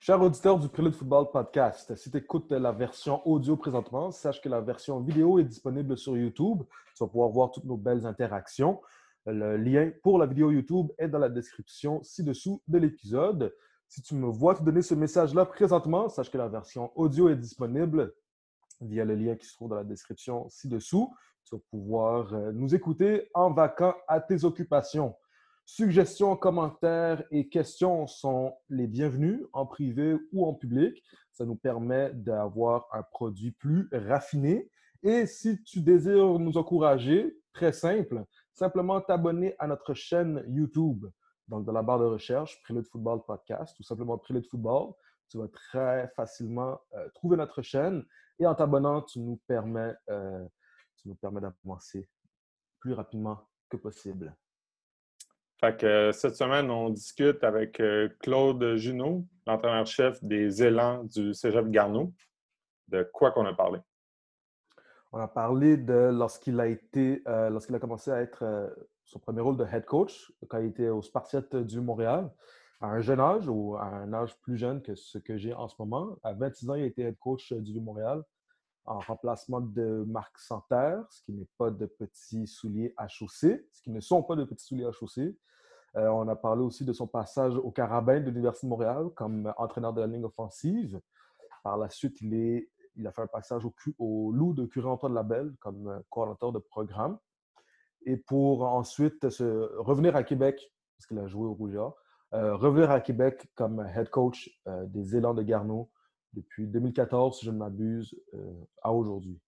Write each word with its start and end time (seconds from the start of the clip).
Chers 0.00 0.22
auditeurs 0.22 0.60
du 0.60 0.68
Prélude 0.68 0.94
Football 0.94 1.28
Podcast, 1.32 1.96
si 1.96 2.08
tu 2.08 2.18
écoutes 2.18 2.52
la 2.52 2.70
version 2.70 3.20
audio 3.26 3.56
présentement, 3.56 4.12
sache 4.12 4.40
que 4.40 4.48
la 4.48 4.60
version 4.60 5.00
vidéo 5.00 5.40
est 5.40 5.44
disponible 5.44 5.98
sur 5.98 6.16
YouTube. 6.16 6.62
Tu 6.94 7.02
vas 7.02 7.08
pouvoir 7.08 7.30
voir 7.30 7.50
toutes 7.50 7.64
nos 7.64 7.76
belles 7.76 8.06
interactions. 8.06 8.80
Le 9.26 9.56
lien 9.56 9.90
pour 10.04 10.18
la 10.18 10.26
vidéo 10.26 10.52
YouTube 10.52 10.92
est 10.98 11.08
dans 11.08 11.18
la 11.18 11.28
description 11.28 12.00
ci-dessous 12.04 12.62
de 12.68 12.78
l'épisode. 12.78 13.52
Si 13.88 14.00
tu 14.00 14.14
me 14.14 14.28
vois 14.28 14.54
te 14.54 14.62
donner 14.62 14.82
ce 14.82 14.94
message-là 14.94 15.44
présentement, 15.46 16.08
sache 16.08 16.30
que 16.30 16.38
la 16.38 16.48
version 16.48 16.92
audio 16.94 17.28
est 17.28 17.36
disponible 17.36 18.14
via 18.80 19.04
le 19.04 19.16
lien 19.16 19.34
qui 19.34 19.46
se 19.46 19.56
trouve 19.56 19.70
dans 19.70 19.76
la 19.76 19.84
description 19.84 20.48
ci-dessous. 20.48 21.12
Tu 21.44 21.56
vas 21.56 21.62
pouvoir 21.72 22.32
euh, 22.34 22.52
nous 22.52 22.72
écouter 22.72 23.28
en 23.34 23.50
vacant 23.50 23.96
à 24.06 24.20
tes 24.20 24.44
occupations. 24.44 25.16
Suggestions, 25.70 26.34
commentaires 26.34 27.22
et 27.30 27.50
questions 27.50 28.06
sont 28.06 28.56
les 28.70 28.86
bienvenus 28.86 29.44
en 29.52 29.66
privé 29.66 30.16
ou 30.32 30.46
en 30.46 30.54
public. 30.54 31.04
Ça 31.30 31.44
nous 31.44 31.56
permet 31.56 32.10
d'avoir 32.14 32.86
un 32.90 33.02
produit 33.02 33.50
plus 33.50 33.86
raffiné. 33.92 34.70
Et 35.02 35.26
si 35.26 35.62
tu 35.64 35.82
désires 35.82 36.38
nous 36.38 36.56
encourager, 36.56 37.38
très 37.52 37.72
simple, 37.72 38.24
simplement 38.54 39.02
t'abonner 39.02 39.56
à 39.58 39.66
notre 39.66 39.92
chaîne 39.92 40.42
YouTube. 40.48 41.04
Donc, 41.48 41.66
dans 41.66 41.72
la 41.72 41.82
barre 41.82 41.98
de 41.98 42.06
recherche, 42.06 42.58
Prélude 42.62 42.86
Football 42.86 43.20
Podcast, 43.26 43.78
ou 43.78 43.82
simplement 43.82 44.16
Prélude 44.16 44.46
Football, 44.46 44.94
tu 45.28 45.36
vas 45.36 45.48
très 45.48 46.08
facilement 46.16 46.80
euh, 46.94 47.10
trouver 47.10 47.36
notre 47.36 47.60
chaîne. 47.60 48.06
Et 48.38 48.46
en 48.46 48.54
t'abonnant, 48.54 49.02
tu 49.02 49.20
nous 49.20 49.38
permets, 49.46 49.94
euh, 50.08 50.46
tu 50.96 51.08
nous 51.08 51.14
permets 51.16 51.42
d'avancer 51.42 52.08
plus 52.80 52.94
rapidement 52.94 53.46
que 53.68 53.76
possible. 53.76 54.34
Fait 55.60 55.76
que 55.76 55.86
euh, 55.86 56.12
cette 56.12 56.36
semaine, 56.36 56.70
on 56.70 56.90
discute 56.90 57.42
avec 57.42 57.82
Claude 58.20 58.76
Junot, 58.76 59.26
l'entraîneur-chef 59.46 60.22
des 60.22 60.62
élans 60.62 61.04
du 61.04 61.34
Cégep 61.34 61.68
Garneau. 61.70 62.12
De 62.88 63.08
quoi 63.12 63.32
qu'on 63.32 63.44
a 63.44 63.52
parlé? 63.52 63.80
On 65.12 65.18
a 65.18 65.28
parlé 65.28 65.76
de 65.76 66.10
lorsqu'il 66.12 66.60
a 66.60 66.66
été, 66.66 67.22
lorsqu'il 67.26 67.74
a 67.74 67.78
commencé 67.78 68.10
à 68.10 68.20
être 68.20 68.70
son 69.04 69.18
premier 69.18 69.40
rôle 69.40 69.56
de 69.56 69.64
head 69.64 69.84
coach, 69.86 70.30
quand 70.48 70.58
il 70.58 70.66
était 70.66 70.88
au 70.88 71.02
Spartiate 71.02 71.56
du 71.56 71.80
Montréal 71.80 72.30
à 72.80 72.88
un 72.88 73.00
jeune 73.00 73.20
âge 73.20 73.48
ou 73.48 73.76
à 73.76 73.84
un 73.84 74.12
âge 74.12 74.36
plus 74.40 74.56
jeune 74.56 74.82
que 74.82 74.94
ce 74.94 75.18
que 75.18 75.36
j'ai 75.36 75.52
en 75.52 75.68
ce 75.68 75.74
moment. 75.78 76.16
À 76.22 76.32
26 76.32 76.70
ans, 76.70 76.74
il 76.74 76.84
a 76.84 76.86
été 76.86 77.02
head 77.02 77.18
coach 77.18 77.52
euh, 77.52 77.60
du 77.60 77.80
Montréal 77.80 78.22
en 78.88 79.00
remplacement 79.00 79.60
de 79.60 80.04
Marc 80.06 80.38
Santerre, 80.38 81.04
ce 81.10 81.22
qui 81.22 81.32
n'est 81.32 81.48
pas 81.58 81.70
de 81.70 81.86
petits 81.86 82.46
souliers 82.46 82.94
à 82.96 83.06
chausser, 83.08 83.66
ce 83.72 83.82
qui 83.82 83.90
ne 83.90 84.00
sont 84.00 84.22
pas 84.22 84.36
de 84.36 84.44
petits 84.44 84.64
souliers 84.64 84.86
à 84.86 84.92
chausser. 84.92 85.36
Euh, 85.96 86.08
on 86.08 86.26
a 86.28 86.36
parlé 86.36 86.62
aussi 86.62 86.84
de 86.84 86.92
son 86.92 87.06
passage 87.06 87.56
au 87.56 87.70
Carabin 87.70 88.20
de 88.20 88.30
l'Université 88.30 88.66
de 88.66 88.70
Montréal 88.70 89.08
comme 89.14 89.52
entraîneur 89.56 89.92
de 89.92 90.00
la 90.00 90.06
ligne 90.06 90.24
offensive. 90.24 91.00
Par 91.62 91.76
la 91.76 91.90
suite, 91.90 92.20
il, 92.20 92.34
est, 92.34 92.70
il 92.96 93.06
a 93.06 93.12
fait 93.12 93.22
un 93.22 93.26
passage 93.26 93.64
au, 93.64 93.74
au 93.98 94.32
Loup 94.32 94.54
de 94.54 94.64
Curé-Antoine 94.66 95.14
Labelle 95.14 95.54
comme 95.60 95.88
euh, 95.88 96.00
coordinateur 96.10 96.52
de 96.52 96.58
programme. 96.58 97.18
Et 98.06 98.16
pour 98.16 98.62
ensuite 98.62 99.28
se 99.28 99.76
revenir 99.78 100.16
à 100.16 100.22
Québec, 100.22 100.72
parce 100.96 101.06
qu'il 101.06 101.18
a 101.18 101.26
joué 101.26 101.46
au 101.46 101.52
Rougeard, 101.54 101.94
euh, 102.34 102.54
revenir 102.56 102.90
à 102.90 103.00
Québec 103.00 103.48
comme 103.54 103.80
head 103.80 104.10
coach 104.10 104.50
euh, 104.66 104.84
des 104.86 105.16
Élans 105.16 105.34
de 105.34 105.42
Garneau 105.42 105.90
depuis 106.32 106.66
2014, 106.66 107.38
si 107.38 107.46
je 107.46 107.50
ne 107.50 107.58
m'abuse, 107.58 108.14
euh, 108.34 108.64
à 108.82 108.92
aujourd'hui. 108.92 109.40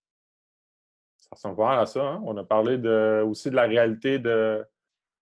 Ça 1.19 1.29
ressemble 1.33 1.57
pas 1.57 1.81
à 1.81 1.87
ça. 1.87 2.03
Hein? 2.03 2.23
On 2.25 2.37
a 2.37 2.45
parlé 2.45 2.79
de, 2.79 3.23
aussi 3.27 3.51
de 3.51 3.57
la 3.57 3.65
réalité 3.65 4.19
de, 4.19 4.65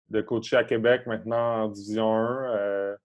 de 0.09 0.21
coacher 0.21 0.57
à 0.57 0.65
Québec 0.65 1.07
maintenant 1.07 1.65
en 1.65 1.69
Division 1.69 2.13
1, 2.13 2.97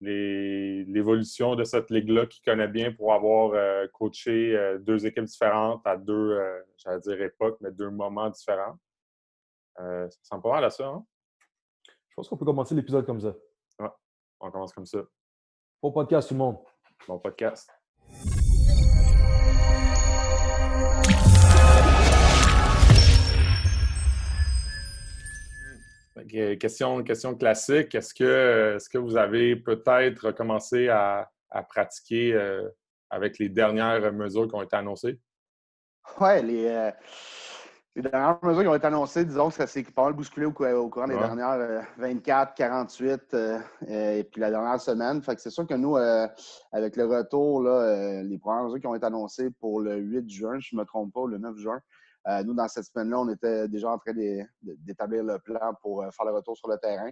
l'évolution 0.00 1.56
de 1.56 1.64
cette 1.64 1.90
ligue-là 1.90 2.26
qui 2.26 2.40
connaît 2.42 2.68
bien 2.68 2.92
pour 2.92 3.12
avoir 3.12 3.52
coaché 3.92 4.76
deux 4.80 5.06
équipes 5.06 5.24
différentes 5.24 5.84
à 5.84 5.96
deux, 5.96 6.38
j'allais 6.76 7.00
dire 7.00 7.20
époques, 7.22 7.58
mais 7.60 7.72
deux 7.72 7.90
moments 7.90 8.30
différents. 8.30 8.78
ça 9.76 10.06
ressemble 10.22 10.42
pas 10.42 10.52
mal 10.52 10.64
à 10.64 10.70
ça. 10.70 10.86
Hein? 10.86 11.04
Je 11.88 12.14
pense 12.14 12.28
qu'on 12.28 12.36
peut 12.36 12.44
commencer 12.44 12.76
l'épisode 12.76 13.04
comme 13.04 13.20
ça. 13.20 13.34
On 14.40 14.50
commence 14.50 14.72
comme 14.72 14.86
ça. 14.86 15.00
Bon 15.82 15.90
podcast, 15.90 16.28
tout 16.28 16.34
le 16.34 16.38
monde. 16.38 16.58
Bon 17.06 17.18
podcast. 17.18 17.77
Question, 26.28 27.02
question 27.02 27.34
classique. 27.34 27.94
Est-ce 27.94 28.14
que, 28.14 28.76
est 28.76 28.88
que 28.88 28.98
vous 28.98 29.16
avez 29.16 29.56
peut-être 29.56 30.32
commencé 30.32 30.88
à, 30.88 31.28
pratiquer 31.68 32.34
euh, 32.34 32.68
avec 33.10 33.38
les 33.38 33.48
dernières 33.48 34.12
mesures 34.12 34.46
qui 34.48 34.54
ont 34.54 34.62
été 34.62 34.76
annoncées? 34.76 35.18
Oui, 36.20 36.42
les, 36.42 36.66
euh, 36.66 36.90
les 37.96 38.02
dernières 38.02 38.38
mesures 38.42 38.62
qui 38.62 38.68
ont 38.68 38.74
été 38.74 38.86
annoncées, 38.86 39.24
disons 39.24 39.48
que 39.48 39.54
ça 39.54 39.66
s'est 39.66 39.82
pas 39.82 40.04
mal 40.04 40.12
bousculé 40.12 40.46
au, 40.46 40.52
courant 40.52 41.06
des 41.06 41.16
dernières 41.16 41.86
24, 41.96 42.50
euh, 42.50 42.54
48 42.56 43.34
euh, 43.34 43.58
et 43.88 44.24
puis 44.24 44.40
la 44.40 44.50
dernière 44.50 44.80
semaine. 44.80 45.22
Fait 45.22 45.34
que 45.34 45.40
c'est 45.40 45.50
sûr 45.50 45.66
que 45.66 45.74
nous, 45.74 45.96
avec 45.96 46.96
le 46.96 47.06
retour, 47.06 47.62
là, 47.62 48.22
les 48.22 48.38
premières 48.38 48.64
mesures 48.64 48.80
qui 48.80 48.86
ont 48.86 48.94
été 48.94 49.06
annoncées 49.06 49.50
pour 49.60 49.80
le 49.80 49.96
8 49.96 50.28
juin, 50.28 50.58
je 50.58 50.74
ne 50.74 50.80
me 50.80 50.84
trompe 50.86 51.12
pas, 51.12 51.26
le 51.26 51.38
9 51.38 51.56
juin, 51.56 51.80
nous, 52.44 52.54
dans 52.54 52.68
cette 52.68 52.84
semaine-là, 52.84 53.20
on 53.20 53.28
était 53.28 53.68
déjà 53.68 53.90
en 53.90 53.98
train 53.98 54.12
d'établir 54.62 55.24
le 55.24 55.38
plan 55.38 55.74
pour 55.80 56.04
faire 56.12 56.26
le 56.26 56.32
retour 56.32 56.56
sur 56.56 56.68
le 56.68 56.76
terrain. 56.76 57.10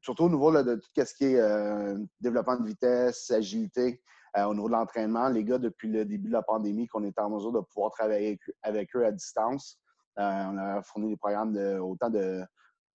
surtout 0.00 0.24
au 0.24 0.28
niveau 0.28 0.50
de 0.62 0.74
tout 0.74 0.88
ce 0.94 1.14
qui 1.14 1.24
est 1.24 1.96
développement 2.20 2.56
de 2.56 2.66
vitesse, 2.66 3.30
agilité. 3.30 4.02
Euh, 4.36 4.44
au 4.44 4.54
niveau 4.54 4.68
de 4.68 4.72
l'entraînement, 4.72 5.28
les 5.28 5.44
gars, 5.44 5.58
depuis 5.58 5.88
le 5.88 6.04
début 6.04 6.28
de 6.28 6.32
la 6.32 6.42
pandémie, 6.42 6.88
qu'on 6.88 7.04
était 7.04 7.20
en 7.20 7.30
mesure 7.30 7.52
de 7.52 7.60
pouvoir 7.60 7.90
travailler 7.90 8.38
avec, 8.62 8.94
eux 8.96 9.04
à 9.04 9.12
distance, 9.12 9.78
euh, 10.18 10.22
on 10.22 10.56
a 10.56 10.82
fourni 10.82 11.10
des 11.10 11.16
programmes 11.16 11.52
de, 11.52 11.78
autant 11.78 12.08
de, 12.08 12.42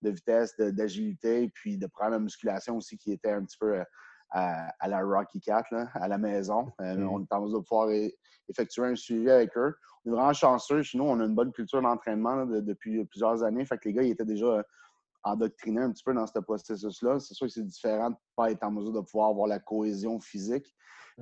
vitesse, 0.01 0.55
d'agilité, 0.57 1.49
puis 1.53 1.77
de 1.77 1.85
programmes 1.85 2.19
de 2.19 2.23
musculation 2.23 2.77
aussi 2.77 2.97
qui 2.97 3.11
étaient 3.11 3.31
un 3.31 3.43
petit 3.43 3.57
peu 3.59 3.83
euh, 4.35 4.67
à, 4.79 4.87
la 4.87 5.01
Rocky 5.01 5.39
Cat, 5.39 5.65
à 5.93 6.07
la 6.07 6.17
maison. 6.17 6.71
Mm. 6.79 7.07
On 7.07 7.21
est 7.21 7.33
en 7.33 7.41
mesure 7.41 7.59
de 7.59 7.65
pouvoir 7.65 7.89
effectuer 8.49 8.85
un 8.85 8.95
suivi 8.95 9.29
avec 9.29 9.55
eux. 9.57 9.75
On 10.05 10.09
est 10.09 10.13
vraiment 10.13 10.33
chanceux. 10.33 10.81
Chez 10.83 10.97
nous, 10.97 11.05
on 11.05 11.19
a 11.19 11.25
une 11.25 11.35
bonne 11.35 11.51
culture 11.51 11.81
d'entraînement 11.81 12.45
depuis 12.45 13.05
plusieurs 13.05 13.43
années. 13.43 13.65
Fait 13.65 13.77
que 13.77 13.87
les 13.87 13.93
gars, 13.93 14.03
ils 14.03 14.11
étaient 14.11 14.25
déjà 14.25 14.63
endoctrinés 15.23 15.81
un 15.81 15.91
petit 15.91 16.03
peu 16.03 16.13
dans 16.13 16.27
ce 16.27 16.39
processus-là. 16.39 17.19
C'est 17.19 17.33
sûr 17.33 17.47
que 17.47 17.53
c'est 17.53 17.65
différent 17.65 18.09
de 18.09 18.15
ne 18.15 18.35
pas 18.35 18.51
être 18.51 18.63
en 18.63 18.71
mesure 18.71 18.93
de 18.93 19.01
pouvoir 19.01 19.29
avoir 19.29 19.47
la 19.47 19.59
cohésion 19.59 20.19
physique. 20.19 20.73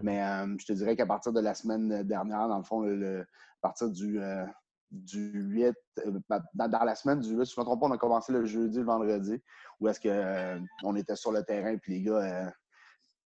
Mais 0.01 0.21
euh, 0.21 0.55
je 0.59 0.65
te 0.65 0.73
dirais 0.73 0.95
qu'à 0.95 1.05
partir 1.05 1.31
de 1.31 1.39
la 1.39 1.53
semaine 1.53 2.03
dernière, 2.03 2.47
dans 2.47 2.57
le 2.57 2.63
fond, 2.63 2.81
le, 2.81 3.21
à 3.21 3.25
partir 3.61 3.89
du, 3.89 4.19
euh, 4.19 4.45
du 4.91 5.31
8, 5.41 5.73
euh, 6.05 6.19
ben, 6.29 6.41
dans, 6.53 6.83
la 6.83 6.95
semaine 6.95 7.19
du 7.19 7.29
8, 7.29 7.45
si 7.45 7.53
je 7.53 7.59
ne 7.59 7.63
me 7.63 7.65
trompe 7.65 7.79
pas, 7.79 7.87
on 7.87 7.91
a 7.91 7.97
commencé 7.97 8.33
le 8.33 8.45
jeudi, 8.45 8.79
le 8.79 8.85
vendredi, 8.85 9.41
où 9.79 9.87
est-ce 9.87 10.01
qu'on 10.01 10.95
était 10.95 11.15
sur 11.15 11.31
le 11.31 11.43
terrain, 11.43 11.77
puis 11.77 11.93
les 11.93 12.01
gars 12.01 12.51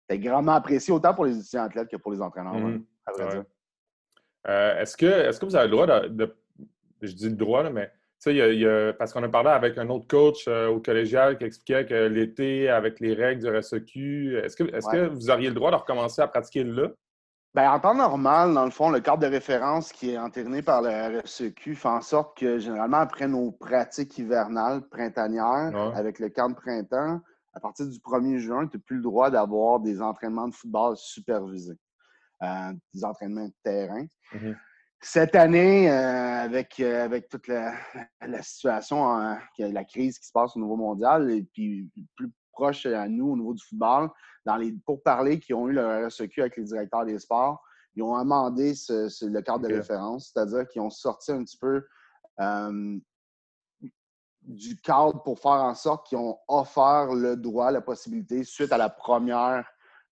étaient 0.08 0.18
grandement 0.18 0.52
appréciés, 0.52 0.92
autant 0.92 1.14
pour 1.14 1.24
les 1.24 1.38
étudiants 1.38 1.64
athlètes 1.64 1.88
que 1.88 1.96
pour 1.96 2.12
les 2.12 2.20
entraîneurs, 2.22 2.54
mmh. 2.54 2.84
est-ce, 4.46 4.96
que, 4.96 5.06
est-ce 5.06 5.40
que 5.40 5.46
vous 5.46 5.56
avez 5.56 5.66
le 5.66 5.70
droit 5.70 5.86
de, 5.86 6.36
je 7.02 7.12
dis 7.12 7.28
le 7.28 7.36
droit, 7.36 7.62
là, 7.62 7.70
mais 7.70 7.90
parce 8.98 9.12
qu'on 9.12 9.22
a 9.22 9.28
parlé 9.28 9.50
avec 9.50 9.78
un 9.78 9.88
autre 9.90 10.06
coach 10.08 10.46
euh, 10.48 10.68
au 10.68 10.80
collégial 10.80 11.38
qui 11.38 11.44
expliquait 11.44 11.86
que 11.86 12.06
l'été, 12.06 12.68
avec 12.68 13.00
les 13.00 13.14
règles 13.14 13.42
du 13.42 13.56
RSEQ, 13.56 14.38
est-ce 14.44 14.56
que, 14.56 14.64
est 14.64 14.90
que 14.90 15.08
vous 15.08 15.30
auriez 15.30 15.48
le 15.48 15.54
droit 15.54 15.70
de 15.70 15.76
recommencer 15.76 16.20
à 16.22 16.26
pratiquer 16.26 16.64
là? 16.64 16.88
Bien, 17.54 17.72
en 17.72 17.80
temps 17.80 17.94
normal, 17.94 18.52
dans 18.52 18.64
le 18.64 18.70
fond, 18.70 18.90
le 18.90 19.00
cadre 19.00 19.18
de 19.18 19.26
référence 19.26 19.90
qui 19.92 20.10
est 20.10 20.18
entériné 20.18 20.62
par 20.62 20.82
le 20.82 21.20
RSEQ 21.20 21.74
fait 21.74 21.88
en 21.88 22.02
sorte 22.02 22.36
que 22.36 22.58
généralement, 22.58 22.98
après 22.98 23.26
nos 23.26 23.52
pratiques 23.52 24.18
hivernales, 24.18 24.82
printanières, 24.82 25.92
avec 25.96 26.18
le 26.18 26.28
camp 26.28 26.50
de 26.50 26.54
printemps, 26.54 27.20
à 27.54 27.60
partir 27.60 27.86
du 27.86 27.98
1er 27.98 28.38
juin, 28.38 28.66
tu 28.66 28.76
n'as 28.76 28.82
plus 28.82 28.96
le 28.96 29.02
droit 29.02 29.30
d'avoir 29.30 29.80
des 29.80 30.00
entraînements 30.00 30.48
de 30.48 30.54
football 30.54 30.96
supervisés, 30.96 31.78
euh, 32.42 32.72
des 32.94 33.04
entraînements 33.04 33.46
de 33.46 33.54
terrain. 33.62 34.06
Mm-hmm. 34.32 34.56
Cette 35.00 35.36
année, 35.36 35.90
euh, 35.90 36.42
avec, 36.42 36.80
euh, 36.80 37.04
avec 37.04 37.28
toute 37.28 37.46
la, 37.46 37.72
situation, 38.42 39.08
hein, 39.08 39.38
la 39.58 39.84
crise 39.84 40.18
qui 40.18 40.26
se 40.26 40.32
passe 40.32 40.56
au 40.56 40.60
niveau 40.60 40.76
mondial, 40.76 41.30
et 41.30 41.44
puis 41.52 41.88
plus 42.16 42.32
proche 42.52 42.86
à 42.86 43.08
nous 43.08 43.30
au 43.30 43.36
niveau 43.36 43.54
du 43.54 43.64
football, 43.64 44.10
dans 44.44 44.56
les 44.56 44.72
pourparlers 44.84 45.38
qui 45.38 45.54
ont 45.54 45.68
eu 45.68 45.72
le 45.72 46.06
RSEQ 46.06 46.40
avec 46.40 46.56
les 46.56 46.64
directeurs 46.64 47.04
des 47.04 47.18
sports, 47.18 47.62
ils 47.94 48.02
ont 48.02 48.14
amendé 48.14 48.72
le 48.88 49.40
cadre 49.40 49.68
de 49.68 49.74
référence, 49.74 50.32
c'est-à-dire 50.32 50.66
qu'ils 50.68 50.82
ont 50.82 50.90
sorti 50.90 51.32
un 51.32 51.44
petit 51.44 51.58
peu 51.58 51.84
euh, 52.40 52.98
du 54.48 54.80
cadre 54.80 55.22
pour 55.22 55.38
faire 55.38 55.52
en 55.52 55.74
sorte 55.74 56.06
qu'ils 56.08 56.18
ont 56.18 56.38
offert 56.48 57.14
le 57.14 57.36
droit, 57.36 57.70
la 57.70 57.82
possibilité, 57.82 58.44
suite 58.44 58.72
à 58.72 58.78
la 58.78 58.88
première 58.88 59.66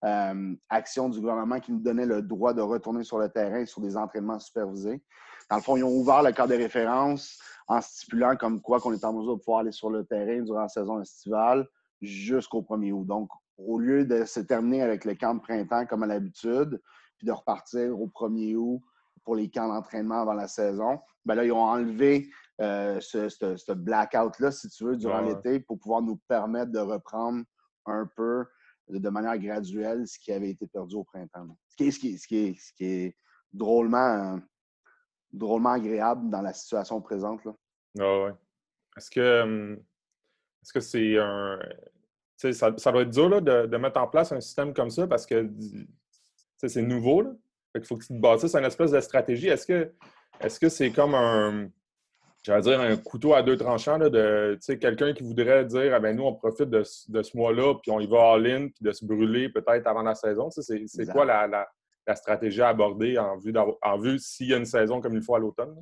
euh, 0.04 0.54
action 0.68 1.08
du 1.08 1.20
gouvernement 1.20 1.58
qui 1.58 1.72
nous 1.72 1.80
donnait 1.80 2.04
le 2.04 2.20
droit 2.20 2.52
de 2.52 2.60
retourner 2.60 3.02
sur 3.02 3.18
le 3.18 3.30
terrain 3.30 3.64
sur 3.64 3.80
des 3.80 3.96
entraînements 3.96 4.38
supervisés. 4.38 5.02
Dans 5.50 5.56
le 5.56 5.62
fond, 5.62 5.76
ils 5.76 5.84
ont 5.84 5.96
ouvert 5.96 6.22
le 6.22 6.32
cadre 6.32 6.50
de 6.50 6.56
référence 6.56 7.40
en 7.66 7.80
stipulant 7.80 8.36
comme 8.36 8.60
quoi 8.60 8.78
qu'on 8.78 8.92
est 8.92 9.04
en 9.04 9.14
mesure 9.14 9.36
de 9.36 9.40
pouvoir 9.40 9.60
aller 9.60 9.72
sur 9.72 9.88
le 9.88 10.04
terrain 10.04 10.42
durant 10.42 10.60
la 10.60 10.68
saison 10.68 11.00
estivale 11.00 11.66
jusqu'au 12.02 12.60
1er 12.60 12.92
août. 12.92 13.06
Donc, 13.06 13.30
au 13.56 13.78
lieu 13.78 14.04
de 14.04 14.24
se 14.26 14.40
terminer 14.40 14.82
avec 14.82 15.06
le 15.06 15.14
camp 15.14 15.34
de 15.34 15.40
printemps 15.40 15.86
comme 15.86 16.02
à 16.02 16.06
l'habitude, 16.06 16.80
puis 17.16 17.26
de 17.26 17.32
repartir 17.32 17.98
au 17.98 18.06
1er 18.08 18.54
août 18.54 18.82
pour 19.24 19.34
les 19.34 19.48
camps 19.48 19.68
d'entraînement 19.68 20.20
avant 20.20 20.34
la 20.34 20.46
saison, 20.46 21.00
ben 21.24 21.34
là, 21.34 21.44
ils 21.44 21.52
ont 21.52 21.64
enlevé 21.64 22.28
euh, 22.61 23.00
ce, 23.00 23.73
blackout-là, 23.73 24.50
si 24.50 24.69
tu 24.70 24.85
veux, 24.85 24.97
durant 24.97 25.20
l'été 25.20 25.61
pour 25.61 25.79
pouvoir 25.79 26.03
nous 26.03 26.17
permettre 26.29 26.73
de 26.73 26.79
reprendre 26.79 27.44
un 27.85 28.08
peu 28.17 28.44
de 28.88 29.08
manière 29.08 29.38
graduelle 29.38 30.06
ce 30.06 30.19
qui 30.19 30.32
avait 30.32 30.50
été 30.50 30.67
perdu 30.67 30.97
au 30.97 31.05
printemps. 31.05 31.47
Ce 31.69 31.76
qui 31.76 31.88
est, 31.88 31.91
ce 31.91 31.99
qui 32.26 32.55
ce 32.55 32.73
qui 32.73 32.85
est, 32.85 33.17
drôlement, 33.53 34.38
drôlement 35.32 35.73
agréable 35.73 36.31
dans 36.31 36.43
la 36.43 36.53
situation 36.53 37.00
présente. 37.00 37.44
Là. 37.44 37.55
Ah 38.00 38.25
ouais. 38.25 38.35
Est-ce 38.97 39.11
que 39.11 39.79
est-ce 40.62 40.73
que 40.73 40.81
c'est 40.81 41.19
un. 41.19 41.58
Ça, 42.37 42.76
ça, 42.76 42.93
doit 42.93 43.03
être 43.03 43.11
dur 43.11 43.31
là, 43.31 43.41
de, 43.41 43.67
de, 43.67 43.76
mettre 43.79 43.99
en 43.99 44.08
place 44.08 44.31
un 44.31 44.41
système 44.41 44.75
comme 44.75 44.91
ça 44.91 45.06
parce 45.06 45.25
que 45.25 45.50
c'est 46.58 46.82
nouveau. 46.82 47.23
Là. 47.23 47.31
il 47.75 47.85
faut 47.85 47.97
que 47.97 48.05
tu 48.05 48.08
te 48.08 48.20
bâtisses 48.20 48.55
une 48.55 48.64
espèce 48.64 48.91
de 48.91 49.00
stratégie. 49.00 49.49
Est-ce 49.49 49.67
que 49.67 49.93
est-ce 50.41 50.61
que 50.61 50.69
c'est 50.69 50.91
comme 50.91 51.14
un 51.14 51.70
j'allais 52.46 52.62
dire 52.62 52.81
un 52.81 52.96
couteau 52.96 53.34
à 53.34 53.43
deux 53.43 53.56
tranchants 53.56 53.98
là, 53.98 54.08
de 54.08 54.56
quelqu'un 54.75 55.12
qui 55.12 55.25
voudrait 55.25 55.64
dire 55.64 55.93
ah 55.94 56.00
ben 56.00 56.16
nous, 56.16 56.22
on 56.22 56.34
profite 56.34 56.70
de, 56.70 56.82
ce 56.84 57.37
mois-là, 57.37 57.75
puis 57.82 57.90
on 57.90 57.98
y 57.98 58.06
va 58.06 58.34
all-in, 58.34 58.69
puis 58.69 58.82
de 58.82 58.93
se 58.93 59.04
brûler 59.04 59.48
peut-être 59.48 59.87
avant 59.87 60.02
la 60.02 60.14
saison. 60.14 60.48
C'est 60.50 61.06
quoi 61.10 61.25
la, 61.25 61.46
la, 62.06 62.14
stratégie 62.14 62.62
à 62.62 62.69
aborder 62.69 63.19
en 63.19 63.37
vue, 63.37 63.52
en 63.82 63.98
vue 63.98 64.19
s'il 64.20 64.48
y 64.48 64.54
a 64.54 64.58
une 64.58 64.66
saison 64.66 65.00
comme 65.00 65.14
il 65.14 65.22
faut 65.22 65.34
à 65.34 65.40
l'automne? 65.40 65.76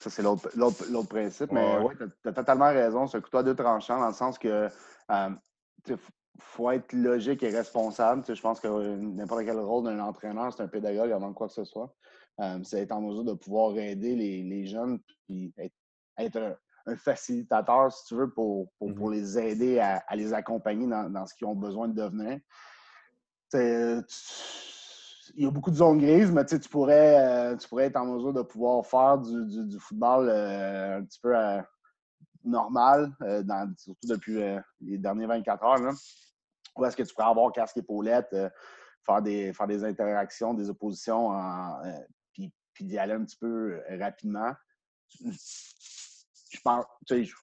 Ça, 0.00 0.10
c'est 0.10 0.22
l'autre 0.22 1.08
principe. 1.08 1.50
Mais 1.50 1.78
oui, 1.78 1.94
tu 1.98 2.28
as, 2.28 2.32
totalement 2.32 2.70
raison. 2.70 3.06
C'est 3.06 3.18
un 3.18 3.20
couteau 3.20 3.38
à 3.38 3.42
deux 3.42 3.54
tranchants 3.54 3.98
dans 3.98 4.08
le 4.08 4.12
sens 4.12 4.38
que 4.38 4.68
il 5.08 5.92
euh, 5.92 5.96
faut 6.38 6.70
être 6.70 6.92
logique 6.92 7.42
et 7.42 7.50
responsable. 7.50 8.22
je 8.26 8.40
pense 8.40 8.60
que 8.60 8.68
n'importe 8.96 9.44
quel 9.44 9.58
rôle 9.58 9.84
d'un 9.84 10.00
entraîneur, 10.00 10.52
c'est 10.52 10.62
un 10.62 10.68
pédagogue 10.68 11.10
avant 11.10 11.32
quoi 11.32 11.48
que 11.48 11.54
ce 11.54 11.64
soit. 11.64 11.92
Euh, 12.40 12.58
c'est 12.62 12.80
être 12.80 12.92
en 12.92 13.02
mesure 13.02 13.24
de 13.24 13.34
pouvoir 13.34 13.76
aider 13.76 14.16
les, 14.16 14.42
les 14.42 14.66
jeunes 14.66 14.98
puis 15.26 15.52
être, 16.18 16.56
un, 16.86 16.96
facilitateur, 16.96 17.92
si 17.92 18.06
tu 18.06 18.14
veux, 18.16 18.30
pour, 18.30 18.72
pour, 18.78 18.88
mmh 18.88 19.12
les 19.12 19.38
aider 19.38 19.78
à, 19.78 20.02
les 20.16 20.32
accompagner 20.32 20.86
dans, 20.86 21.08
dans 21.08 21.26
ce 21.26 21.34
qu'ils 21.34 21.46
ont 21.46 21.54
besoin 21.54 21.86
de 21.88 21.94
devenir. 21.94 22.40
il 23.52 25.44
y 25.44 25.46
a 25.46 25.50
beaucoup 25.50 25.70
de 25.70 25.76
zones 25.76 25.98
grises, 25.98 26.32
mais 26.32 26.44
tu 26.44 26.58
pourrais, 26.68 27.52
euh, 27.52 27.56
tu 27.56 27.68
pourrais 27.68 27.84
être 27.84 27.96
en 27.96 28.06
mesure 28.06 28.32
de 28.32 28.42
pouvoir 28.42 28.84
faire 28.84 29.18
du, 29.18 29.68
du, 29.68 29.78
football 29.78 30.28
euh, 30.28 30.98
un 30.98 31.04
petit 31.04 31.20
peu 31.20 31.34
normal, 32.42 33.12
dans, 33.20 33.72
surtout 33.76 34.08
depuis 34.08 34.40
les 34.80 34.98
dernières 34.98 35.28
24 35.28 35.64
heures. 35.64 35.78
Là. 35.78 35.90
Où 36.76 36.84
est-ce 36.84 36.96
que 36.96 37.04
tu 37.04 37.14
pourrais 37.14 37.28
avoir 37.28 37.52
casque 37.52 37.76
épaulette, 37.76 38.34
faire, 39.06 39.22
des, 39.22 39.52
faire 39.52 39.68
des 39.68 39.84
interactions, 39.84 40.52
des 40.54 40.68
oppositions 40.68 41.28
en, 41.28 41.80
puis 42.82 42.90
d'y 42.90 42.98
aller 42.98 43.14
un 43.14 43.24
petit 43.24 43.36
peu 43.36 43.80
euh, 43.90 43.98
rapidement. 43.98 44.52
Je 45.20 45.26
tu 46.50 46.58
sais, 47.06 47.24
je, 47.24 47.34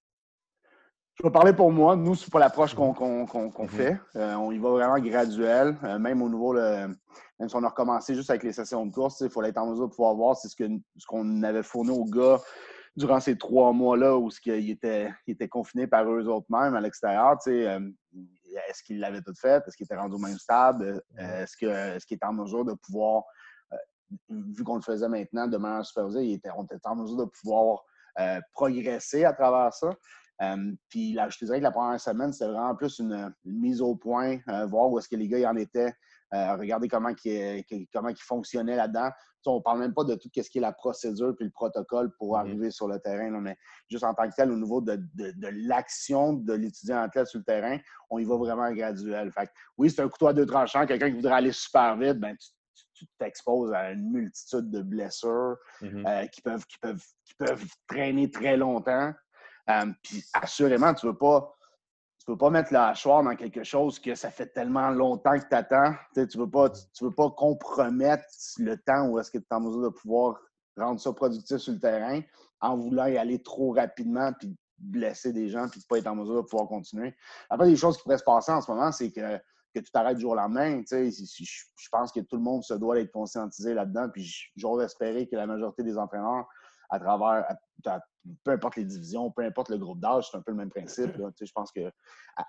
vais 1.24 1.32
parler 1.32 1.54
pour 1.54 1.72
moi. 1.72 1.96
Nous, 1.96 2.16
c'est 2.16 2.32
pas 2.32 2.40
l'approche 2.40 2.74
qu'on 2.74 2.94
mm-hmm. 2.94 3.68
fait. 3.68 4.00
Euh, 4.16 4.36
on 4.36 4.52
y 4.52 4.58
va 4.58 4.70
vraiment 4.70 5.00
graduel. 5.00 5.78
Euh, 5.84 5.98
même 5.98 6.22
au 6.22 6.30
niveau, 6.30 6.54
le, 6.54 6.88
même 7.40 7.50
si 7.50 7.56
on 7.56 7.64
a 7.64 7.70
recommencé 7.70 8.16
juste 8.16 8.30
avec 8.30 8.44
les 8.44 8.54
sessions 8.54 8.86
de 8.86 8.94
course, 8.94 9.22
il 9.22 9.30
faut 9.30 9.42
être 9.44 9.58
en 9.58 9.72
mesure 9.72 9.88
de 9.88 9.94
pouvoir 9.94 10.14
voir 10.16 10.38
si 10.38 10.50
ce 10.50 10.56
qu'on 10.56 10.82
ce 10.98 11.06
qu'on 11.06 11.44
avait 11.44 11.64
fourni 11.64 11.92
aux 11.92 12.06
gars 12.06 12.40
durant 12.96 13.20
ces 13.20 13.38
trois 13.38 13.72
mois-là 13.72 14.18
où 14.18 14.30
ils 14.46 14.72
étaient, 14.72 15.10
était 15.28 15.48
confinés 15.48 15.88
par 15.88 16.10
eux 16.12 16.28
autres 16.28 16.48
mêmes 16.50 16.76
à 16.76 16.82
l'extérieur. 16.82 17.38
est-ce 17.46 18.84
qu'ils 18.84 19.00
l'avaient 19.00 19.22
tout 19.22 19.34
fait? 19.40 19.64
Est-ce 19.66 19.78
qu'ils 19.78 19.86
étaient 19.86 19.96
rendus 19.96 20.16
au 20.16 20.20
même 20.20 20.38
stade? 20.38 21.02
Est-ce 21.18 21.56
qu'ils 21.56 21.70
est 21.70 22.12
étaient 22.12 22.26
en 22.26 22.34
mesure 22.34 22.66
de 22.66 22.74
pouvoir 22.74 23.24
vu 24.30 24.64
qu'on 24.64 24.76
le 24.76 24.82
faisait 24.82 25.10
maintenant 25.10 25.48
de 25.48 25.58
manière 25.58 25.86
supervisée, 25.86 26.32
était, 26.34 26.50
on 26.58 26.64
était 26.64 26.76
en 26.86 26.96
mesure 26.96 27.18
de 27.18 27.26
pouvoir 27.26 27.84
euh, 28.20 28.42
progresser 28.54 29.24
à 29.24 29.34
travers 29.34 29.74
ça. 29.74 29.92
Euh, 30.42 30.72
puis 30.90 31.14
là, 31.14 31.30
je 31.30 31.38
te 31.38 31.46
dirais 31.46 31.60
que 31.60 31.64
la 31.64 31.72
première 31.72 32.00
semaine, 32.00 32.34
c'était 32.34 32.52
vraiment 32.52 32.76
plus 32.76 33.00
une, 33.00 33.34
mise 33.46 33.82
au 33.82 33.96
point, 33.96 34.38
euh, 34.50 34.66
voir 34.66 34.90
où 34.90 34.98
est-ce 34.98 35.08
que 35.08 35.16
les 35.16 35.28
gars 35.28 35.40
y 35.40 35.48
en 35.48 35.56
étaient, 35.56 35.94
regarder 36.32 36.88
comment 36.88 37.10
ils 37.26 37.88
comment 37.92 38.12
fonctionnaient 38.20 38.76
là-dedans. 38.76 39.10
on 39.48 39.56
ne 39.56 39.62
parle 39.62 39.80
même 39.80 39.94
pas 39.94 40.04
de 40.04 40.14
tout 40.16 40.30
ce 40.36 40.50
qui 40.50 40.60
est 40.60 40.62
la 40.62 40.72
procédure 40.72 41.34
puis 41.36 41.46
le 41.46 41.52
protocole 41.52 42.12
pour 42.18 42.36
mm-hmm. 42.36 42.40
arriver 42.40 42.72
sur 42.72 42.88
le 42.88 43.00
terrain, 43.00 43.32
mais 43.42 43.58
juste 43.90 44.04
en 44.04 44.14
tant 44.14 44.30
que 44.30 44.36
tel, 44.36 44.52
au 44.52 44.56
niveau 44.56 44.80
de, 44.80 45.00
l'action 45.68 46.34
de 46.34 46.54
l'étudiant 46.54 47.02
athlète 47.02 47.28
sur 47.28 47.40
le 47.40 47.46
terrain, 47.46 47.78
on 48.10 48.20
y 48.20 48.26
va 48.26 48.36
vraiment 48.36 48.72
graduel. 48.72 49.32
Fait 49.32 49.50
oui, 49.78 49.90
c'est 49.90 50.02
un 50.02 50.10
couteau 50.10 50.28
à 50.28 50.34
deux 50.34 50.46
tranchants. 50.46 50.86
Quelqu'un 50.86 51.10
qui 51.10 51.16
voudrait 51.16 51.36
aller 51.36 51.52
super 51.52 51.98
vite, 51.98 52.20
ben, 52.20 52.36
tu 52.38 52.50
tu 53.06 53.18
t'exposes 53.18 53.74
à 53.74 53.92
une 53.92 54.12
multitude 54.12 54.70
de 54.70 54.82
blessures 54.82 55.58
mm-hmm. 55.82 56.08
euh, 56.08 56.28
qui, 56.28 56.42
peuvent, 56.42 56.66
qui, 56.66 56.78
peuvent, 56.80 57.04
qui 57.26 57.34
peuvent 57.36 57.66
traîner 57.88 58.30
très 58.30 58.58
longtemps. 58.58 59.14
Euh, 59.70 59.86
puis 60.04 60.24
assurément, 60.34 60.94
tu 60.94 61.06
ne 61.06 61.12
veux 61.12 61.18
pas. 61.18 61.56
Tu 62.26 62.32
veux 62.32 62.38
pas 62.38 62.50
mettre 62.50 62.74
la 62.74 62.90
hachoir 62.90 63.24
dans 63.24 63.36
quelque 63.36 63.64
chose 63.64 63.98
que 63.98 64.14
ça 64.14 64.30
fait 64.30 64.48
tellement 64.48 64.90
longtemps 64.90 65.40
que 65.40 65.48
tu 65.48 65.56
attends. 65.56 65.96
Tu 66.14 66.20
ne 66.20 66.44
veux, 66.44 66.50
pas, 66.50 66.70
tu, 66.70 67.04
veux 67.04 67.14
pas 67.14 67.32
compromettre 67.32 68.26
le 68.60 68.76
temps 68.76 69.08
où 69.08 69.18
est-ce 69.18 69.32
que 69.32 69.38
tu 69.38 69.46
es 69.50 69.56
en 69.56 69.62
mesure 69.62 69.84
de 69.84 69.90
pouvoir 69.90 70.38
rendre 70.78 71.00
ça 71.00 71.12
productif 71.14 71.58
sur 71.58 71.74
le 71.74 71.80
terrain 71.80 72.22
en 72.62 72.78
voulant 72.78 73.08
y 73.08 73.18
aller 73.18 73.42
trop 73.42 73.74
rapidement 73.74 74.32
puis 74.34 74.56
blesser 74.78 75.34
des 75.34 75.50
gens 75.50 75.70
puis 75.70 75.80
de 75.80 75.86
pas 75.86 75.98
être 75.98 76.08
en 76.08 76.16
mesure 76.16 76.36
de 76.36 76.48
pouvoir 76.48 76.68
continuer. 76.68 77.16
Après, 77.50 77.68
les 77.68 77.76
choses 77.76 77.98
qui 77.98 78.04
pourraient 78.04 78.18
se 78.18 78.24
passer 78.24 78.52
en 78.52 78.62
ce 78.62 78.70
moment, 78.70 78.92
c'est 78.92 79.12
que 79.12 79.40
que 79.74 79.80
tu 79.80 79.92
t'arrêtes 79.92 80.18
du 80.18 80.22
jour 80.22 80.32
au 80.32 80.36
lendemain. 80.36 80.82
Je 80.90 81.90
pense 81.92 82.12
que 82.12 82.20
tout 82.22 82.36
le 82.36 82.42
monde 82.42 82.64
se 82.64 82.74
doit 82.74 83.00
être 83.00 83.12
conscientisé 83.12 83.74
là-dedans. 83.74 84.10
Puis 84.10 84.52
j'ose 84.56 84.84
espérer 84.84 85.28
que 85.28 85.36
la 85.36 85.48
majorité 85.48 85.84
des 85.84 85.98
entraîneurs, 85.98 86.48
à 86.90 87.00
travers, 87.00 87.46
peu 88.44 88.52
importe 88.52 88.76
les 88.76 88.86
divisions, 88.86 89.32
peu 89.32 89.44
importe 89.44 89.70
le 89.70 89.78
groupe 89.78 90.00
d'âge, 90.00 90.30
c'est 90.30 90.38
un 90.38 90.42
peu 90.42 90.52
le 90.52 90.58
même 90.58 90.70
principe. 90.70 91.12
Je 91.16 91.52
pense 91.54 91.72
que 91.72 91.92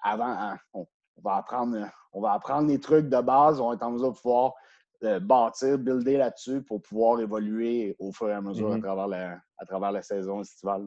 avant, 0.02 0.56
on, 0.72 0.86
va 1.22 1.36
apprendre, 1.36 1.86
on 2.12 2.20
va 2.20 2.32
apprendre 2.32 2.68
les 2.68 2.80
trucs 2.80 3.08
de 3.08 3.20
base, 3.20 3.60
on 3.60 3.68
va 3.68 3.74
être 3.74 3.82
en 3.82 3.92
mesure 3.92 4.12
de 4.12 4.16
pouvoir 4.16 4.54
euh, 5.02 5.20
bâtir, 5.20 5.78
builder 5.78 6.16
là-dessus 6.16 6.62
pour 6.62 6.82
pouvoir 6.82 7.20
évoluer 7.20 7.96
au 7.98 8.12
fur 8.12 8.28
et 8.28 8.34
à 8.34 8.40
mesure 8.40 8.72
à, 8.72 8.76
mm-hmm. 8.76 8.82
travers 8.82 9.08
la, 9.08 9.40
à 9.58 9.66
travers 9.66 9.92
la 9.92 10.02
saison 10.02 10.40
estivale. 10.40 10.86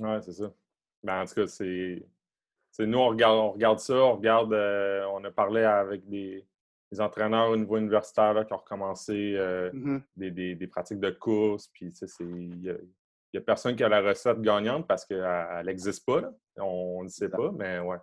Oui, 0.00 0.10
c'est 0.22 0.32
ça. 0.32 0.52
Ben, 1.02 1.22
en 1.22 1.26
tout 1.26 1.34
cas, 1.34 1.46
c'est 1.46 2.06
nous, 2.84 2.98
on 2.98 3.08
regarde, 3.08 3.38
on 3.38 3.50
regarde 3.52 3.78
ça, 3.78 3.94
on 3.94 4.16
regarde, 4.16 4.52
euh, 4.52 5.04
on 5.12 5.22
a 5.24 5.30
parlé 5.30 5.62
avec 5.62 6.08
des, 6.08 6.46
entraîneurs 6.98 7.50
au 7.50 7.56
niveau 7.56 7.76
universitaire 7.76 8.44
qui 8.46 8.52
ont 8.52 8.56
recommencé 8.56 9.34
euh, 9.36 9.70
mm-hmm. 9.70 10.56
des, 10.56 10.66
pratiques 10.66 10.98
de 10.98 11.10
course. 11.10 11.68
Puis, 11.72 11.92
il 12.18 12.58
n'y 12.58 12.68
a, 12.68 13.40
personne 13.40 13.76
qui 13.76 13.84
a 13.84 13.88
la 13.88 14.00
recette 14.00 14.40
gagnante 14.40 14.88
parce 14.88 15.04
qu'elle 15.04 15.64
n'existe 15.64 16.04
pas. 16.04 16.22
On 16.58 17.04
ne 17.04 17.08
sait 17.08 17.28
pas, 17.28 17.52
mais 17.52 17.78
ouais. 17.78 17.98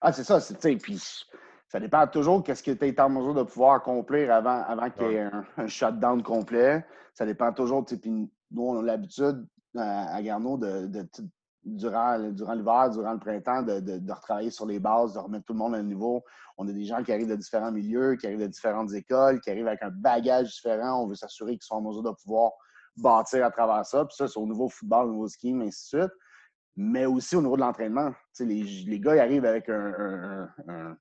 Ah, 0.00 0.12
c'est 0.12 0.24
ça. 0.24 0.40
Puis, 0.82 1.26
ça 1.68 1.78
dépend 1.78 2.06
toujours 2.08 2.42
de 2.42 2.54
ce 2.54 2.62
que 2.62 2.72
tu 2.72 2.86
es 2.86 3.00
en 3.00 3.08
mesure 3.08 3.34
de 3.34 3.42
pouvoir 3.44 3.74
accomplir 3.74 4.32
avant, 4.32 4.62
avant 4.64 4.90
qu'il 4.90 5.12
y 5.12 5.14
ait 5.14 5.28
un, 5.56 5.66
shutdown 5.68 6.22
complet. 6.22 6.84
Ça 7.14 7.24
dépend 7.24 7.52
toujours. 7.52 7.84
Puis, 7.84 8.00
nous, 8.04 8.30
on 8.62 8.80
a 8.80 8.82
l'habitude 8.82 9.46
euh, 9.76 9.80
à, 9.80 10.20
Garneau 10.22 10.56
de 10.56 10.86
durant, 11.64 12.18
durant 12.30 12.54
l'hiver, 12.54 12.90
durant 12.90 13.12
le 13.12 13.18
printemps, 13.18 13.62
de, 13.62 13.80
de, 13.80 14.12
retravailler 14.12 14.50
sur 14.50 14.66
les 14.66 14.78
bases, 14.78 15.14
de 15.14 15.18
remettre 15.18 15.44
tout 15.44 15.52
le 15.52 15.58
monde 15.58 15.74
à 15.74 15.78
un 15.78 15.82
niveau. 15.82 16.22
On 16.56 16.66
a 16.68 16.72
des 16.72 16.84
gens 16.84 17.02
qui 17.02 17.12
arrivent 17.12 17.28
de 17.28 17.36
différents 17.36 17.72
milieux, 17.72 18.16
qui 18.16 18.26
arrivent 18.26 18.40
de 18.40 18.46
différentes 18.46 18.92
écoles, 18.92 19.40
qui 19.40 19.50
arrivent 19.50 19.68
avec 19.68 19.82
un 19.82 19.90
bagage 19.90 20.54
différent. 20.54 21.02
On 21.02 21.06
veut 21.06 21.14
s'assurer 21.14 21.52
qu'ils 21.52 21.62
sont 21.62 21.76
en 21.76 21.82
mesure 21.82 22.02
de 22.02 22.12
pouvoir 22.22 22.52
bâtir 22.96 23.44
à 23.44 23.50
travers 23.50 23.84
ça. 23.84 24.04
Puis 24.04 24.16
ça, 24.16 24.26
c'est 24.26 24.38
au 24.38 24.46
niveau 24.46 24.68
football, 24.68 25.08
au 25.08 25.12
niveau 25.12 25.28
ski, 25.28 25.52
ainsi 25.60 25.96
de 25.96 26.00
suite. 26.00 26.12
Mais 26.76 27.04
aussi 27.04 27.36
au 27.36 27.42
niveau 27.42 27.56
de 27.56 27.60
l'entraînement. 27.60 28.12
Les, 28.38 28.62
les 28.62 29.00
gars 29.00 29.16
ils 29.16 29.20
arrivent 29.20 29.44
avec 29.44 29.68
un, 29.68 30.48
un, 30.68 30.96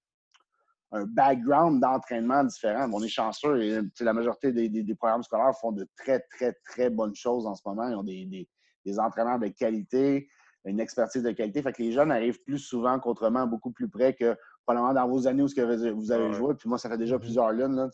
un, 0.92 1.06
background 1.06 1.80
d'entraînement 1.80 2.44
différent. 2.44 2.90
On 2.92 3.02
est 3.02 3.08
chanceux. 3.08 3.62
Et, 3.62 3.82
la 4.02 4.14
majorité 4.14 4.52
des, 4.52 4.68
des, 4.68 4.96
programmes 4.96 5.24
scolaires 5.24 5.56
font 5.62 5.72
de 5.72 5.88
très, 5.96 6.20
très, 6.32 6.54
très 6.66 6.90
bonnes 6.90 7.16
choses 7.16 7.46
en 7.46 7.56
ce 7.56 7.62
moment. 7.66 7.88
Ils 7.88 7.96
ont 7.96 8.04
des, 8.04 8.50
des 8.86 9.00
entraîneurs 9.00 9.40
de 9.40 9.48
qualité 9.48 10.28
une 10.66 10.80
expertise 10.80 11.24
de 11.24 11.32
qualité. 11.32 11.62
Fait 11.62 11.72
que 11.72 11.82
les 11.82 11.92
jeunes 11.92 12.12
arrivent 12.12 12.42
plus 12.44 12.60
souvent 12.60 13.00
qu'autrement, 13.00 13.48
beaucoup 13.48 13.72
plus 13.72 13.90
près 13.90 14.14
que 14.14 14.36
probablement 14.66 14.94
dans 14.94 15.08
vos 15.08 15.28
années 15.28 15.42
où 15.42 15.48
que 15.48 15.92
vous 15.92 16.12
avez 16.12 16.34
joué. 16.34 16.54
Puis 16.56 16.70
moi, 16.70 16.78
ça 16.78 16.90
fait 16.90 16.98
déjà 16.98 17.16
mm-hmm. 17.16 17.20
plusieurs 17.20 17.52
lunes. 17.52 17.90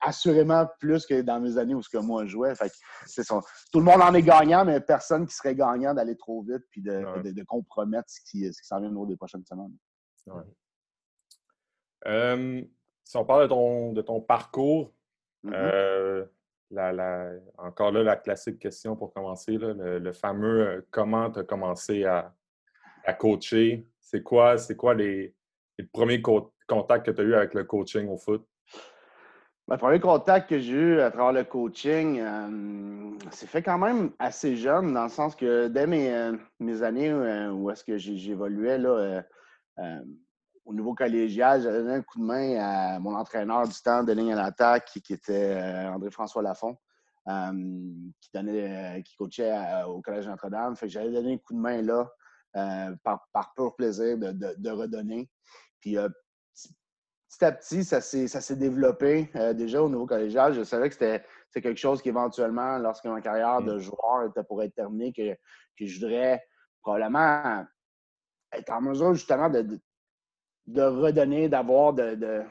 assurément 0.00 0.66
plus 0.78 1.06
que 1.06 1.22
dans 1.22 1.40
mes 1.40 1.58
années 1.58 1.74
où 1.74 1.82
ce 1.82 1.88
que 1.88 1.98
moi 1.98 2.24
je 2.24 2.30
jouais. 2.30 2.54
Fait 2.54 2.70
c'est 3.06 3.24
Tout 3.26 3.78
le 3.78 3.84
monde 3.84 4.02
en 4.02 4.14
est 4.14 4.22
gagnant, 4.22 4.64
mais 4.64 4.80
personne 4.80 5.26
qui 5.26 5.34
serait 5.34 5.54
gagnant 5.54 5.94
d'aller 5.94 6.16
trop 6.16 6.42
vite 6.42 6.62
puis 6.70 6.82
de, 6.82 7.44
compromettre 7.44 8.08
ce 8.08 8.20
qui, 8.30 8.52
ce 8.52 8.60
qui 8.60 8.66
s'en 8.66 8.80
vient 8.80 8.94
au 8.94 9.06
des 9.06 9.16
prochaines 9.16 9.44
semaines. 9.44 9.74
Euh, 12.06 12.62
si 13.04 13.16
on 13.16 13.24
parle 13.24 13.42
de 13.42 13.48
ton, 13.48 13.92
de 13.92 14.02
ton 14.02 14.20
parcours, 14.20 14.94
mm-hmm. 15.44 15.52
euh, 15.54 16.24
encore 17.58 17.92
là, 17.92 18.02
la 18.02 18.16
classique 18.16 18.58
question 18.58 18.96
pour 18.96 19.12
commencer, 19.12 19.58
le, 19.58 20.12
fameux 20.12 20.66
euh, 20.66 20.80
comment 20.90 21.30
tu 21.30 21.40
as 21.40 21.44
commencé 21.44 22.04
à, 22.04 22.32
coacher? 23.18 23.86
C'est 24.00 24.22
quoi, 24.22 24.56
quoi 24.78 24.94
les, 24.94 25.34
le 25.78 25.86
premier 25.92 26.22
contact 26.22 27.06
que 27.06 27.10
tu 27.10 27.20
as 27.20 27.24
eu 27.24 27.34
avec 27.34 27.54
le 27.54 27.64
coaching 27.64 28.08
au 28.08 28.16
foot? 28.16 28.46
Le 29.68 29.76
premier 29.76 30.00
contact 30.00 30.50
que 30.50 30.58
j'ai 30.58 30.72
eu 30.72 31.00
à 31.00 31.10
travers 31.10 31.32
le 31.32 31.44
coaching, 31.44 32.20
euh, 32.20 33.16
c'est 33.30 33.48
fait 33.48 33.62
quand 33.62 33.78
même 33.78 34.10
assez 34.18 34.56
jeune, 34.56 34.94
dans 34.94 35.04
le 35.04 35.08
sens 35.08 35.36
que 35.36 35.68
dès 35.68 35.86
mes, 35.86 36.12
euh, 36.12 36.36
mes 36.58 36.82
années 36.82 37.12
où 37.50 37.70
est-ce 37.70 37.84
que 37.84 37.96
j'évoluais 37.96 38.78
là, 38.78 39.22
au 40.70 40.74
niveau 40.74 40.94
collégial, 40.94 41.62
j'avais 41.62 41.78
donné 41.78 41.94
un 41.94 42.02
coup 42.02 42.20
de 42.20 42.24
main 42.24 42.56
à 42.60 43.00
mon 43.00 43.16
entraîneur 43.16 43.66
du 43.66 43.82
temps 43.82 44.04
de 44.04 44.12
ligne 44.12 44.32
à 44.32 44.36
l'attaque, 44.36 44.86
qui, 44.86 45.12
était 45.12 45.60
André-François 45.88 46.42
Lafont, 46.42 46.76
qui, 47.26 48.30
donnait, 48.32 49.02
qui 49.04 49.16
coachait 49.16 49.52
au 49.88 50.00
Collège 50.00 50.28
Notre-Dame. 50.28 50.76
Fait 50.76 50.86
que 50.86 50.92
j'avais 50.92 51.10
donné 51.10 51.34
un 51.34 51.38
coup 51.38 51.54
de 51.54 51.58
main 51.58 51.82
là 51.82 52.08
par, 53.02 53.28
par 53.32 53.52
pur 53.54 53.74
plaisir 53.74 54.16
de, 54.16 54.30
de 54.32 54.70
redonner. 54.70 55.28
Puis 55.80 55.96
petit 57.30 57.44
à 57.44 57.52
petit, 57.52 57.84
ça 57.84 58.00
s'est 58.40 58.56
développé 58.56 59.30
euh, 59.36 59.52
déjà 59.52 59.82
au 59.82 59.88
niveau 59.88 60.06
collégial. 60.06 60.52
Je 60.52 60.62
savais 60.62 60.88
que 60.88 60.94
c'était 60.94 61.22
quelque 61.54 61.76
chose 61.76 62.02
qui 62.02 62.08
éventuellement, 62.08 62.78
lorsque 62.78 63.04
ma 63.06 63.20
carrière 63.20 63.62
de 63.62 63.74
mm. 63.74 63.78
joueur 63.78 64.24
était 64.28 64.44
pour 64.44 64.62
être 64.62 64.74
terminée, 64.74 65.12
que, 65.12 65.36
je 65.84 66.00
voudrais 66.00 66.42
probablement 66.82 67.64
être 68.52 68.70
en 68.70 68.80
mesure 68.80 69.14
justement 69.14 69.48
de, 69.48 69.62
de, 69.62 69.80
redonner, 70.68 71.48
d'avoir 71.48 71.92
de, 71.92 72.44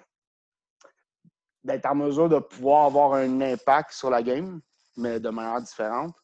d'être 1.64 1.86
en 1.86 1.96
mesure 1.96 2.30
de 2.30 2.40
pouvoir 2.40 2.86
avoir 2.86 3.14
un 3.14 3.42
impact 3.42 3.92
sur 3.92 4.10
la 4.10 4.24
game, 4.24 4.62
mais 4.98 5.20
de 5.20 5.30
manière 5.30 5.62
différente. 5.62 6.16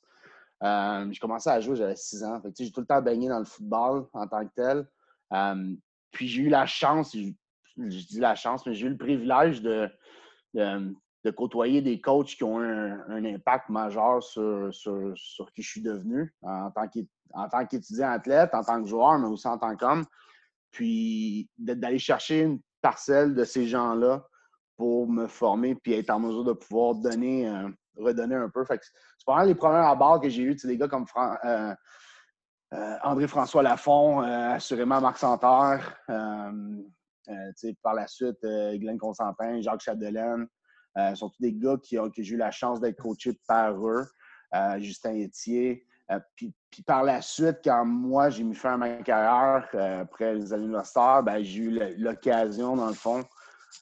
Euh, 0.63 1.07
j'ai 1.11 1.19
commencé 1.19 1.49
à 1.49 1.59
jouer, 1.59 1.75
j'avais 1.75 1.95
6 1.95 2.23
ans. 2.23 2.41
J'ai 2.57 2.71
tout 2.71 2.81
le 2.81 2.85
temps 2.85 3.01
baigné 3.01 3.27
dans 3.27 3.39
le 3.39 3.45
football 3.45 4.07
en 4.13 4.27
tant 4.27 4.45
que 4.45 4.53
tel. 4.55 4.87
Euh, 5.33 5.75
puis 6.11 6.27
j'ai 6.27 6.43
eu 6.43 6.49
la 6.49 6.65
chance, 6.65 7.15
je 7.15 8.07
dis 8.07 8.19
la 8.19 8.35
chance, 8.35 8.65
mais 8.65 8.73
j'ai 8.73 8.87
eu 8.87 8.89
le 8.89 8.97
privilège 8.97 9.61
de, 9.61 9.89
de, 10.53 11.31
côtoyer 11.31 11.81
des 11.81 11.99
coachs 11.99 12.27
qui 12.27 12.43
ont 12.43 12.59
un, 12.59 13.01
un 13.09 13.25
impact 13.25 13.69
majeur 13.69 14.23
sur, 14.23 14.73
sur, 14.73 15.51
qui 15.53 15.61
je 15.61 15.69
suis 15.69 15.81
devenu 15.81 16.33
en 16.41 16.71
tant 16.71 17.65
qu'étudiant 17.65 18.11
athlète, 18.11 18.53
en 18.53 18.63
tant 18.63 18.81
que 18.81 18.87
joueur, 18.87 19.19
mais 19.19 19.27
aussi 19.27 19.47
en 19.47 19.57
tant 19.57 19.75
qu'homme. 19.75 20.05
Puis 20.75 21.49
d'aller 21.57 21.99
chercher 21.99 22.41
une 22.41 22.59
parcelle 22.81 23.33
de 23.33 23.45
ces 23.45 23.65
gens-là 23.65 24.27
pour 24.75 25.07
me 25.07 25.25
former 25.25 25.73
puis 25.73 25.93
être 25.93 26.09
en 26.09 26.19
mesure 26.19 26.43
de 26.43 26.51
pouvoir 26.51 26.95
donner, 26.95 27.47
euh, 27.47 27.69
redonner 27.95 28.35
un 28.35 28.49
peu. 28.49 28.65
c'est 28.67 29.25
pas 29.25 29.45
les 29.45 29.55
premiers 29.55 29.87
abords 29.87 30.19
que 30.19 30.27
j'ai 30.27 30.43
eu, 30.43 30.53
des 30.53 30.77
gars 30.77 30.89
comme 30.89 31.05
euh, 31.15 31.73
euh, 32.73 32.95
André-François 33.03 33.63
Lafont, 33.63 34.19
assurément 34.19 34.99
Marc 34.99 35.17
Santerre, 35.17 35.97
par 37.81 37.93
la 37.93 38.07
suite, 38.07 38.41
Glenn 38.41 38.97
Constantin, 38.97 39.61
Jacques 39.61 39.79
Chapdelaine, 39.79 40.45
sont 41.15 41.29
tous 41.29 41.41
des 41.41 41.53
gars 41.53 41.77
qui 41.81 41.97
ont, 41.97 42.09
que 42.09 42.21
j'ai 42.21 42.35
eu 42.35 42.37
la 42.37 42.51
chance 42.51 42.81
d'être 42.81 43.01
coaché 43.01 43.39
par 43.47 43.73
eux. 43.87 44.05
Justin 44.79 45.15
Etier. 45.15 45.85
Puis, 46.35 46.53
par 46.85 47.03
la 47.03 47.21
suite, 47.21 47.59
quand 47.63 47.85
moi, 47.85 48.29
j'ai 48.29 48.43
mis 48.43 48.55
fin 48.55 48.73
à 48.73 48.77
ma 48.77 48.89
carrière 48.97 49.67
après 50.01 50.35
les 50.35 50.53
années 50.53 50.65
universitaires, 50.65 51.23
ben, 51.23 51.43
j'ai 51.43 51.63
eu 51.63 51.95
l'occasion, 51.97 52.75
dans 52.75 52.87
le 52.87 52.93
fond, 52.93 53.23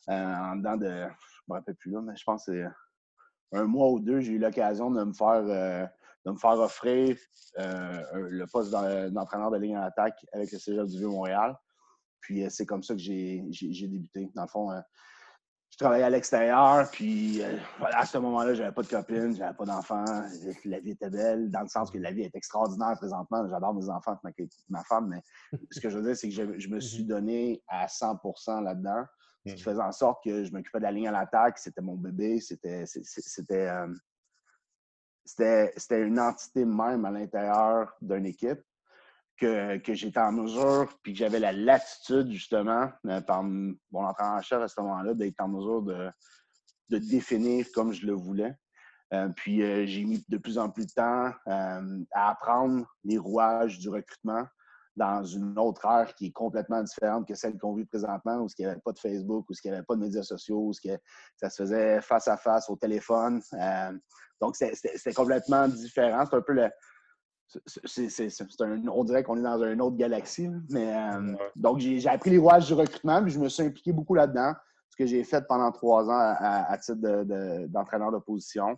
en 0.08 0.56
dedans 0.56 0.78
de, 0.78 0.88
je 0.88 1.42
me 1.48 1.56
rappelle 1.56 1.76
plus 1.76 1.92
là, 1.92 2.02
mais 2.02 2.16
je 2.16 2.24
pense 2.24 2.46
que 2.46 2.52
c'est 2.54 3.58
un 3.58 3.66
mois 3.66 3.92
ou 3.92 4.00
deux, 4.00 4.22
j'ai 4.22 4.34
eu 4.34 4.40
l'occasion 4.40 4.90
de 4.90 5.04
me 5.04 5.14
faire 5.14 5.90
de 6.26 6.32
me 6.32 6.38
faire 6.38 6.60
offrir 6.60 7.18
le 7.58 8.46
poste 8.46 8.72
d'entraîneur 8.72 9.52
de 9.52 9.58
ligne 9.58 9.78
en 9.78 9.84
attaque 9.84 10.26
avec 10.32 10.52
le 10.52 10.60
Cégep 10.60 10.86
du 10.88 11.00
Vieux-Montréal. 11.00 11.58
Puis 12.24 12.44
euh, 12.44 12.50
c'est 12.50 12.66
comme 12.66 12.84
ça 12.84 12.96
que 12.96 13.02
j'ai 13.02 13.44
débuté. 13.52 14.32
Dans 14.34 14.44
le 14.44 14.48
fond, 14.48 14.72
euh, 14.72 14.80
je 15.74 15.78
travaillais 15.80 16.04
à 16.04 16.10
l'extérieur, 16.12 16.88
puis 16.92 17.42
euh, 17.42 17.58
à 17.82 18.06
ce 18.06 18.20
moment-là, 18.20 18.54
j'avais 18.54 18.72
pas 18.72 18.84
de 18.84 18.88
copine, 18.88 19.36
j'avais 19.36 19.56
pas 19.56 19.66
d'enfants. 19.66 20.06
La 20.66 20.80
vie 20.80 20.92
était 20.92 21.10
belle, 21.10 21.50
dans 21.50 21.62
le 21.62 21.68
sens 21.68 21.90
que 21.90 21.98
la 21.98 22.12
vie 22.12 22.22
est 22.22 22.36
extraordinaire 22.36 22.96
présentement. 22.96 23.48
J'adore 23.50 23.74
mes 23.74 23.90
enfants, 23.90 24.16
ma, 24.24 24.30
ma 24.70 24.84
femme, 24.84 25.08
mais 25.08 25.24
ce 25.72 25.80
que 25.80 25.90
je 25.90 25.98
veux 25.98 26.04
dire, 26.04 26.16
c'est 26.16 26.30
que 26.30 26.60
je, 26.60 26.70
me 26.70 26.80
suis 26.80 27.06
donné 27.06 27.64
à 27.68 27.88
100% 27.88 28.64
là-dedans, 28.64 29.04
ce 29.48 29.56
qui 29.56 29.64
faisait 29.64 29.82
en 29.82 29.92
sorte 29.92 30.24
que 30.24 30.44
je 30.44 30.52
m'occupais 30.52 30.78
de 30.78 30.84
la 30.84 30.92
ligne 30.92 31.08
à 31.08 31.12
l'attaque. 31.12 31.58
C'était 31.58 31.82
mon 31.82 31.96
bébé, 31.96 32.40
c'était 32.40 32.86
c'était 32.86 33.72
c'était 35.26 36.02
une 36.04 36.20
entité 36.20 36.66
même 36.66 37.04
à 37.04 37.10
l'intérieur 37.10 37.96
d'une 38.00 38.28
équipe 38.28 38.62
que, 39.44 39.94
j'étais 39.94 40.20
en 40.20 40.32
mesure, 40.32 40.88
puis 41.02 41.14
que 41.14 41.20
j'avais 41.20 41.40
la 41.40 41.52
latitude, 41.52 42.32
justement, 42.32 42.90
euh, 43.08 43.22
par 43.22 43.44
mon 43.44 43.76
entraîneur-chef 43.94 44.62
à 44.62 44.68
ce 44.68 44.80
moment-là, 44.82 45.14
d'être 45.14 45.40
en 45.40 45.48
mesure 45.48 45.82
de, 45.82 46.12
définir 46.90 47.66
comme 47.74 47.92
je 47.92 48.06
le 48.06 48.14
voulais. 48.14 48.56
Euh, 49.14 49.28
puis 49.36 49.64
euh, 49.64 49.86
j'ai 49.88 50.06
mis 50.06 50.24
de 50.30 50.38
plus 50.38 50.60
en 50.60 50.70
plus 50.70 50.86
de 50.86 50.92
temps 50.92 51.32
à 51.46 52.30
apprendre 52.30 52.86
les 53.04 53.18
rouages 53.18 53.80
du 53.80 53.90
recrutement 53.90 54.46
dans 54.96 55.24
une 55.24 55.58
autre 55.58 55.86
ère 55.88 56.14
qui 56.14 56.28
est 56.28 56.32
complètement 56.32 56.84
différente 56.84 57.28
que 57.28 57.34
celle 57.34 57.58
qu'on 57.58 57.74
vit 57.74 57.86
présentement, 57.86 58.38
où 58.42 58.48
il 58.60 58.66
n'y 58.66 58.72
avait 58.72 58.82
pas 58.82 58.92
de 58.92 59.00
Facebook, 59.00 59.50
où 59.50 59.54
il 59.54 59.72
n'y 59.72 59.76
avait 59.76 59.86
pas 59.86 59.96
de 59.96 60.02
médias 60.02 60.22
sociaux, 60.22 60.68
où 60.68 60.74
ça 60.74 61.50
se 61.50 61.64
faisait 61.64 62.00
face 62.02 62.28
à 62.28 62.38
face 62.38 62.70
au 62.70 62.76
téléphone. 62.76 63.42
donc, 64.40 64.56
c'était 64.56 65.14
complètement 65.14 65.68
différent. 65.68 66.26
C'est 66.30 66.36
un 66.36 66.42
peu 66.42 66.54
le, 66.54 66.70
on 68.90 69.04
dirait 69.04 69.24
qu'on 69.24 69.38
est 69.38 69.42
dans 69.42 69.64
une 69.64 69.82
autre 69.82 69.96
galaxie. 69.96 70.50
Mais, 70.70 70.96
euh, 70.96 71.36
Donc, 71.56 71.80
j'ai 71.80 72.08
appris 72.08 72.32
les 72.32 72.38
rouages 72.38 72.68
du 72.68 72.74
recrutement, 72.74 73.22
puis 73.22 73.32
je 73.32 73.40
me 73.40 73.50
suis 73.50 73.64
impliqué 73.64 73.92
beaucoup 73.92 74.16
là-dedans, 74.16 74.54
ce 74.90 74.98
que 74.98 75.06
j'ai 75.06 75.24
fait 75.24 75.46
pendant 75.48 75.72
trois 75.72 76.10
ans 76.10 76.36
à, 76.40 76.78
titre 76.78 76.98
d'entraîneur 77.68 78.12
de, 78.12 78.20
position. 78.20 78.78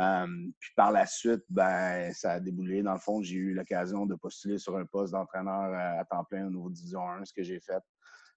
Euh, 0.00 0.26
puis 0.60 0.70
par 0.76 0.92
la 0.92 1.06
suite, 1.06 1.42
ben, 1.48 2.12
ça 2.12 2.32
a 2.32 2.40
déboulé. 2.40 2.82
Dans 2.82 2.92
le 2.92 3.00
fond, 3.00 3.20
j'ai 3.20 3.34
eu 3.34 3.54
l'occasion 3.54 4.06
de 4.06 4.14
postuler 4.14 4.58
sur 4.58 4.76
un 4.76 4.84
poste 4.84 5.12
d'entraîneur 5.12 5.74
à, 5.74 6.04
temps 6.04 6.24
plein 6.24 6.46
au 6.46 6.50
niveau 6.50 6.70
Division 6.70 7.08
1, 7.10 7.24
ce 7.24 7.32
que 7.32 7.42
j'ai 7.42 7.58
fait 7.58 7.72
euh, 7.72 7.80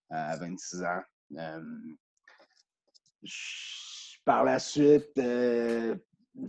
à 0.10 0.38
26 0.38 0.84
ans. 0.84 1.02
par 4.26 4.44
la 4.44 4.58
suite, 4.58 5.20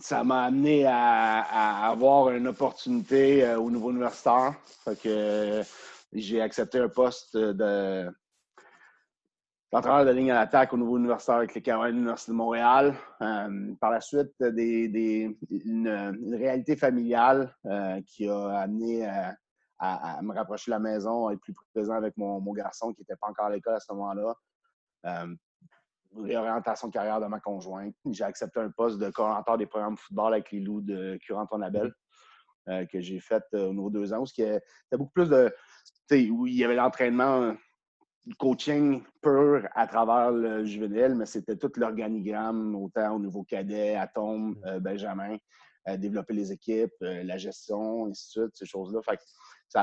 ça 0.01 0.25
m'a 0.25 0.45
amené 0.45 0.85
à, 0.87 1.89
avoir 1.89 2.31
une 2.31 2.49
opportunité 2.49 3.45
euh, 3.45 3.59
au 3.59 3.71
niveau 3.71 3.91
universitaire. 3.91 4.55
que 5.03 5.62
j'ai 6.12 6.41
accepté 6.41 6.79
un 6.79 6.89
poste 6.89 7.37
de 7.37 8.11
d'entraîneur 9.73 10.05
de 10.05 10.11
ligne 10.11 10.31
à 10.31 10.35
l'attaque 10.35 10.75
au 10.75 10.77
niveau 10.77 10.99
universitaire 10.99 11.37
avec 11.37 11.55
les 11.55 11.62
Carolines 11.62 11.95
de 11.95 12.01
l'Université 12.01 12.33
de 12.33 12.37
Montréal. 12.37 12.95
Euh, 13.23 13.75
par 13.81 13.91
la 13.91 14.03
suite, 14.03 14.35
une, 14.39 16.35
réalité 16.35 16.77
familiale 16.77 17.57
euh, 17.65 17.99
qui 18.07 18.29
a 18.29 18.59
amené 18.59 19.07
à, 19.79 20.21
me 20.21 20.35
rapprocher 20.35 20.71
de 20.71 20.77
la 20.77 20.79
maison, 20.79 21.29
à 21.29 21.33
être 21.33 21.41
plus 21.41 21.55
présent 21.75 21.95
avec 21.95 22.15
mon 22.19 22.53
garçon 22.53 22.93
qui 22.93 23.01
n'était 23.01 23.17
pas 23.17 23.29
encore 23.29 23.47
à 23.47 23.51
l'école 23.51 23.77
à 23.77 23.81
ce 23.81 23.93
moment-là 23.95 24.37
réorientation 26.16 26.88
de 26.88 26.92
carrière 26.92 27.21
de 27.21 27.26
ma 27.26 27.40
conjointe. 27.40 27.95
J'ai 28.11 28.25
accepté 28.25 28.61
un 28.61 28.71
poste 28.71 28.99
de 28.99 29.11
coordinateur 29.11 29.59
des 29.59 29.66
programmes 29.66 29.95
de 29.95 30.00
football 30.00 30.35
avec 30.35 30.50
les 30.52 30.61
loups 30.61 30.83
de 30.83 31.19
Curanton-Label 31.23 31.88
mm-hmm. 31.88 32.73
euh, 32.73 32.87
que 32.87 33.00
j'ai 33.00 33.21
fait 33.21 33.42
euh, 33.54 33.69
au 33.69 33.73
niveau 33.73 33.90
deux 33.90 34.12
ans, 34.12 34.21
où 34.21 34.26
c'était 34.26 34.61
beaucoup 34.92 35.12
plus 35.12 35.28
de. 35.28 35.54
où 36.31 36.47
il 36.47 36.54
y 36.54 36.64
avait 36.64 36.76
l'entraînement, 36.76 37.54
du 38.25 38.37
coaching 38.37 39.02
pur 39.21 39.66
à 39.75 39.87
travers 39.87 40.31
le 40.31 40.64
juvénile, 40.64 41.14
mais 41.16 41.26
c'était 41.26 41.57
tout 41.57 41.73
l'organigramme, 41.76 42.76
autant 42.76 43.16
au 43.16 43.19
niveau 43.19 43.42
cadet, 43.42 43.97
Atome, 43.97 44.52
mm-hmm. 44.52 44.69
euh, 44.69 44.81
Benjamin, 44.81 45.37
développer 45.99 46.33
les 46.33 46.52
équipes, 46.52 46.95
la 47.00 47.37
gestion, 47.38 48.07
et 48.07 48.11
ainsi 48.11 48.38
de 48.38 48.42
suite, 48.45 48.54
ces 48.54 48.66
choses-là. 48.66 49.00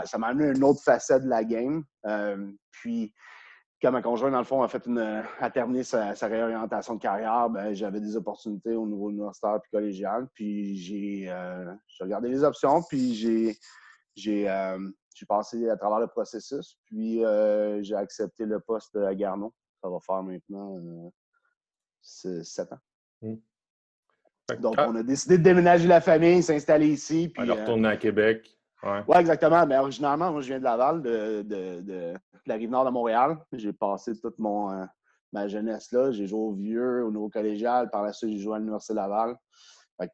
ça 0.05 0.17
m'a 0.17 0.27
amené 0.27 0.55
une 0.55 0.63
autre 0.63 0.81
facette 0.81 1.23
de 1.23 1.27
la 1.27 1.43
game. 1.43 1.83
puis 2.71 3.13
quand 3.81 3.91
ma 3.91 4.01
conjointe, 4.01 4.31
dans 4.31 4.39
le 4.39 4.45
fond, 4.45 4.61
a, 4.61 4.67
fait 4.67 4.85
une, 4.85 4.99
a 4.99 5.49
terminé 5.49 5.83
sa, 5.83 6.13
réorientation 6.21 6.95
de 6.95 6.99
carrière, 6.99 7.49
ben, 7.49 7.73
j'avais 7.73 8.01
des 8.01 8.15
opportunités 8.15 8.75
au 8.75 8.85
niveau 8.85 9.09
universitaire 9.09 9.59
puis 9.61 9.71
collégial. 9.71 10.27
Puis 10.33 10.77
j'ai 10.77 11.29
euh, 11.29 11.73
regardé 11.99 12.29
les 12.29 12.43
options, 12.43 12.83
puis 12.83 13.15
j'ai 13.15 13.57
j'ai 14.15 14.49
euh, 14.49 14.77
passé 15.27 15.69
à 15.69 15.77
travers 15.77 15.99
le 15.99 16.07
processus. 16.07 16.77
Puis 16.85 17.23
euh, 17.23 17.81
j'ai 17.81 17.95
accepté 17.95 18.45
le 18.45 18.59
poste 18.59 18.95
à 18.97 19.15
Garneau. 19.15 19.53
Ça 19.81 19.89
va 19.89 19.99
faire 19.99 20.23
maintenant 20.23 21.11
sept 22.01 22.73
ans. 22.73 22.79
Mmh. 23.21 23.35
Donc, 24.59 24.75
on 24.77 24.95
a 24.95 25.03
décidé 25.03 25.37
de 25.37 25.43
déménager 25.43 25.87
la 25.87 26.01
famille, 26.01 26.41
s'installer 26.41 26.87
ici. 26.87 27.29
Puis, 27.29 27.49
retourner 27.49 27.89
à 27.89 27.97
Québec. 27.97 28.58
Oui, 28.83 28.97
ouais, 29.07 29.19
exactement. 29.19 29.65
Mais 29.65 29.77
originalement, 29.77 30.31
moi, 30.31 30.41
je 30.41 30.47
viens 30.47 30.59
de 30.59 30.63
Laval, 30.63 31.01
de, 31.01 31.41
de, 31.41 31.81
de, 31.81 32.13
la 32.45 32.55
rive 32.55 32.69
nord 32.69 32.85
de 32.85 32.91
Montréal. 32.91 33.37
J'ai 33.51 33.73
passé 33.73 34.17
toute 34.19 34.39
mon, 34.39 34.71
euh, 34.71 34.85
ma 35.33 35.47
jeunesse 35.47 35.91
là. 35.91 36.11
J'ai 36.11 36.27
joué 36.27 36.39
au 36.39 36.53
vieux, 36.53 37.05
au 37.05 37.11
nouveau 37.11 37.29
collégial. 37.29 37.89
Par 37.89 38.03
la 38.03 38.13
suite, 38.13 38.31
j'ai 38.31 38.39
joué 38.39 38.55
à 38.55 38.59
l'Université 38.59 38.93
Laval. 38.93 39.35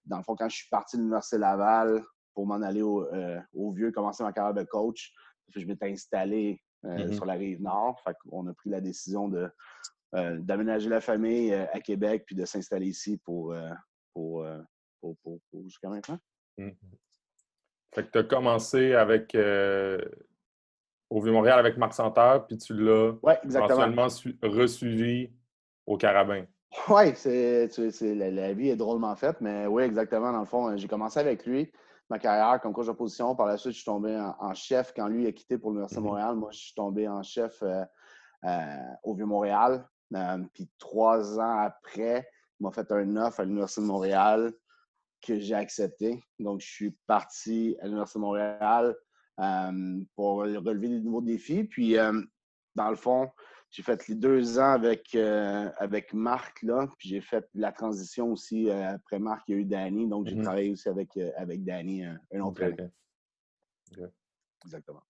dans 0.05 0.17
le 0.17 0.23
fond, 0.23 0.35
quand 0.35 0.49
je 0.49 0.55
suis 0.55 0.69
parti 0.69 0.97
de 0.97 1.01
l'Université 1.01 1.37
Laval 1.37 2.03
pour 2.33 2.47
m'en 2.47 2.61
aller 2.61 2.81
au, 2.81 3.05
euh, 3.13 3.39
au, 3.53 3.71
vieux, 3.71 3.91
commencer 3.91 4.23
ma 4.23 4.33
carrière 4.33 4.55
de 4.55 4.63
coach, 4.63 5.13
je 5.55 5.65
m'étais 5.65 5.91
installé 5.91 6.59
mm-hmm. 6.83 7.13
sur 7.13 7.25
la 7.25 7.33
rive 7.33 7.61
nord. 7.61 7.99
Fait 8.03 8.15
qu'on 8.23 8.47
a 8.47 8.53
pris 8.53 8.71
la 8.71 8.81
décision 8.81 9.29
de, 9.29 9.47
d'aménager 10.11 10.89
la 10.89 11.01
famille 11.01 11.53
à 11.53 11.79
Québec 11.81 12.23
puis 12.25 12.35
de 12.35 12.45
s'installer 12.45 12.87
ici 12.87 13.17
pour, 13.23 13.55
pour, 14.13 14.43
jusqu'à 15.63 15.89
maintenant. 15.89 16.17
Mm-hmm. 16.57 16.97
Fait 17.93 18.03
que 18.03 18.11
tu 18.11 18.17
as 18.19 18.23
commencé 18.23 18.93
avec 18.93 19.35
au 21.09 21.21
Vieux-Montréal 21.21 21.59
avec 21.59 21.77
Marc 21.77 21.93
Santerre, 21.93 22.45
puis 22.47 22.57
tu 22.57 22.73
l'as 22.73 23.11
ouais, 23.23 23.39
exactement. 23.43 24.07
resuivi 24.43 25.31
au 25.85 25.97
Carabin. 25.97 26.45
Oui, 26.89 27.15
c'est, 27.15 27.69
la, 28.01 28.53
vie 28.53 28.69
est 28.69 28.75
drôlement 28.75 29.15
faite, 29.15 29.37
mais 29.39 29.65
oui, 29.65 29.83
exactement. 29.83 30.31
Dans 30.31 30.39
le 30.39 30.45
fond, 30.45 30.75
j'ai 30.75 30.87
commencé 30.87 31.19
avec 31.19 31.45
lui 31.45 31.71
ma 32.09 32.19
carrière 32.19 32.59
comme 32.61 32.73
coach 32.73 32.85
d'opposition. 32.87 33.35
Par 33.35 33.47
la 33.47 33.57
suite, 33.57 33.73
je 33.73 33.77
suis 33.77 33.85
tombé 33.85 34.15
en, 34.39 34.53
chef. 34.53 34.93
Quand 34.95 35.07
lui 35.07 35.25
a 35.27 35.31
quitté 35.31 35.57
pour 35.57 35.71
l'Université 35.71 36.01
de 36.01 36.05
mm-hmm. 36.05 36.09
Montréal, 36.09 36.35
moi, 36.35 36.49
je 36.51 36.57
suis 36.57 36.73
tombé 36.73 37.07
en 37.07 37.23
chef 37.23 37.61
euh, 37.63 37.83
euh, 38.43 38.77
au 39.03 39.15
Vieux-Montréal. 39.15 39.87
Euh, 40.13 40.37
puis 40.53 40.69
trois 40.77 41.39
ans 41.39 41.59
après, 41.59 42.27
il 42.59 42.63
m'a 42.63 42.71
fait 42.71 42.91
un 42.91 43.15
offre 43.17 43.39
à 43.39 43.43
l'Université 43.43 43.81
de 43.81 43.87
Montréal 43.87 44.53
que 45.25 45.39
j'ai 45.39 45.55
accepté. 45.55 46.21
Donc, 46.39 46.61
je 46.61 46.67
suis 46.67 46.91
parti 47.07 47.75
à 47.81 47.85
l'Université 47.85 48.19
de 48.19 48.23
Montréal 48.23 48.95
pour 50.15 50.37
relever 50.37 50.89
des 50.89 51.01
nouveaux 51.01 51.21
défis. 51.21 51.63
Puis, 51.63 51.95
dans 52.75 52.89
le 52.89 52.95
fond, 52.95 53.29
j'ai 53.75 53.83
fait 53.83 54.07
les 54.07 54.15
deux 54.15 54.57
ans 54.57 54.71
avec, 54.71 55.13
euh, 55.15 55.69
avec 55.77 56.13
Marc, 56.13 56.61
là, 56.61 56.87
puis 56.97 57.09
j'ai 57.09 57.19
fait 57.19 57.45
la 57.53 57.73
transition 57.73 58.31
aussi. 58.31 58.69
Euh, 58.69 58.91
après 58.91 59.19
Marc, 59.19 59.43
il 59.49 59.51
y 59.51 59.57
a 59.57 59.61
eu 59.61 59.65
Danny, 59.65 60.07
donc 60.07 60.27
j'ai 60.27 60.35
mm-hmm. 60.35 60.43
travaillé 60.43 60.71
aussi 60.71 60.87
avec, 60.87 61.09
euh, 61.17 61.31
avec 61.35 61.63
Danny 61.65 62.03
un, 62.03 62.17
autre 62.39 62.63
okay, 62.63 62.89
Exactement. 64.63 65.03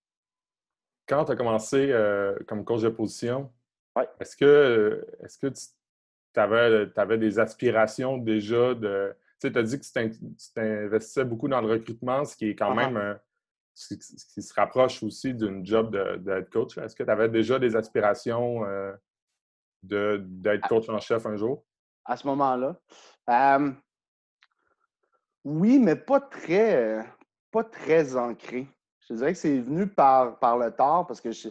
Quand 1.08 1.26
tu 1.26 1.32
as 1.32 1.36
commencé 1.36 1.94
comme 2.48 2.66
coach 2.66 2.82
de 2.82 2.90
position, 2.90 3.54
est-ce 4.20 4.36
que, 4.36 5.06
est 5.22 5.40
que 5.40 5.48
tu 5.48 6.40
avais, 6.40 7.18
des 7.20 7.38
aspirations 7.40 8.18
déjà 8.18 8.74
de. 8.74 9.16
Tu 9.48 9.54
sais, 9.54 9.58
as 9.60 9.64
dit 9.64 9.80
que 9.80 9.86
tu 9.86 10.54
t'investissais 10.54 11.26
beaucoup 11.26 11.48
dans 11.48 11.62
le 11.62 11.68
recrutement, 11.68 12.26
ce 12.26 12.36
qui 12.36 12.50
est 12.50 12.56
quand 12.56 12.74
uh-huh. 12.74 12.92
même 12.92 13.20
ce 13.76 13.94
qui 13.94 14.42
se 14.42 14.54
rapproche 14.54 15.04
aussi 15.04 15.34
d'une 15.34 15.66
job 15.66 15.92
de, 15.92 16.32
head 16.32 16.50
coach. 16.50 16.78
Est-ce 16.78 16.96
que 16.96 17.04
tu 17.04 17.10
avais 17.10 17.28
déjà 17.28 17.60
des 17.60 17.76
aspirations 17.76 18.66
euh, 18.66 18.94
d'être 19.84 20.62
ah. 20.64 20.68
coach 20.68 20.90
en 20.90 21.00
chef 21.00 21.26
un 21.26 21.36
jour? 21.36 21.64
À 22.06 22.16
ce 22.16 22.26
moment-là? 22.28 22.80
oui, 25.44 25.78
mais 25.78 25.96
pas 25.96 26.22
très, 26.22 27.06
pas 27.52 27.64
très 27.64 28.16
ancré. 28.16 28.68
Je 29.08 29.14
dirais 29.14 29.34
que 29.34 29.40
c'est 29.40 29.60
venu 29.60 29.88
par, 29.88 30.40
par 30.40 30.58
le 30.58 30.72
tard 30.72 31.06
parce 31.06 31.22
que 31.22 31.32
je, 31.32 31.50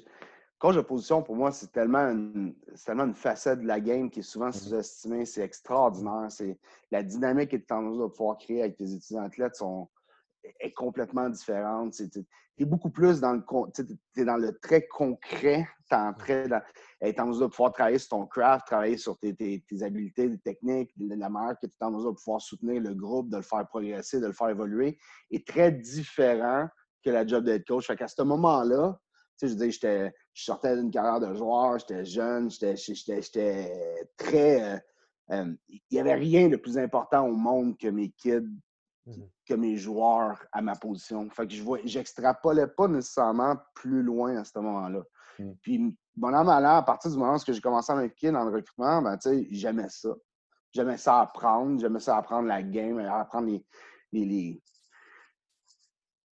coach 0.65 0.77
de 0.77 0.81
position, 0.81 1.23
pour 1.23 1.37
moi, 1.37 1.53
c'est 1.53 1.71
tellement, 1.73 2.09
une, 2.09 2.55
tellement 2.87 3.05
une 3.05 3.15
facette 3.15 3.61
de 3.61 3.67
la 3.67 3.81
game 3.81 4.09
qui 4.09 4.21
est 4.21 4.23
souvent 4.23 4.49
mmh 4.49 4.53
sous-estimée. 4.53 5.27
C'est 5.27 5.43
extraordinaire. 5.43 6.29
C'est 6.31 6.59
la 6.91 7.03
dynamique 7.03 7.51
que 7.51 7.57
tu 7.57 7.67
es 7.69 7.73
en 7.73 7.83
mesure 7.83 8.09
de 8.09 8.15
pouvoir 8.15 8.39
créer 8.39 8.63
avec 8.63 8.77
tes 8.79 8.95
étudiants 8.95 9.25
athlètes 9.25 9.57
sont, 9.57 9.91
est 10.43 10.73
complètement 10.73 11.29
différente. 11.29 11.93
Tu 11.93 12.25
es 12.59 12.65
beaucoup 12.65 12.89
plus 12.89 13.21
dans 13.21 13.35
le, 13.35 13.45
es 14.17 14.25
dans 14.25 14.39
le 14.39 14.59
très 14.59 14.87
concret. 14.87 15.69
Tu 15.91 15.95
es 15.95 15.99
en 15.99 16.15
en 17.19 17.27
mesure 17.27 17.49
de 17.49 17.51
pouvoir 17.51 17.73
travailler 17.73 17.99
sur 17.99 18.09
ton 18.09 18.27
craft, 18.27 18.67
travailler 18.67 18.97
sur 18.97 19.19
tes, 19.19 19.35
tes, 19.35 19.83
habiletés, 19.83 20.31
tes 20.31 20.39
techniques, 20.39 20.95
la 20.99 21.29
manière 21.29 21.59
que 21.61 21.67
tu 21.67 21.75
es 21.79 21.85
en 21.85 21.91
mesure 21.91 22.13
de 22.13 22.17
pouvoir 22.17 22.41
soutenir 22.41 22.81
le 22.81 22.95
groupe, 22.95 23.29
de 23.29 23.37
le 23.37 23.43
faire 23.43 23.69
progresser, 23.69 24.19
de 24.19 24.29
le 24.29 24.33
faire 24.33 24.49
évoluer, 24.49 24.97
est 25.31 25.47
très 25.47 25.73
différent 25.73 26.69
que 27.05 27.11
la 27.11 27.27
job 27.27 27.45
d'être 27.45 27.67
coach. 27.67 27.87
Fait 27.87 27.97
qu'à 27.97 28.09
ce 28.09 28.23
moment-là, 28.23 28.99
tu 29.39 29.49
sais, 29.49 29.71
je 29.71 30.11
je 30.35 30.45
sortais 30.45 30.77
d'une 30.77 30.91
carrière 30.91 31.21
de 31.21 31.33
joueur, 31.35 31.79
j'étais 31.79 32.05
jeune, 32.05 32.51
j'étais 32.51 34.09
très. 34.17 34.75
Euh, 34.75 34.79
euh, 35.31 35.55
il 35.69 35.81
n'y 35.91 36.01
avait 36.01 36.15
rien 36.15 36.49
de 36.49 36.57
plus 36.57 36.77
important 36.77 37.27
au 37.27 37.33
monde 37.33 37.79
que 37.79 37.89
mes 37.89 38.11
kids 38.11 38.51
Mmh 39.07 39.13
que 39.47 39.53
mes 39.53 39.77
joueurs 39.77 40.43
à 40.53 40.63
ma 40.63 40.75
position. 40.75 41.29
Fait 41.29 41.47
que 41.47 41.53
je 41.53 41.63
vois, 41.63 41.79
j'extrapolais 41.85 42.67
pas 42.67 42.89
nécessairement 42.89 43.57
plus 43.75 44.03
loin 44.03 44.39
à 44.39 44.45
ce 44.45 44.59
moment-là. 44.59 45.03
Mmh. 45.39 45.53
Puis, 45.61 45.99
bon 46.17 46.35
an, 46.35 46.45
mal 46.45 46.65
à 46.65 46.81
partir 46.81 47.11
du 47.11 47.19
moment 47.19 47.35
où 47.35 47.53
j'ai 47.53 47.61
commencé 47.61 47.93
à 47.93 47.97
m'impliquer 47.97 48.31
dans 48.31 48.43
le 48.45 48.55
recrutement, 48.55 49.03
ben, 49.03 49.19
j'aimais 49.51 49.91
ça. 49.91 50.09
J'aimais 50.73 50.97
ça 50.97 51.21
apprendre, 51.21 51.79
j'aimais 51.79 52.01
ça 52.01 52.17
apprendre 52.17 52.49
la 52.49 52.63
game, 52.63 52.99
apprendre 53.01 53.49
les, 53.49 53.63
les, 54.25 54.63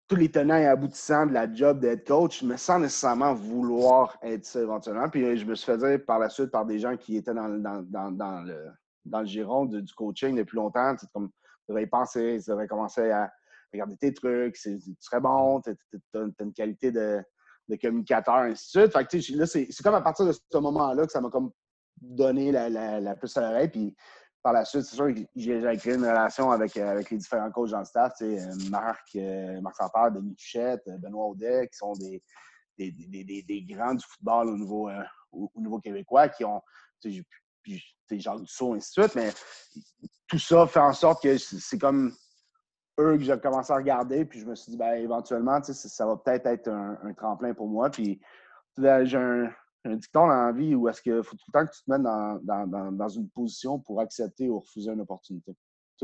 tous 0.09 0.15
les 0.15 0.31
tenants 0.31 0.57
et 0.57 0.65
aboutissants 0.65 1.27
de 1.27 1.33
la 1.33 1.51
job 1.53 1.79
d'être 1.79 2.07
coach, 2.07 2.41
mais 2.41 2.57
sans 2.57 2.79
nécessairement 2.79 3.35
vouloir 3.35 4.17
être 4.23 4.43
ça 4.43 4.59
éventuellement. 4.59 5.07
Puis 5.07 5.37
je 5.37 5.45
me 5.45 5.53
suis 5.53 5.67
fait 5.67 5.77
dire 5.77 6.03
par 6.03 6.17
la 6.17 6.29
suite 6.29 6.49
par 6.49 6.65
des 6.65 6.79
gens 6.79 6.97
qui 6.97 7.15
étaient 7.15 7.33
dans, 7.33 7.47
dans, 7.47 8.11
dans, 8.11 8.41
le, 8.41 8.71
dans 9.05 9.19
le 9.19 9.25
giron 9.27 9.65
du 9.65 9.93
coaching 9.93 10.35
depuis 10.35 10.55
longtemps, 10.55 10.95
comme 11.13 11.29
tu 11.29 11.35
devrais 11.69 11.83
y 11.83 11.87
penser, 11.87 12.39
tu 12.43 12.49
devrais 12.49 12.67
commencer 12.67 13.11
à 13.11 13.31
regarder 13.71 13.95
tes 13.97 14.11
trucs, 14.11 14.55
tu 14.55 14.79
serais 14.99 15.21
bon, 15.21 15.61
tu 15.61 15.69
as, 16.15 16.43
une 16.43 16.53
qualité 16.53 16.91
de, 16.91 17.23
communicateur, 17.79 18.33
ainsi 18.33 18.77
de 18.77 18.81
suite. 18.81 18.97
Fait 18.97 19.05
que, 19.05 19.37
là, 19.37 19.45
c'est 19.45 19.83
comme 19.83 19.93
à 19.93 20.01
partir 20.01 20.25
de 20.25 20.31
ce 20.31 20.57
moment-là 20.57 21.05
que 21.05 21.11
ça 21.11 21.21
m'a 21.21 21.29
comme 21.29 21.51
donné 22.01 22.51
la, 22.51 22.67
la, 22.67 22.99
la 22.99 23.15
puce 23.15 23.37
à 23.37 23.41
l'oreille. 23.41 23.69
Puis 23.69 23.95
par 24.41 24.53
la 24.53 24.65
suite, 24.65 24.83
c'est 24.83 24.95
sûr 24.95 25.07
que 25.13 25.21
j'ai 25.35 25.77
créé 25.77 25.95
une 25.95 26.05
relation 26.05 26.51
avec, 26.51 26.77
avec 26.77 27.09
les 27.09 27.17
différents 27.17 27.51
coachs 27.51 27.71
dans 27.71 27.79
le 27.79 27.85
staff, 27.85 28.13
tu 28.17 28.37
sais, 28.37 28.69
Marc, 28.69 29.15
euh, 29.15 29.59
Marc 29.61 29.75
Santerre, 29.75 30.11
Denis 30.11 30.35
Tuchette, 30.35 30.83
Benoît 30.99 31.25
Audet, 31.25 31.67
qui 31.67 31.77
sont 31.77 31.93
des, 31.93 32.23
des, 32.77 32.91
des, 32.91 33.43
des, 33.43 33.61
grands 33.63 33.93
du 33.93 34.05
football 34.05 34.49
au 34.49 34.57
niveau, 34.57 34.89
euh, 34.89 35.03
au, 35.31 35.51
niveau 35.57 35.79
québécois, 35.79 36.29
qui 36.29 36.45
ont, 36.45 36.61
puis 37.01 37.85
Jacques 38.11 38.41
Dussault, 38.41 38.73
ainsi 38.75 38.99
de 38.99 39.03
suite, 39.03 39.15
mais 39.15 39.31
tout 40.27 40.39
ça 40.39 40.65
fait 40.67 40.79
en 40.79 40.93
sorte 40.93 41.21
que 41.21 41.37
c'est 41.37 41.77
comme 41.77 42.13
eux 42.99 43.17
que 43.17 43.23
j'ai 43.23 43.39
commencé 43.39 43.71
à 43.73 43.77
regarder, 43.77 44.25
puis 44.25 44.39
je 44.39 44.45
me 44.45 44.55
suis 44.55 44.71
dit, 44.71 44.77
ben, 44.77 44.93
éventuellement, 44.93 45.61
ça 45.61 46.05
va 46.05 46.17
peut-être 46.17 46.45
être 46.47 46.67
un, 46.69 47.13
tremplin 47.13 47.53
pour 47.53 47.67
moi. 47.67 47.89
Puis 47.89 48.21
j'ai 48.77 49.17
un, 49.17 49.49
dicton 49.85 50.27
dans 50.27 50.45
la 50.45 50.51
vie 50.51 50.75
où 50.75 50.87
est-ce 50.89 51.01
qu'il 51.01 51.23
faut 51.23 51.35
tout 51.35 51.45
le 51.47 51.53
temps 51.53 51.65
que 51.65 51.75
tu 51.75 51.83
te 51.83 51.91
mettes 51.91 52.01
dans, 52.01 53.09
une 53.09 53.29
position 53.29 53.79
pour 53.79 54.01
accepter 54.01 54.49
ou 54.49 54.59
refuser 54.59 54.91
une 54.91 55.01
opportunité. 55.01 55.55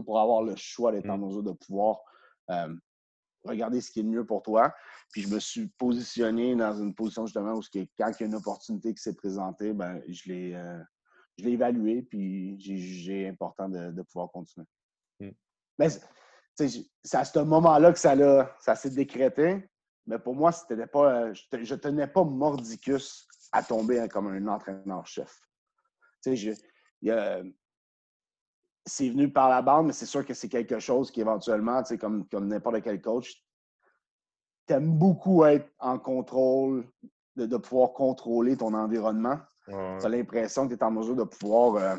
pour 0.05 0.19
avoir 0.19 0.43
le 0.43 0.55
choix 0.55 0.91
d'être 0.91 1.09
en 1.09 1.17
mmh. 1.17 1.25
mesure 1.25 1.43
de 1.43 1.51
pouvoir 1.51 1.99
euh, 2.51 2.73
regarder 3.43 3.81
ce 3.81 3.91
qui 3.91 3.99
est 3.99 4.03
le 4.03 4.09
mieux 4.09 4.25
pour 4.25 4.41
toi. 4.41 4.73
Puis 5.11 5.21
je 5.21 5.29
me 5.29 5.39
suis 5.39 5.67
positionné 5.77 6.55
dans 6.55 6.73
une 6.73 6.93
position 6.93 7.25
justement 7.25 7.53
où 7.53 7.61
quand 7.97 8.09
il 8.09 8.21
y 8.21 8.23
a 8.23 8.25
une 8.25 8.35
opportunité 8.35 8.93
qui 8.93 9.01
s'est 9.01 9.15
présentée, 9.15 9.73
ben, 9.73 10.01
je 10.07 10.31
l'ai 10.31 10.55
euh, 10.55 10.79
je 11.37 11.45
l'ai 11.45 11.51
évalué, 11.51 12.01
puis 12.01 12.59
j'ai 12.59 12.77
jugé 12.77 13.27
important 13.27 13.69
de, 13.69 14.01
pouvoir 14.03 14.31
continuer. 14.31 14.65
Hmm. 15.19 15.31
Mais 15.77 15.89
c'est 16.55 17.17
à 17.17 17.25
ce 17.25 17.39
moment-là 17.39 17.91
que 17.91 17.99
ça, 17.99 18.15
ça 18.59 18.75
s'est 18.75 18.91
décrété. 18.91 19.69
Mais 20.07 20.19
pour 20.19 20.35
moi, 20.35 20.51
c'était 20.51 20.87
pas, 20.87 21.33
je 21.33 21.73
ne 21.73 21.79
tenais 21.79 22.07
pas 22.07 22.23
mordicus 22.23 23.27
à 23.55 23.63
tomber 23.63 24.05
comme 24.09 24.27
un 24.27 24.47
entraîneur-chef. 24.47 25.41
C'est 28.87 29.09
venu 29.09 29.31
par 29.31 29.49
la 29.49 29.61
bande, 29.61 29.87
mais 29.87 29.93
c'est 29.93 30.05
sûr 30.05 30.25
que 30.25 30.33
c'est 30.33 30.49
quelque 30.49 30.79
chose 30.79 31.09
qui 31.09 31.21
éventuellement, 31.21 31.81
comme, 31.99 32.27
comme 32.27 32.47
n'importe 32.49 32.81
quel 32.83 33.01
coach, 33.01 33.41
t'aimes 34.65 34.97
beaucoup 34.97 35.45
être 35.45 35.71
en 35.79 35.97
contrôle, 35.97 36.85
de, 37.37 37.57
pouvoir 37.57 37.93
contrôler 37.93 38.57
ton 38.57 38.73
environnement. 38.73 39.39
Tu 39.65 39.73
as 39.73 40.09
l'impression 40.09 40.67
que 40.67 40.73
tu 40.73 40.79
es 40.79 40.83
en 40.83 40.91
mesure 40.91 41.15
de 41.15 41.23
pouvoir 41.23 41.75
euh, 41.75 41.95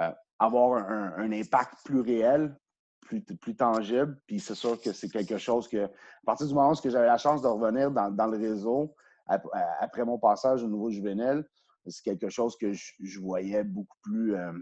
euh, 0.00 0.12
avoir 0.38 0.88
un, 0.88 1.32
impact 1.32 1.74
plus 1.84 2.00
réel, 2.00 2.56
plus, 3.00 3.20
plus 3.20 3.56
tangible. 3.56 4.16
Puis 4.26 4.38
c'est 4.38 4.54
sûr 4.54 4.80
que 4.80 4.92
c'est 4.92 5.08
quelque 5.08 5.38
chose 5.38 5.68
que, 5.68 5.84
à 5.86 5.90
partir 6.24 6.46
du 6.46 6.54
moment 6.54 6.70
où 6.70 6.88
j'avais 6.90 7.06
la 7.06 7.18
chance 7.18 7.42
de 7.42 7.48
revenir 7.48 7.90
dans, 7.90 8.26
le 8.26 8.38
réseau, 8.38 8.94
après 9.26 10.04
mon 10.04 10.18
passage 10.18 10.62
au 10.62 10.68
nouveau 10.68 10.90
juvénile, 10.90 11.44
c'est 11.86 12.02
quelque 12.02 12.28
chose 12.28 12.56
que 12.56 12.72
je, 12.72 13.20
voyais 13.20 13.64
beaucoup 13.64 13.98
plus. 14.02 14.34
Euh, 14.34 14.52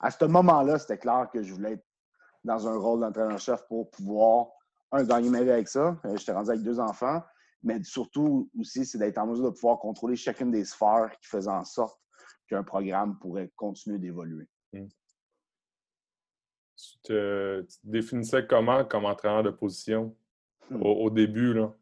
à 0.00 0.10
ce 0.10 0.24
moment-là, 0.24 0.78
c'était 0.78 0.98
clair 0.98 1.28
que 1.32 1.42
je 1.42 1.54
voulais 1.54 1.72
être 1.72 1.86
dans 2.44 2.68
un 2.68 2.76
rôle 2.76 3.00
d'entraîneur-chef 3.00 3.66
pour 3.68 3.90
pouvoir, 3.90 4.48
un, 4.92 5.02
gagner 5.04 5.30
ma 5.30 5.42
vie 5.42 5.50
avec 5.50 5.68
ça. 5.68 5.96
J'étais 6.14 6.32
rendu 6.32 6.50
avec 6.50 6.62
deux 6.62 6.78
enfants 6.78 7.22
mais 7.66 7.82
surtout 7.82 8.48
aussi, 8.58 8.86
c'est 8.86 8.98
d'être 8.98 9.18
en 9.18 9.26
mesure 9.26 9.46
de 9.46 9.50
pouvoir 9.50 9.78
contrôler 9.78 10.14
chacune 10.14 10.52
des 10.52 10.64
sphères 10.64 11.10
qui 11.20 11.28
faisaient 11.28 11.50
en 11.50 11.64
sorte 11.64 12.00
qu'un 12.48 12.62
programme 12.62 13.18
pourrait 13.18 13.50
continuer 13.56 13.98
d'évoluer. 13.98 14.46
Hmm. 14.72 14.86
Tu, 16.76 16.98
te, 17.02 17.66
définissais 17.82 18.46
comment 18.46 18.84
comme 18.84 19.04
entraîneur 19.04 19.42
de 19.42 19.50
position? 19.50 20.16
Hmm. 20.70 20.82
au, 20.82 21.10
début? 21.10 21.54
Là? 21.54 21.74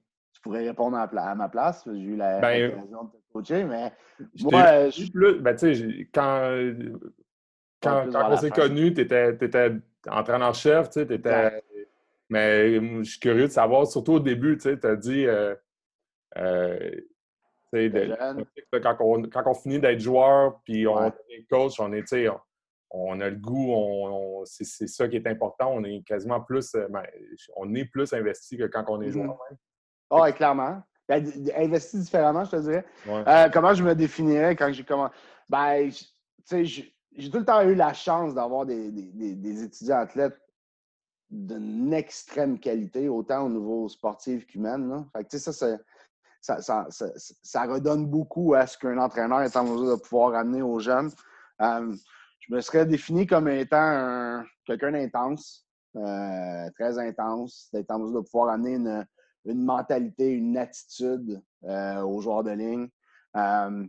Pourrais 0.45 0.69
répondre 0.69 0.99
à, 0.99 1.35
ma 1.35 1.49
place. 1.49 1.89
J'ai 1.91 1.99
eu 1.99 2.17
la 2.17 2.39
ben, 2.39 2.71
de 2.71 2.77
te 2.77 3.33
coacher, 3.33 3.65
mais 3.65 3.91
moi, 4.43 4.91
je... 4.91 5.11
plus, 5.11 5.41
ben, 5.41 5.57
quand, 6.13 6.61
quand, 7.83 8.13
quand 8.13 8.31
on 8.31 8.37
s'est 8.37 8.51
connus, 8.51 8.93
tu 8.93 9.01
étais, 9.01 9.33
étais 9.41 9.73
entraîneur-chef, 10.07 10.91
tu 10.91 11.01
étais... 11.01 11.63
Mais 12.29 12.75
je 12.75 13.11
suis 13.11 13.21
curieux 13.21 13.47
de 13.47 13.53
savoir, 13.53 13.87
surtout 13.87 14.15
au 14.15 14.21
début, 14.21 14.59
tu 14.59 14.69
as 14.83 14.97
dit 14.97 15.27
euh, 15.27 15.55
euh, 16.37 16.91
quand, 18.83 18.97
on, 19.01 19.23
quand 19.23 19.43
on 19.47 19.55
finit 19.55 19.79
d'être 19.79 20.01
joueur, 20.01 20.61
puis 20.65 20.87
on 20.87 21.07
est 21.07 21.45
coach, 21.49 21.81
on 21.81 21.91
est, 21.93 22.05
on, 22.91 23.21
a 23.21 23.31
le 23.31 23.37
goût, 23.37 23.73
on, 23.73 24.45
c'est 24.45 24.87
ça 24.87 25.09
qui 25.09 25.17
est 25.17 25.27
important. 25.27 25.73
On 25.73 25.85
est 25.85 26.03
quasiment 26.05 26.41
plus, 26.41 26.75
euh, 26.75 26.87
ben, 26.89 27.03
on 27.57 27.75
est 27.75 27.87
plus 27.87 28.13
investi 28.13 28.59
que 28.59 28.65
quand 28.65 28.85
on 28.89 29.01
est 29.01 29.11
joueur. 29.11 29.39
Mm-hmm. 29.51 29.57
Ah, 30.15 30.23
oui, 30.23 30.33
clairement. 30.33 30.83
Ben, 31.09 31.25
investi 31.57 31.99
différemment, 31.99 32.45
je 32.45 32.51
te 32.53 32.57
dirais. 32.57 32.85
Euh, 33.09 33.49
comment 33.53 33.75
je 33.75 33.83
me 33.83 33.95
définirais 33.95 34.57
quand 34.57 34.73
j'ai 34.73 34.85
commencé? 34.85 35.13
Ben, 35.49 35.91
j'ai 36.51 37.31
tout 37.31 37.39
le 37.39 37.45
temps 37.45 37.61
eu 37.63 37.75
la 37.75 37.93
chance 37.93 38.35
d'avoir 38.35 38.65
des, 38.65 39.65
étudiants 39.65 39.99
athlètes 39.99 40.41
d'une 41.31 41.93
extrême 41.93 42.59
qualité, 42.59 43.09
autant 43.09 43.47
au 43.47 43.49
niveau 43.49 43.89
sportif 43.89 44.47
qu'humain. 44.47 45.07
Fait 45.15 45.39
ça, 45.39 45.53
ça, 45.53 45.79
ça, 46.61 46.87
ça, 47.43 47.65
redonne 47.65 48.07
beaucoup 48.07 48.55
à 48.55 48.67
ce 48.67 48.79
qu'un 48.79 48.99
entraîneur 48.99 49.43
est 49.43 49.57
en 49.57 49.65
mesure 49.65 49.97
de 49.97 50.01
pouvoir 50.01 50.35
amener 50.35 50.63
aux 50.63 50.79
jeunes. 50.79 51.11
Euh, 51.61 51.95
je 52.41 52.55
me 52.55 52.61
serais 52.61 52.87
défini 52.87 53.27
comme 53.27 53.49
étant 53.49 54.43
quelqu'un 54.65 54.93
d'intense, 54.93 55.67
euh, 55.97 56.71
très 56.79 56.99
intense, 56.99 57.69
d'être 57.73 57.91
en 57.91 57.99
mesure 57.99 58.23
de 58.23 58.29
pouvoir 58.29 58.51
amener 58.51 58.75
une, 58.75 59.07
mentalité, 59.47 60.31
une 60.31 60.57
attitude 60.57 61.43
euh, 61.65 62.03
aux 62.03 62.21
joueurs 62.21 62.45
de 62.45 62.53
ligne. 62.53 62.89
Euh, 63.37 63.87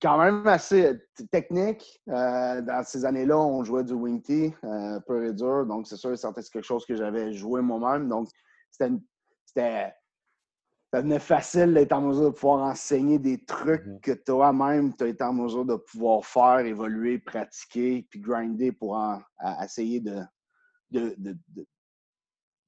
quand 0.00 0.18
même 0.18 0.46
assez 0.46 0.98
technique. 1.30 2.02
dans 2.06 2.82
ces 2.84 3.04
années-là, 3.04 3.38
on 3.38 3.62
jouait 3.62 3.84
du 3.84 3.92
wing 3.92 4.20
tee, 4.20 4.52
peu 5.06 5.26
et 5.26 5.32
dur. 5.32 5.66
Donc, 5.66 5.86
c'est 5.86 5.96
sûr, 5.96 6.18
c'est 6.18 6.50
quelque 6.50 6.62
chose 6.62 6.84
que 6.84 6.96
j'avais 6.96 7.32
joué 7.32 7.62
moi-même. 7.62 8.08
Donc, 8.08 8.28
c'était 8.70 9.94
ça 10.94 11.00
devenait 11.00 11.18
facile 11.18 11.74
d'être 11.74 11.92
en 11.92 12.02
mesure 12.02 12.26
de 12.26 12.30
pouvoir 12.30 12.62
enseigner 12.68 13.18
des 13.18 13.44
trucs 13.44 13.84
mhm. 13.84 14.00
que 14.00 14.12
toi-même, 14.12 14.94
tu 14.96 15.02
as 15.02 15.08
été 15.08 15.24
en 15.24 15.32
mesure 15.32 15.64
de 15.64 15.74
pouvoir 15.74 16.24
faire, 16.24 16.60
évoluer, 16.60 17.18
pratiquer, 17.18 18.06
puis 18.08 18.20
grinder 18.20 18.70
pour 18.70 18.96
essayer 19.60 19.98
de, 20.00 20.22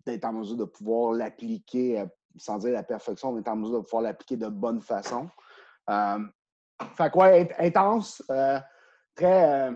d'être 0.06 0.24
en 0.24 0.32
mesure 0.32 0.56
de 0.56 0.64
pouvoir 0.64 1.12
l'appliquer, 1.12 2.00
euh, 2.00 2.06
sans 2.36 2.58
dire 2.58 2.72
la 2.72 2.82
perfection, 2.82 3.32
mais 3.32 3.40
être 3.40 3.48
en 3.48 3.56
mesure 3.56 3.78
de 3.78 3.84
pouvoir 3.84 4.02
l'appliquer 4.02 4.36
de 4.36 4.48
bonne 4.48 4.80
façon. 4.80 5.28
Euh, 5.90 6.18
fait 6.94 7.10
quoi, 7.10 7.30
intense, 7.58 8.22
euh, 8.30 8.60
très 9.14 9.72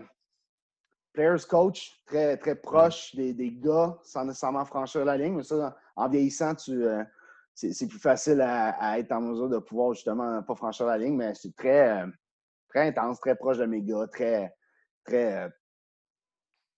players 1.13 1.45
coach, 1.49 2.01
très, 2.05 2.37
très 2.37 2.55
proche 2.55 3.13
des, 3.15 3.33
des, 3.33 3.51
gars, 3.51 3.97
sans 4.03 4.25
nécessairement 4.25 4.65
franchir 4.65 5.03
la 5.03 5.17
ligne. 5.17 5.35
Mais 5.35 5.43
ça, 5.43 5.75
en 5.95 6.07
vieillissant, 6.07 6.55
tu 6.55 6.85
c'est 7.53 7.87
plus 7.87 7.99
facile 7.99 8.41
à, 8.41 8.99
être 8.99 9.11
en 9.11 9.21
mesure 9.21 9.49
de 9.49 9.59
pouvoir 9.59 9.93
justement 9.93 10.41
pas 10.43 10.55
franchir 10.55 10.85
la 10.85 10.97
ligne, 10.97 11.15
mais 11.15 11.33
c'est 11.35 11.55
très, 11.55 12.01
euh, 12.01 12.07
très 12.69 12.87
intense, 12.87 13.19
très 13.19 13.35
proche 13.35 13.57
de 13.57 13.65
mes 13.65 13.81
gars, 13.81 14.07
très, 14.07 14.55
très 15.05 15.45
euh, 15.45 15.49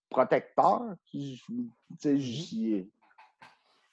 protecteur. 0.09 0.95
Je 1.13 2.85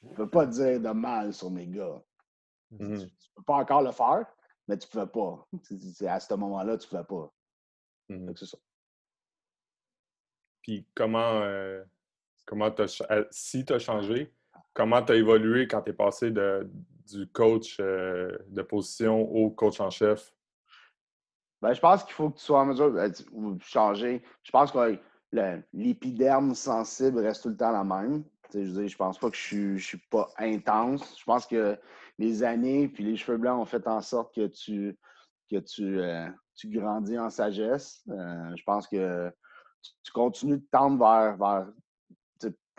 ne 0.02 0.14
peux 0.14 0.28
pas 0.28 0.46
dire 0.46 0.80
de 0.80 0.90
mal 0.90 1.32
sur 1.32 1.50
mes 1.50 1.66
gars. 1.66 2.02
Tu 2.70 2.84
ne 2.84 3.04
peux 3.34 3.42
pas 3.44 3.56
encore 3.56 3.82
le 3.82 3.92
faire, 3.92 4.26
mais 4.68 4.78
tu 4.78 4.86
ne 4.86 4.90
pouvais 4.90 5.06
pas. 5.06 5.46
À 6.08 6.20
ce 6.20 6.34
moment-là, 6.34 6.78
tu 6.78 6.86
ne 6.86 6.90
pouvais 6.90 7.04
pas. 7.04 7.32
Mmh 8.08 8.32
c'est 8.36 8.46
ça. 8.46 8.58
Puis 10.62 10.86
comment, 10.94 11.40
euh, 11.42 11.82
comment 12.44 12.70
si 13.30 13.64
tu 13.64 13.72
as 13.72 13.78
changé, 13.78 14.32
comment 14.74 15.02
tu 15.02 15.12
as 15.12 15.16
évolué 15.16 15.66
quand 15.66 15.82
tu 15.82 15.90
es 15.90 15.94
passé 15.94 16.30
de, 16.30 16.68
du 17.06 17.26
coach 17.28 17.78
euh, 17.80 18.36
de 18.48 18.62
position 18.62 19.20
au 19.20 19.50
coach 19.50 19.80
en 19.80 19.90
chef? 19.90 20.32
Ben, 21.62 21.72
je 21.72 21.80
pense 21.80 22.04
qu'il 22.04 22.14
faut 22.14 22.30
que 22.30 22.38
tu 22.38 22.44
sois 22.44 22.60
en 22.60 22.66
mesure 22.66 22.92
de 22.92 23.62
changer. 23.62 24.22
Je 24.42 24.50
pense 24.50 24.72
que 24.72 24.98
l'épiderme 25.72 26.54
sensible 26.54 27.18
reste 27.18 27.42
tout 27.42 27.50
le 27.50 27.56
temps 27.56 27.72
la 27.72 27.84
même. 27.84 28.24
Je 28.52 28.80
ne 28.80 28.86
je 28.86 28.96
pense 28.96 29.18
pas 29.18 29.30
que 29.30 29.36
je 29.36 29.56
ne 29.56 29.78
suis, 29.78 29.98
pas 30.10 30.30
intense. 30.38 31.18
Je 31.18 31.24
pense 31.24 31.46
que 31.46 31.78
les 32.18 32.42
années 32.42 32.88
puis 32.88 33.04
les 33.04 33.16
cheveux 33.16 33.38
blancs 33.38 33.60
ont 33.60 33.66
fait 33.66 33.86
en 33.86 34.00
sorte 34.00 34.34
que 34.34 34.46
tu, 34.46 34.98
que 35.50 35.58
tu, 35.58 36.00
euh, 36.00 36.28
grandis 36.66 37.18
en 37.18 37.30
sagesse. 37.30 38.02
Euh, 38.10 38.56
je 38.56 38.62
pense 38.64 38.86
que 38.86 39.32
tu, 40.02 40.12
continues 40.12 40.58
de 40.58 40.66
tendre 40.70 40.98
vers, 40.98 41.36
vers 41.36 41.66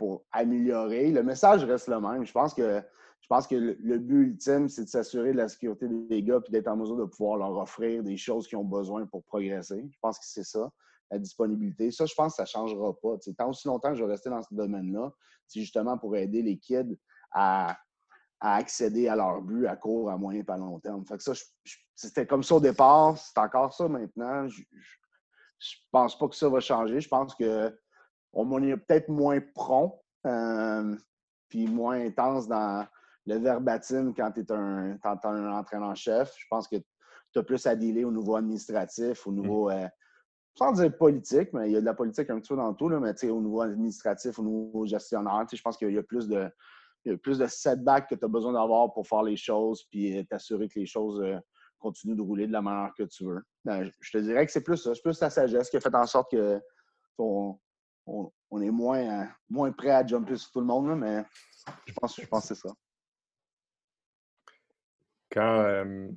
pour 0.02 0.26
améliorer. 0.32 1.12
Le 1.12 1.22
message 1.22 1.64
reste 1.64 1.88
le 1.88 2.02
même. 2.02 2.26
Je 2.26 2.32
pense 2.32 2.56
que, 2.56 2.82
je 3.22 3.28
pense 3.28 3.46
que 3.46 3.56
le, 3.56 4.00
but 4.00 4.30
ultime, 4.30 4.68
c'est 4.68 4.86
de 4.86 4.90
s'assurer 4.90 5.32
de 5.32 5.38
la 5.38 5.48
sécurité 5.48 5.88
des 5.88 6.24
gars 6.24 6.40
et 6.44 6.52
d'être 6.52 6.70
en 6.70 6.76
mesure 6.76 6.98
de 6.98 7.06
pouvoir 7.06 7.38
leur 7.38 7.56
offrir 7.56 8.02
des 8.02 8.18
choses 8.18 8.48
qu'ils 8.48 8.58
ont 8.58 8.66
besoin 8.66 9.06
pour 9.06 9.24
progresser. 9.26 9.88
Je 9.92 9.98
pense 10.02 10.18
que 10.18 10.26
c'est 10.26 10.44
ça, 10.44 10.72
la 11.12 11.20
disponibilité. 11.20 11.92
Ça, 11.92 12.06
je 12.06 12.16
pense 12.16 12.34
que 12.34 12.38
ça 12.38 12.44
ne 12.44 12.48
changera 12.48 12.94
pas. 13.00 13.18
tant 13.38 13.50
aussi 13.50 13.68
longtemps 13.68 13.90
que 13.90 13.96
je 13.96 14.04
vais 14.04 14.12
rester 14.12 14.30
dans 14.30 14.42
ce 14.42 14.54
domaine-là, 14.54 15.12
c'est 15.48 15.60
justement 15.60 15.98
pour 15.98 16.16
aider 16.16 16.42
les 16.42 16.58
kids 16.58 16.98
à, 17.32 17.78
accéder 18.40 19.08
à 19.08 19.16
leur 19.16 19.42
but 19.42 19.68
à 19.68 19.76
court, 19.76 20.10
à 20.10 20.18
moyen 20.18 20.42
et 20.42 20.52
à 20.52 20.58
long 20.58 20.80
terme. 20.80 21.06
Fait 21.06 21.18
que 21.18 21.24
ça, 21.24 21.34
c'était 21.96 22.26
comme 22.26 22.44
ça 22.44 22.56
au 22.56 22.60
départ, 22.60 23.18
c'est 23.18 23.38
encore 23.38 23.74
ça 23.74 23.88
maintenant. 23.88 24.48
Je, 24.48 24.64
je 25.60 25.76
pense 25.92 26.18
pas 26.18 26.28
que 26.28 26.36
ça 26.36 26.50
va 26.50 26.60
changer. 26.60 27.00
Je 27.00 27.10
pense 27.10 27.36
que 27.36 27.72
on 28.34 28.64
est 28.64 28.78
peut-être 28.78 29.10
moins 29.10 29.40
prompt, 29.54 30.02
euh, 30.26 30.96
puis 31.50 31.68
moins 31.68 32.00
intense 32.00 32.48
dans 32.48 32.88
le 33.26 33.36
verbatim 33.36 34.14
quand 34.16 34.32
tu 34.32 34.40
es 34.40 34.52
un, 34.52 34.98
un 35.04 35.52
entraîneur-chef. 35.52 36.34
Je 36.38 36.46
pense 36.50 36.68
que 36.68 36.78
tu 37.34 37.40
as 37.40 37.44
plus 37.44 37.66
à 37.68 37.76
dealer 37.76 38.06
au 38.06 38.12
niveau 38.12 38.36
administratif, 38.36 39.28
au 39.28 39.32
niveau, 39.32 39.70
mm. 39.70 39.74
euh, 39.74 39.88
sans 40.56 40.74
dire 40.74 40.96
politique, 40.96 41.54
mais 41.54 41.70
il 41.70 41.74
y 41.74 41.78
a 41.78 41.82
de 41.82 41.86
la 41.86 41.94
politique 41.94 42.30
un 42.30 42.40
petit 42.40 42.50
peu 42.50 42.58
dans 42.58 42.74
tout, 42.74 42.90
là, 42.90 43.00
mais 43.00 43.30
au 43.30 43.42
niveau 43.42 43.62
administratif, 43.62 44.38
au 44.40 44.44
niveau 44.44 44.86
gestionnaire, 44.86 45.46
je 45.52 45.62
pense 45.62 45.78
qu'il 45.78 45.92
y 45.92 45.98
a 45.98 46.04
plus 46.04 46.28
de, 46.28 46.52
plus 47.18 47.38
de 47.38 47.48
setbacks 47.48 48.10
que 48.10 48.16
tu 48.16 48.26
as 48.26 48.28
besoin 48.28 48.54
d'avoir 48.54 48.94
pour 48.94 49.08
faire 49.08 49.24
les 49.24 49.38
choses, 49.38 49.86
puis 49.90 50.18
euh, 50.18 50.24
t'assurer 50.24 50.68
que 50.68 50.80
les 50.80 50.86
choses 50.86 51.24
continuent 51.80 52.16
de 52.16 52.22
rouler 52.22 52.48
de 52.48 52.52
la 52.52 52.62
manière 52.62 52.94
que 52.98 53.04
tu 53.04 53.26
veux. 53.26 53.42
je 53.66 54.12
te 54.12 54.18
dirais 54.20 54.46
que 54.46 54.52
c'est 54.52 54.64
plus 54.64 54.78
ça, 54.78 54.94
c'est 54.94 55.02
plus 55.02 55.18
ta 55.18 55.30
sagesse 55.30 55.70
qui 55.70 55.78
a 55.78 55.80
fait 55.80 55.96
en 55.96 56.06
sorte 56.06 56.32
que 56.32 56.62
ton, 57.18 57.60
on, 58.06 58.62
est 58.62 58.72
moins, 58.72 59.24
euh, 59.24 59.26
moins 59.50 59.72
prêt 59.72 59.92
à 59.92 60.06
jumper 60.06 60.36
sur 60.36 60.52
tout 60.52 60.60
le 60.60 60.66
monde, 60.66 60.98
mais 60.98 61.24
je 61.86 61.94
pense, 61.94 62.20
je 62.20 62.28
pense 62.28 62.48
que 62.48 62.56
c'est 62.56 62.68
ça. 62.68 62.74
Quand, 65.32 65.60
euh, 65.62 66.10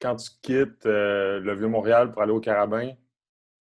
quand 0.00 0.16
tu 0.16 0.30
quittes 0.42 0.86
euh, 0.86 1.40
le 1.40 1.54
Vieux-Montréal 1.54 2.12
pour 2.12 2.22
aller 2.22 2.32
au 2.32 2.40
Carabin, 2.40 2.92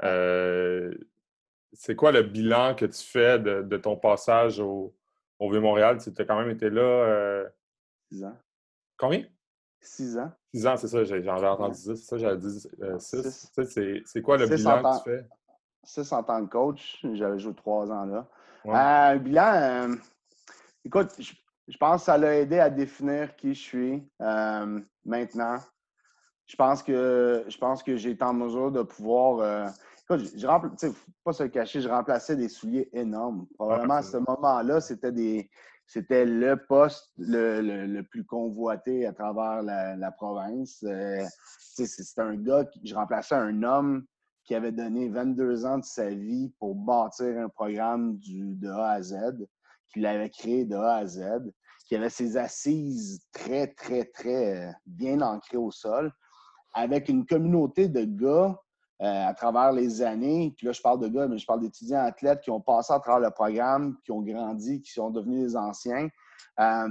c'est 0.02 1.96
quoi 1.96 2.12
le 2.12 2.24
bilan 2.24 2.76
que 2.76 2.86
tu 2.86 3.04
fais 3.04 3.40
de, 3.40 3.78
ton 3.78 3.98
passage 3.98 4.60
au, 4.60 4.94
Vieux-Montréal? 5.40 5.98
Tu 6.02 6.10
as 6.18 6.26
quand 6.26 6.40
même 6.40 6.50
été 6.50 6.70
là. 6.70 7.46
Six 8.10 8.24
ans. 8.24 8.38
Combien? 8.98 9.24
Six 9.80 10.18
ans. 10.18 10.32
Six 10.54 10.66
ans, 10.66 10.78
c'est 10.78 10.88
ça, 10.88 11.04
j'ai 11.04 11.30
entendu 11.30 11.76
ça, 11.76 11.96
c'est 11.96 12.04
ça, 12.04 12.18
j'avais 12.18 12.38
dit 12.38 12.60
six. 13.00 13.52
C'est 14.06 14.22
quoi 14.22 14.38
le 14.38 14.48
bilan 14.48 14.82
que 14.82 14.98
tu 14.98 15.10
fais? 15.10 15.26
6 15.88 16.12
en 16.12 16.24
tant 16.24 16.46
que 16.46 16.52
coach. 16.52 17.00
J'avais 17.14 17.40
joué 17.40 17.54
trois 17.54 17.92
ans 17.92 18.06
là. 18.06 18.28
Un 18.66 19.16
euh, 19.16 19.20
bilan, 19.20 19.54
euh, 19.54 19.96
écoute, 20.84 21.14
je, 21.18 21.78
pense 21.78 22.02
que 22.02 22.06
ça 22.06 22.18
l'a 22.18 22.36
aidé 22.36 22.60
à 22.60 22.70
définir 22.70 23.36
qui 23.38 23.54
je 23.54 23.62
suis 23.62 24.10
euh, 24.22 24.80
maintenant. 25.06 25.58
Je 26.48 26.56
pense 26.56 26.82
que 26.82 27.46
je 27.48 27.58
pense 27.58 27.84
que 27.84 27.98
j'ai 27.98 28.12
été 28.12 28.24
en 28.24 28.34
mesure 28.34 28.72
de 28.72 28.82
pouvoir. 28.82 29.74
écoute, 30.04 30.32
je, 30.36 30.48
ne 30.48 30.92
faut 30.94 31.12
pas 31.24 31.34
se 31.34 31.44
le 31.44 31.50
cacher, 31.50 31.82
je 31.82 31.90
remplaçais 31.90 32.36
des 32.36 32.50
souliers 32.50 32.90
énormes. 32.94 33.48
Probablement 33.56 33.96
à 33.96 34.04
ce 34.04 34.18
moment-là, 34.18 34.82
c'était 34.82 35.12
des. 35.12 35.50
C'était 35.90 36.26
le 36.26 36.58
poste 36.58 37.14
le, 37.18 38.02
plus 38.02 38.26
convoité 38.26 39.06
à 39.06 39.14
travers 39.14 39.62
la, 39.62 40.12
province. 40.12 40.84
C'était 41.74 42.22
un 42.22 42.36
gars 42.36 42.66
qui. 42.66 42.82
Je 42.86 42.96
remplaçais 42.96 43.36
un 43.36 43.64
homme 43.64 44.06
qui 44.48 44.56
avait 44.56 44.72
donné 44.72 45.10
22 45.10 45.66
ans 45.66 45.78
de 45.78 45.84
sa 45.84 46.10
vie 46.10 46.54
pour 46.58 46.74
bâtir 46.74 47.38
un 47.38 47.50
programme 47.50 48.18
du, 48.18 48.56
de 48.56 48.70
A 48.70 48.92
à 48.92 49.02
Z, 49.02 49.46
qu'il 49.92 50.06
avait 50.06 50.30
créé 50.30 50.64
de 50.64 50.76
A 50.76 50.96
à 50.96 51.06
Z, 51.06 51.52
qui 51.86 51.96
avait 51.96 52.10
ses 52.10 52.38
assises 52.38 53.22
très, 53.34 53.68
très, 53.68 54.06
très 54.06 54.74
bien 54.86 55.22
ancrées 55.22 55.58
au 55.58 55.70
sol, 55.70 56.14
avec 56.78 57.10
une 57.10 57.26
communauté 57.26 57.88
de 57.88 58.04
gars 58.04 58.56
euh, 59.02 59.28
à 59.28 59.34
travers 59.34 59.72
les 59.72 60.04
années. 60.04 60.54
Puis 60.56 60.68
là, 60.68 60.74
je 60.74 60.82
parle 60.82 61.00
de 61.00 61.08
gars, 61.08 61.28
mais 61.28 61.40
je 61.40 61.46
parle 61.46 61.62
d'étudiants 61.62 62.06
athlètes 62.06 62.42
qui 62.42 62.52
ont 62.52 62.62
passé 62.62 62.94
à 62.94 63.00
travers 63.00 63.20
le 63.20 63.34
programme, 63.34 63.98
qui 64.04 64.12
ont 64.12 64.22
grandi, 64.22 64.80
qui 64.82 64.92
sont 64.92 65.10
devenus 65.10 65.42
des 65.42 65.58
anciens, 65.58 66.08
euh, 66.60 66.90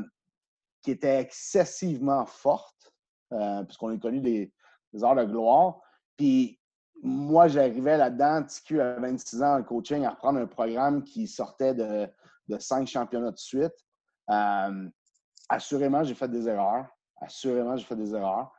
qui 0.83 0.91
étaient 0.91 1.21
excessivement 1.21 2.27
fortes, 2.27 2.93
euh, 3.33 3.63
puisqu'on 3.63 3.95
a 3.95 3.97
connu 3.97 4.21
des, 4.21 4.53
heures 5.05 5.15
de 5.15 5.25
gloire. 5.25 5.79
Puis 6.17 6.59
moi, 7.01 7.47
j'arrivais 7.47 7.97
là-dedans, 7.97 8.43
TQ 8.43 8.81
à 8.81 8.99
26 8.99 9.43
ans 9.43 9.59
en 9.59 9.63
coaching, 9.63 10.05
à 10.05 10.11
reprendre 10.11 10.41
un 10.41 10.47
programme 10.47 11.05
qui 11.05 11.29
sortait 11.29 11.75
de, 11.75 12.09
cinq 12.59 12.89
championnats 12.89 13.31
de 13.31 13.39
suite. 13.39 13.87
Assurément, 15.49 16.03
j'ai 16.03 16.15
fait 16.15 16.29
des 16.29 16.49
erreurs. 16.49 16.87
Assurément, 17.21 17.77
j'ai 17.77 17.85
fait 17.85 17.95
des 17.95 18.15
erreurs. 18.15 18.56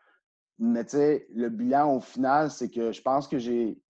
Mais 0.60 0.84
tu 0.86 0.92
sais, 0.92 1.28
le 1.34 1.50
bilan 1.50 1.96
au 1.96 2.00
final, 2.00 2.50
c'est 2.50 2.70
que 2.70 2.92
je 2.92 3.02
pense 3.02 3.28
que 3.28 3.38
j'ai. 3.38 3.82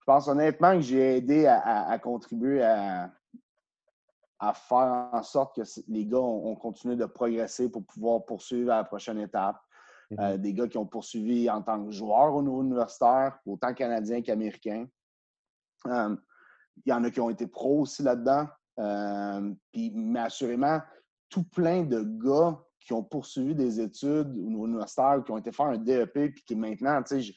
Je 0.00 0.04
pense 0.06 0.28
honnêtement 0.28 0.72
que 0.72 0.80
j'ai 0.80 1.18
aidé 1.18 1.46
à, 1.46 1.98
contribuer 1.98 2.62
à, 2.62 3.12
à, 4.38 4.54
faire 4.54 5.08
en 5.12 5.22
sorte 5.22 5.54
que 5.54 5.62
les 5.88 6.06
gars 6.06 6.18
ont, 6.18 6.56
continué 6.56 6.96
de 6.96 7.04
progresser 7.04 7.70
pour 7.70 7.84
pouvoir 7.84 8.24
poursuivre 8.24 8.72
à 8.72 8.76
la 8.76 8.84
prochaine 8.84 9.18
étape. 9.18 9.60
Euh, 10.12 10.16
mm-hmm. 10.16 10.38
des 10.38 10.54
gars 10.54 10.66
qui 10.66 10.78
ont 10.78 10.86
poursuivi 10.86 11.48
en 11.48 11.62
tant 11.62 11.84
que 11.84 11.92
joueurs 11.92 12.34
au 12.34 12.42
niveau 12.42 12.62
universitaire, 12.62 13.38
autant 13.46 13.72
canadiens 13.74 14.22
qu'américains. 14.22 14.86
Euh, 15.86 16.16
il 16.84 16.90
y 16.90 16.92
en 16.92 17.04
a 17.04 17.10
qui 17.10 17.20
ont 17.20 17.30
été 17.30 17.46
pros 17.46 17.82
aussi 17.82 18.02
là-dedans. 18.02 18.48
Euh, 18.78 19.54
puis, 19.70 19.92
mais 19.94 20.20
assurément, 20.20 20.80
tout 21.28 21.44
plein 21.44 21.84
de 21.84 22.02
gars 22.02 22.58
qui 22.90 22.94
ont 22.94 23.04
poursuivi 23.04 23.54
des 23.54 23.80
études 23.80 24.36
au 24.36 24.50
niveau 24.50 24.66
universitaire, 24.66 25.22
qui 25.24 25.30
ont 25.30 25.38
été 25.38 25.52
faire 25.52 25.66
un 25.66 25.78
DEP, 25.78 26.12
puis 26.12 26.42
qui 26.44 26.56
maintenant, 26.56 27.00
tu 27.04 27.22
sais, 27.22 27.32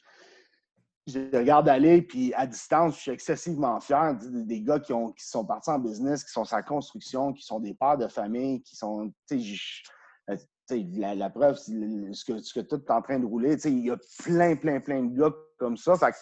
je, 1.06 1.36
regarde 1.36 1.68
aller, 1.68 2.02
puis 2.02 2.34
à 2.34 2.44
distance, 2.44 2.96
je 2.96 3.00
suis 3.02 3.10
excessivement 3.12 3.78
fier 3.78 4.16
des, 4.18 4.62
gars 4.62 4.80
qui, 4.80 4.92
ont, 4.92 5.12
qui 5.12 5.24
sont 5.24 5.44
partis 5.44 5.70
en 5.70 5.78
business, 5.78 6.24
qui 6.24 6.32
sont 6.32 6.44
sa 6.44 6.60
construction, 6.64 7.32
qui 7.32 7.44
sont 7.44 7.60
des 7.60 7.72
pères 7.72 7.98
de 7.98 8.08
famille, 8.08 8.62
qui 8.62 8.74
sont, 8.74 9.12
tu 9.28 9.56
sais, 10.28 10.34
euh, 10.72 11.14
la, 11.14 11.30
preuve, 11.30 11.56
ce 11.56 12.24
que, 12.24 12.40
ce 12.40 12.52
que 12.52 12.60
tu 12.66 12.74
es 12.74 12.90
en 12.90 13.02
train 13.02 13.20
de 13.20 13.26
rouler, 13.26 13.54
il 13.64 13.86
y 13.86 13.90
a 13.92 13.96
plein, 14.24 14.56
plein, 14.56 14.80
plein 14.80 15.04
de 15.04 15.16
gars 15.16 15.32
comme 15.60 15.76
ça. 15.76 15.96
Fait 15.96 16.16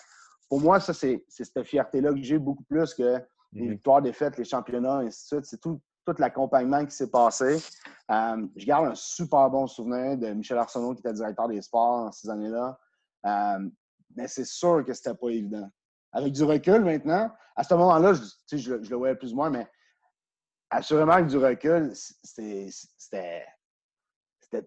pour 0.51 0.61
moi, 0.61 0.79
ça, 0.79 0.93
c'est 0.93 1.25
cette 1.31 1.63
fierté-là 1.63 2.13
que 2.13 2.21
j'ai 2.21 2.39
beaucoup 2.39 2.65
plus 2.65 2.93
que 2.93 3.19
les 3.55 3.63
mhm. 3.63 3.71
victoires, 3.71 4.03
défaites, 4.03 4.37
les 4.37 4.45
championnats, 4.45 5.03
et 5.03 5.07
ainsi 5.07 5.23
de 5.23 5.37
suite. 5.37 5.47
C'est 5.47 5.61
tout, 5.63 5.81
tout 6.05 6.15
l'accompagnement 6.19 6.85
qui 6.85 6.95
s'est 6.95 7.11
passé. 7.11 7.63
Euh, 8.11 8.47
je 8.57 8.67
garde 8.67 8.87
un 8.87 8.95
super 8.95 9.49
bon 9.51 9.67
souvenir 9.67 10.17
de 10.17 10.29
Michel 10.29 10.59
Arsenault, 10.59 10.95
qui 10.95 11.01
était 11.01 11.13
directeur 11.13 11.49
des 11.49 11.63
sports 11.63 12.05
dans 12.05 12.13
ces 12.13 12.29
années-là. 12.29 12.79
Euh, 13.27 13.69
mais 14.17 14.29
c'est 14.29 14.45
sûr 14.45 14.85
que 14.85 14.93
c'était 14.93 15.15
pas 15.15 15.29
évident. 15.29 15.69
Avec 16.13 16.33
du 16.33 16.45
recul 16.45 16.81
maintenant, 16.81 17.31
à 17.57 17.65
ce 17.65 17.75
moment-là, 17.75 18.13
je, 18.15 18.57
je, 18.57 18.75
le 18.75 18.97
voyais 18.97 19.15
plus 19.15 19.33
ou 19.33 19.37
moins, 19.37 19.51
mais 19.51 19.67
assurément 20.71 21.13
avec 21.13 21.27
du 21.27 21.39
recul, 21.39 21.93
c'était 22.23 23.47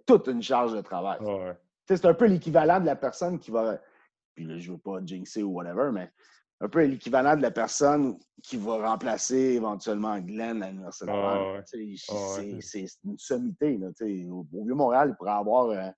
toute 0.06 0.28
une 0.28 0.42
charge 0.42 0.74
de 0.74 0.82
travail. 0.82 1.20
C'est 1.88 2.06
un 2.06 2.14
peu 2.14 2.26
l'équivalent 2.26 2.80
de 2.80 2.86
la 2.86 2.96
personne 2.96 3.40
qui 3.40 3.52
va. 3.52 3.80
Puis 4.34 4.46
là, 4.46 4.58
je 4.58 4.72
veux 4.72 4.78
pas 4.78 5.00
jinxer 5.06 5.44
ou 5.44 5.54
whatever, 5.54 5.92
mais 5.92 6.12
un 6.66 6.70
peu 6.70 6.84
l'équivalent 6.84 7.36
de 7.36 7.42
la 7.42 7.52
personne 7.52 8.18
qui 8.44 8.58
va 8.58 8.90
remplacer 8.90 9.36
éventuellement 9.36 10.20
Glenn 10.20 10.64
à 10.64 10.70
l'Université 10.70 11.06
de 11.06 11.12
Montréal. 11.12 11.64
c'est 12.62 12.86
une 13.04 13.18
sommité. 13.18 13.80
au, 14.30 14.46
Vieux-Montréal, 14.52 15.10
il 15.12 15.16
pourrait 15.16 15.32
avoir 15.32 15.70
euh, 15.70 15.90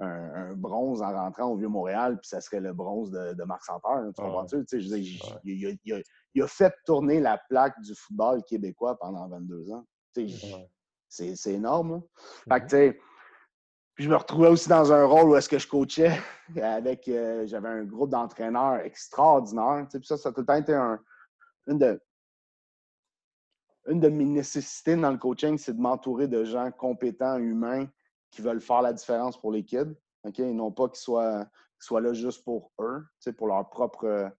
un, 0.00 0.54
bronze 0.54 1.02
en 1.02 1.12
rentrant 1.12 1.50
au 1.50 1.56
Vieux-Montréal, 1.56 2.18
puis 2.20 2.28
ça 2.28 2.40
serait 2.40 2.60
le 2.60 2.72
bronze 2.72 3.10
de, 3.10 3.44
Marc 3.44 3.64
Santerre. 3.64 4.04
tu 4.16 4.22
comprends-tu? 4.22 4.64
Il, 5.44 6.42
a 6.42 6.46
fait 6.46 6.74
tourner 6.86 7.20
la 7.20 7.38
plaque 7.48 7.78
du 7.80 7.94
football 7.94 8.42
québécois 8.44 8.98
pendant 8.98 9.28
22 9.28 9.72
ans. 9.72 9.84
C'est 11.08 11.52
énorme. 11.52 12.02
Fait 12.48 12.60
que, 12.60 12.66
mm-hmm. 12.66 12.96
Puis 13.98 14.04
je 14.04 14.10
me 14.10 14.16
retrouvais 14.16 14.46
aussi 14.46 14.68
dans 14.68 14.92
un 14.92 15.04
rôle 15.06 15.30
où 15.30 15.34
est-ce 15.34 15.48
que 15.48 15.58
je 15.58 15.66
coachais 15.66 16.20
avec 16.62 17.08
euh, 17.08 17.44
j'avais 17.48 17.68
un 17.68 17.82
groupe 17.82 18.10
d'entraîneurs 18.10 18.76
extraordinaire. 18.76 19.88
Puis 19.90 20.06
ça, 20.06 20.16
ça 20.16 20.28
a 20.28 20.32
tout 20.32 20.42
le 20.42 20.46
temps 20.46 20.54
été 20.54 20.72
une, 21.66 21.78
de, 21.78 22.00
une 23.88 23.98
de 23.98 24.08
mes 24.08 24.24
nécessités 24.24 24.94
dans 24.94 25.10
le 25.10 25.18
coaching, 25.18 25.58
c'est 25.58 25.72
de 25.76 25.80
m'entourer 25.80 26.28
de 26.28 26.44
gens 26.44 26.70
compétents, 26.70 27.38
humains, 27.38 27.88
qui 28.30 28.40
veulent 28.40 28.60
faire 28.60 28.82
la 28.82 28.92
différence 28.92 29.36
pour 29.36 29.50
les 29.50 29.64
kids. 29.64 29.96
OK? 30.22 30.38
Et 30.38 30.52
non 30.52 30.70
pas 30.70 30.86
qu'ils 30.86 31.00
soient, 31.00 31.44
soient 31.80 32.00
là 32.00 32.12
juste 32.12 32.44
pour 32.44 32.70
eux, 32.78 33.04
pour 33.36 33.48
leur 33.48 33.68
propre, 33.68 34.30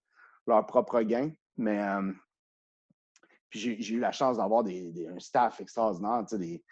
leur 0.48 0.66
propre 0.68 1.02
gain. 1.02 1.34
Mais 1.58 1.84
euh, 1.84 2.14
j'ai 3.52 3.94
eu 3.94 4.00
la 4.00 4.14
chance 4.14 4.38
d'avoir 4.38 4.64
des, 4.64 5.06
un 5.14 5.20
staff 5.20 5.60
extraordinaire, 5.60 6.24
des, 6.32 6.64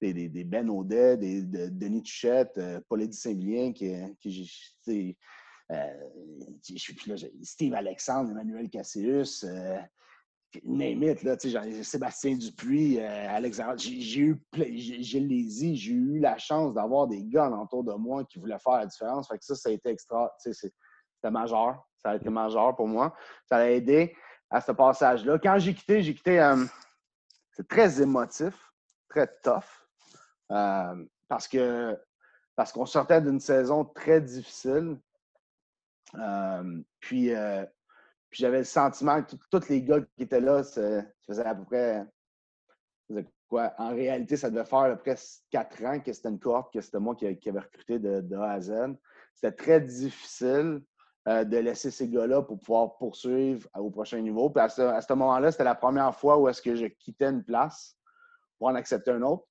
des, 0.00 0.28
des, 0.28 0.44
Ben 0.44 0.68
Audet, 0.68 1.16
des, 1.16 1.42
de, 1.42 1.68
Denis 1.68 2.02
Tuchette, 2.02 2.58
euh, 2.58 2.80
Paul 2.88 3.12
Saint-Vilien, 3.12 3.72
qui, 3.72 3.94
euh, 5.72 5.92
Steve 7.42 7.74
Alexandre, 7.74 8.30
Emmanuel 8.30 8.70
Cassius, 8.70 9.44
euh, 9.44 9.80
Sébastien 11.82 12.36
Dupuis, 12.36 13.00
euh, 13.00 13.28
Alexandre. 13.30 13.74
J'ai 13.78 14.20
eu, 14.20 14.40
j'ai 14.54 15.20
les 15.20 15.74
j'ai 15.74 15.92
eu 15.92 16.20
la 16.20 16.38
chance 16.38 16.72
d'avoir 16.72 17.08
des 17.08 17.24
gars 17.24 17.50
autour 17.50 17.82
de 17.82 17.92
moi 17.94 18.24
qui 18.24 18.38
voulaient 18.38 18.58
faire 18.58 18.76
la 18.76 18.86
différence. 18.86 19.28
Fait 19.28 19.38
que 19.38 19.44
ça, 19.44 19.56
ça 19.56 19.70
a 19.70 19.72
été 19.72 19.90
extra, 19.90 20.32
c'était 20.38 21.30
majeur. 21.30 21.84
Ça 22.00 22.10
a 22.10 22.16
été 22.16 22.30
majeur 22.30 22.76
pour 22.76 22.86
moi. 22.86 23.14
Ça 23.46 23.56
a 23.56 23.68
aidé 23.68 24.14
à 24.48 24.60
ce 24.60 24.70
passage-là. 24.70 25.38
Quand 25.40 25.58
j'ai 25.58 25.74
quitté, 25.74 26.02
j'ai 26.02 26.14
quitté, 26.14 26.54
c'est 27.50 27.66
très 27.66 28.00
émotif, 28.00 28.54
très 29.08 29.26
tough. 29.42 29.85
Euh, 30.52 31.04
parce 31.28 31.48
que 31.48 31.98
parce 32.54 32.72
qu'on 32.72 32.86
sortait 32.86 33.20
d'une 33.20 33.40
saison 33.40 33.84
très 33.84 34.20
difficile. 34.20 34.98
Euh, 36.14 36.82
puis, 37.00 37.34
euh, 37.34 37.64
puis 38.30 38.40
j'avais 38.40 38.58
le 38.58 38.64
sentiment 38.64 39.22
que 39.22 39.36
tous 39.50 39.68
les 39.68 39.82
gars 39.82 40.00
qui 40.00 40.22
étaient 40.22 40.40
là, 40.40 40.62
ça 40.62 41.02
faisait 41.26 41.44
à 41.44 41.54
peu 41.54 41.64
près. 41.64 42.06
Quoi? 43.48 43.74
En 43.78 43.90
réalité, 43.90 44.36
ça 44.36 44.50
devait 44.50 44.64
faire 44.64 44.78
à 44.78 44.96
peu 44.96 45.02
près 45.02 45.16
quatre 45.50 45.84
ans 45.84 46.00
que 46.00 46.12
c'était 46.12 46.30
une 46.30 46.38
cohorte, 46.38 46.72
que 46.72 46.80
c'était 46.80 46.98
moi 46.98 47.14
qui, 47.14 47.26
avais 47.26 47.60
recruté 47.60 47.98
de, 47.98 48.36
A 48.36 48.52
à 48.52 48.60
Z. 48.60 48.72
C'était 49.34 49.54
très 49.54 49.80
difficile 49.80 50.82
de 51.26 51.56
laisser 51.58 51.90
ces 51.90 52.08
gars-là 52.08 52.42
pour 52.42 52.58
pouvoir 52.58 52.96
poursuivre 52.96 53.68
au 53.74 53.90
prochain 53.90 54.20
niveau. 54.20 54.48
Puis 54.50 54.62
à 54.62 54.68
ce, 54.68 54.82
à 54.82 55.00
ce 55.00 55.12
moment-là, 55.12 55.52
c'était 55.52 55.64
la 55.64 55.74
première 55.74 56.14
fois 56.16 56.38
où 56.38 56.48
est-ce 56.48 56.62
que 56.62 56.74
je 56.74 56.86
quittais 56.86 57.26
une 57.26 57.44
place 57.44 57.96
pour 58.58 58.68
en 58.68 58.74
accepter 58.74 59.10
un 59.10 59.22
autre. 59.22 59.46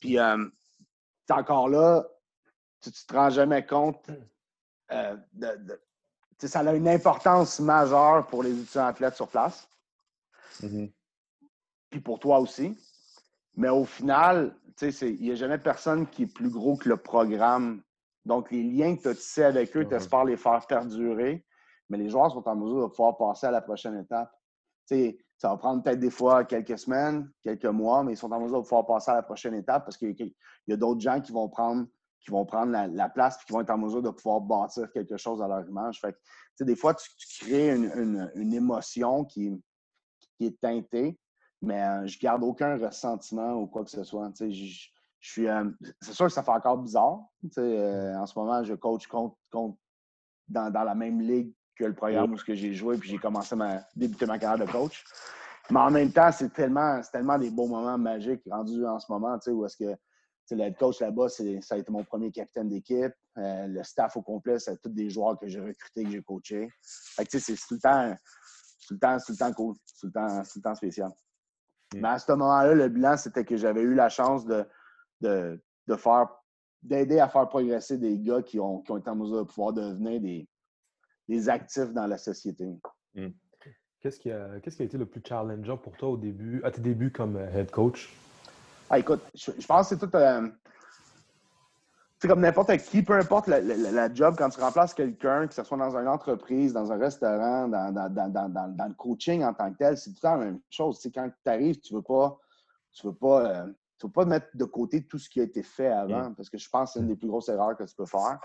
Puis, 0.00 0.18
euh, 0.18 0.44
encore 1.30 1.68
là, 1.68 2.04
tu 2.80 2.90
ne 2.90 2.94
te 2.94 3.14
rends 3.14 3.30
jamais 3.30 3.64
compte 3.64 4.10
euh, 4.92 5.16
de, 5.32 5.80
ça 6.46 6.60
a 6.60 6.74
une 6.74 6.88
importance 6.88 7.60
majeure 7.60 8.26
pour 8.26 8.42
les 8.42 8.52
étudiants 8.52 8.86
athlètes 8.86 9.14
sur 9.14 9.28
place. 9.28 9.68
Mm-hmm. 10.60 10.92
Puis 11.90 12.00
pour 12.00 12.18
toi 12.18 12.38
aussi. 12.38 12.78
Mais 13.56 13.68
au 13.68 13.84
final, 13.84 14.54
il 14.82 15.20
n'y 15.20 15.30
a 15.30 15.36
jamais 15.36 15.58
personne 15.58 16.06
qui 16.08 16.24
est 16.24 16.32
plus 16.32 16.50
gros 16.50 16.76
que 16.76 16.88
le 16.88 16.96
programme. 16.96 17.82
Donc, 18.24 18.50
les 18.50 18.62
liens 18.62 18.96
que 18.96 19.02
tu 19.02 19.08
as 19.08 19.14
tissés 19.14 19.44
avec 19.44 19.76
eux, 19.76 19.86
tu 19.86 19.94
espères 19.94 20.24
les 20.24 20.36
faire 20.36 20.66
perdurer, 20.66 21.44
mais 21.88 21.98
les 21.98 22.08
joueurs 22.08 22.32
sont 22.32 22.46
en 22.48 22.56
mesure 22.56 22.88
de 22.88 22.90
pouvoir 22.90 23.16
passer 23.16 23.46
à 23.46 23.50
la 23.50 23.60
prochaine 23.60 23.98
étape. 23.98 24.32
Ça 25.38 25.48
va 25.48 25.56
prendre 25.56 25.82
peut-être 25.82 25.98
des 25.98 26.10
fois 26.10 26.44
quelques 26.44 26.78
semaines, 26.78 27.30
quelques 27.42 27.64
mois, 27.66 28.02
mais 28.02 28.12
ils 28.12 28.16
sont 28.16 28.30
en 28.32 28.40
mesure 28.40 28.58
de 28.58 28.62
pouvoir 28.62 28.86
passer 28.86 29.10
à 29.10 29.14
la 29.14 29.22
prochaine 29.22 29.54
étape 29.54 29.84
parce 29.84 29.96
qu'il 29.96 30.14
y 30.66 30.72
a 30.72 30.76
d'autres 30.76 31.00
gens 31.00 31.20
qui 31.20 31.32
vont 31.32 31.48
prendre, 31.48 31.86
qui 32.20 32.30
vont 32.30 32.44
prendre 32.46 32.72
la, 32.72 33.08
place 33.08 33.36
et 33.36 33.44
qui 33.44 33.52
vont 33.52 33.60
être 33.60 33.70
en 33.70 33.78
mesure 33.78 34.02
de 34.02 34.10
pouvoir 34.10 34.40
bâtir 34.40 34.90
quelque 34.92 35.16
chose 35.16 35.42
à 35.42 35.48
leur 35.48 35.68
image. 35.68 36.00
Fait 36.00 36.16
des 36.60 36.76
fois, 36.76 36.94
tu, 36.94 37.08
crées 37.40 37.74
une, 37.74 38.52
émotion 38.54 39.24
qui, 39.24 39.60
est 40.40 40.60
teintée, 40.60 41.18
mais 41.60 41.82
euh, 41.82 42.06
je 42.06 42.18
garde 42.18 42.44
aucun 42.44 42.76
ressentiment 42.76 43.54
ou 43.54 43.66
quoi 43.66 43.84
que 43.84 43.90
ce 43.90 44.04
soit. 44.04 44.30
Euh, 44.40 45.70
c'est 46.00 46.12
sûr 46.12 46.26
que 46.26 46.32
ça 46.32 46.42
fait 46.42 46.50
encore 46.50 46.78
bizarre. 46.78 47.20
Euh, 47.58 48.14
en 48.14 48.26
ce 48.26 48.38
moment, 48.38 48.62
je 48.62 48.74
coach 48.74 49.06
contre, 49.06 49.36
dans, 49.50 49.76
dans, 50.48 50.84
la 50.84 50.94
même 50.94 51.20
ligue 51.20 51.52
que 51.76 51.84
le 51.84 51.94
programme 51.94 52.32
où 52.32 52.38
j'ai 52.46 52.74
joué, 52.74 52.96
puis 52.98 53.10
j'ai 53.10 53.18
commencé 53.18 53.54
à 53.60 53.86
débuter 53.96 54.26
ma 54.26 54.38
carrière 54.38 54.66
de 54.66 54.70
coach. 54.70 55.04
Mais 55.70 55.80
en 55.80 55.90
même 55.90 56.12
temps, 56.12 56.30
c'est 56.30 56.52
tellement, 56.52 57.00
tellement 57.10 57.38
des 57.38 57.50
beaux 57.50 57.66
moments 57.66 57.98
magiques 57.98 58.42
rendus 58.50 58.84
en 58.84 58.98
ce 58.98 59.10
moment, 59.10 59.38
tu 59.38 59.44
sais, 59.44 59.50
où 59.50 59.64
est-ce 59.64 59.76
que 59.76 59.96
le 60.50 60.70
coach 60.78 61.00
là-bas, 61.00 61.28
ça 61.28 61.42
a 61.42 61.78
été 61.78 61.90
mon 61.90 62.04
premier 62.04 62.30
capitaine 62.30 62.68
d'équipe. 62.68 63.12
Euh, 63.38 63.66
le 63.66 63.82
staff 63.82 64.16
au 64.16 64.22
complet, 64.22 64.58
c'est 64.58 64.80
tous 64.80 64.90
des 64.90 65.08
joueurs 65.08 65.38
que 65.38 65.48
j'ai 65.48 65.60
recrutés, 65.60 66.04
que 66.04 66.10
j'ai 66.10 66.22
coachés. 66.22 66.68
Fait 66.82 67.24
que, 67.24 67.38
c'est 67.38 67.54
tout 67.54 67.74
le 67.74 67.80
temps, 67.80 68.14
tout 68.86 68.94
le 68.94 69.00
temps, 69.00 69.16
tout 69.18 69.32
le 69.32 69.38
temps 69.38 69.52
cool, 69.52 69.74
tout 69.98 70.06
le 70.06 70.12
temps, 70.12 70.42
tout 70.42 70.52
le 70.56 70.62
temps 70.62 70.74
spécial. 70.74 71.10
Mm. 71.94 72.00
Mais 72.00 72.08
à 72.08 72.18
ce 72.18 72.30
moment-là, 72.32 72.74
le 72.74 72.88
bilan, 72.88 73.16
c'était 73.16 73.44
que 73.44 73.56
j'avais 73.56 73.80
eu 73.80 73.94
la 73.94 74.10
chance 74.10 74.44
de, 74.44 74.64
de, 75.22 75.60
de 75.86 75.96
faire, 75.96 76.28
d'aider 76.82 77.20
à 77.20 77.28
faire 77.28 77.48
progresser 77.48 77.96
des 77.96 78.18
gars 78.18 78.42
qui 78.42 78.60
ont, 78.60 78.82
qui 78.82 78.92
ont 78.92 78.98
été 78.98 79.08
en 79.08 79.16
mesure 79.16 79.38
de 79.38 79.50
pouvoir 79.50 79.72
devenir 79.72 80.20
des, 80.20 80.46
des 81.28 81.48
actifs 81.48 81.92
dans 81.92 82.06
la 82.06 82.18
société. 82.18 82.66
Hmm. 83.14 83.28
Qu'est-ce 84.00 84.20
qui, 84.20 84.30
a, 84.30 84.60
qui 84.60 84.82
a 84.82 84.84
été 84.84 84.98
le 84.98 85.06
plus 85.06 85.22
challengeant 85.26 85.78
pour 85.78 85.96
toi 85.96 86.10
au 86.10 86.16
début, 86.18 86.62
à 86.62 86.70
tes 86.70 86.82
débuts 86.82 87.10
comme 87.10 87.36
euh, 87.36 87.50
head 87.58 87.70
coach? 87.70 88.14
Ah, 88.90 88.98
écoute, 88.98 89.22
je, 89.34 89.50
pense 89.66 89.88
que 89.88 89.96
c'est 89.96 90.06
tout. 90.06 90.14
Euh, 90.14 90.46
c'est 92.18 92.28
comme 92.28 92.40
n'importe 92.40 92.76
qui, 92.78 93.02
peu 93.02 93.14
importe 93.14 93.48
la, 93.48 94.14
job, 94.14 94.34
quand 94.36 94.50
tu 94.50 94.60
remplaces 94.60 94.94
quelqu'un, 94.94 95.46
que 95.46 95.54
ce 95.54 95.64
soit 95.64 95.76
dans 95.78 95.96
une 95.96 96.08
entreprise, 96.08 96.72
dans 96.72 96.92
un 96.92 96.98
restaurant, 96.98 97.68
dans, 97.68 97.92
dans, 97.92 98.86
le 98.88 98.94
coaching 98.94 99.42
en 99.42 99.54
tant 99.54 99.72
que 99.72 99.78
tel, 99.78 99.96
c'est 99.96 100.10
tout 100.10 100.16
le 100.16 100.20
temps 100.20 100.36
la 100.36 100.44
même 100.44 100.60
chose. 100.70 100.98
C'est 101.00 101.10
quand 101.10 101.28
tu 101.28 101.50
arrives, 101.50 101.80
tu 101.80 101.94
ne 101.94 101.98
veux 101.98 102.02
pas. 102.02 102.38
Tu 102.92 103.06
veux 103.06 103.14
pas 103.14 103.46
euh, 103.46 103.66
tu 103.98 104.06
veux 104.06 104.12
pas 104.12 104.24
mettre 104.24 104.48
de 104.54 104.64
côté 104.64 105.06
tout 105.06 105.18
ce 105.18 105.28
qui 105.30 105.40
a 105.40 105.44
été 105.44 105.62
fait 105.62 105.88
avant, 105.88 106.30
hmm. 106.30 106.34
parce 106.34 106.50
que 106.50 106.58
je 106.58 106.68
pense 106.68 106.90
que 106.90 106.92
c'est 106.94 107.00
une 107.00 107.08
des 107.08 107.16
plus 107.16 107.28
grosses 107.28 107.48
erreurs 107.48 107.76
que 107.76 107.84
tu 107.84 107.94
peux 107.94 108.06
faire. 108.06 108.38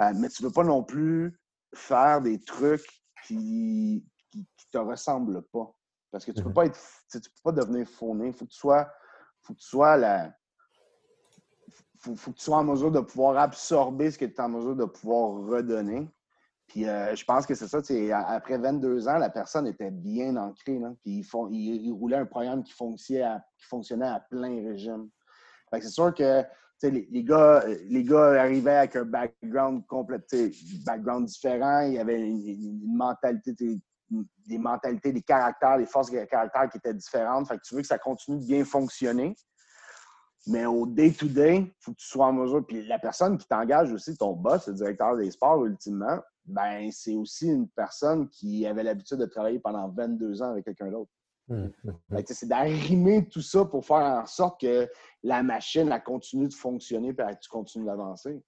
Euh, 0.00 0.12
mais 0.16 0.28
tu 0.28 0.42
ne 0.42 0.48
veux 0.48 0.52
pas 0.52 0.64
non 0.64 0.82
plus 0.82 1.38
faire 1.74 2.20
des 2.20 2.40
trucs 2.40 2.86
qui 3.26 4.04
ne 4.34 4.42
te 4.70 4.78
ressemblent 4.78 5.42
pas. 5.52 5.74
Parce 6.10 6.24
que 6.24 6.32
tu 6.32 6.38
ne 6.38 6.44
peux 6.44 6.48
mhm. 6.50 6.54
pas 6.54 6.66
être. 6.66 6.78
Tu 7.10 7.20
peux 7.20 7.42
pas 7.44 7.52
devenir. 7.52 7.80
Il 7.80 7.86
faut 7.86 8.44
que 8.44 8.50
tu 8.50 8.56
sois. 8.58 8.90
Faut 9.42 9.54
que 9.54 9.58
tu 9.58 9.66
sois 9.66 9.96
la. 9.96 10.34
Faut, 11.98 12.14
faut 12.16 12.32
que 12.32 12.36
tu 12.36 12.44
sois 12.44 12.58
en 12.58 12.64
mesure 12.64 12.90
de 12.90 13.00
pouvoir 13.00 13.38
absorber 13.38 14.10
ce 14.10 14.18
que 14.18 14.24
tu 14.24 14.34
es 14.34 14.40
en 14.40 14.48
mesure 14.48 14.76
de 14.76 14.84
pouvoir 14.84 15.32
redonner. 15.46 16.10
Puis 16.66 16.88
euh, 16.88 17.14
je 17.14 17.24
pense 17.24 17.46
que 17.46 17.54
c'est 17.54 17.68
ça, 17.68 17.80
après 18.28 18.56
22 18.56 19.06
ans, 19.08 19.18
la 19.18 19.30
personne 19.30 19.66
était 19.66 19.90
bien 19.90 20.36
ancrée. 20.36 20.80
puis 21.02 21.18
ils, 21.18 21.22
font, 21.22 21.48
ils, 21.50 21.92
roulaient 21.92 22.16
un 22.16 22.26
programme 22.26 22.62
qui 22.62 22.72
fonctionnait 22.72 23.22
à, 23.22 23.44
qui 23.58 23.66
fonctionnait 23.66 24.06
à 24.06 24.20
plein 24.20 24.56
régime. 24.68 25.10
c'est 25.70 25.88
sûr 25.88 26.14
que 26.14 26.42
les, 26.90 27.24
gars, 27.24 27.64
les 27.88 28.04
gars 28.04 28.40
arrivaient 28.42 28.76
avec 28.76 28.96
un 28.96 29.04
background 29.04 29.82
background 30.84 31.26
différent. 31.26 31.80
Il 31.80 31.94
y 31.94 31.98
avait 31.98 32.20
une, 32.20 32.96
mentalité, 32.96 33.80
des 34.46 34.58
mentalités, 34.58 35.12
des 35.12 35.22
caractères, 35.22 35.78
des 35.78 35.86
forces 35.86 36.10
de 36.10 36.24
caractère 36.24 36.68
qui 36.70 36.78
étaient 36.78 36.94
différentes. 36.94 37.48
Fait 37.48 37.56
que 37.56 37.62
tu 37.62 37.74
veux 37.74 37.80
que 37.80 37.86
ça 37.86 37.98
continue 37.98 38.38
de 38.38 38.46
bien 38.46 38.64
fonctionner. 38.64 39.34
Mais 40.46 40.66
au 40.66 40.86
day-to-day, 40.86 41.56
il 41.58 41.72
faut 41.78 41.92
que 41.92 41.98
tu 41.98 42.06
sois 42.06 42.26
en 42.26 42.32
mesure. 42.32 42.66
Puis 42.66 42.84
la 42.86 42.98
personne 42.98 43.38
qui 43.38 43.46
t'engage 43.46 43.92
aussi, 43.92 44.16
ton 44.16 44.32
boss, 44.32 44.66
le 44.66 44.74
directeur 44.74 45.16
des 45.16 45.30
sports, 45.30 45.64
ultimement, 45.64 46.18
ben 46.44 46.90
c'est 46.90 47.14
aussi 47.14 47.46
une 47.46 47.68
personne 47.68 48.28
qui 48.28 48.66
avait 48.66 48.82
l'habitude 48.82 49.18
de 49.18 49.26
travailler 49.26 49.60
pendant 49.60 49.88
22 49.88 50.42
ans 50.42 50.50
avec 50.50 50.64
quelqu'un 50.64 50.90
d'autre. 50.90 51.10
Mmh, 51.52 51.70
mmh, 51.84 51.90
mmh. 52.08 52.18
C'est 52.28 52.48
d'arrimer 52.48 53.28
tout 53.28 53.42
ça 53.42 53.66
pour 53.66 53.84
faire 53.84 53.96
en 53.96 54.26
sorte 54.26 54.62
que 54.62 54.88
la 55.22 55.42
machine 55.42 55.94
continue 56.02 56.48
de 56.48 56.54
fonctionner 56.54 57.10
et 57.10 57.14
que 57.14 57.40
tu 57.42 57.50
continues 57.50 57.84
d'avancer. 57.84 58.42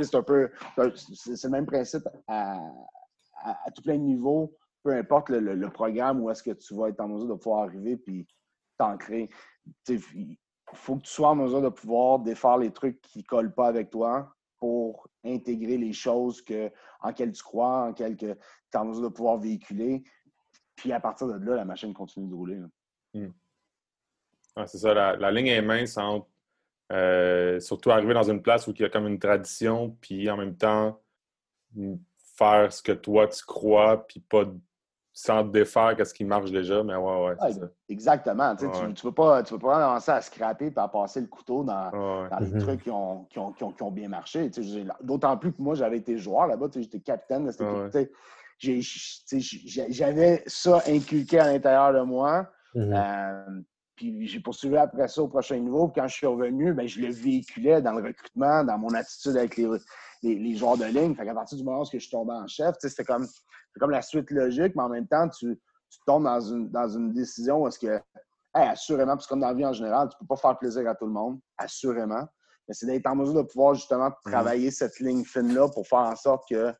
C'est 0.00 0.14
un 0.14 0.22
peu 0.22 0.50
le 0.78 1.48
même 1.50 1.66
principe 1.66 2.08
à, 2.26 2.58
à, 3.42 3.70
tout 3.74 3.82
plein 3.82 3.96
de 3.96 4.02
niveaux, 4.02 4.56
peu 4.82 4.92
importe 4.96 5.28
le, 5.28 5.70
programme 5.70 6.22
où 6.22 6.30
est-ce 6.30 6.42
que 6.42 6.52
tu 6.52 6.74
vas 6.74 6.88
être 6.88 7.00
en 7.00 7.08
mesure 7.08 7.28
de 7.28 7.34
pouvoir 7.34 7.64
arriver 7.64 7.96
puis 7.98 8.26
t'ancrer. 8.78 9.28
Il 9.88 10.36
faut 10.72 10.96
que 10.96 11.02
tu 11.02 11.10
sois 11.10 11.30
en 11.30 11.34
mesure 11.34 11.60
de 11.60 11.68
pouvoir 11.68 12.20
défaire 12.20 12.56
les 12.56 12.72
trucs 12.72 13.00
qui 13.02 13.18
ne 13.18 13.24
collent 13.24 13.54
pas 13.54 13.66
avec 13.66 13.90
toi 13.90 14.32
pour 14.58 15.06
intégrer 15.24 15.76
les 15.76 15.92
choses 15.92 16.40
que, 16.40 16.70
en 17.00 17.08
lesquelles 17.08 17.32
tu 17.32 17.42
crois, 17.42 17.82
en 17.82 17.86
lesquelles 17.88 18.16
tu 18.16 18.26
es 18.26 18.76
en 18.76 18.86
mesure 18.86 19.02
de 19.02 19.14
pouvoir 19.14 19.38
véhiculer. 19.38 20.02
Puis 20.78 20.92
à 20.92 21.00
partir 21.00 21.26
de 21.26 21.44
là, 21.44 21.56
la 21.56 21.64
machine 21.64 21.92
continue 21.92 22.28
de 22.28 22.34
rouler. 22.34 22.60
Hmm. 23.12 23.30
c'est 24.64 24.78
ça, 24.78 24.94
la, 24.94 25.30
ligne 25.32 25.48
est 25.48 25.60
mince 25.60 25.98
entre 25.98 26.28
euh, 26.92 27.58
surtout 27.58 27.90
arriver 27.90 28.14
dans 28.14 28.30
une 28.30 28.40
place 28.40 28.68
où 28.68 28.70
il 28.70 28.80
y 28.80 28.84
a 28.84 28.88
comme 28.88 29.08
une 29.08 29.18
tradition, 29.18 29.96
puis 30.00 30.30
en 30.30 30.36
même 30.36 30.56
temps 30.56 31.00
faire 32.36 32.72
ce 32.72 32.80
que 32.80 32.92
toi 32.92 33.26
tu 33.26 33.44
crois, 33.44 34.06
puis 34.06 34.20
pas 34.20 34.44
sans 35.12 35.42
te 35.42 35.50
défaire 35.50 35.96
qu'est-ce 35.96 36.14
qui 36.14 36.24
marche 36.24 36.52
déjà, 36.52 36.84
mais 36.84 36.94
ouais, 36.94 37.24
ouais, 37.24 37.52
ça. 37.52 37.66
Exactement. 37.88 38.54
Tu 38.54 38.66
ne 38.66 39.02
peux, 39.02 39.10
pas, 39.10 39.42
tu 39.42 39.54
peux 39.54 39.58
pas 39.58 39.84
commencer 39.84 40.12
à 40.12 40.20
scraper 40.20 40.66
et 40.66 40.78
à 40.78 40.86
passer 40.86 41.20
le 41.20 41.26
couteau 41.26 41.64
dans, 41.64 41.90
dans 41.90 42.38
les 42.38 42.52
mhm. 42.52 42.60
trucs 42.60 42.84
qui 42.84 42.90
ont, 42.92 43.24
qui 43.24 43.40
ont, 43.40 43.50
qui 43.50 43.64
ont, 43.64 43.72
qui 43.72 43.82
ont 43.82 43.90
bien 43.90 44.08
marché. 44.08 44.48
D'autant 45.02 45.36
plus 45.36 45.52
que 45.52 45.60
moi, 45.60 45.74
j'avais 45.74 45.96
été 45.96 46.18
joueur 46.18 46.46
là-bas, 46.46 46.68
j'étais 46.72 47.00
capitaine 47.00 47.46
de 47.46 47.50
cette 47.50 47.96
équipe. 47.96 48.14
J'avais 48.60 50.42
ça 50.46 50.82
inculqué 50.86 51.38
à 51.38 51.52
l'intérieur 51.52 51.92
de 51.92 52.00
moi. 52.00 52.48
Mhm. 52.74 52.92
Euh, 52.92 53.60
puis 53.98 54.28
j'ai 54.28 54.40
poursuivi 54.40 54.76
après 54.76 55.08
ça 55.08 55.22
au 55.22 55.28
prochain 55.28 55.56
niveau. 55.58 55.88
Puis 55.88 56.00
quand 56.00 56.08
je 56.08 56.14
suis 56.14 56.26
revenu, 56.26 56.72
ben, 56.72 56.86
je 56.86 57.00
le 57.00 57.12
véhiculais 57.12 57.82
dans 57.82 57.92
le 57.92 58.02
recrutement, 58.02 58.62
dans 58.62 58.78
mon 58.78 58.94
attitude 58.94 59.36
avec 59.36 59.56
les, 59.56 59.68
les, 60.22 60.56
joueurs 60.56 60.78
de 60.78 60.84
ligne. 60.84 61.16
Fait 61.16 61.24
qu'à 61.24 61.34
partir 61.34 61.58
du 61.58 61.64
moment 61.64 61.82
où 61.82 61.84
je 61.84 61.98
suis 61.98 62.10
tombé 62.10 62.32
en 62.32 62.46
chef, 62.46 62.76
c'était 62.78 63.04
comme, 63.04 63.26
comme 63.78 63.90
la 63.90 64.02
suite 64.02 64.30
logique, 64.30 64.74
mais 64.76 64.82
en 64.84 64.88
même 64.88 65.08
temps, 65.08 65.28
tu, 65.28 65.60
tombes 66.06 66.24
dans 66.24 66.40
une, 66.40 66.70
dans 66.70 66.88
une 66.88 67.12
décision 67.12 67.62
où 67.62 67.68
est-ce 67.68 67.78
que, 67.78 68.00
assurément, 68.54 69.14
parce 69.14 69.26
que 69.26 69.30
comme 69.30 69.40
dans 69.40 69.48
la 69.48 69.54
vie 69.54 69.66
en 69.66 69.72
général, 69.72 70.08
tu 70.08 70.16
ne 70.16 70.20
peux 70.20 70.34
pas 70.34 70.40
faire 70.40 70.58
plaisir 70.58 70.88
à 70.88 70.94
tout 70.94 71.06
le 71.06 71.12
monde, 71.12 71.40
assurément. 71.56 72.24
Mais 72.68 72.74
c'est 72.74 72.86
d'être 72.86 73.06
en 73.06 73.16
mesure 73.16 73.34
de 73.34 73.42
pouvoir 73.42 73.74
justement 73.74 74.10
mhm. 74.10 74.32
travailler 74.32 74.70
cette 74.70 75.00
ligne 75.00 75.24
fine-là 75.24 75.68
pour 75.70 75.88
faire 75.88 76.00
en 76.00 76.14
sorte 76.14 76.48
que 76.48 76.72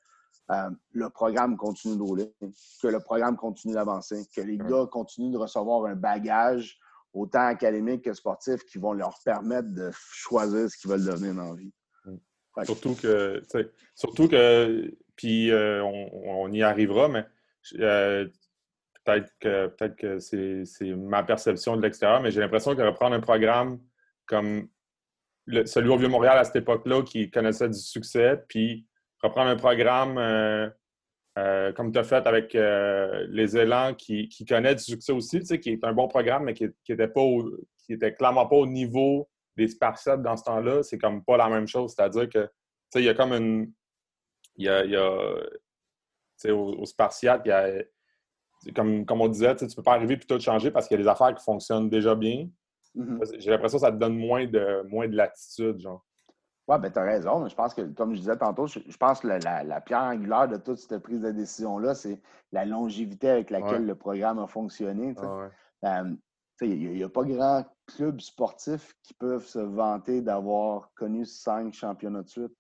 euh, 0.50 0.70
le 0.92 1.10
programme 1.10 1.56
continue 1.56 1.96
de 1.96 2.02
rouler, 2.02 2.32
que 2.82 2.88
le 2.88 3.00
programme 3.00 3.36
continue 3.36 3.74
d'avancer, 3.74 4.26
que 4.34 4.40
les 4.40 4.56
gars 4.56 4.86
continuent 4.90 5.32
de 5.32 5.38
recevoir 5.38 5.84
un 5.84 5.94
bagage 5.94 6.78
autant 7.12 7.46
académique 7.46 8.02
que 8.02 8.14
sportif 8.14 8.64
qui 8.64 8.78
vont 8.78 8.92
leur 8.92 9.18
permettre 9.24 9.68
de 9.74 9.90
choisir 9.92 10.70
ce 10.70 10.76
qu'ils 10.78 10.90
veulent 10.90 11.04
devenir 11.04 11.34
dans 11.34 11.52
la 11.52 11.54
vie. 11.54 11.72
Surtout 12.64 12.94
que, 12.94 13.42
surtout 13.94 14.28
que, 14.28 14.92
puis 15.16 15.50
euh, 15.50 15.82
on, 15.84 16.50
y 16.52 16.62
arrivera, 16.62 17.08
mais 17.08 17.24
euh, 17.78 18.26
peut-être 19.04 19.32
que, 19.38 19.66
peut 19.68 19.88
que 19.90 20.18
c'est, 20.18 20.64
ma 20.96 21.22
perception 21.22 21.76
de 21.76 21.82
l'extérieur, 21.82 22.20
mais 22.20 22.30
j'ai 22.30 22.40
l'impression 22.40 22.74
que 22.74 22.82
reprendre 22.82 23.14
un 23.14 23.20
programme 23.20 23.80
comme 24.26 24.68
celui 25.66 25.88
au 25.88 25.96
Vieux-Montréal 25.96 26.38
à 26.38 26.44
cette 26.44 26.56
époque-là 26.56 27.02
qui 27.02 27.30
connaissait 27.30 27.68
du 27.68 27.78
succès, 27.78 28.42
puis 28.48 28.86
reprendre 29.22 29.50
un 29.50 29.56
programme 29.56 30.18
euh, 30.18 31.72
comme 31.72 31.92
tu 31.92 31.98
as 31.98 32.04
fait 32.04 32.26
avec 32.26 32.54
les 32.54 33.56
élans 33.56 33.94
qui, 33.94 34.28
qui 34.28 34.44
connaît 34.44 34.74
du 34.74 34.82
succès 34.82 35.12
aussi, 35.12 35.40
qui 35.40 35.70
est 35.70 35.84
un 35.84 35.92
bon 35.92 36.08
programme, 36.08 36.44
mais 36.44 36.54
qui 36.54 36.68
n'était 36.88 37.08
pas 37.08 37.22
qui 37.88 37.94
était 37.94 38.14
clairement 38.14 38.46
pas 38.46 38.56
au 38.56 38.66
niveau 38.66 39.28
des 39.56 39.66
Spartiates 39.66 40.22
dans 40.22 40.36
ce 40.36 40.44
temps-là, 40.44 40.82
c'est 40.82 40.98
comme 40.98 41.24
pas 41.24 41.36
la 41.36 41.48
même 41.48 41.66
chose. 41.66 41.94
C'est-à-dire 41.96 42.28
que, 42.28 42.44
tu 42.44 42.50
sais, 42.90 43.00
il 43.00 43.06
y 43.06 43.08
a 43.08 43.14
comme 43.14 43.32
une. 43.32 43.72
Il 44.56 44.66
y 44.66 44.68
a. 44.68 44.84
Il 44.84 44.90
y 44.90 44.96
a 44.96 45.40
tu 46.40 46.48
sais, 46.48 46.50
aux, 46.52 46.84
Spartiates, 46.84 47.42
il 47.46 47.48
y 47.48 47.52
a. 47.52 47.82
Comme, 48.74 49.06
comme 49.06 49.20
on 49.20 49.28
disait, 49.28 49.56
tu 49.56 49.64
ne 49.64 49.74
peux 49.74 49.82
pas 49.82 49.94
arriver 49.94 50.14
et 50.14 50.18
tout 50.18 50.38
changer 50.38 50.70
parce 50.70 50.86
qu'il 50.86 50.98
y 50.98 51.00
a 51.00 51.02
des 51.02 51.08
affaires 51.08 51.34
qui 51.34 51.42
fonctionnent 51.42 51.88
déjà 51.88 52.14
bien. 52.14 52.48
Mm-hmm. 52.96 53.40
J'ai 53.40 53.50
l'impression 53.50 53.78
que 53.78 53.84
ça 53.84 53.92
te 53.92 53.96
donne 53.96 54.16
moins 54.16 54.46
de, 54.46 54.82
moins 54.88 55.08
de 55.08 55.16
latitude, 55.16 55.80
genre. 55.80 56.04
Oui, 56.68 56.76
ben, 56.78 56.92
tu 56.92 56.98
as 56.98 57.02
raison. 57.02 57.48
Je 57.48 57.54
pense 57.54 57.72
que, 57.72 57.80
comme 57.80 58.12
je 58.12 58.20
disais 58.20 58.36
tantôt, 58.36 58.66
je, 58.66 58.96
pense 58.98 59.20
que 59.20 59.26
la, 59.26 59.80
pierre 59.80 60.02
angulaire 60.02 60.48
de 60.48 60.58
toute 60.58 60.76
cette 60.76 60.98
prise 60.98 61.22
de 61.22 61.30
décision-là, 61.30 61.94
c'est 61.94 62.20
la 62.52 62.66
longévité 62.66 63.30
avec 63.30 63.50
laquelle 63.50 63.86
le 63.86 63.94
programme 63.94 64.38
a 64.38 64.46
fonctionné. 64.46 65.14
Il 66.60 66.92
n'y 66.92 67.02
a, 67.02 67.08
pas 67.08 67.24
grand 67.24 67.64
club 67.86 68.20
sportif 68.20 68.94
qui 69.02 69.14
peuvent 69.14 69.46
se 69.46 69.58
vanter 69.58 70.20
d'avoir 70.20 70.92
connu 70.94 71.24
cinq 71.24 71.72
championnats 71.72 72.22
de 72.22 72.28
suite. 72.28 72.52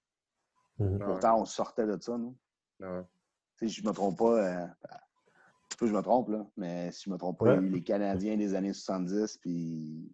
Mhm. 0.78 1.00
Pourtant, 1.00 1.40
on 1.40 1.44
sortait 1.44 1.86
de 1.86 1.98
ça, 2.00 2.16
nous. 2.16 2.34
Si 3.56 3.68
je 3.68 3.82
ne 3.82 3.88
me 3.88 3.92
trompe 3.92 4.18
pas, 4.18 4.38
euh, 4.38 4.66
je 5.82 5.92
me 5.92 6.00
trompe, 6.00 6.30
là, 6.30 6.46
mais 6.56 6.92
si 6.92 7.04
je 7.04 7.10
ne 7.10 7.14
me 7.14 7.18
trompe 7.18 7.40
pas, 7.40 7.46
il 7.46 7.54
y 7.54 7.58
a 7.58 7.60
eu 7.60 7.68
les 7.68 7.82
Canadiens 7.82 8.36
des 8.36 8.54
années 8.54 8.72
70, 8.72 9.38
puis 9.38 10.10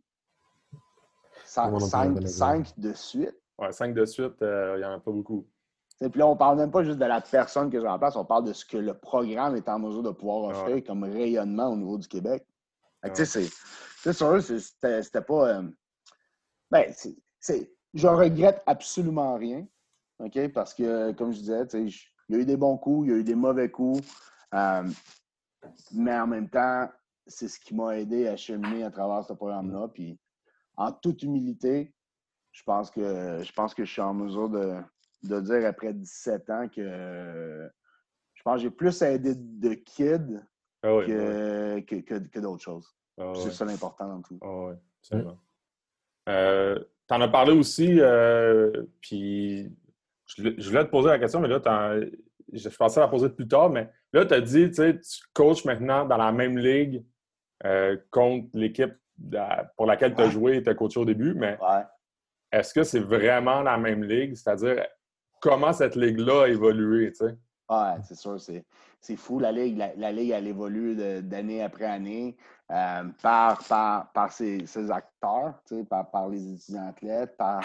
cinq, 1.44 2.78
de 2.78 2.92
suite. 2.94 3.38
Ouais, 3.58 3.72
cinq 3.72 3.94
de 3.94 4.04
suite, 4.04 4.42
euh, 4.42 4.74
il 4.76 4.80
n'y 4.80 4.84
en 4.84 4.92
a 4.92 4.98
pas 4.98 5.10
beaucoup. 5.12 5.46
Et 6.00 6.08
puis 6.08 6.18
là, 6.18 6.26
on 6.26 6.34
ne 6.34 6.38
parle 6.38 6.58
même 6.58 6.70
pas 6.70 6.82
juste 6.82 6.98
de 6.98 7.04
la 7.04 7.20
personne 7.20 7.70
que 7.70 7.80
je 7.80 7.86
remplace, 7.86 8.16
on 8.16 8.24
parle 8.24 8.44
de 8.44 8.52
ce 8.52 8.64
que 8.64 8.76
le 8.76 8.94
programme 8.94 9.54
est 9.54 9.68
en 9.68 9.78
mesure 9.78 10.02
de 10.02 10.10
pouvoir 10.10 10.50
offrir 10.50 10.82
comme 10.84 11.04
rayonnement 11.04 11.68
au 11.68 11.76
niveau 11.76 11.98
du 11.98 12.08
Québec. 12.08 12.44
Tu 13.14 13.24
sais, 13.24 13.48
c'est 14.02 14.12
sûr, 14.12 14.42
c'était 14.42 15.20
pas. 15.20 15.48
Euh, 15.48 15.62
ben, 16.70 16.92
c'est. 17.40 17.70
Je 17.92 18.08
regrette 18.08 18.62
absolument 18.66 19.34
rien. 19.34 19.66
OK? 20.18 20.52
Parce 20.52 20.74
que, 20.74 21.12
comme 21.12 21.32
je 21.32 21.38
disais, 21.38 21.62
il 21.74 21.90
y 22.30 22.34
a 22.34 22.38
eu 22.38 22.44
des 22.44 22.56
bons 22.56 22.76
coups, 22.76 23.06
il 23.06 23.10
y 23.10 23.14
a 23.14 23.18
eu 23.18 23.24
des 23.24 23.34
mauvais 23.34 23.70
coups. 23.70 24.02
Euh, 24.54 24.88
mais 25.92 26.18
en 26.18 26.26
même 26.26 26.48
temps, 26.48 26.88
c'est 27.26 27.48
ce 27.48 27.58
qui 27.60 27.74
m'a 27.74 27.98
aidé 27.98 28.26
à 28.26 28.36
cheminer 28.36 28.84
à 28.84 28.90
travers 28.90 29.24
ce 29.24 29.32
programme-là. 29.32 29.88
Puis, 29.88 30.18
en 30.76 30.92
toute 30.92 31.22
humilité, 31.22 31.94
je 32.54 32.62
pense 32.62 32.90
que 32.90 33.42
je 33.42 33.52
pense 33.52 33.74
que 33.74 33.85
je 33.85 33.92
suis 33.92 34.00
en 34.00 34.14
mesure 34.14 34.48
de, 34.48 34.76
de 35.24 35.40
dire 35.40 35.66
après 35.66 35.92
17 35.92 36.50
ans 36.50 36.68
que 36.68 37.68
je 38.33 38.42
pense 38.42 38.56
que 38.56 38.62
j'ai 38.62 38.70
plus 38.70 39.02
aidé 39.02 39.35
de 39.35 39.74
kids 39.74 40.40
ah 40.83 41.00
que, 41.06 41.81
que, 41.81 42.38
d'autres 42.38 42.62
choses. 42.62 42.94
Ah 43.18 43.33
c'est 43.35 43.50
ça 43.50 43.64
l'important 43.64 44.08
dans 44.08 44.22
tout. 44.22 44.38
Ah 44.40 44.66
oui, 44.68 44.74
absolument. 45.00 45.38
Euh, 46.29 46.79
tu 47.08 47.14
en 47.14 47.20
as 47.20 47.29
parlé 47.29 47.52
aussi, 47.52 48.00
euh, 48.00 48.85
puis 49.00 49.70
je, 50.26 50.68
voulais 50.68 50.85
te 50.85 50.90
poser 50.90 51.08
la 51.08 51.18
question, 51.18 51.40
mais 51.40 51.48
là, 51.48 51.60
je 52.52 52.68
pensais 52.68 53.00
la 53.00 53.08
poser 53.08 53.31
plus 53.31 53.48
tard, 53.48 53.70
mais 53.70 53.90
là, 54.12 54.24
tu 54.24 54.35
as 54.35 54.40
dit, 54.40 54.68
tu 54.68 54.74
sais, 54.74 54.98
tu 54.98 55.22
coaches 55.33 55.64
maintenant 55.64 56.04
dans 56.04 56.16
la 56.16 56.33
même 56.33 56.56
ligue 56.56 57.04
euh, 57.64 57.96
contre 58.10 58.48
l'équipe 58.54 58.94
pour 59.76 59.87
laquelle 59.87 60.14
tu 60.14 60.22
as 60.22 60.31
joué 60.31 60.56
et 60.56 60.62
tu 60.62 60.70
as 60.70 60.74
coaché 60.74 61.00
au 61.00 61.04
début, 61.04 61.35
mais 61.35 61.58
est-ce 62.59 62.75
que 62.75 62.83
c'est 62.83 63.00
vraiment 63.00 63.63
la 63.63 63.79
même 63.79 64.05
ligue? 64.05 64.35
C'est-à-dire, 64.35 64.87
comment 65.40 65.73
cette 65.73 65.96
ligue-là 65.96 66.44
a 66.44 66.48
évolué, 66.48 67.13
tu? 67.13 67.25
Oui, 67.71 67.88
c'est 68.02 68.17
sûr, 68.17 68.38
c'est 68.40 69.17
fou. 69.17 69.38
La 69.38 69.52
Ligue, 69.52 69.83
la, 69.96 70.13
Ligue, 70.13 70.31
elle 70.31 70.46
évolue 70.46 70.94
d'année 71.23 71.63
après 71.63 71.87
année 71.87 72.37
euh, 72.71 73.05
par, 73.23 73.63
par, 73.67 74.13
par 74.13 74.33
ses, 74.33 74.67
acteurs, 74.90 75.55
par, 75.88 76.11
par 76.11 76.29
les 76.29 76.52
étudiants 76.52 76.88
athlètes, 76.88 77.37
par 77.37 77.63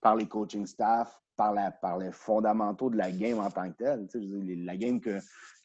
par 0.00 0.16
les 0.16 0.26
coaching 0.26 0.66
staff, 0.66 1.20
par, 1.36 1.52
la, 1.52 1.70
par 1.70 1.98
les 1.98 2.12
fondamentaux 2.12 2.90
de 2.90 2.96
la 2.96 3.10
game 3.10 3.38
en 3.38 3.50
tant 3.50 3.70
que 3.70 3.76
telle. 3.76 4.08
la 4.64 4.76
game 4.76 5.00
que, 5.00 5.18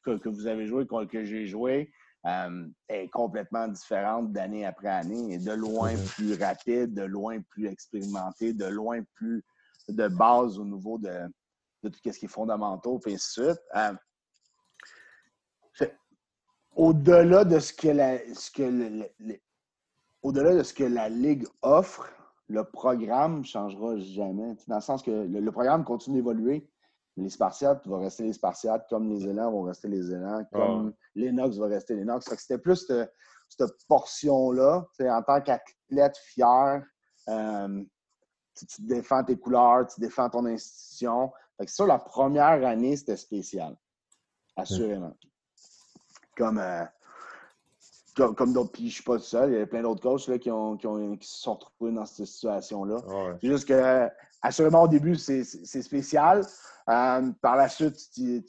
que, 0.04 0.30
vous 0.30 0.48
avez 0.48 0.68
jouée, 0.68 0.86
que 0.86 1.26
j'ai 1.26 1.48
joué, 1.48 1.92
euh, 2.26 2.68
est 2.88 3.10
complètement 3.10 3.68
différente 3.68 4.32
d'année 4.32 4.66
après 4.66 4.90
année 4.90 5.34
et 5.34 5.38
de 5.38 5.52
loin 5.52 5.94
mm-hmm. 5.94 6.14
plus 6.16 6.42
rapide, 6.42 6.94
de 6.94 7.04
loin 7.04 7.42
plus 7.50 7.68
expérimenté, 7.68 8.54
de 8.54 8.66
loin 8.66 9.02
plus 9.16 9.44
de 9.90 10.08
base 10.08 10.58
au 10.58 10.66
niveau 10.66 10.98
de, 10.98 11.30
de 11.84 11.90
tout 11.90 12.00
ce 12.04 12.18
qui 12.18 12.26
est 12.26 12.30
fondamentaux, 12.30 13.00
et 13.06 13.14
ainsi 13.16 13.42
de 13.42 13.46
suite. 13.48 13.62
Euh, 13.76 13.94
au-delà 16.76 17.44
de 17.44 17.60
ce 17.60 17.74
que 17.74 17.90
la, 17.90 18.18
ce 18.34 18.50
que 18.50 19.10
au-delà 20.22 20.56
de 20.56 20.64
ce 20.64 20.74
que 20.74 20.84
la 20.84 21.10
Ligue 21.10 21.46
offre, 21.62 22.10
le 22.48 22.64
programme 22.64 23.40
ne 23.40 23.44
changera 23.44 23.98
jamais. 23.98 24.56
Dans 24.68 24.76
le 24.76 24.82
sens 24.82 25.04
que 25.04 25.12
le, 25.12 25.52
programme 25.52 25.84
continue 25.84 26.18
d'évoluer. 26.18 26.68
Les 27.16 27.30
Spartiates 27.30 27.86
vont 27.86 28.00
rester 28.00 28.24
les 28.24 28.34
Spartiates, 28.34 28.88
comme 28.90 29.08
les 29.10 29.28
élans 29.28 29.52
vont 29.52 29.64
rester 29.64 29.88
les 29.88 30.12
élans, 30.12 30.44
comme 30.52 30.94
les 31.16 31.32
Nox 31.32 31.58
vont 31.58 31.68
rester 31.68 31.96
les 31.96 32.06
Nox. 32.06 32.28
C'était 32.38 32.58
plus 32.58 32.88
cette, 32.88 33.88
portion-là. 33.88 34.88
En 35.00 35.22
tant 35.22 35.42
qu'athlète 35.42 36.18
fier, 36.18 36.84
euh, 37.30 37.84
tu, 38.56 38.82
défends 38.82 39.24
tes 39.24 39.38
couleurs, 39.38 39.86
tu 39.88 40.02
défends 40.02 40.30
ton 40.30 40.46
institution. 40.48 41.32
Fait 41.58 41.68
que 41.68 41.84
la 41.84 42.00
première 42.00 42.66
année, 42.66 42.96
c'était 42.96 43.18
spécial. 43.18 43.78
Assurément. 44.56 45.16
Comme, 46.36 46.58
euh, 46.58 46.84
comme, 48.16 48.54
d'autres, 48.54 48.72
puis 48.72 48.90
je 48.90 48.96
suis 48.96 49.04
pas 49.04 49.18
tout 49.18 49.24
seul, 49.24 49.52
il 49.52 49.60
y 49.60 49.62
a 49.62 49.68
plein 49.68 49.82
d'autres 49.82 50.02
coachs 50.02 50.28
là, 50.28 50.40
qui, 50.40 50.50
ont, 50.50 50.78
qui, 50.78 50.88
ont, 50.88 51.16
qui, 51.16 51.28
se 51.28 51.42
sont 51.42 51.54
retrouvés 51.56 51.92
dans 51.92 52.06
cette 52.06 52.26
situation-là. 52.26 52.98
C'est 53.40 53.48
juste 53.48 53.68
que, 53.68 54.10
assurément, 54.44 54.84
au 54.84 54.88
début, 54.88 55.16
c'est 55.16 55.44
spécial. 55.44 56.46
Euh, 56.90 57.32
par 57.42 57.56
la 57.56 57.70
suite, 57.70 57.96
c'est 57.98 58.44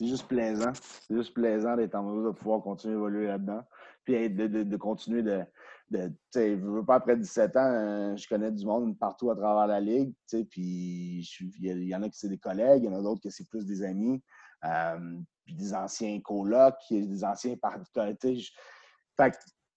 juste 0.00 0.26
plaisant. 0.26 0.72
C'est 0.74 1.14
juste 1.14 1.34
plaisant 1.34 1.76
d'être 1.76 1.94
en 1.94 2.02
mesure 2.02 2.32
de 2.32 2.38
pouvoir 2.38 2.62
continuer 2.62 2.94
à 2.94 2.96
évoluer 2.96 3.26
là-dedans. 3.28 3.62
Puis 4.04 4.28
de, 4.30 4.48
de, 4.48 4.62
de 4.64 4.76
continuer 4.76 5.22
de, 5.22 5.44
je 5.92 6.40
ne 6.40 6.56
veux 6.56 6.84
pas 6.84 6.96
après 6.96 7.16
17 7.16 7.56
ans, 7.56 7.60
euh, 7.60 8.16
je 8.16 8.26
connais 8.28 8.50
du 8.50 8.64
monde 8.64 8.98
partout 8.98 9.30
à 9.30 9.36
travers 9.36 9.66
la 9.66 9.80
ligue. 9.80 10.12
Puis 10.50 11.28
il 11.60 11.88
y, 11.88 11.94
en 11.94 12.02
a 12.02 12.08
qui 12.08 12.18
c'est 12.18 12.28
des 12.28 12.38
collègues, 12.38 12.82
il 12.82 12.86
y 12.86 12.88
en 12.88 12.98
a 12.98 13.02
d'autres 13.02 13.20
qui 13.20 13.30
c'est 13.30 13.48
plus 13.48 13.64
des 13.64 13.82
amis. 13.82 14.22
Euh, 14.64 15.18
puis 15.44 15.54
des 15.54 15.74
anciens 15.74 16.20
colocs, 16.20 16.76
des 16.90 17.24
anciens 17.24 17.56
partenaires. 17.56 18.14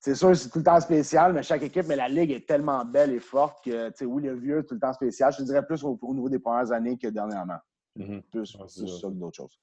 C'est 0.06 0.14
sûr, 0.14 0.36
c'est 0.36 0.51
tout 0.51 0.60
le 0.60 0.64
temps 0.64 0.80
spécial, 0.80 1.34
mais 1.34 1.41
chaque 1.41 1.64
équipe, 1.64 1.88
mais 1.88 1.95
la 1.95 2.08
ligue 2.08 2.30
est 2.30 2.45
tellement 2.45 2.86
belle 2.86 3.12
et 3.12 3.20
forte 3.20 3.66
que, 3.66 3.89
tu 3.89 3.95
sais, 3.95 4.06
oui, 4.06 4.22
le 4.22 4.36
vieux, 4.36 4.64
tout 4.64 4.76
le 4.76 4.80
temps 4.80 4.93
spécial. 4.93 5.34
Je 5.34 5.39
te 5.39 5.41
dirais 5.41 5.66
plus 5.66 5.84
au, 5.84 5.97
niveau 6.14 6.30
des 6.30 6.38
premières 6.38 6.72
années 6.72 6.95
que 6.95 7.08
dernièrement. 7.08 7.58
Mm-hmm. 7.97 8.22
Plus, 8.30 8.45
ça 8.45 9.08
que 9.08 9.14
d'autres 9.16 9.38
choses. 9.38 9.60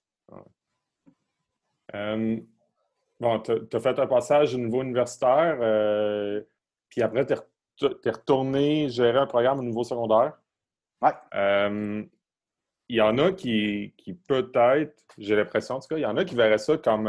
Euh, 1.95 2.40
bon, 3.20 3.38
tu 3.38 3.53
as, 3.53 3.80
fait 3.80 3.97
un 4.01 4.07
passage 4.09 4.57
au 4.57 4.59
niveau 4.59 4.82
universitaire, 4.82 5.59
euh, 5.61 6.43
puis 6.88 7.03
après, 7.03 7.24
tu 7.24 7.34
es, 7.34 8.11
retourné 8.11 8.88
gérer 8.88 9.18
un 9.18 9.26
programme 9.28 9.61
au 9.61 9.62
niveau 9.62 9.84
secondaire. 9.84 10.36
Ouais. 11.03 11.12
Euh, 11.34 12.03
il 12.88 12.97
y 12.97 13.01
en 13.01 13.16
a 13.18 13.30
qui, 13.30 13.95
qui 13.97 14.14
peut-être, 14.14 15.05
j'ai 15.18 15.36
l'impression 15.36 15.76
en 15.76 15.80
tout 15.80 15.86
cas, 15.86 15.99
il 15.99 16.03
y 16.03 16.07
en 16.07 16.16
a 16.16 16.24
qui 16.24 16.34
verraient 16.34 16.59
ça 16.59 16.76
comme 16.78 17.09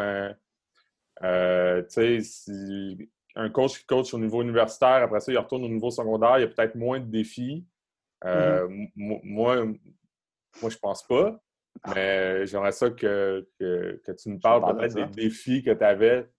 euh, 1.22 1.84
tu 1.84 2.24
sais, 2.24 3.10
un 3.36 3.50
coach 3.50 3.80
qui 3.80 3.86
coach 3.86 4.14
au 4.14 4.20
niveau 4.20 4.42
universitaire, 4.42 5.04
après 5.04 5.20
ça, 5.20 5.32
il 5.32 5.38
retourne 5.38 5.64
au 5.64 5.70
niveau 5.70 5.90
secondaire, 5.90 6.38
il 6.38 6.42
y 6.42 6.46
a 6.46 6.48
peut-être 6.48 6.76
moins 6.76 7.00
de 7.00 7.06
défis. 7.06 7.66
Mm-hmm. 8.24 8.92
Moi, 8.96 9.66
moi, 10.62 10.70
je 10.70 10.78
pense 10.78 11.06
pas. 11.06 11.40
Mais 11.88 12.46
j'aimerais 12.46 12.72
ça 12.72 12.92
que, 12.92 13.48
que, 13.60 14.12
tu 14.12 14.30
me 14.30 14.40
parles 14.40 14.78
peut-être 14.78 14.94
des 14.94 15.08
défis 15.08 15.64
que 15.64 15.72
tu 15.72 15.84
avais 15.84 16.30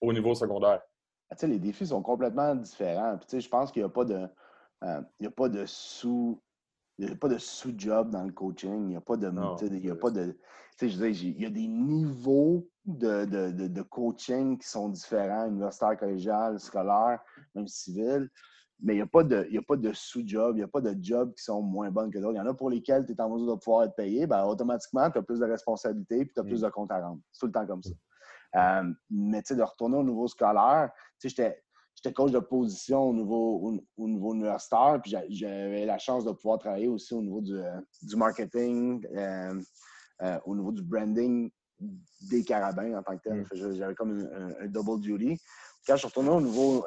au 0.00 0.12
niveau 0.12 0.34
secondaire. 0.34 0.82
Ah, 1.30 1.46
les 1.46 1.58
défis 1.58 1.86
sont 1.86 2.02
complètement 2.02 2.54
différents. 2.54 3.18
je 3.32 3.48
pense 3.48 3.72
qu'il 3.72 3.82
n'y 3.82 3.86
a 3.86 3.90
pas 3.90 4.04
de, 4.04 4.28
euh, 4.84 5.00
a 5.24 5.30
pas 5.30 5.48
de 5.48 5.64
sous. 5.66 6.40
Il 6.98 7.10
a 7.10 7.16
pas 7.16 7.28
de 7.28 7.38
sous-job 7.38 8.10
dans 8.10 8.24
le 8.24 8.32
coaching. 8.32 8.84
Il 8.84 8.88
n'y 8.88 8.96
a 8.96 9.00
pas 9.00 9.16
de. 9.16 9.30
il 9.62 9.84
y 9.84 9.90
a 9.90 9.96
pas 9.96 10.10
de. 10.10 10.38
Je 10.80 10.86
il 10.86 11.42
y 11.42 11.46
a 11.46 11.50
des 11.50 11.66
niveaux 11.66 12.68
de, 12.86 13.24
de, 13.24 13.66
de, 13.66 13.82
coaching 13.82 14.58
qui 14.58 14.68
sont 14.68 14.88
différents, 14.88 15.48
universitaire, 15.48 15.96
collégial, 15.98 16.60
scolaire, 16.60 17.20
même 17.54 17.66
civil. 17.66 18.30
Mais 18.80 18.94
il 18.94 18.96
n'y 18.96 19.02
a 19.02 19.06
pas 19.06 19.24
de, 19.24 19.48
de 19.76 19.92
sous-job, 19.92 20.56
il 20.56 20.58
n'y 20.58 20.64
a 20.64 20.68
pas 20.68 20.80
de 20.80 20.94
jobs 21.02 21.32
qui 21.34 21.42
sont 21.42 21.62
moins 21.62 21.90
bonnes 21.90 22.10
que 22.10 22.18
d'autres. 22.18 22.34
Il 22.34 22.38
y 22.38 22.40
en 22.40 22.46
a 22.46 22.54
pour 22.54 22.70
lesquels 22.70 23.06
tu 23.06 23.12
es 23.12 23.20
en 23.20 23.30
mesure 23.30 23.56
de 23.56 23.60
pouvoir 23.60 23.84
être 23.84 23.96
payé, 23.96 24.26
ben, 24.26 24.44
automatiquement, 24.44 25.10
tu 25.10 25.18
as 25.18 25.22
plus 25.22 25.40
de 25.40 25.46
responsabilités 25.46 26.20
et 26.20 26.26
tu 26.26 26.38
as 26.38 26.44
plus 26.44 26.60
mm. 26.60 26.66
de 26.66 26.70
comptes 26.70 26.92
à 26.92 27.00
rendre. 27.00 27.20
C'est 27.32 27.40
tout 27.40 27.46
le 27.46 27.52
temps 27.52 27.66
comme 27.66 27.82
ça. 27.82 27.92
Euh, 28.54 28.92
mais 29.10 29.42
tu 29.42 29.48
sais, 29.48 29.56
de 29.56 29.62
retourner 29.62 29.96
au 29.96 30.04
niveau 30.04 30.28
scolaire, 30.28 30.90
tu 31.18 31.28
sais, 31.30 31.62
j'étais 31.94 32.12
coach 32.12 32.30
de 32.30 32.38
position 32.38 33.02
au 33.02 33.14
niveau, 33.14 33.80
au, 33.96 34.08
niveau 34.08 34.34
universitaire, 34.34 35.00
puis 35.02 35.14
j'avais 35.30 35.86
la 35.86 35.98
chance 35.98 36.24
de 36.24 36.32
pouvoir 36.32 36.58
travailler 36.58 36.88
aussi 36.88 37.14
au 37.14 37.22
niveau 37.22 37.40
du, 37.40 37.58
du 38.02 38.16
marketing, 38.16 39.06
euh, 39.14 39.60
euh, 40.22 40.38
au 40.44 40.54
niveau 40.54 40.72
du 40.72 40.82
branding 40.82 41.50
des 41.78 42.44
carabins 42.44 42.98
en 42.98 43.02
tant 43.02 43.16
que 43.16 43.22
tel. 43.22 43.42
Mm. 43.42 43.74
J'avais 43.74 43.94
comme 43.94 44.28
un, 44.60 44.66
double 44.66 45.00
duty. 45.00 45.40
Quand 45.86 45.94
je 45.94 45.98
suis 45.98 46.08
retourné 46.08 46.30
au 46.30 46.40
niveau 46.40 46.84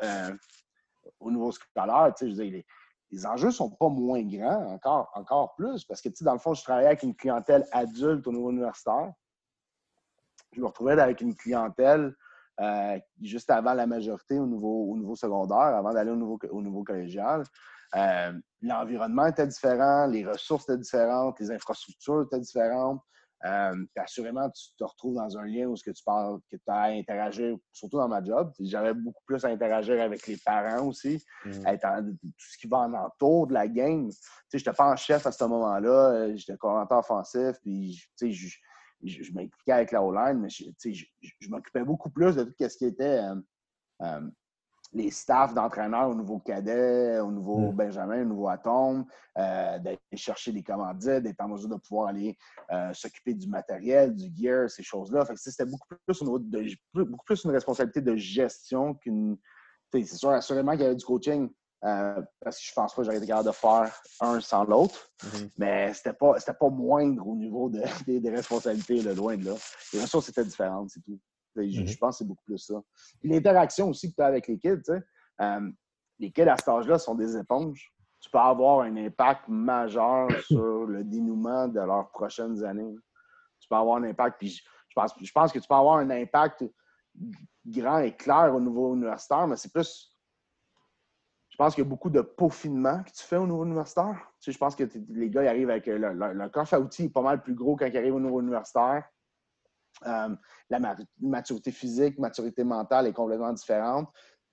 au 1.20 1.32
niveau 1.32 1.52
scolaire, 1.52 2.14
tu 2.18 2.26
sais, 2.26 2.36
je 2.36 2.42
les, 2.42 2.66
les, 3.12 3.26
enjeux 3.26 3.48
ne 3.48 3.54
sont 3.54 3.70
pas 3.70 3.90
moins 3.90 4.22
grands, 4.24 4.74
encore, 4.74 5.12
encore 5.16 5.56
plus, 5.56 5.84
parce 5.86 6.02
que, 6.02 6.10
tu 6.10 6.18
sais, 6.18 6.26
dans 6.26 6.34
le 6.34 6.40
fond, 6.40 6.54
je 6.54 6.64
travaillais 6.64 6.88
avec 6.88 7.04
une 7.04 7.16
clientèle 7.16 7.66
adulte 7.72 8.26
au 8.28 8.32
niveau 8.32 8.52
universitaire. 8.52 9.14
Je 10.54 10.62
me 10.62 10.68
retrouvais 10.68 11.00
avec 11.00 11.22
une 11.22 11.36
clientèle 11.36 12.16
euh, 12.60 13.00
juste 13.22 13.50
avant 13.50 13.74
la 13.74 13.88
majorité 13.88 14.40
au 14.40 14.46
niveau, 14.46 14.92
au 14.92 14.98
niveau 14.98 15.16
secondaire, 15.16 15.58
avant 15.58 15.94
d'aller 15.94 16.12
au 16.12 16.16
niveau, 16.16 16.40
au 16.52 16.62
niveau 16.62 16.84
collégial. 16.84 17.44
Euh, 17.96 18.34
l'environnement 18.62 19.28
était 19.28 19.48
différent, 19.48 20.08
les 20.08 20.26
ressources 20.26 20.64
étaient 20.70 20.78
différentes, 20.78 21.40
les 21.40 21.52
infrastructures 21.52 22.24
étaient 22.24 22.40
différentes. 22.40 23.02
Euh, 23.46 23.86
assurément, 23.96 24.50
tu 24.50 24.76
te 24.78 24.84
retrouves 24.84 25.16
dans 25.16 25.38
un 25.38 25.46
lien 25.46 25.66
où 25.68 25.76
ce 25.76 25.84
que 25.84 25.92
tu 25.92 26.04
parles, 26.04 26.40
que 26.52 26.58
tu 26.58 26.64
as 26.68 26.82
à 26.82 26.90
interagir, 26.90 27.56
surtout 27.72 27.98
dans 27.98 28.08
ma 28.10 28.22
job. 28.22 28.52
J'avais 28.60 28.94
beaucoup 28.94 29.24
plus 29.26 29.44
à 29.46 29.48
interagir 29.48 30.02
avec 30.02 30.28
les 30.28 30.38
parents 30.38 30.86
aussi, 30.88 31.24
mm. 31.46 31.52
tout 31.52 32.46
ce 32.52 32.58
qui 32.58 32.68
va 32.68 32.80
en 32.80 32.94
entour 32.94 33.48
de 33.48 33.54
la 33.54 33.68
game. 33.68 34.10
Je 34.52 34.58
n'étais 34.58 34.74
pas 34.74 34.92
en 34.92 34.96
chef 34.96 35.26
à 35.26 35.32
ce 35.32 35.44
moment-là, 35.46 36.12
euh, 36.12 36.36
j'étais 36.36 36.58
coordinateur 36.58 37.00
offensif, 37.00 37.56
puis 37.62 37.94
je, 38.22 38.58
je, 39.04 39.32
m'impliquais 39.34 39.72
avec 39.72 39.92
la 39.92 40.04
O-line, 40.04 40.40
mais 40.40 40.50
je, 40.50 41.50
m'occupais 41.50 41.84
beaucoup 41.84 42.10
plus 42.10 42.36
de 42.36 42.44
tout 42.44 42.54
ce 42.60 42.78
qui 42.78 42.86
était 42.86 43.22
euh, 44.02 44.22
les 44.94 45.12
staffs 45.12 45.54
d'entraîneurs 45.54 46.10
au 46.10 46.16
nouveau 46.16 46.40
cadet, 46.40 47.20
au 47.20 47.32
nouveau 47.32 47.72
mm. 47.72 47.76
Benjamin, 47.76 48.22
au 48.24 48.26
nouveau 48.26 48.48
Atome, 48.48 49.06
euh, 49.38 49.80
d'aller 49.80 50.00
chercher 50.16 50.52
des 50.52 50.64
commandites, 50.64 51.24
d'être 51.24 51.42
en 51.42 51.50
mesure 51.50 51.70
de 51.70 51.76
pouvoir 51.76 52.08
aller 52.10 52.38
euh, 52.72 52.92
s'occuper 52.94 53.34
du 53.34 53.48
matériel, 53.48 54.16
du 54.16 54.32
gear, 54.36 54.70
ces 54.70 54.84
choses-là. 54.84 55.26
c'était 55.36 55.66
beaucoup 55.66 55.88
plus 56.06 56.22
au 56.24 56.40
de, 56.40 56.66
beaucoup 56.94 57.26
plus 57.26 57.44
une 57.44 57.52
responsabilité 57.52 58.02
de 58.02 58.16
gestion 58.16 58.96
qu'une. 58.96 59.38
C'est 59.92 60.06
sûr, 60.06 60.30
assurément 60.30 60.74
qu'il 60.74 60.82
y 60.82 60.86
avait 60.86 60.96
du 60.96 61.06
coaching. 61.06 61.50
Euh, 61.86 62.22
parce 62.42 62.58
que 62.58 62.66
je 62.66 62.74
pense 62.74 62.94
pas 62.94 63.02
que 63.02 63.06
j'aurais 63.06 63.18
été 63.20 63.28
capable 63.28 63.48
de 63.48 63.54
faire 63.54 64.02
un 64.20 64.40
sans 64.42 64.66
l'autre. 64.66 65.10
Mm-hmm. 65.24 65.50
Mais 65.58 65.94
c'était 65.94 66.14
pas, 66.14 66.34
pas 66.34 66.70
moindre 66.70 67.26
au 67.26 67.36
niveau 67.36 67.70
des, 68.08 68.30
responsabilités, 68.30 69.02
de 69.02 69.12
loin 69.12 69.38
de 69.38 69.46
là. 69.46 69.56
Les 69.94 70.02
ressources 70.02 70.30
étaient 70.30 70.44
différentes, 70.44 70.90
c'est 70.90 71.02
tout. 71.02 71.20
Je, 71.68 71.82
mhm. 71.82 71.97
pense 71.97 72.16
que 72.16 72.18
c'est 72.20 72.28
beaucoup 72.28 72.43
plus 72.45 72.57
ça. 72.57 72.82
L'interaction 73.24 73.89
aussi 73.89 74.12
que 74.12 74.16
tu 74.16 74.22
as 74.22 74.28
avec 74.28 74.47
les 74.47 74.57
kids, 74.57 74.91
euh, 75.41 75.72
les 76.20 76.32
kids 76.32 76.49
à 76.49 76.57
cet 76.57 76.68
âge-là 76.68 76.99
sont 76.99 77.16
des 77.16 77.38
éponges. 77.38 77.93
Tu 78.20 78.30
peux 78.30 78.38
avoir 78.38 78.82
un 78.82 78.95
impact 78.97 79.47
majeur 79.47 80.30
sur 80.47 80.86
le 80.86 81.03
dénouement 81.03 81.68
de 81.68 81.80
leurs 81.80 82.10
prochaines 82.12 82.64
années. 82.64 82.95
Tu 83.60 83.68
peux 83.70 83.76
avoir 83.76 83.97
un 83.97 84.03
impact, 84.03 84.38
puis 84.39 84.49
je, 84.49 84.62
pense, 84.95 85.14
je 85.22 85.32
pense 85.32 85.51
que 85.51 85.60
tu 85.60 85.68
peux 85.68 85.76
avoir 85.76 85.97
un 85.97 86.10
impact 86.10 86.66
grand 87.66 87.99
et 87.99 88.16
clair 88.16 88.53
au 88.55 88.60
niveau 88.60 88.95
universitaire, 88.95 89.47
mais 89.47 89.55
c'est 89.55 89.72
plus. 89.72 90.16
Je 91.49 91.57
pense 91.57 91.76
qu'il 91.76 91.84
y 91.84 91.88
a 91.88 91.89
beaucoup 91.89 92.10
de 92.10 92.22
peaufinement 92.22 93.03
que 93.03 93.12
tu 93.12 93.24
fais 93.24 93.36
au 93.36 93.45
niveau 93.45 93.66
universitaire. 93.66 94.32
je 94.39 94.57
pense 94.57 94.76
que 94.76 94.86
les 95.10 95.30
gars 95.30 95.43
ils 95.43 95.47
arrivent 95.47 95.70
avec 95.70 95.88
leur, 95.88 96.14
leur, 96.14 96.51
coffre 96.51 96.74
à 96.74 96.80
outils 96.80 97.10
pas 97.10 97.22
mal 97.22 97.41
plus 97.41 97.53
gros 97.53 97.76
quand 97.76 97.86
ils 97.86 97.97
arrivent 97.97 98.16
au 98.16 98.20
niveau 98.20 98.39
universitaire. 98.39 99.03
Euh, 100.06 100.36
la 100.70 100.80
maturité 101.20 101.72
physique, 101.72 102.18
maturité 102.20 102.64
mentale 102.64 103.08
est 103.08 103.14
complètement 103.14 103.52
différente 103.52 104.08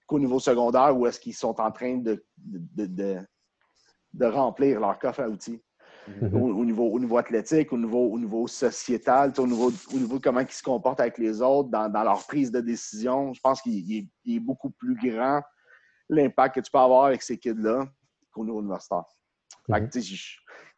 qu'au 0.07 0.19
niveau 0.19 0.41
secondaire 0.41 0.97
où 0.97 1.07
est-ce 1.07 1.21
qu'ils 1.21 1.35
sont 1.35 1.61
en 1.61 1.71
train 1.71 1.99
de, 1.99 2.25
de, 2.39 4.27
remplir 4.27 4.81
leur 4.81 4.99
coffre 4.99 5.21
à 5.21 5.29
outils. 5.29 5.63
Mm-hmm. 6.09 6.35
au, 6.37 6.65
niveau, 6.65 6.85
au 6.85 7.01
niveau 7.01 7.19
athlétique, 7.19 7.73
au 7.73 7.79
niveau, 7.79 8.13
au 8.13 8.19
niveau 8.19 8.47
sociétal, 8.47 9.33
au 9.39 9.47
niveau, 9.47 9.73
au 9.93 9.97
niveau 9.99 10.19
de 10.19 10.23
comment 10.23 10.41
ils 10.41 10.51
se 10.51 10.63
comportent 10.63 11.01
avec 11.01 11.19
les 11.19 11.43
autres, 11.43 11.69
dans, 11.69 11.89
leur 11.89 12.25
prise 12.27 12.53
de 12.53 12.61
décision. 12.61 13.33
Je 13.33 13.41
pense 13.41 13.61
qu'il 13.61 14.09
est, 14.25 14.41
beaucoup 14.41 14.71
plus 14.71 14.95
grand 14.95 15.43
l'impact 16.09 16.55
que 16.55 16.61
tu 16.61 16.71
peux 16.71 16.79
avoir 16.79 17.07
avec 17.07 17.23
ces 17.23 17.37
kids-là 17.37 17.89
qu'au 18.31 18.45
niveau 18.45 18.61
universitaire. 18.61 19.05
Mhm. 19.69 19.91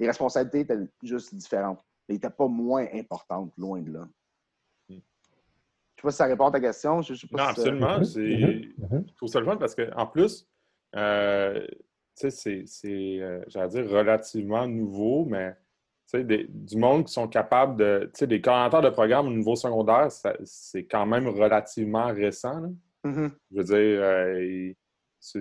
les 0.00 0.06
responsabilités 0.06 0.60
étaient 0.60 0.88
juste 1.02 1.34
différentes. 1.34 1.80
Elles 2.08 2.14
n'étaient 2.14 2.30
pas 2.30 2.48
moins 2.48 2.86
importantes, 2.94 3.52
loin 3.58 3.82
de 3.82 3.92
là. 3.92 4.08
Je 5.98 6.06
ne 6.06 6.10
sais 6.10 6.10
pas 6.10 6.10
si 6.12 6.16
ça 6.18 6.26
répond 6.26 6.46
à 6.46 6.52
ta 6.52 6.60
question. 6.60 7.02
Je, 7.02 7.12
non, 7.32 7.42
absolument. 7.42 8.02
Je 8.02 9.14
trouve 9.16 9.28
ça 9.28 9.40
le 9.40 9.46
fun 9.46 9.56
parce 9.56 9.74
qu'en 9.74 10.06
plus, 10.06 10.48
euh, 10.94 11.66
c'est, 12.14 12.64
euh, 12.84 13.40
j'allais 13.48 13.68
dire, 13.68 13.90
relativement 13.90 14.68
nouveau, 14.68 15.24
mais 15.24 15.56
des, 16.14 16.46
du 16.48 16.76
monde 16.76 17.06
qui 17.06 17.12
sont 17.12 17.26
capables 17.26 17.76
de. 17.76 18.10
Tu 18.14 18.20
sais, 18.20 18.26
des 18.28 18.40
coordinateurs 18.40 18.82
de 18.82 18.90
programme 18.90 19.26
au 19.26 19.32
niveau 19.32 19.56
secondaire, 19.56 20.08
c'est 20.44 20.84
quand 20.84 21.04
même 21.04 21.26
relativement 21.26 22.06
récent. 22.06 22.62
Mm-hmm. 23.04 23.30
Je 23.50 23.56
veux 23.56 23.64
dire, 23.64 24.00
euh, 24.02 24.72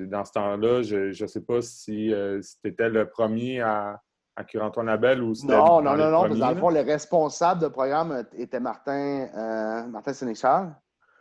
dans 0.07 0.25
ce 0.25 0.31
temps-là, 0.31 0.81
je 0.81 1.21
ne 1.21 1.27
sais 1.27 1.41
pas 1.41 1.61
si, 1.61 2.11
euh, 2.11 2.41
tu 2.63 2.69
étais 2.69 2.89
le 2.89 3.07
premier 3.07 3.61
à, 3.61 4.01
à 4.37 4.43
Cure-Antoine 4.43 4.85
Labelle 4.85 5.21
ou. 5.23 5.33
Non, 5.45 5.81
non, 5.81 5.97
non, 5.97 6.11
non, 6.11 6.21
parce 6.21 6.35
que 6.35 6.39
dans 6.39 6.51
le 6.51 6.57
fond, 6.57 6.69
le 6.69 6.81
responsable 6.81 7.59
de 7.59 7.67
programme 7.67 8.23
était 8.37 8.59
Martin, 8.59 9.27
euh, 9.35 9.87
Martin 9.87 10.13
Sénéchal, 10.13 10.75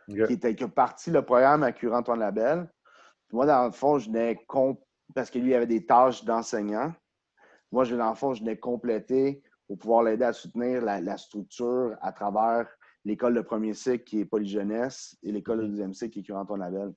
qui 0.07 0.21
était 0.21 0.55
qui 0.55 0.63
a 0.63 0.67
parti 0.67 1.09
le 1.09 1.23
programme 1.23 1.63
à 1.63 1.71
Cure-Antoine 1.71 2.19
Labelle. 2.19 2.69
Moi, 3.33 3.47
dans 3.47 3.65
le 3.65 3.71
fond, 3.71 3.97
je 3.97 4.09
n'ai 4.09 4.39
parce 5.15 5.31
que 5.31 5.39
lui 5.39 5.55
avait 5.55 5.65
des 5.67 5.85
tâches 5.85 6.23
d'enseignant. 6.23 6.93
Moi, 7.71 7.83
je, 7.85 7.95
dans 7.95 8.09
le 8.09 8.15
fond, 8.15 8.33
je 8.33 8.41
venais 8.41 8.57
compléter 8.57 9.41
pour 9.67 9.79
pouvoir 9.79 10.03
l'aider 10.03 10.23
à 10.23 10.33
soutenir 10.33 10.81
la, 10.83 11.17
structure 11.17 11.97
à 12.01 12.11
travers 12.11 12.67
l'école 13.07 13.35
de 13.35 13.41
premier 13.41 13.73
cycle 13.73 14.03
qui 14.03 14.19
est 14.19 14.25
Polyjeunesse 14.25 15.17
et 15.23 15.31
l'école 15.31 15.59
de 15.59 15.63
mhm. 15.63 15.69
deuxième 15.69 15.93
cycle 15.93 16.11
qui 16.11 16.19
est 16.19 16.23
Cure-Antoine 16.23 16.59
Labelle. 16.59 16.93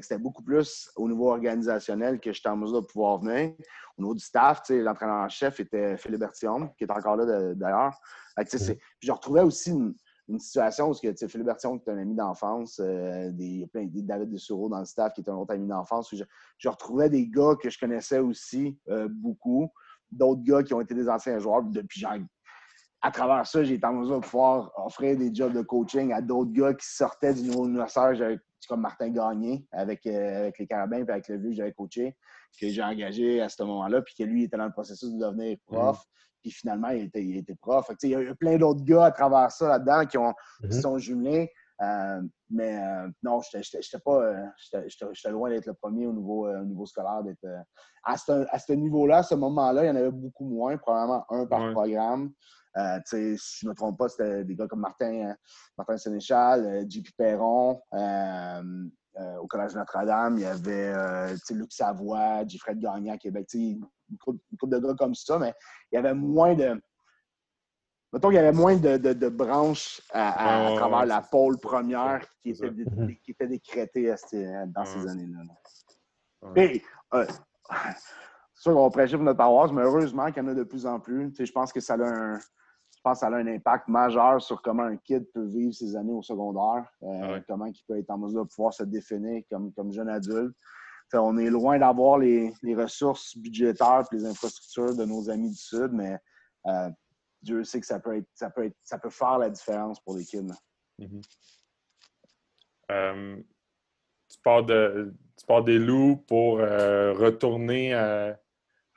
C'était 0.00 0.18
beaucoup 0.18 0.42
plus 0.42 0.90
au 0.96 1.08
niveau 1.08 1.30
organisationnel 1.30 2.18
que 2.18 2.32
j'étais 2.32 2.48
en 2.48 2.56
mesure 2.56 2.82
de 2.82 2.86
pouvoir 2.86 3.20
venir. 3.20 3.52
Au 3.96 4.02
niveau 4.02 4.14
du 4.14 4.20
staff, 4.20 4.62
l'entraîneur 4.70 5.24
en 5.24 5.28
chef 5.28 5.60
était 5.60 5.96
Philippe 5.96 6.20
Bertillon, 6.20 6.68
qui 6.76 6.84
est 6.84 6.90
encore 6.90 7.16
là 7.16 7.54
d'ailleurs. 7.54 7.94
Mhm. 8.36 8.76
Je 9.00 9.12
retrouvais 9.12 9.42
aussi 9.42 9.70
une, 9.70 9.94
situation 10.38 10.90
où 10.90 10.94
Philippe 10.94 11.44
Bertillon, 11.44 11.78
qui 11.78 11.90
est 11.90 11.92
un 11.92 11.98
ami 11.98 12.14
d'enfance, 12.14 12.80
euh, 12.80 13.30
il 13.38 13.60
y 13.60 13.64
a 13.64 13.66
plein 13.66 13.84
de 13.84 14.00
David 14.00 14.34
dans 14.34 14.78
le 14.78 14.84
staff, 14.84 15.12
qui 15.12 15.20
est 15.20 15.28
un 15.28 15.34
autre 15.34 15.52
ami 15.52 15.68
d'enfance. 15.68 16.12
Je, 16.58 16.68
retrouvais 16.68 17.08
des 17.08 17.28
gars 17.28 17.54
que 17.60 17.70
je 17.70 17.78
connaissais 17.78 18.18
aussi 18.18 18.78
euh, 18.88 19.08
beaucoup 19.10 19.70
d'autres 20.10 20.42
gars 20.42 20.62
qui 20.62 20.74
ont 20.74 20.80
été 20.80 20.94
des 20.94 21.08
anciens 21.08 21.38
joueurs. 21.38 21.62
Depuis, 21.62 22.04
à 23.02 23.10
travers 23.10 23.46
ça, 23.46 23.64
j'ai 23.64 23.74
été 23.74 23.86
en 23.86 23.94
mesure 23.94 24.20
de 24.20 24.24
pouvoir 24.24 24.70
offrir 24.76 25.16
des 25.16 25.34
jobs 25.34 25.52
de 25.52 25.62
coaching 25.62 26.12
à 26.12 26.20
d'autres 26.20 26.52
gars 26.52 26.72
qui 26.72 26.86
sortaient 26.86 27.34
du 27.34 27.42
niveau 27.42 27.66
universitaire, 27.66 28.38
comme 28.68 28.80
Martin 28.80 29.08
Gagné 29.08 29.66
avec, 29.72 30.06
euh, 30.06 30.38
avec 30.42 30.58
les 30.60 30.66
Carabins 30.68 31.04
et 31.04 31.10
avec 31.10 31.28
le 31.28 31.38
vieux 31.38 31.50
que 31.50 31.56
j'avais 31.56 31.72
coaché, 31.72 32.16
que 32.60 32.68
j'ai 32.68 32.82
engagé 32.82 33.40
à 33.40 33.48
ce 33.48 33.60
moment-là, 33.64 34.02
puis 34.02 34.14
que 34.16 34.22
lui 34.22 34.44
était 34.44 34.56
dans 34.56 34.66
le 34.66 34.72
processus 34.72 35.12
de 35.12 35.18
devenir 35.18 35.58
prof. 35.66 35.98
Mm. 35.98 36.00
Puis 36.42 36.50
finalement, 36.52 36.88
il 36.88 37.04
était, 37.04 37.24
il 37.24 37.36
était 37.38 37.56
prof. 37.56 37.90
il 38.02 38.10
y 38.10 38.14
a 38.14 38.20
eu 38.20 38.34
plein 38.36 38.56
d'autres 38.56 38.84
gars 38.84 39.06
à 39.06 39.10
travers 39.10 39.50
ça 39.50 39.66
là-dedans 39.68 40.06
qui, 40.06 40.18
ont, 40.18 40.32
qui 40.60 40.68
mm-hmm. 40.68 40.80
sont 40.80 40.98
jumelés. 40.98 41.50
Euh, 41.82 42.20
mais 42.50 42.78
euh, 42.78 43.08
non, 43.22 43.40
j'étais 43.40 43.98
pas. 44.04 44.22
Euh, 44.22 44.46
j'étais 44.86 45.30
loin 45.30 45.50
d'être 45.50 45.66
le 45.66 45.74
premier 45.74 46.06
au 46.06 46.12
niveau, 46.12 46.48
niveau 46.64 46.86
scolaire. 46.86 47.22
à 48.04 48.16
ce, 48.16 48.72
niveau-là, 48.72 49.18
à 49.18 49.22
ce 49.22 49.34
moment-là, 49.34 49.84
il 49.84 49.88
y 49.88 49.90
en 49.90 49.96
avait 49.96 50.10
beaucoup 50.10 50.44
moins, 50.44 50.76
probablement 50.76 51.24
un 51.30 51.46
par 51.46 51.72
programme. 51.72 52.32
Si 53.04 53.36
je 53.36 53.66
ne 53.66 53.70
me 53.70 53.74
trompe 53.74 53.98
pas, 53.98 54.08
c'était 54.08 54.44
des 54.44 54.54
gars 54.54 54.66
comme 54.66 54.80
Martin, 54.80 55.34
Martin 55.76 55.96
Sénéchal, 55.96 56.86
JP 56.88 57.08
Perron. 57.16 57.80
au 57.94 59.46
Collège 59.46 59.74
Notre-Dame, 59.74 60.38
il 60.38 60.42
y 60.42 60.46
avait 60.46 61.34
Luc 61.50 61.72
Savoie, 61.72 62.46
Gifred 62.46 62.78
Gagnon 62.78 63.12
à 63.12 63.18
Québec. 63.18 63.48
Une 63.54 63.86
couple, 64.18 64.40
de 64.68 64.78
gars 64.78 64.94
comme 64.98 65.14
ça, 65.14 65.38
mais 65.38 65.54
il 65.90 65.96
y 65.96 65.98
avait 65.98 66.14
moins 66.14 66.54
de 66.54 66.80
Mettons 68.12 68.28
qu'il 68.28 68.36
y 68.36 68.40
avait 68.40 68.52
moins 68.52 68.76
de, 68.76 69.28
branches 69.30 70.02
à, 70.12 70.66
ah, 70.68 70.74
travers 70.76 71.06
la 71.06 71.22
pôle 71.22 71.58
première 71.58 72.20
qui 72.42 72.50
était, 72.50 72.70
qui 73.24 73.30
était 73.30 73.46
décrétée 73.46 74.14
dans 74.66 74.84
ces 74.84 75.08
années-là. 75.08 75.40
Et, 76.56 76.82
euh, 77.14 77.26
c'est 78.54 78.62
sûr 78.62 78.74
qu'on 78.74 78.84
va 78.84 78.90
prêcher 78.90 79.16
pour 79.16 79.24
notre 79.24 79.38
paroisse, 79.38 79.72
mais 79.72 79.82
heureusement 79.82 80.26
qu'il 80.30 80.42
y 80.42 80.46
en 80.46 80.48
a 80.48 80.54
de 80.54 80.62
plus 80.62 80.84
en 80.84 81.00
plus. 81.00 81.32
je 81.38 81.52
pense 81.52 81.72
que 81.72 81.80
ça 81.80 81.94
a 81.94 82.02
un, 82.02 82.38
je 83.02 83.10
pense 83.10 83.18
ça 83.18 83.26
a 83.26 83.34
un 83.34 83.46
impact 83.48 83.88
majeur 83.88 84.40
sur 84.40 84.62
comment 84.62 84.84
un 84.84 84.96
kid 84.96 85.26
peut 85.32 85.44
vivre 85.44 85.74
ses 85.74 85.96
années 85.96 86.12
au 86.12 86.22
secondaire, 86.22 86.86
euh, 87.02 87.36
ah 87.36 87.40
comment 87.48 87.66
il 87.66 87.74
peut 87.88 87.98
être 87.98 88.10
en 88.10 88.18
mesure 88.18 88.44
de 88.44 88.48
pouvoir 88.48 88.72
se 88.72 88.84
définir 88.84 89.42
comme, 89.50 89.72
comme 89.72 89.90
jeune 89.90 90.08
adulte. 90.08 90.54
on 91.12 91.36
est 91.36 91.50
loin 91.50 91.80
d'avoir 91.80 92.18
les, 92.18 92.54
ressources 92.76 93.36
budgétaires 93.36 94.04
et 94.12 94.14
les 94.14 94.24
infrastructures 94.24 94.94
de 94.94 95.04
nos 95.04 95.28
amis 95.28 95.50
du 95.50 95.56
Sud, 95.56 95.90
mais 95.92 96.16
euh, 96.66 96.90
Dieu 97.42 97.64
sait 97.64 97.80
que 97.80 97.86
ça 97.86 97.98
peut, 97.98 98.18
être, 98.18 98.28
ça 98.34 98.50
peut, 98.50 98.66
être, 98.66 98.76
ça 98.84 98.98
peut 98.98 99.10
faire 99.10 99.38
la 99.38 99.50
différence 99.50 99.98
pour 99.98 100.16
les 100.16 100.24
kids. 100.24 100.52
Mm-hmm. 101.00 101.22
Euh, 102.92 103.36
tu, 104.28 104.38
pars 104.44 104.64
de, 104.64 105.12
tu, 105.36 105.44
pars 105.44 105.64
des 105.64 105.80
loups 105.80 106.18
pour 106.28 106.58
retourner 106.58 107.90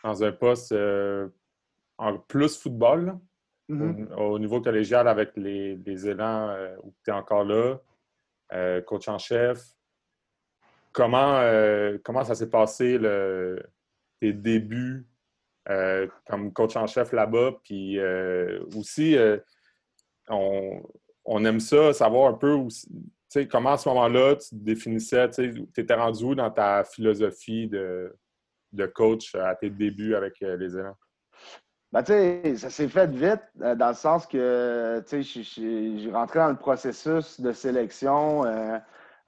dans 0.03 0.23
un 0.23 0.31
poste 0.31 0.75
en 1.97 2.19
plus 2.19 2.55
football, 2.55 3.19
mm-hmm. 3.69 4.13
au, 4.15 4.39
niveau 4.39 4.61
collégial 4.61 5.07
avec 5.07 5.31
les, 5.35 5.75
les 5.75 6.07
élans 6.07 6.55
où 6.83 6.93
tu 7.03 7.11
es 7.11 7.13
encore 7.13 7.43
là, 7.43 7.77
coach 8.81 9.07
en 9.07 9.17
chef. 9.17 9.61
Comment, 10.91 11.41
comment 12.03 12.23
ça 12.23 12.35
s'est 12.35 12.49
passé 12.49 12.97
le, 12.97 13.61
tes 14.19 14.33
débuts 14.33 15.05
euh, 15.69 16.07
comme 16.27 16.53
coach 16.53 16.75
en 16.75 16.87
chef 16.87 17.11
là-bas? 17.11 17.53
Puis 17.63 17.99
euh, 17.99 18.63
aussi, 18.75 19.17
euh, 19.17 19.37
on, 20.29 21.45
aime 21.45 21.59
ça, 21.59 21.93
savoir 21.93 22.29
un 22.31 22.37
peu 22.37 22.57
comment 23.49 23.73
à 23.73 23.77
ce 23.77 23.89
moment-là 23.89 24.35
tu 24.35 24.49
te 24.49 24.55
définissais, 24.55 25.29
tu 25.29 25.67
étais 25.75 25.93
rendu 25.93 26.23
où 26.23 26.35
dans 26.35 26.51
ta 26.51 26.83
philosophie 26.83 27.67
de, 27.67 28.15
de 28.71 28.85
coach 28.85 29.35
à 29.35 29.55
tes 29.55 29.69
débuts 29.69 30.15
avec 30.15 30.39
les 30.39 30.77
élèves? 30.77 30.93
Ben, 32.03 32.57
ça 32.57 32.69
s'est 32.69 32.89
fait 32.89 33.09
vite, 33.09 33.41
dans 33.55 33.87
le 33.87 33.93
sens 33.93 34.25
que 34.27 35.01
j'ai 35.09 36.11
rentré 36.11 36.39
dans 36.39 36.49
le 36.49 36.57
processus 36.57 37.39
de 37.39 37.53
sélection 37.53 38.43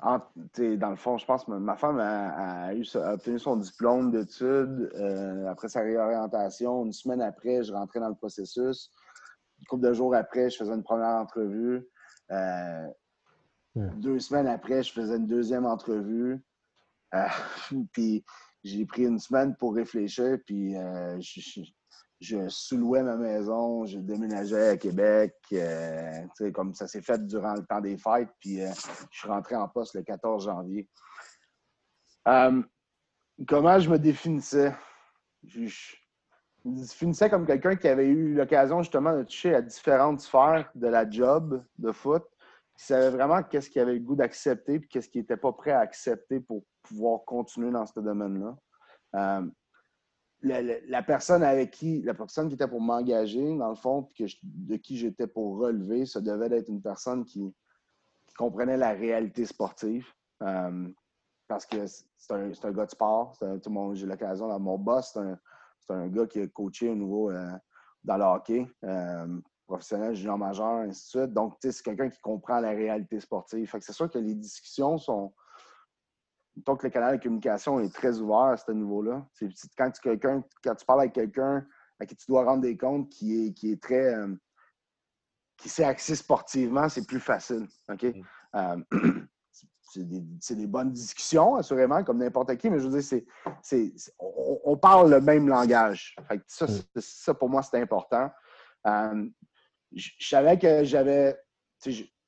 dans 0.03 0.89
le 0.89 0.95
fond, 0.95 1.18
je 1.18 1.26
pense 1.26 1.45
que 1.45 1.51
ma 1.51 1.76
femme 1.76 1.99
a, 1.99 2.72
obtenu 3.13 3.39
son 3.39 3.57
diplôme 3.57 4.11
d'études 4.11 4.91
euh, 4.95 5.47
après 5.47 5.70
sa 5.70 5.82
réorientation. 5.82 6.86
Une 6.86 6.93
semaine 6.93 7.22
après, 7.22 7.63
je 7.63 7.74
rentrais 7.74 7.99
dans 7.99 8.09
le 8.09 8.15
processus. 8.15 8.91
Une 9.59 9.65
couple 9.65 9.88
de 9.88 9.93
jours 9.93 10.13
après, 10.13 10.49
je 10.49 10.57
faisais 10.57 10.74
une 10.74 10.84
première 10.84 11.15
entrevue. 11.15 11.88
Euh, 12.32 12.88
deux 13.76 14.20
semaines 14.20 14.47
après, 14.47 14.84
je 14.84 14.91
faisais 14.91 15.18
une 15.18 15.28
deuxième 15.28 15.65
entrevue. 15.65 16.43
Euh, 17.15 17.26
puis 17.93 18.24
j'ai 18.63 18.86
pris 18.86 19.05
une 19.05 19.20
semaine 19.20 19.55
pour 19.55 19.74
réfléchir. 19.74 20.38
Puis 20.45 20.74
je, 20.74 21.61
je 22.20 22.47
sous-louais 22.49 23.03
ma 23.03 23.15
maison, 23.15 23.86
je 23.86 23.99
déménageais 23.99 24.70
à 24.70 24.78
Québec. 24.78 25.36
Euh, 25.53 26.26
comme 26.53 26.74
ça 26.74 26.88
s'est 26.88 27.01
fait 27.01 27.26
durant 27.28 27.53
le 27.53 27.65
temps 27.65 27.82
des 27.82 27.97
fêtes, 27.97 28.30
puis 28.39 28.61
euh, 28.61 28.72
je 29.11 29.20
suis 29.20 29.28
rentré 29.28 29.55
en 29.55 29.68
poste 29.68 29.93
le 29.95 30.03
14 30.03 30.45
janvier. 30.45 30.89
Euh, 32.28 32.61
comment 33.47 33.80
je 33.80 33.89
me 33.89 33.99
définissais? 33.99 34.74
Je, 35.43 35.70
me 36.65 36.80
définissais 36.80 37.30
comme 37.30 37.45
quelqu'un 37.45 37.76
qui 37.76 37.88
avait 37.88 38.07
eu 38.07 38.34
l'occasion 38.34 38.82
justement 38.82 39.15
de 39.15 39.24
toucher 39.24 39.53
à 39.53 39.61
différentes 39.61 40.22
sphères 40.22 40.70
de 40.74 40.88
la 40.88 41.09
job 41.09 41.63
de 41.78 41.91
foot, 41.91 42.24
qui 42.76 42.86
savait 42.86 43.11
vraiment 43.11 43.43
qu'est-ce 43.43 43.70
qu'il 43.70 43.82
avait 43.82 43.93
le 43.93 43.99
goût 43.99 44.15
d'accepter 44.15 44.76
et 44.76 44.82
qu'est-ce 44.82 45.07
qu'il 45.07 45.22
n'était 45.22 45.38
pas 45.38 45.53
prêt 45.53 45.72
à 45.72 45.80
accepter 45.80 46.39
pour 46.39 46.63
pouvoir 46.82 47.22
continuer 47.26 47.72
dans 47.72 47.86
ce 47.86 47.99
domaine-là 47.99 48.57
la, 50.42 51.04
personne 51.04 51.44
avec 51.44 51.72
qui, 51.72 52.02
la 52.04 52.14
personne 52.14 52.48
qui 52.48 52.56
était 52.56 52.68
pour 52.68 52.82
m'engager, 52.82 53.56
dans 53.58 53.70
le 53.70 53.76
fond, 53.76 54.08
que 54.18 54.24
de 54.44 54.76
qui 54.78 54.98
j'étais 54.98 55.28
pour 55.28 55.58
relever, 55.58 56.06
ça 56.06 56.22
devait 56.22 56.56
être 56.56 56.70
une 56.70 56.82
personne 56.82 57.26
qui, 57.26 57.54
comprenait 58.38 58.78
la 58.78 58.92
réalité 58.92 59.46
sportive. 59.46 60.06
Euh, 60.44 60.88
parce 61.48 61.66
que 61.66 61.88
c'est 61.88 62.32
un, 62.32 62.52
un, 62.52 62.72
gars 62.72 62.86
de 62.86 62.92
sport. 62.92 63.34
J'ai 63.94 64.06
l'occasion, 64.06 64.60
mon 64.60 64.78
boss, 64.78 65.18
c'est 65.80 65.94
un, 65.94 66.08
gars 66.08 66.28
qui 66.28 66.42
a 66.42 66.48
coaché 66.48 66.90
au 66.90 66.96
niveau 66.96 67.32
euh, 67.32 67.52
dans 68.04 68.18
le 68.18 68.24
hockey, 68.24 68.68
euh, 68.84 69.40
professionnel, 69.66 70.14
junior 70.14 70.38
majeur, 70.38 70.68
ainsi 70.68 71.18
de 71.18 71.22
suite. 71.22 71.34
Donc, 71.34 71.56
c'est 71.62 71.82
quelqu'un 71.82 72.10
qui 72.10 72.20
comprend 72.20 72.60
la 72.60 72.70
réalité 72.70 73.20
sportive. 73.20 73.72
c'est 73.80 73.94
sûr 73.94 74.08
que 74.08 74.20
les 74.20 74.36
discussions 74.36 75.00
sont, 75.00 75.34
donc, 76.66 76.84
le 76.84 76.89
canal 76.89 77.18
de 77.18 77.24
communication 77.24 77.80
est 77.80 77.93
très 77.93 78.20
ouvert 78.20 78.38
à 78.38 78.58
ce 78.58 78.72
niveau-là. 78.72 79.26
Quand 79.78 79.91
tu, 79.91 80.01
quelqu'un, 80.01 80.43
quand 80.64 80.76
tu 80.76 80.86
parles 80.86 81.01
avec 81.01 81.14
quelqu'un 81.14 81.66
à 81.99 82.05
qui 82.05 82.16
tu 82.16 82.26
dois 82.28 82.43
rendre 82.43 82.62
des 82.62 82.78
comptes 82.78 83.10
qui 83.10 83.47
est, 83.47 83.53
qui 83.53 83.72
est 83.72 83.82
très. 83.82 84.14
Euh, 84.14 84.34
qui 85.58 85.70
s'est 85.70 85.84
axé 85.84 86.16
sportivement, 86.16 86.88
c'est 86.88 87.05
plus 87.05 87.20
facile. 87.20 87.68
OK? 87.89 88.03
Mm. 88.03 88.22
Euh, 88.55 88.78
c'est 89.82 90.55
des, 90.55 90.68
bonnes 90.68 90.91
discussions, 90.91 91.55
assurément, 91.55 92.03
comme 92.03 92.20
n'importe 92.20 92.55
qui, 92.58 92.70
mais 92.70 92.80
je 92.80 92.88
veux 92.88 92.99
dire, 92.99 93.24
c'est, 93.64 93.93
on, 94.20 94.78
parle 94.78 95.10
le 95.10 95.22
même 95.22 95.47
langage. 95.47 96.16
ça, 96.45 96.66
mm. 96.66 96.99
ça, 96.99 97.34
pour 97.34 97.49
moi, 97.49 97.64
c'est 97.64 97.82
important. 97.82 98.30
Euh, 98.86 99.28
je, 99.95 100.12
savais 100.20 100.60
que 100.60 100.84
j'avais 100.84 101.36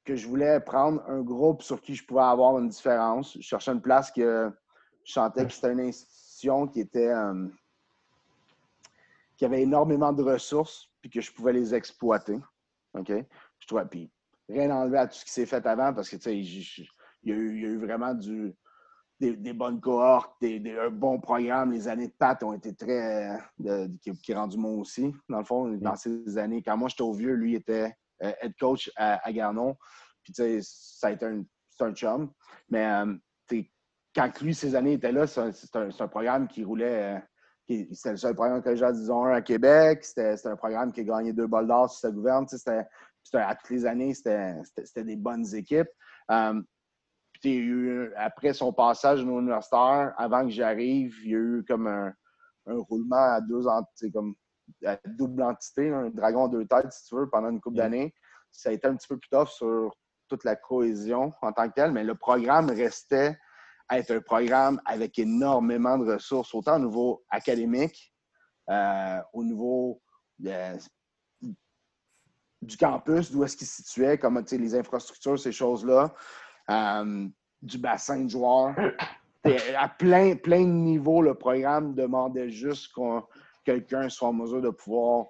que 0.10 0.16
je 0.16 0.28
voulais 0.28 0.60
prendre 0.60 1.04
un 1.08 1.22
groupe 1.22 1.62
sur 1.62 1.80
qui 1.80 1.94
je 1.94 2.04
pouvais 2.04 2.24
avoir 2.24 2.58
une 2.58 2.70
différence. 2.70 3.36
Je 3.36 3.44
cherchais 3.44 3.72
une 3.72 3.82
place 3.82 4.10
que 4.10 4.52
je 5.04 5.14
sentais 5.14 5.46
que 5.46 5.54
c'était 5.54 5.72
une 5.72 5.82
institution 5.82 6.68
qui 6.68 6.80
était 6.80 7.10
euh, 7.10 7.48
qui 9.38 9.46
avait 9.46 9.62
énormément 9.62 10.12
de 10.12 10.24
ressources 10.24 10.90
puis 11.00 11.12
que 11.12 11.22
je 11.22 11.32
pouvais 11.32 11.54
les 11.54 11.76
exploiter. 11.76 12.40
OK? 12.96 13.12
Je 13.60 13.68
trouvais, 13.68 13.86
puis 13.86 14.10
rien 14.50 14.72
enlevé 14.72 14.98
à 14.98 15.08
tout 15.08 15.14
ce 15.14 15.26
qui 15.26 15.32
s'est 15.32 15.46
fait 15.46 15.64
avant 15.68 15.94
parce 15.94 16.10
que, 16.10 16.16
tu 16.16 16.24
sais, 16.24 16.36
il 17.22 17.30
y, 17.30 17.32
a 17.32 17.36
eu 17.36 17.78
vraiment 17.78 18.16
du, 18.16 18.56
des, 19.20 19.54
bonnes 19.54 19.80
cohortes, 19.80 20.34
des, 20.42 20.76
un 20.76 20.90
bon 20.90 21.20
programme. 21.20 21.72
Les 21.72 21.88
années 21.88 22.08
de 22.08 22.16
Pat 22.18 22.42
ont 22.42 22.54
été 22.54 22.74
très. 22.74 23.38
qui, 24.02 24.12
qui 24.24 24.32
est 24.32 24.36
rendu 24.36 24.58
moi 24.58 24.72
aussi, 24.72 25.14
dans 25.30 25.38
le 25.38 25.46
fond, 25.46 25.68
dans 25.74 25.96
ces 25.96 26.36
années. 26.40 26.64
Quand 26.64 26.78
moi 26.78 26.90
j'étais 26.90 27.04
au 27.04 27.14
vieux, 27.14 27.34
lui 27.34 27.54
était 27.54 27.84
euh, 27.84 27.90
head 28.20 28.54
coach 28.60 28.92
à, 28.96 29.26
à 29.28 29.32
Garnon. 29.32 29.76
Puis, 30.24 30.34
tu 30.34 30.42
sais, 30.42 30.60
ça 30.62 31.08
a 31.08 31.12
été 31.12 31.26
un, 31.26 31.44
un 31.80 31.94
chum. 31.94 32.32
Mais, 32.70 32.86
euh, 32.86 33.16
quand 34.16 34.42
lui, 34.42 34.54
ces 34.54 34.76
années 34.76 34.94
étaient 34.94 35.12
là, 35.12 35.28
c'est 35.28 35.76
un, 35.76 36.08
programme 36.08 36.48
qui 36.48 36.64
roulait. 36.64 37.18
Euh, 37.18 37.86
c'était 37.94 38.12
le 38.12 38.18
seul 38.18 38.34
programme 38.34 38.64
collégial, 38.64 38.94
disons, 38.94 39.26
à 39.26 39.42
Québec. 39.42 40.04
C'était 40.04 40.36
un 40.48 40.56
programme 40.56 40.92
qui 40.92 41.02
a 41.02 41.04
gagné 41.04 41.34
deux 41.34 41.46
balles 41.46 41.68
d'or 41.68 41.90
sur 41.90 42.00
sa 42.00 42.12
gouverne. 42.12 42.46
À 43.34 43.56
toutes 43.56 43.70
les 43.70 43.86
années, 43.86 44.14
c'était 44.16 45.04
des 45.04 45.16
bonnes 45.16 45.46
équipes. 45.56 45.90
Um, 46.28 46.66
après 48.16 48.54
son 48.54 48.74
passage 48.74 49.24
au 49.24 49.40
universitaire, 49.40 50.14
avant 50.18 50.44
que 50.44 50.50
j'arrive, 50.50 51.16
il 51.24 51.32
y 51.32 51.36
a 51.36 51.38
eu 51.38 51.66
comme 51.68 51.88
un, 51.88 52.14
roulement 52.66 53.36
à 53.36 53.42
deux 53.42 53.62
comme 54.12 54.36
à 54.86 54.98
double 55.06 55.44
entité, 55.44 55.90
un 55.90 56.10
dragon 56.10 56.46
à 56.46 56.50
deux 56.50 56.66
têtes, 56.66 56.92
si 56.92 57.06
tu 57.06 57.16
veux, 57.16 57.30
pendant 57.30 57.50
une 57.50 57.62
couple 57.62 57.76
mm. 57.76 57.80
d'années. 57.80 58.14
Ça 58.52 58.70
a 58.70 58.72
été 58.72 58.88
un 58.88 58.96
petit 58.96 59.08
peu 59.08 59.18
plus 59.18 59.30
tough 59.30 59.50
sur 59.50 59.96
toute 60.28 60.44
la 60.44 60.56
cohésion 60.56 61.34
en 61.42 61.52
tant 61.52 61.68
que 61.68 61.74
telle, 61.74 61.92
mais 61.92 62.04
le 62.04 62.16
programme 62.16 62.70
restait 62.70 63.38
être 63.92 64.12
un 64.12 64.22
programme 64.22 64.80
avec 64.86 65.18
énormément 65.18 65.98
de 65.98 66.14
ressources, 66.14 66.54
autant 66.54 66.76
au 66.76 66.86
niveau 66.86 67.24
académique, 67.30 68.14
euh, 68.70 69.20
au 69.34 69.44
niveau 69.44 70.02
du 72.62 72.78
campus, 72.78 73.32
d'où 73.32 73.44
est-ce 73.44 73.58
qu'il 73.58 73.68
se 73.68 73.82
situait, 73.84 74.18
comme 74.18 74.44
les 74.52 74.76
infrastructures, 74.76 75.40
ces 75.40 75.52
choses-là, 75.52 76.14
euh, 76.70 77.28
du 77.62 77.78
bassin 77.78 78.24
de 78.24 78.30
joueurs. 78.30 78.76
À 79.78 79.88
plein, 79.88 80.36
plein 80.36 80.60
de 80.60 80.72
niveaux, 80.72 81.22
le 81.22 81.34
programme 81.34 81.96
demandait 81.96 82.50
juste 82.50 82.94
que 82.94 83.22
quelqu'un 83.64 84.10
soit 84.10 84.30
en 84.30 84.34
mesure 84.34 84.62
de 84.62 84.70
pouvoir 84.70 85.28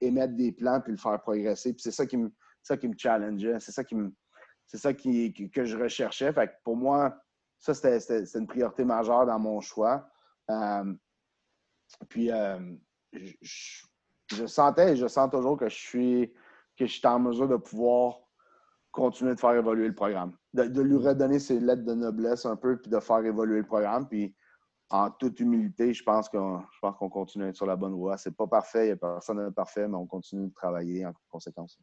émettre 0.00 0.34
des 0.34 0.52
plans 0.52 0.80
puis 0.80 0.92
le 0.92 0.98
faire 0.98 1.20
progresser. 1.20 1.74
c'est 1.78 1.90
ça 1.90 2.06
qui 2.06 2.16
me, 2.16 2.32
ça 2.62 2.76
qui 2.76 2.88
me 2.88 2.94
challengeait. 2.96 3.60
C'est 3.60 3.72
ça 3.72 3.84
qui 3.84 3.94
me, 3.94 4.12
c'est 4.66 4.78
ça 4.78 4.92
qui, 4.92 5.32
que 5.50 5.64
je 5.64 5.76
recherchais. 5.76 6.32
Fait 6.32 6.50
pour 6.64 6.76
moi, 6.76 7.16
ça, 7.58 7.74
c'était 7.74 8.24
une 8.34 8.46
priorité 8.46 8.84
majeure 8.84 9.26
dans 9.26 9.38
mon 9.38 9.60
choix. 9.60 10.08
Euh, 10.50 10.94
puis, 12.08 12.30
euh, 12.30 12.58
je, 13.12 14.46
sentais 14.46 14.92
et 14.92 14.96
je 14.96 15.06
sens 15.06 15.30
toujours 15.30 15.56
que 15.56 15.68
je 15.68 15.76
suis 15.76 16.32
que 16.76 16.86
je 16.86 16.92
suis 16.92 17.06
en 17.06 17.18
mesure 17.18 17.48
de 17.48 17.56
pouvoir 17.56 18.20
continuer 18.90 19.34
de 19.34 19.40
faire 19.40 19.52
évoluer 19.52 19.86
le 19.86 19.94
programme. 19.94 20.34
De, 20.54 20.80
lui 20.80 20.96
redonner 20.96 21.38
ses 21.38 21.60
lettres 21.60 21.84
de 21.84 21.94
noblesse 21.94 22.46
un 22.46 22.56
peu, 22.56 22.78
puis 22.78 22.90
de 22.90 22.98
faire 22.98 23.24
évoluer 23.24 23.58
le 23.58 23.66
programme. 23.66 24.08
Puis, 24.08 24.34
en 24.92 25.10
toute 25.10 25.40
humilité, 25.40 25.94
je 25.94 26.02
pense 26.04 26.28
qu'on 26.28 27.10
continue 27.10 27.44
à 27.44 27.48
être 27.48 27.56
sur 27.56 27.66
la 27.66 27.76
bonne 27.76 27.94
voie. 27.94 28.18
C'est 28.18 28.36
pas 28.36 28.46
parfait, 28.46 28.84
il 28.84 28.86
n'y 28.86 28.92
a 28.92 28.96
personne 28.96 29.44
de 29.44 29.50
parfait, 29.50 29.88
mais 29.88 29.96
on 29.96 30.06
continue 30.06 30.48
de 30.48 30.54
travailler 30.54 31.06
en 31.06 31.12
conséquence. 31.30 31.78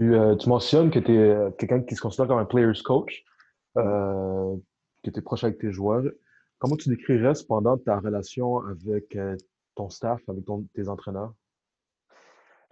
Euh, 0.00 0.36
tu, 0.36 0.48
mentionnes 0.48 0.90
que 0.90 0.98
tu 0.98 1.12
es 1.12 1.56
quelqu'un 1.58 1.82
qui 1.82 1.96
se 1.96 2.00
considère 2.00 2.28
comme 2.28 2.38
un 2.38 2.44
player's 2.44 2.82
coach 2.82 3.24
euh, 3.78 4.56
que 5.02 5.10
tu 5.10 5.18
es 5.18 5.22
proche 5.22 5.44
avec 5.44 5.58
tes 5.58 5.72
joueurs. 5.72 6.04
Comment 6.58 6.76
tu 6.76 6.90
décrirais 6.90 7.34
cependant 7.34 7.76
ta 7.78 7.98
relation 7.98 8.58
avec 8.66 9.16
euh, 9.16 9.36
ton 9.74 9.90
staff, 9.90 10.20
avec 10.28 10.44
tes 10.74 10.88
entraîneurs? 10.88 11.34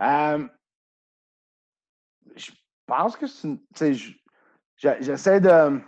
Euh, 0.00 0.46
je 2.36 2.52
pense 2.86 3.16
que 3.16 3.26
c'est. 3.26 3.94
J'essaie 4.76 5.40
de. 5.40 5.80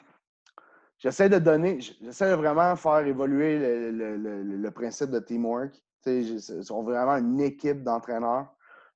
J'essaie 1.02 1.28
de 1.28 1.40
donner, 1.40 1.80
j'essaie 1.80 2.30
de 2.30 2.36
vraiment 2.36 2.76
faire 2.76 3.04
évoluer 3.04 3.58
le, 3.90 4.70
principe 4.70 5.10
de 5.10 5.18
teamwork. 5.18 5.74
Ils 6.06 6.40
sont 6.40 6.84
vraiment 6.84 7.16
une 7.16 7.40
équipe 7.40 7.82
d'entraîneurs. 7.82 8.54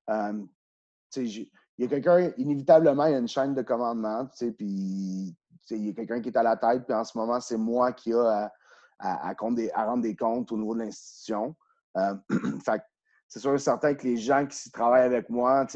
Euh, 0.09 0.41
il 1.17 1.49
y 1.77 1.83
a 1.83 1.87
quelqu'un, 1.87 2.31
inévitablement, 2.37 3.07
il 3.07 3.11
y 3.11 3.15
a 3.15 3.17
une 3.17 3.27
chaîne 3.27 3.53
de 3.53 3.61
commandement, 3.61 4.25
puis 4.57 5.35
il 5.69 5.85
y 5.85 5.89
a 5.89 5.93
quelqu'un 5.93 6.21
qui 6.21 6.29
est 6.29 6.37
à 6.37 6.43
la 6.43 6.55
tête, 6.55 6.85
puis 6.85 6.95
en 6.95 7.03
ce 7.03 7.17
moment, 7.17 7.41
c'est 7.41 7.57
moi 7.57 7.91
qui 7.91 8.13
a 8.13 8.53
à, 8.99 9.33
rendre 9.37 10.01
des 10.01 10.15
comptes 10.15 10.49
au 10.53 10.57
niveau 10.57 10.75
de 10.75 10.83
l'institution. 10.83 11.57
Euh, 11.97 12.15
c'est 13.27 13.39
sûr 13.39 13.53
et 13.53 13.59
certain 13.59 13.93
que 13.95 14.03
les 14.03 14.15
gens 14.15 14.45
qui 14.45 14.71
travaillent 14.71 15.03
avec 15.03 15.29
moi, 15.29 15.67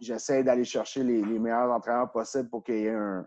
j'essaie 0.00 0.42
d'aller 0.42 0.64
chercher 0.64 1.04
les, 1.04 1.22
meilleurs 1.22 1.70
entraîneurs 1.70 2.10
possibles 2.10 2.48
pour 2.48 2.64
que 2.64 3.22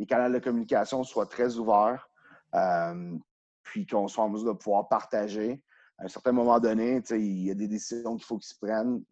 les 0.00 0.06
canaux 0.06 0.32
de 0.32 0.42
communication 0.42 1.04
soient 1.04 1.26
très 1.26 1.58
ouverts, 1.58 2.08
euh, 2.54 3.18
puis 3.62 3.86
qu'on 3.86 4.08
soit 4.08 4.24
en 4.24 4.30
mesure 4.30 4.54
de 4.54 4.58
pouvoir 4.58 4.88
partager. 4.88 5.62
À 5.98 6.04
un 6.04 6.08
certain 6.08 6.32
moment 6.32 6.58
donné, 6.58 7.02
il 7.10 7.42
y 7.42 7.50
a 7.50 7.54
des 7.54 7.68
décisions 7.68 8.16
qu'il 8.16 8.24
faut 8.24 8.38
qu'ils 8.38 8.48
se 8.48 8.58
prennent, 8.58 9.04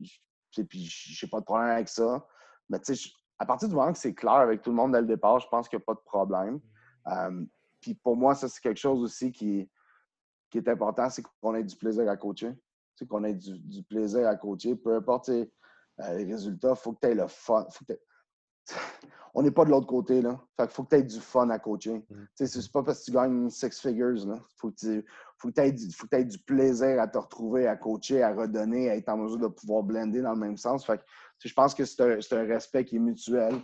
puis 0.50 0.86
je 0.86 1.26
n'ai 1.26 1.30
pas 1.30 1.40
de 1.40 1.44
problème 1.44 1.68
avec 1.68 1.90
ça. 1.90 2.26
Mais 2.70 2.78
à 3.38 3.44
partir 3.44 3.68
du 3.68 3.74
moment 3.74 3.92
que 3.92 3.98
c'est 3.98 4.14
clair 4.14 4.36
avec 4.36 4.62
tout 4.62 4.70
le 4.70 4.76
monde 4.76 4.92
dès 4.92 5.02
le 5.02 5.06
départ, 5.06 5.38
je 5.40 5.48
pense 5.48 5.68
qu'il 5.68 5.78
n'y 5.78 5.82
a 5.82 5.84
pas 5.84 5.94
de 5.94 6.04
problème. 6.06 6.58
Euh, 7.08 7.44
puis 7.82 7.94
pour 7.94 8.16
moi, 8.16 8.34
ça, 8.34 8.48
c'est 8.48 8.62
quelque 8.62 8.80
chose 8.80 9.02
aussi 9.02 9.30
qui, 9.30 9.70
qui 10.48 10.56
est 10.56 10.68
important, 10.68 11.10
c'est 11.10 11.22
qu'on 11.42 11.54
ait 11.54 11.64
du 11.64 11.76
plaisir 11.76 12.08
à 12.08 12.16
coacher. 12.16 12.54
C'est 12.94 13.06
qu'on 13.06 13.24
ait 13.24 13.34
du, 13.34 13.82
plaisir 13.82 14.26
à 14.26 14.36
coacher. 14.36 14.74
Peu 14.74 14.96
importe 14.96 15.28
euh, 15.28 15.44
les 15.98 16.24
résultats, 16.24 16.70
il 16.70 16.76
faut 16.76 16.94
que 16.94 17.00
tu 17.02 17.08
aies 17.08 17.14
le 17.14 17.28
fun. 17.28 17.66
On 19.38 19.42
n'est 19.42 19.52
pas 19.52 19.64
de 19.64 19.70
l'autre 19.70 19.86
côté. 19.86 20.20
Là. 20.20 20.36
Fait 20.56 20.68
faut 20.68 20.82
que 20.82 20.88
tu 20.88 20.96
aies 20.96 21.02
du 21.04 21.20
fun 21.20 21.48
à 21.50 21.60
coacher. 21.60 22.04
Mm. 22.10 22.24
C'est 22.34 22.72
pas 22.72 22.82
parce 22.82 22.98
que 22.98 23.04
tu 23.04 23.12
gagnes 23.12 23.48
six 23.50 23.80
figures. 23.80 24.16
Il 24.16 24.34
faut 24.56 24.72
que 24.72 24.76
tu 24.80 25.60
aies, 25.60 26.24
du 26.24 26.38
plaisir 26.40 27.00
à 27.00 27.06
te 27.06 27.18
retrouver, 27.18 27.68
à 27.68 27.76
coacher, 27.76 28.20
à 28.24 28.34
redonner, 28.34 28.90
à 28.90 28.96
être 28.96 29.08
en 29.10 29.16
mesure 29.16 29.38
de 29.38 29.46
pouvoir 29.46 29.84
blender 29.84 30.22
dans 30.22 30.32
le 30.32 30.40
même 30.40 30.56
sens. 30.56 30.84
Fait 30.84 31.00
je 31.38 31.54
pense 31.54 31.72
que 31.72 31.84
c'est 31.84 32.32
un, 32.32 32.46
respect 32.46 32.84
qui 32.84 32.96
est 32.96 32.98
mutuel, 32.98 33.54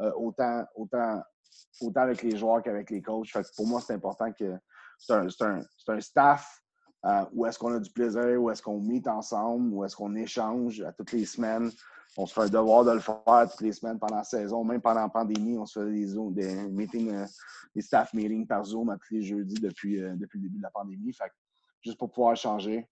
euh, 0.00 0.12
autant, 0.16 0.66
autant, 0.76 1.20
autant 1.80 2.02
avec 2.02 2.22
les 2.22 2.36
joueurs 2.36 2.62
qu'avec 2.62 2.88
les 2.90 3.02
coachs. 3.02 3.32
pour 3.56 3.66
moi, 3.66 3.80
c'est 3.80 3.94
important 3.94 4.32
que 4.32 4.54
c'est 4.98 5.14
un, 5.14 6.00
staff 6.00 6.62
euh, 7.06 7.24
où 7.32 7.44
est-ce 7.44 7.58
qu'on 7.58 7.74
a 7.74 7.80
du 7.80 7.90
plaisir, 7.90 8.40
où 8.40 8.52
est-ce 8.52 8.62
qu'on 8.62 8.78
meet 8.78 9.08
ensemble, 9.08 9.74
où 9.74 9.84
est-ce 9.84 9.96
qu'on 9.96 10.14
échange 10.14 10.80
à 10.82 10.92
toutes 10.92 11.10
les 11.10 11.24
semaines. 11.24 11.72
On 12.16 12.26
se 12.26 12.34
fait 12.34 12.42
un 12.42 12.48
devoir 12.48 12.84
de 12.84 12.92
le 12.92 13.00
faire 13.00 13.22
toutes 13.50 13.60
les 13.60 13.72
semaines 13.72 13.98
pendant 13.98 14.16
la 14.16 14.24
saison, 14.24 14.62
même 14.62 14.80
pendant 14.80 15.00
la 15.00 15.08
pandémie, 15.08 15.58
on 15.58 15.66
se 15.66 15.80
fait 15.80 15.90
des, 15.90 16.14
des 16.30 16.68
meetings, 16.68 17.12
euh, 17.12 17.26
des 17.74 17.82
staff 17.82 18.14
meetings 18.14 18.46
par 18.46 18.64
Zoom 18.64 18.90
à 18.90 18.96
tous 18.96 19.14
les 19.14 19.22
jeudis 19.22 19.60
depuis, 19.60 20.00
depuis 20.16 20.38
le 20.38 20.44
début 20.44 20.58
de 20.58 20.62
la 20.62 20.70
pandémie. 20.70 21.12
Juste 21.82 21.98
pour 21.98 22.10
pouvoir 22.10 22.34
échanger 22.34 22.88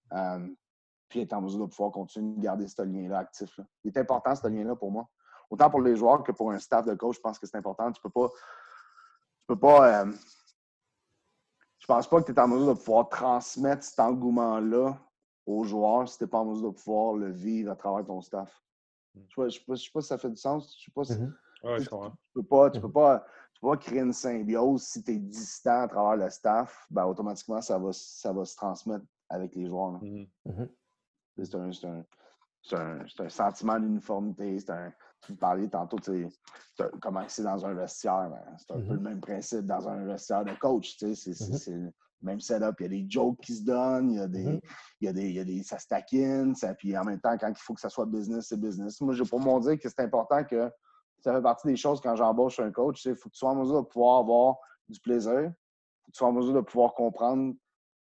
puis 1.13 1.21
être 1.21 1.35
en 1.35 1.43
mesure 1.43 1.61
de 1.61 1.67
pouvoir 1.67 1.93
continuer 1.93 2.37
de 2.37 2.41
garder 2.41 2.67
ce 2.67 2.81
lien-là 2.81 3.19
actif. 3.19 3.61
Il 3.85 3.89
est 3.89 3.99
important, 3.99 4.35
ce 4.35 4.49
lien-là, 4.49 4.75
pour 4.75 4.91
moi. 4.91 5.07
Autant 5.51 5.69
pour 5.69 5.83
les 5.83 5.95
joueurs 5.95 6.23
que 6.23 6.33
pour 6.33 6.51
un 6.51 6.59
staff 6.59 6.87
de 6.87 6.95
coach, 6.95 7.17
je 7.17 7.21
pense 7.21 7.39
que 7.39 7.47
c'est 7.47 7.59
important. 7.59 7.93
Tu 7.93 8.01
peux 8.01 8.09
pas. 8.09 8.29
Tu 8.31 9.47
peux 9.47 9.59
pas. 9.59 10.01
Euh, 10.01 10.13
je 11.79 11.87
pense 11.87 12.09
pas 12.09 12.23
que 12.23 12.25
tu 12.25 12.33
es 12.33 12.41
en 12.41 12.49
mesure 12.49 12.75
de 12.75 12.81
pouvoir 12.81 13.11
transmettre 13.11 13.85
cet 13.85 14.01
engouement-là 14.01 14.97
aux 15.45 15.65
joueurs 15.65 16.09
si 16.09 16.17
tu 16.17 16.25
n'es 16.25 16.31
pas 16.31 16.39
en 16.39 16.47
mesure 16.47 16.73
de 16.73 16.77
pouvoir 16.77 17.15
le 17.15 17.31
vivre 17.31 17.73
à 17.73 17.77
travers 17.77 18.07
ton 18.07 18.23
staff. 18.23 18.63
Je 19.15 19.43
ne 19.43 19.49
sais, 19.51 19.61
pas 19.67 19.77
si 19.77 20.09
ça 20.09 20.19
fait 20.19 20.31
du 20.31 20.37
sens. 20.37 20.77
Je 20.79 20.85
sais 20.85 20.93
pas 20.95 21.05
si, 21.05 21.13
mm-hmm. 21.15 21.83
tu, 21.83 21.89
peux 22.35 22.43
pas, 22.43 22.71
tu, 22.71 22.81
peux 22.81 22.91
pas, 22.91 23.25
tu 23.55 23.61
peux 23.61 23.69
pas 23.69 23.77
créer 23.77 24.01
une 24.01 24.13
symbiose 24.13 24.83
si 24.83 25.03
tu 25.03 25.13
es 25.13 25.19
distant 25.19 25.83
à 25.83 25.89
travers 25.89 26.25
le 26.25 26.31
staff. 26.31 26.87
Ben, 26.91 27.05
automatiquement, 27.05 27.61
ça 27.61 27.79
va, 27.79 27.93
ça 27.93 28.33
va 28.33 28.45
se 28.45 28.57
transmettre 28.57 29.05
avec 29.29 29.55
les 29.55 29.67
joueurs. 29.67 30.03
Mm-hmm. 30.03 30.29
Mm-hmm. 30.47 30.69
C'est 31.45 31.85
un, 31.87 33.25
un, 33.25 33.29
sentiment 33.29 33.79
d'uniformité. 33.79 34.59
Tu 35.27 35.35
parlais 35.35 35.69
tantôt, 35.69 35.99
tu 35.99 36.29
comment 37.01 37.25
c'est 37.29 37.43
dans 37.43 37.65
un 37.67 37.75
vestiaire. 37.75 38.31
Ben, 38.31 38.57
c'est 38.57 38.73
un 38.73 38.81
peu 38.81 38.95
le 38.95 39.01
même 39.01 39.21
principe 39.21 39.67
dans 39.67 39.89
un 39.89 40.05
vestiaire 40.07 40.45
de 40.45 40.55
coach. 40.55 40.97
C'est 40.99 41.93
même 42.23 42.41
setup. 42.41 42.77
Il 42.81 42.83
y 42.83 42.87
a 42.87 42.89
des 42.89 43.07
jokes 43.09 43.41
qui 43.41 43.55
se 43.55 43.65
donnent, 43.65 44.11
il 44.11 44.17
y 44.17 44.21
a 44.21 44.29
des. 44.29 44.45
Mm-hmm. 44.45 44.61
il 45.01 45.05
y 45.05 45.09
a 45.09 45.13
des, 45.13 45.29
il 45.29 45.35
y 45.35 45.41
a 45.41 45.45
des 45.45 45.63
ça 45.63 45.79
se 45.79 45.87
taquine. 45.87 46.55
Ça, 46.55 46.75
puis 46.75 46.97
en 46.97 47.05
même 47.05 47.21
temps, 47.21 47.37
quand 47.39 47.49
il 47.49 47.57
faut 47.57 47.75
que 47.75 47.81
ça 47.81 47.89
soit 47.89 48.07
business, 48.07 48.47
c'est 48.49 48.61
business. 48.61 49.01
Moi, 49.01 49.15
je 49.15 49.25
pour 49.25 49.41
mon 49.41 49.61
dire 49.61 49.79
que 49.79 49.89
c'est 49.89 50.01
important 50.01 50.45
que 50.45 50.71
ça 51.21 51.33
fait 51.35 51.43
partie 51.43 51.69
des 51.69 51.77
choses 51.77 52.01
quand 52.01 52.17
j'embauche 52.17 52.59
un 52.61 52.71
coach. 52.71 53.05
Il 53.05 53.15
faut 53.15 53.29
que 53.29 53.35
tu 53.35 53.39
sois 53.39 53.51
en 53.51 53.57
mesure 53.57 53.83
de 53.83 53.89
pouvoir 53.89 54.21
avoir 54.21 54.57
du 54.89 54.99
plaisir. 55.01 55.53
Faut 56.03 56.07
que 56.07 56.13
tu 56.13 56.19
sois 56.19 56.29
en 56.29 56.33
mesure 56.33 56.55
de 56.55 56.61
pouvoir 56.61 56.95
comprendre. 56.95 57.55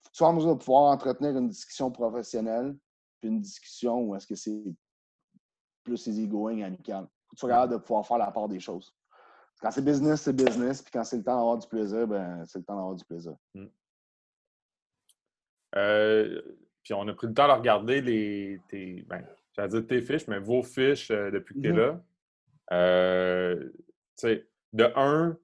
Faut 0.03 0.09
que 0.09 0.13
tu 0.13 0.19
sois 0.19 0.29
en 0.29 0.33
mesure 0.35 0.55
de 0.55 0.63
pouvoir 0.63 0.93
entretenir 0.93 1.37
une 1.37 1.49
discussion 1.49 1.91
professionnelle, 1.91 2.77
puis 3.21 3.31
une 3.31 3.41
discussion 3.41 4.01
où 4.03 4.15
est-ce 4.15 4.27
que 4.27 4.37
c'est 4.37 4.63
plus 5.83 6.07
easy-going, 6.07 6.63
amical. 6.63 7.05
Il 7.05 7.27
faut 7.27 7.31
que 7.31 7.37
tu 7.37 7.41
sois 7.41 7.49
capable 7.51 7.73
de 7.73 7.79
pouvoir 7.79 8.07
faire 8.07 8.19
la 8.19 8.31
part 8.31 8.49
des 8.49 8.61
choses. 8.61 8.95
Quand 9.61 9.71
c'est 9.71 9.85
business, 9.85 10.23
c'est 10.23 10.33
business. 10.33 10.83
Puis 10.83 10.93
quand 10.93 11.05
c'est 11.05 11.17
le 11.17 11.25
temps 11.25 11.37
d'avoir 11.37 11.59
du 11.59 11.67
plaisir, 11.67 12.07
ben, 12.07 12.45
c'est 12.47 12.59
le 12.59 12.65
temps 12.65 12.77
d'avoir 12.77 12.95
du 12.95 13.05
plaisir. 13.05 13.35
Hmm. 13.55 13.67
Euh, 15.77 16.41
puis 16.83 16.95
on 16.95 17.07
a 17.09 17.13
pris 17.13 17.27
le 17.27 17.35
temps 17.35 17.49
de 17.49 17.53
regarder 17.53 18.01
les, 18.01 18.61
tes, 18.69 19.05
ben, 19.09 19.25
dire 19.69 19.87
tes 19.87 20.01
fiches, 20.01 20.27
mais 20.29 20.39
vos 20.39 20.63
fiches 20.63 21.11
euh, 21.11 21.31
depuis 21.31 21.55
que 21.57 21.61
tu 21.61 21.69
es 21.69 21.73
mm-hmm. 21.73 21.77
là. 21.77 22.03
Euh, 22.73 23.71
de 24.73 24.93
un, 24.97 25.39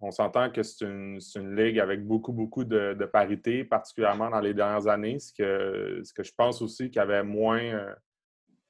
on 0.00 0.10
s'entend 0.10 0.50
que 0.50 0.62
c'est 0.62 0.84
une, 0.84 1.18
une, 1.36 1.56
ligue 1.56 1.78
avec 1.78 2.06
beaucoup, 2.06 2.32
beaucoup 2.32 2.64
de, 2.64 2.94
de, 2.94 3.04
parité, 3.04 3.64
particulièrement 3.64 4.30
dans 4.30 4.40
les 4.40 4.54
dernières 4.54 4.86
années, 4.86 5.18
ce 5.18 5.32
que, 5.32 6.00
ce 6.02 6.14
que 6.14 6.22
je 6.22 6.32
pense 6.34 6.62
aussi 6.62 6.90
qu'il 6.90 6.96
y 6.96 7.00
avait 7.00 7.22
moins 7.22 7.94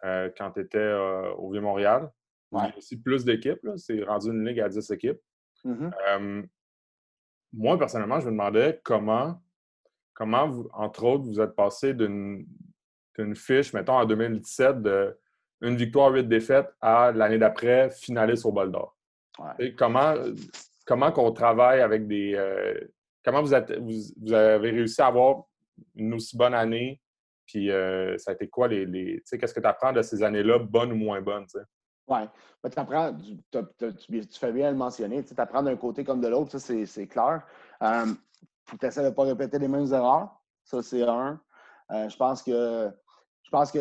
quand 0.02 0.50
tu 0.52 0.60
étais 0.60 0.92
au 1.36 1.50
Vieux-Montréal. 1.52 2.10
Il 2.52 2.58
y 2.58 2.62
a 2.62 2.76
aussi 2.76 2.96
plus 3.00 3.24
d'équipes. 3.24 3.60
C'est 3.76 4.02
rendu 4.02 4.30
une 4.30 4.44
ligue 4.44 4.60
à 4.60 4.68
10 4.68 4.90
équipes. 4.90 5.20
Mm-hmm. 5.64 6.46
moi, 7.52 7.78
personnellement, 7.78 8.18
je 8.18 8.26
me 8.26 8.32
demandais 8.32 8.80
comment 8.82 9.40
comment, 10.20 10.48
vous, 10.48 10.68
entre 10.74 11.04
autres, 11.04 11.24
vous 11.24 11.40
êtes 11.40 11.56
passé 11.56 11.94
d'une 11.94 12.44
fiche, 13.34 13.72
mettons, 13.72 13.94
en 13.94 14.04
2017, 14.04 14.82
de 14.82 15.18
une 15.62 15.76
victoire, 15.76 16.12
huit 16.12 16.28
défaites, 16.28 16.68
à 16.78 17.10
l'année 17.10 17.38
d'après, 17.38 17.88
finaliste 17.90 18.44
au 18.44 18.52
bol 18.52 18.70
d'or? 18.70 18.94
Comment, 19.78 20.14
comment 20.86 21.10
qu'on 21.10 21.32
travaille 21.32 21.80
avec 21.80 22.06
des. 22.06 22.34
Euh, 22.34 22.78
comment 23.24 23.42
vous, 23.42 23.54
vous, 23.80 24.32
avez 24.34 24.70
réussi 24.70 25.00
à 25.00 25.06
avoir 25.06 25.44
une 25.94 26.12
aussi 26.12 26.36
bonne 26.36 26.52
année? 26.52 27.00
Puis 27.46 27.70
euh, 27.70 28.18
ça 28.18 28.32
a 28.32 28.34
été 28.34 28.48
quoi 28.48 28.68
les. 28.68 28.84
les 28.84 29.22
Qu'est-ce 29.26 29.54
que 29.54 29.60
tu 29.60 29.66
apprends 29.66 29.94
de 29.94 30.02
ces 30.02 30.22
années-là, 30.22 30.58
bonnes 30.58 30.92
ou 30.92 30.96
moins 30.96 31.22
bonnes? 31.22 31.46
Oui. 32.08 32.20
Ben, 32.62 32.68
tu 32.70 32.78
apprends, 32.78 33.16
tu, 33.16 34.38
fais 34.38 34.52
bien 34.52 34.70
le 34.70 34.76
mentionner. 34.76 35.24
Tu 35.24 35.32
apprends 35.38 35.62
d'un 35.62 35.76
côté 35.76 36.04
comme 36.04 36.20
de 36.20 36.28
l'autre, 36.28 36.58
ça, 36.58 36.74
c'est 36.84 37.06
clair. 37.06 37.42
Euh, 37.82 38.06
faut 38.66 38.76
que 38.76 38.80
tu 38.80 38.86
essaies 38.86 39.02
de 39.02 39.08
ne 39.08 39.14
pas 39.14 39.24
répéter 39.24 39.58
les 39.58 39.68
mêmes 39.68 39.92
erreurs. 39.92 40.40
Ça, 40.64 40.82
c'est 40.82 41.02
un. 41.02 41.40
Euh, 41.90 42.08
je 42.08 42.16
pense 42.16 42.42
que 42.42 42.90
je 43.42 43.50
pense 43.50 43.72
que 43.72 43.78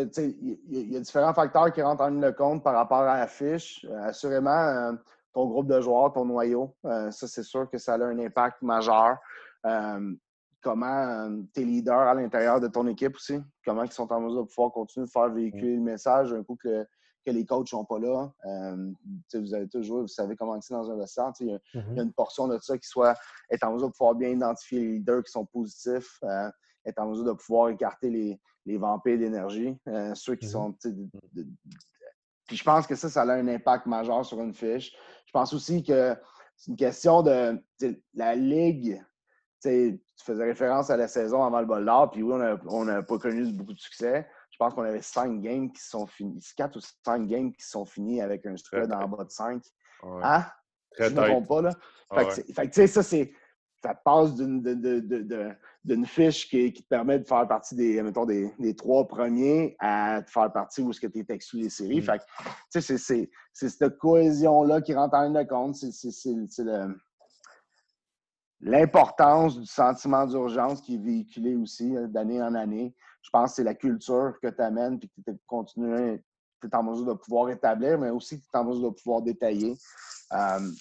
il 0.68 0.92
y, 0.92 0.96
a 0.96 1.00
différents 1.00 1.34
facteurs 1.34 1.72
qui 1.72 1.82
rentrent 1.82 2.02
en 2.02 2.10
ligne 2.10 2.22
de 2.22 2.32
compte 2.32 2.64
par 2.64 2.74
rapport 2.74 3.02
à 3.02 3.20
la 3.20 3.28
fiche. 3.28 3.86
Euh, 3.88 4.04
assurément, 4.04 4.50
euh, 4.50 4.94
ton 5.34 5.48
groupe 5.48 5.68
de 5.68 5.80
joueurs, 5.80 6.12
ton 6.12 6.26
noyau, 6.26 6.76
ça, 6.84 7.12
c'est 7.12 7.44
sûr 7.44 7.70
que 7.70 7.78
ça 7.78 7.94
a 7.94 7.98
un 7.98 8.18
impact 8.18 8.64
majeur. 8.64 9.18
comment 10.62 11.44
tes 11.54 11.64
leaders 11.64 12.00
à 12.00 12.16
l'intérieur 12.16 12.60
de 12.60 12.68
ton 12.68 12.88
équipe 12.88 13.16
aussi, 13.16 13.40
comment 13.64 13.84
ils 13.84 13.92
sont 13.92 14.12
en 14.12 14.22
mesure 14.22 14.44
de 14.44 14.48
pouvoir 14.48 14.72
continuer 14.72 15.06
de 15.06 15.12
faire 15.12 15.30
véhiculer 15.30 15.76
le 15.76 15.82
message 15.82 16.34
un 16.34 16.44
coup 16.44 16.58
que 16.62 16.84
que 17.26 17.32
les 17.32 17.46
coachs 17.46 17.70
sont 17.70 17.86
pas 17.86 18.00
là. 18.00 18.32
Euh, 18.46 18.92
vous 19.34 19.54
avez 19.54 19.68
toujours, 19.68 20.02
vous 20.02 20.08
savez 20.08 20.36
comment 20.36 20.60
c'est 20.62 20.74
dans 20.74 20.90
un 20.90 20.98
vestiaire. 20.98 21.32
Il 21.40 21.48
y, 21.48 21.54
a, 21.54 21.58
mm-hmm. 21.58 21.96
y, 21.96 22.00
a 22.00 22.04
une 22.04 22.14
portion 22.14 22.48
de 22.48 22.58
ça 22.60 22.78
qui 22.78 22.88
soit 22.88 23.16
être 23.50 23.64
en 23.64 23.74
mesure 23.74 23.88
de 23.88 23.94
pouvoir 23.94 24.16
bien 24.16 24.30
identifier 24.30 24.80
les 24.80 24.88
leaders 24.94 25.24
qui 25.24 25.32
sont 25.32 25.46
positifs, 25.46 26.20
euh, 26.24 26.50
être 26.86 27.00
en 27.00 27.08
mesure 27.08 27.26
de 27.26 27.34
pouvoir 27.34 27.70
écarter 27.70 28.10
les, 28.10 28.40
les 28.66 28.78
vampires 28.78 29.18
d'énergie, 29.18 29.78
euh, 29.88 30.14
ceux 30.16 30.36
qui 30.36 30.48
sont. 30.48 30.76
Puis 32.48 32.58
je 32.58 32.64
pense 32.64 32.88
que 32.88 32.96
ça, 32.96 33.10
ça 33.10 33.22
a 33.22 33.34
un 33.34 33.48
impact 33.48 33.86
majeur 33.86 34.26
sur 34.26 34.40
une 34.42 34.54
fiche. 34.54 34.94
Je 35.26 35.32
pense 35.32 35.54
aussi 35.54 35.84
que 35.84 36.16
c'est 36.56 36.72
une 36.72 36.78
question 36.78 37.22
de 37.22 37.62
la 38.14 38.36
ligue. 38.36 39.04
Tu 39.62 40.00
faisais 40.24 40.44
référence 40.44 40.90
à 40.90 40.98
la 40.98 41.08
saison 41.08 41.44
avant 41.44 41.60
le 41.60 41.66
bol 41.66 41.86
d'or, 41.86 42.12
puis 42.12 42.24
oui, 42.24 42.34
on 42.68 42.86
n'a 42.86 43.04
pas 43.04 43.18
connu 43.18 43.52
beaucoup 43.54 43.74
de 43.74 43.80
succès. 43.80 44.28
Je 44.60 44.66
pense 44.66 44.74
qu'on 44.74 44.82
avait 44.82 45.02
cinq 45.02 45.40
games 45.40 45.72
qui 45.72 45.82
sont 45.82 46.06
finis, 46.06 46.46
quatre 46.58 46.76
ou 46.76 46.82
cinq 47.06 47.28
games 47.28 47.54
qui 47.54 47.64
sont 47.64 47.86
finis 47.86 48.22
avec 48.22 48.46
un 48.46 48.58
spread 48.58 48.92
en 48.92 49.08
bas 49.08 49.24
de 49.24 49.30
cinq. 49.30 49.64
Hein? 50.04 50.46
Très 50.92 51.10
Je 51.10 51.16
ne 51.16 51.22
me 51.22 51.48
pas, 51.48 51.62
là. 51.62 51.72
Fait 52.14 52.44
que, 52.54 52.66
tu 52.66 52.74
sais, 52.74 52.88
ça, 52.88 53.02
c'est 53.02 53.32
ça 53.82 53.96
passe 53.96 54.36
d'une 54.36 56.06
fiche 56.06 56.50
qui, 56.50 56.74
te 56.74 56.88
permet 56.90 57.20
de 57.20 57.26
faire 57.26 57.48
partie 57.48 57.74
des, 57.74 58.02
mettons, 58.04 58.26
des, 58.26 58.54
des 58.60 58.76
trois 58.76 59.08
premiers 59.08 59.78
à 59.80 60.22
te 60.24 60.30
faire 60.30 60.52
partie 60.52 60.82
où 60.82 60.90
est-ce 60.90 61.00
que 61.00 61.08
tu 61.08 61.20
es 61.20 61.34
exclu 61.34 61.62
des 61.62 61.70
séries. 61.70 62.02
Mm. 62.02 62.04
Fait 62.04 62.22
tu 62.70 62.82
sais, 62.82 62.98
c'est 62.98 63.30
cette 63.54 63.98
cohésion-là 63.98 64.82
qui 64.82 64.94
rentre 64.94 65.16
en 65.16 65.24
ligne 65.24 65.42
de 65.42 65.48
compte. 65.48 65.76
C'est 65.76 66.66
l'importance 68.60 69.58
du 69.58 69.66
sentiment 69.66 70.26
d'urgence 70.26 70.82
qui 70.82 70.96
est 70.96 71.02
véhiculé 71.02 71.56
aussi 71.56 71.96
euh, 71.96 72.08
d'année 72.08 72.42
en 72.42 72.56
année 72.56 72.94
je 73.22 73.30
pense 73.32 73.52
que 73.52 73.56
c'est 73.58 73.64
la 73.64 73.76
culture 73.76 74.34
que 74.42 74.48
tu 74.48 74.62
amènes 74.62 74.96
et 74.96 75.08
que 75.08 76.68
tu 76.68 76.68
es 76.68 76.76
en 76.76 76.84
mesure 76.84 77.06
de 77.06 77.14
pouvoir 77.14 77.50
établir, 77.50 78.00
mais 78.00 78.10
aussi 78.10 78.40
que 78.40 78.46
tu 78.46 78.50
es 78.54 78.58
en 78.58 78.66
mesure 78.66 78.92
de 78.92 78.96
pouvoir 78.96 79.22
détailler. 79.22 79.76
Euh, 80.34 80.72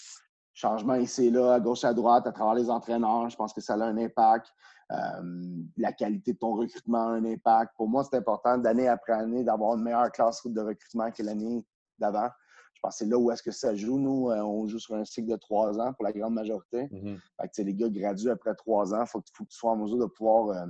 changement 0.54 0.96
ici 0.96 1.26
et 1.26 1.30
là, 1.30 1.54
à 1.54 1.60
gauche, 1.60 1.84
à 1.84 1.94
droite, 1.94 2.26
à 2.26 2.32
travers 2.32 2.54
les 2.54 2.68
entraîneurs, 2.68 3.30
je 3.30 3.36
pense 3.36 3.52
que 3.52 3.60
ça 3.60 3.74
a 3.74 3.84
un 3.84 3.96
impact. 3.96 4.48
Euh, 4.90 5.62
la 5.76 5.92
qualité 5.92 6.32
de 6.32 6.38
ton 6.38 6.54
recrutement 6.54 7.08
a 7.08 7.12
un 7.12 7.24
impact. 7.24 7.74
Pour 7.76 7.88
moi, 7.88 8.02
c'est 8.04 8.16
important 8.16 8.58
d'année 8.58 8.88
après 8.88 9.12
année 9.12 9.44
d'avoir 9.44 9.76
une 9.76 9.84
meilleure 9.84 10.10
classe 10.10 10.44
de 10.44 10.60
recrutement 10.60 11.10
que 11.10 11.22
l'année 11.22 11.64
d'avant. 11.98 12.28
Je 12.74 12.80
pense 12.80 12.94
que 12.94 12.98
c'est 12.98 13.10
là 13.10 13.18
où 13.18 13.30
est-ce 13.30 13.42
que 13.42 13.50
ça 13.50 13.74
joue. 13.74 13.98
Nous, 13.98 14.30
euh, 14.30 14.40
on 14.40 14.66
joue 14.66 14.78
sur 14.78 14.94
un 14.94 15.04
cycle 15.04 15.30
de 15.30 15.36
trois 15.36 15.78
ans 15.80 15.92
pour 15.92 16.04
la 16.04 16.12
grande 16.12 16.34
majorité. 16.34 16.86
Mm-hmm. 16.86 17.64
les 17.64 17.74
gars 17.74 17.88
graduent 17.88 18.30
après 18.30 18.54
trois 18.54 18.94
ans. 18.94 19.02
Il 19.02 19.08
faut, 19.08 19.22
faut, 19.32 19.44
que 19.44 19.50
tu 19.50 19.56
sois 19.56 19.72
en 19.72 19.76
mesure 19.76 19.98
de 19.98 20.06
pouvoir 20.06 20.66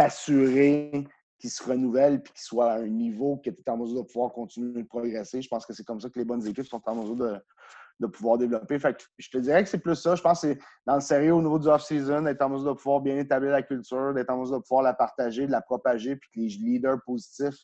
t'assurer 0.00 1.06
qu'il 1.38 1.50
se 1.50 1.62
renouvelle 1.62 2.14
et 2.14 2.22
qu'il 2.22 2.40
soit 2.40 2.72
à 2.72 2.78
un 2.78 2.88
niveau 2.88 3.36
que 3.36 3.50
tu 3.50 3.56
es 3.66 3.70
en 3.70 3.76
mesure 3.76 4.02
de 4.02 4.06
pouvoir 4.06 4.32
continuer 4.32 4.82
de 4.82 4.88
progresser. 4.88 5.42
Je 5.42 5.48
pense 5.48 5.66
que 5.66 5.74
c'est 5.74 5.84
comme 5.84 6.00
ça 6.00 6.08
que 6.08 6.18
les 6.18 6.24
bonnes 6.24 6.46
équipes 6.46 6.66
sont 6.66 6.80
en 6.86 6.94
mesure 6.94 7.16
de, 7.16 8.06
pouvoir 8.06 8.38
développer. 8.38 8.78
Fait 8.78 8.96
je 9.18 9.28
te 9.28 9.36
dirais 9.36 9.62
que 9.62 9.68
c'est 9.68 9.78
plus 9.78 9.96
ça. 9.96 10.14
Je 10.14 10.22
pense 10.22 10.40
que 10.40 10.48
c'est 10.48 10.58
dans 10.86 10.94
le 10.94 11.02
sérieux 11.02 11.34
au 11.34 11.42
niveau 11.42 11.58
du 11.58 11.68
off-season, 11.68 12.22
d'être 12.22 12.40
en 12.40 12.48
mesure 12.48 12.74
de 12.74 12.78
pouvoir 12.78 13.00
bien 13.00 13.18
établir 13.18 13.50
la 13.52 13.62
culture, 13.62 14.14
d'être 14.14 14.30
en 14.30 14.38
mesure 14.38 14.56
de 14.56 14.62
pouvoir 14.62 14.82
la 14.82 14.94
partager, 14.94 15.46
de 15.46 15.52
la 15.52 15.60
propager, 15.60 16.16
puis 16.16 16.30
que 16.34 16.40
les 16.40 16.48
leaders 16.48 17.02
positifs 17.04 17.58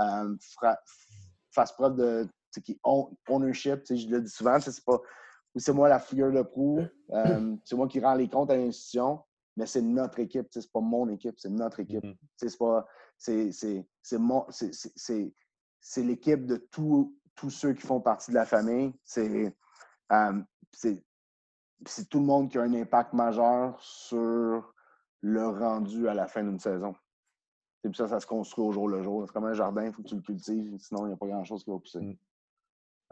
euh, 0.00 0.36
fassent 1.52 1.72
preuve 1.72 1.96
de 1.96 2.28
qui 2.64 2.80
ownership. 3.28 3.82
Je 3.88 4.08
le 4.08 4.22
dis 4.22 4.30
souvent, 4.30 4.58
c'est 4.58 4.84
pas 4.84 5.00
c'est 5.58 5.72
moi 5.72 5.88
la 5.88 6.00
figure 6.00 6.32
de 6.32 6.42
proue, 6.42 6.80
euh, 7.12 7.56
c'est 7.64 7.76
moi 7.76 7.86
qui 7.88 8.00
rends 8.00 8.14
les 8.14 8.28
comptes 8.28 8.50
à 8.50 8.56
l'institution 8.56 9.20
mais 9.56 9.66
c'est 9.66 9.82
notre 9.82 10.18
équipe, 10.18 10.46
c'est 10.50 10.70
pas 10.70 10.80
mon 10.80 11.08
équipe, 11.08 11.38
c'est 11.38 11.50
notre 11.50 11.80
équipe. 11.80 12.04
C'est 12.36 12.56
pas. 12.58 12.86
C'est 13.18 13.50
l'équipe 16.02 16.46
de 16.46 16.56
tous 16.56 17.50
ceux 17.50 17.72
qui 17.72 17.86
font 17.86 18.00
partie 18.00 18.30
de 18.30 18.36
la 18.36 18.46
famille. 18.46 18.92
Euh, 20.12 20.42
c'est 20.72 22.08
tout 22.08 22.20
le 22.20 22.26
monde 22.26 22.50
qui 22.50 22.58
a 22.58 22.62
un 22.62 22.74
impact 22.74 23.12
majeur 23.12 23.80
sur 23.80 24.74
le 25.20 25.48
rendu 25.48 26.08
à 26.08 26.14
la 26.14 26.26
fin 26.26 26.42
d'une 26.42 26.58
saison. 26.58 26.94
Et 27.84 27.88
puis 27.88 27.96
ça, 27.96 28.08
ça 28.08 28.20
se 28.20 28.26
construit 28.26 28.64
au 28.64 28.72
jour 28.72 28.88
le 28.88 29.02
jour. 29.02 29.24
C'est 29.26 29.32
comme 29.32 29.44
un 29.44 29.54
jardin, 29.54 29.86
il 29.86 29.92
faut 29.92 30.02
que 30.02 30.08
tu 30.08 30.16
le 30.16 30.20
cultives, 30.20 30.76
sinon 30.78 31.04
il 31.04 31.08
n'y 31.08 31.14
a 31.14 31.16
pas 31.16 31.26
grand-chose 31.26 31.64
qui 31.64 31.70
va 31.70 31.78
pousser. 31.78 32.00
Mm. 32.00 32.16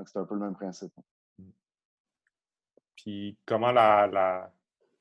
C'est 0.07 0.19
un 0.19 0.25
peu 0.25 0.35
le 0.35 0.41
même 0.41 0.55
principe. 0.55 0.93
Mm. 1.39 1.51
Puis 2.97 3.39
comment 3.47 3.73
la, 3.73 4.53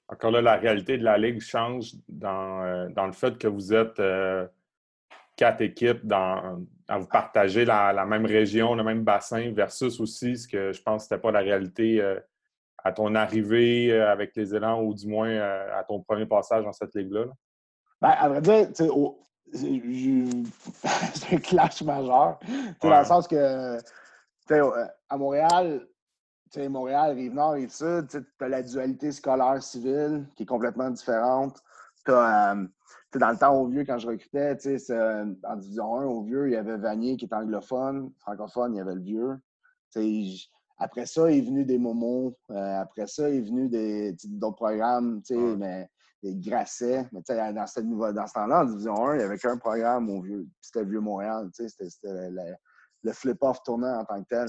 encore 0.09 0.31
là, 0.31 0.41
la 0.41 0.55
réalité 0.55 0.97
de 0.97 1.03
la 1.03 1.17
Ligue 1.17 1.41
change 1.41 1.93
dans, 2.07 2.63
euh, 2.63 2.89
dans 2.89 3.05
le 3.05 3.13
fait 3.13 3.37
que 3.37 3.47
vous 3.47 3.73
êtes 3.73 3.99
euh, 3.99 4.47
quatre 5.35 5.61
équipes 5.61 6.05
dans, 6.05 6.61
à 6.87 6.97
vous 6.97 7.07
partager 7.07 7.65
la, 7.65 8.05
même 8.05 8.25
région, 8.25 8.75
le 8.75 8.83
même 8.83 9.03
bassin, 9.03 9.51
versus 9.53 9.99
aussi 9.99 10.37
ce 10.37 10.47
que 10.47 10.71
je 10.73 10.81
pense 10.81 11.03
que 11.03 11.09
ce 11.09 11.13
n'était 11.13 11.21
pas 11.21 11.31
la 11.31 11.39
réalité 11.39 12.01
euh, 12.01 12.19
à 12.83 12.91
ton 12.91 13.15
arrivée 13.15 13.93
avec 13.93 14.35
les 14.35 14.53
élans 14.53 14.81
ou 14.83 14.93
du 14.93 15.07
moins 15.07 15.39
à 15.39 15.85
ton 15.87 16.01
premier 16.01 16.25
passage 16.25 16.65
dans 16.65 16.73
cette 16.73 16.93
ligue-là. 16.93 17.27
Ben, 18.01 18.09
à 18.09 18.27
vrai 18.27 18.41
dire, 18.41 18.67
c'est 19.53 21.35
un 21.35 21.37
clash 21.37 21.81
majeur. 21.81 22.39
Dans 22.81 22.99
le 22.99 23.05
sens 23.05 23.25
que 23.25 23.77
à 25.09 25.17
Montréal, 25.17 25.87
sais, 26.53 26.69
Montréal, 26.69 27.15
Rive-Nord, 27.15 27.53
Rive-Sud, 27.53 28.07
tu 28.09 28.43
as 28.43 28.47
la 28.47 28.61
dualité 28.61 29.11
scolaire-civile 29.11 30.27
qui 30.35 30.43
est 30.43 30.45
complètement 30.45 30.89
différente. 30.89 31.61
Euh, 32.09 32.67
dans 33.19 33.29
le 33.29 33.37
temps 33.37 33.55
au 33.55 33.67
vieux, 33.67 33.85
quand 33.85 33.97
je 33.97 34.07
recrutais, 34.07 34.57
en 35.43 35.55
division 35.55 35.99
1, 35.99 36.05
au 36.05 36.23
vieux, 36.23 36.47
il 36.47 36.53
y 36.53 36.55
avait 36.55 36.77
Vanier 36.77 37.17
qui 37.17 37.25
est 37.25 37.33
anglophone, 37.33 38.11
francophone, 38.19 38.73
il 38.73 38.77
y 38.77 38.81
avait 38.81 38.95
le 38.95 39.01
vieux. 39.01 39.39
après 40.77 41.05
ça, 41.05 41.31
il 41.31 41.37
est 41.37 41.47
venu 41.47 41.65
des 41.65 41.77
momos. 41.77 42.37
Euh, 42.49 42.81
après 42.81 43.07
ça, 43.07 43.29
il 43.29 43.37
est 43.37 43.41
venu 43.41 43.69
d'autres 44.25 44.55
programmes, 44.55 45.21
mais 45.57 45.89
des 46.23 46.35
Grasset. 46.35 47.07
Mais 47.11 47.21
dans, 47.53 47.67
ce, 47.67 47.79
dans 47.81 48.27
ce 48.27 48.33
temps-là, 48.33 48.61
en 48.61 48.65
division 48.65 49.07
1, 49.07 49.13
il 49.13 49.17
n'y 49.17 49.23
avait 49.23 49.37
qu'un 49.37 49.57
programme 49.57 50.09
au 50.09 50.21
vieux. 50.21 50.47
C'était 50.61 50.81
le 50.81 50.89
Vieux 50.89 51.01
Montréal. 51.01 51.49
C'était 51.53 51.89
le 53.03 53.13
flip-off 53.13 53.61
tournant 53.63 53.99
en 53.99 54.05
tant 54.05 54.21
que 54.23 54.27
tel. 54.29 54.47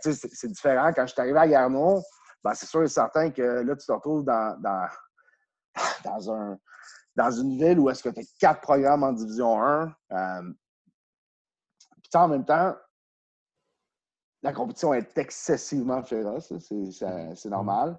c'est 0.00 0.48
différent. 0.48 0.92
Quand 0.94 1.06
je 1.06 1.12
suis 1.12 1.20
arrivé 1.20 1.38
à 1.38 1.48
Garneau, 1.48 2.02
ben, 2.42 2.54
c'est 2.54 2.66
sûr 2.66 2.82
et 2.82 2.88
certain 2.88 3.30
que 3.30 3.42
là, 3.42 3.76
tu 3.76 3.86
te 3.86 3.92
retrouves 3.92 4.24
dans, 4.24 4.58
dans, 4.60 4.88
dans, 6.04 6.32
un, 6.32 6.58
dans 7.16 7.30
une 7.30 7.58
ville 7.58 7.78
où 7.78 7.90
est-ce 7.90 8.02
que 8.02 8.08
tu 8.08 8.20
as 8.20 8.24
quatre 8.38 8.60
programmes 8.62 9.02
en 9.02 9.12
Division 9.12 9.62
1. 9.62 9.94
Euh, 10.12 10.52
puis 12.02 12.10
en 12.14 12.28
même 12.28 12.44
temps, 12.44 12.74
la 14.42 14.52
compétition 14.52 14.94
est 14.94 15.16
excessivement 15.18 16.02
féroce. 16.02 16.52
C'est 16.58 17.50
normal. 17.50 17.98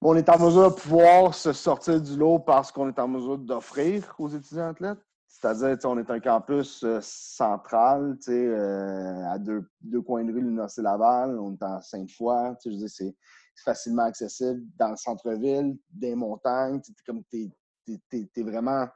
On 0.00 0.14
est 0.14 0.28
en 0.28 0.38
mesure 0.38 0.70
de 0.70 0.80
pouvoir 0.80 1.34
se 1.34 1.52
sortir 1.52 2.00
du 2.00 2.16
lot 2.16 2.38
parce 2.38 2.70
qu'on 2.70 2.88
est 2.88 2.98
en 2.98 3.08
mesure 3.08 3.38
d'offrir 3.38 4.14
aux 4.18 4.28
étudiants 4.28 4.68
athlètes. 4.68 5.00
C'est-à-dire, 5.28 5.76
on 5.84 5.98
est 5.98 6.10
un 6.10 6.20
campus 6.20 6.82
euh, 6.82 6.98
central, 7.02 8.16
euh, 8.28 9.24
à 9.30 9.38
deux, 9.38 9.68
deux, 9.80 10.00
coins 10.00 10.24
de 10.24 10.32
rue, 10.32 10.40
l'Université 10.40 10.82
Laval. 10.82 11.38
On 11.38 11.52
est 11.52 11.62
en 11.62 11.80
Sainte-Foy. 11.80 12.56
C'est 12.88 13.14
facilement 13.62 14.04
accessible 14.04 14.62
dans 14.78 14.90
le 14.90 14.96
centre-ville, 14.96 15.78
des 15.90 16.14
montagnes. 16.14 16.80
tu 16.80 17.52
es, 17.86 18.42
vraiment. 18.42 18.86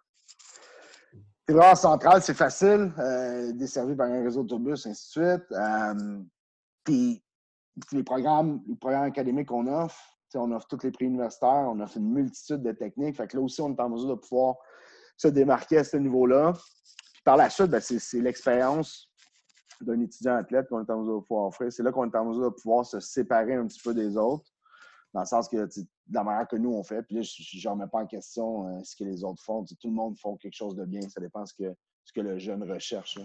T'es 1.46 1.52
vraiment 1.52 1.74
central, 1.74 2.22
c'est 2.22 2.34
facile, 2.34 2.92
euh, 2.98 3.52
desservi 3.52 3.94
par 3.94 4.08
un 4.08 4.22
réseau 4.22 4.42
de 4.42 4.48
tourbus, 4.48 4.86
ainsi 4.86 5.18
de 5.18 5.26
suite. 5.26 6.24
Puis 6.84 7.22
les 7.92 8.02
programmes, 8.02 8.62
les 8.66 8.76
programmes 8.76 9.04
académiques 9.04 9.48
qu'on 9.48 9.66
offre, 9.66 10.00
on 10.34 10.50
offre 10.52 10.66
tous 10.66 10.82
les 10.84 10.90
prix 10.90 11.06
universitaires, 11.06 11.68
on 11.68 11.78
offre 11.80 11.96
une 11.96 12.10
multitude 12.10 12.62
de 12.62 12.72
techniques. 12.72 13.16
Fait 13.16 13.26
que 13.26 13.36
là 13.36 13.42
aussi, 13.42 13.60
on 13.60 13.74
est 13.74 13.80
en 13.80 13.90
mesure 13.90 14.08
de 14.08 14.20
pouvoir 14.20 14.56
se 15.22 15.28
démarquer 15.28 15.78
à 15.78 15.84
ce 15.84 15.96
niveau-là. 15.96 16.52
par 17.24 17.36
la 17.36 17.48
suite, 17.48 17.68
ben, 17.68 17.80
c'est 17.80 18.20
l'expérience 18.20 19.08
d'un 19.80 20.00
étudiant 20.00 20.36
athlète 20.36 20.68
qu'on 20.68 20.84
est 20.84 20.90
en 20.90 21.00
mesure 21.00 21.20
de 21.20 21.26
pouvoir 21.26 21.46
offrir. 21.46 21.72
C'est 21.72 21.82
là 21.82 21.92
qu'on 21.92 22.10
est 22.10 22.16
en 22.16 22.24
mesure 22.24 22.50
de 22.50 22.56
pouvoir 22.56 22.84
se 22.84 22.98
séparer 22.98 23.54
un 23.54 23.66
petit 23.66 23.80
peu 23.80 23.94
des 23.94 24.16
autres, 24.16 24.50
dans 25.12 25.20
le 25.20 25.26
sens 25.26 25.48
que 25.48 25.56
de 25.56 25.86
la 26.12 26.24
manière 26.24 26.48
que 26.48 26.56
nous 26.56 26.72
on 26.72 26.82
fait. 26.82 27.02
Puis 27.02 27.16
là, 27.16 27.22
je 27.22 27.68
ne 27.68 27.72
remets 27.72 27.86
pas 27.86 28.00
en 28.00 28.06
question 28.06 28.66
euh, 28.66 28.80
ce 28.82 28.96
que 28.96 29.04
les 29.04 29.22
autres 29.22 29.42
font. 29.42 29.64
tout 29.64 29.76
le 29.84 29.92
monde 29.92 30.16
fait 30.18 30.28
quelque 30.40 30.56
chose 30.56 30.74
de 30.74 30.84
bien. 30.84 31.02
Ça 31.08 31.20
dépend 31.20 31.46
ce 31.46 31.54
que, 31.54 31.72
ce 32.04 32.12
que 32.12 32.20
le 32.20 32.38
jeune 32.38 32.68
recherche. 32.68 33.18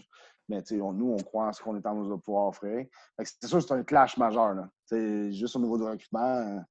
Mais 0.50 0.64
nous, 0.72 1.12
on 1.14 1.18
croit 1.18 1.48
en 1.48 1.54
ce 1.54 1.62
qu'on 1.62 1.76
est 1.76 1.86
en 1.86 1.96
mesure 1.96 2.18
de 2.18 2.22
pouvoir 2.22 2.48
offrir. 2.48 2.86
C'est 3.24 3.48
sûr 3.48 3.62
c'est 3.62 3.74
un 3.74 3.84
clash 3.84 4.18
majeur. 4.18 4.56
Juste 4.92 5.56
au 5.56 5.60
niveau 5.60 5.78
du 5.78 5.84
recrutement, 5.84 6.64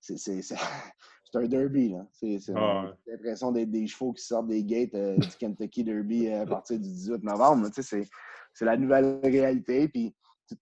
c'est 0.00 0.42
un 1.36 1.46
derby. 1.46 1.94
C'est 2.12 2.38
ah 2.54 2.92
l'impression 3.06 3.52
d'être 3.52 3.70
des 3.70 3.86
chevaux 3.86 4.12
qui 4.12 4.24
sortent 4.24 4.48
des 4.48 4.64
gates 4.64 4.94
euh, 4.94 5.16
du 5.16 5.28
Kentucky 5.38 5.84
Derby 5.84 6.28
euh, 6.28 6.42
à 6.42 6.46
partir 6.46 6.78
du 6.78 6.88
18 6.88 7.22
novembre. 7.24 7.68
C'est 7.72 8.64
la 8.64 8.76
nouvelle 8.76 9.20
réalité. 9.22 9.88
Puis 9.88 10.14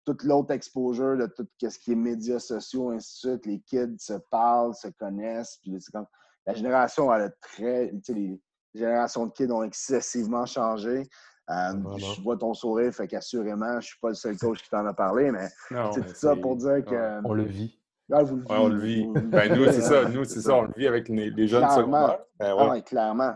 toute 0.04 0.24
l'autre 0.24 0.52
exposure 0.52 1.16
de 1.16 1.26
tout 1.26 1.46
ce 1.62 1.78
qui 1.78 1.92
est 1.92 1.96
médias 1.96 2.38
sociaux, 2.38 2.90
ainsi 2.90 3.26
de 3.26 3.32
suite. 3.32 3.46
Les 3.46 3.60
kids 3.60 3.98
se 3.98 4.14
parlent, 4.30 4.74
se 4.74 4.88
connaissent. 4.88 5.58
Puis 5.62 5.76
comme, 5.92 6.06
la 6.46 6.54
génération, 6.54 7.12
elle 7.12 7.22
a 7.22 7.30
très. 7.40 7.92
Les 8.08 8.40
générations 8.74 9.26
de 9.26 9.32
kids 9.32 9.50
ont 9.50 9.62
excessivement 9.62 10.46
changé. 10.46 11.08
Euh, 11.50 11.96
je 11.96 12.22
vois 12.22 12.36
ton 12.36 12.54
sourire, 12.54 12.94
fait 12.94 13.08
qu'assurément, 13.08 13.72
je 13.72 13.76
ne 13.76 13.80
suis 13.80 13.98
pas 14.00 14.10
le 14.10 14.14
seul 14.14 14.38
coach 14.38 14.62
qui 14.62 14.70
t'en 14.70 14.86
a 14.86 14.94
parlé, 14.94 15.32
mais 15.32 15.48
c'est 15.92 16.06
tout 16.06 16.14
ça 16.14 16.36
pour 16.36 16.56
dire 16.56 16.84
que. 16.84 17.26
On 17.26 17.32
le 17.32 17.42
vit. 17.42 17.79
Ah, 18.12 18.22
vous 18.22 18.36
le 18.36 18.44
on 18.48 18.68
le 18.68 18.78
vit. 18.78 19.06
Ben, 19.06 19.54
nous, 19.54 19.64
c'est 19.66 19.82
ça. 19.82 20.08
Nous, 20.08 20.24
c'est 20.24 20.40
ça. 20.40 20.54
On 20.54 20.62
le 20.62 20.72
vit 20.76 20.86
avec 20.86 21.08
les, 21.08 21.46
jeunes 21.46 21.68
secondaires. 21.70 22.18
Ben, 22.38 22.54
ouais. 22.54 22.68
Ah, 22.78 22.80
clairement. 22.80 23.34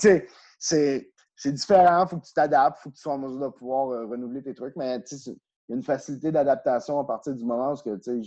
Tu 0.00 0.22
sais, 0.58 1.12
c'est 1.36 1.52
différent. 1.52 2.04
Il 2.04 2.08
faut 2.08 2.18
que 2.18 2.26
tu 2.26 2.32
t'adaptes. 2.32 2.78
Il 2.80 2.82
faut 2.82 2.90
que 2.90 2.94
tu 2.96 3.00
sois 3.02 3.14
en 3.14 3.18
mesure 3.18 3.40
de 3.40 3.48
pouvoir 3.48 3.90
euh, 3.90 4.06
renouveler 4.06 4.42
tes 4.42 4.54
trucs. 4.54 4.76
Mais 4.76 4.96
il 4.96 5.28
y 5.68 5.72
a 5.72 5.76
une 5.76 5.82
facilité 5.82 6.30
d'adaptation 6.30 6.98
à 7.00 7.04
partir 7.04 7.34
du 7.34 7.44
moment 7.44 7.72
où 7.72 7.76
tu 7.76 7.90
sais, 8.00 8.20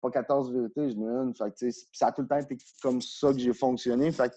pas 0.00 0.10
14 0.10 0.52
vérités, 0.52 0.90
je 0.90 0.96
n'ai 0.96 1.06
une. 1.06 1.34
Fait, 1.34 1.52
ça 1.92 2.08
a 2.08 2.12
tout 2.12 2.22
le 2.22 2.28
temps 2.28 2.38
été 2.38 2.56
comme 2.82 3.00
ça 3.00 3.32
que 3.32 3.38
j'ai 3.38 3.52
fonctionné. 3.52 4.10
Fait, 4.12 4.32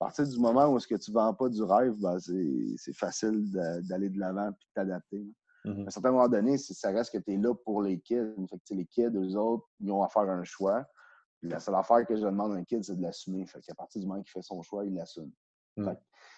à 0.00 0.06
partir 0.06 0.26
du 0.26 0.38
moment 0.38 0.66
où 0.66 0.76
est-ce 0.76 0.88
que 0.88 0.96
tu 0.96 1.10
ne 1.10 1.14
vends 1.14 1.34
pas 1.34 1.48
du 1.48 1.62
rêve, 1.62 1.94
ben, 2.00 2.18
c'est 2.18 2.96
facile 2.96 3.50
d'aller 3.88 4.10
de 4.10 4.18
l'avant 4.18 4.48
et 4.48 4.50
de 4.50 4.56
t'adapter. 4.74 5.24
Mm-hmm. 5.64 5.84
À 5.84 5.86
un 5.86 5.90
certain 5.90 6.10
moment 6.12 6.28
donné, 6.28 6.58
ça 6.58 6.90
reste 6.90 7.12
que 7.12 7.18
tu 7.18 7.32
es 7.32 7.36
là 7.36 7.54
pour 7.54 7.82
les 7.82 8.00
kids. 8.00 8.34
Fait 8.48 8.74
les 8.74 8.86
kids, 8.86 9.10
eux 9.14 9.36
autres, 9.36 9.66
ils 9.80 9.90
ont 9.90 10.02
à 10.02 10.08
faire 10.08 10.28
un 10.28 10.44
choix. 10.44 10.84
la 11.42 11.60
seule 11.60 11.74
affaire 11.74 12.06
que 12.06 12.16
je 12.16 12.22
demande 12.22 12.52
à 12.52 12.56
un 12.56 12.64
kid, 12.64 12.84
c'est 12.84 12.96
de 12.96 13.02
l'assumer. 13.02 13.46
Fait 13.46 13.60
qu'à 13.60 13.74
partir 13.74 14.00
du 14.00 14.06
moment 14.06 14.22
qu'il 14.22 14.30
fait 14.30 14.42
son 14.42 14.62
choix, 14.62 14.84
il 14.84 14.94
l'assume. 14.94 15.30
Mm. 15.76 15.92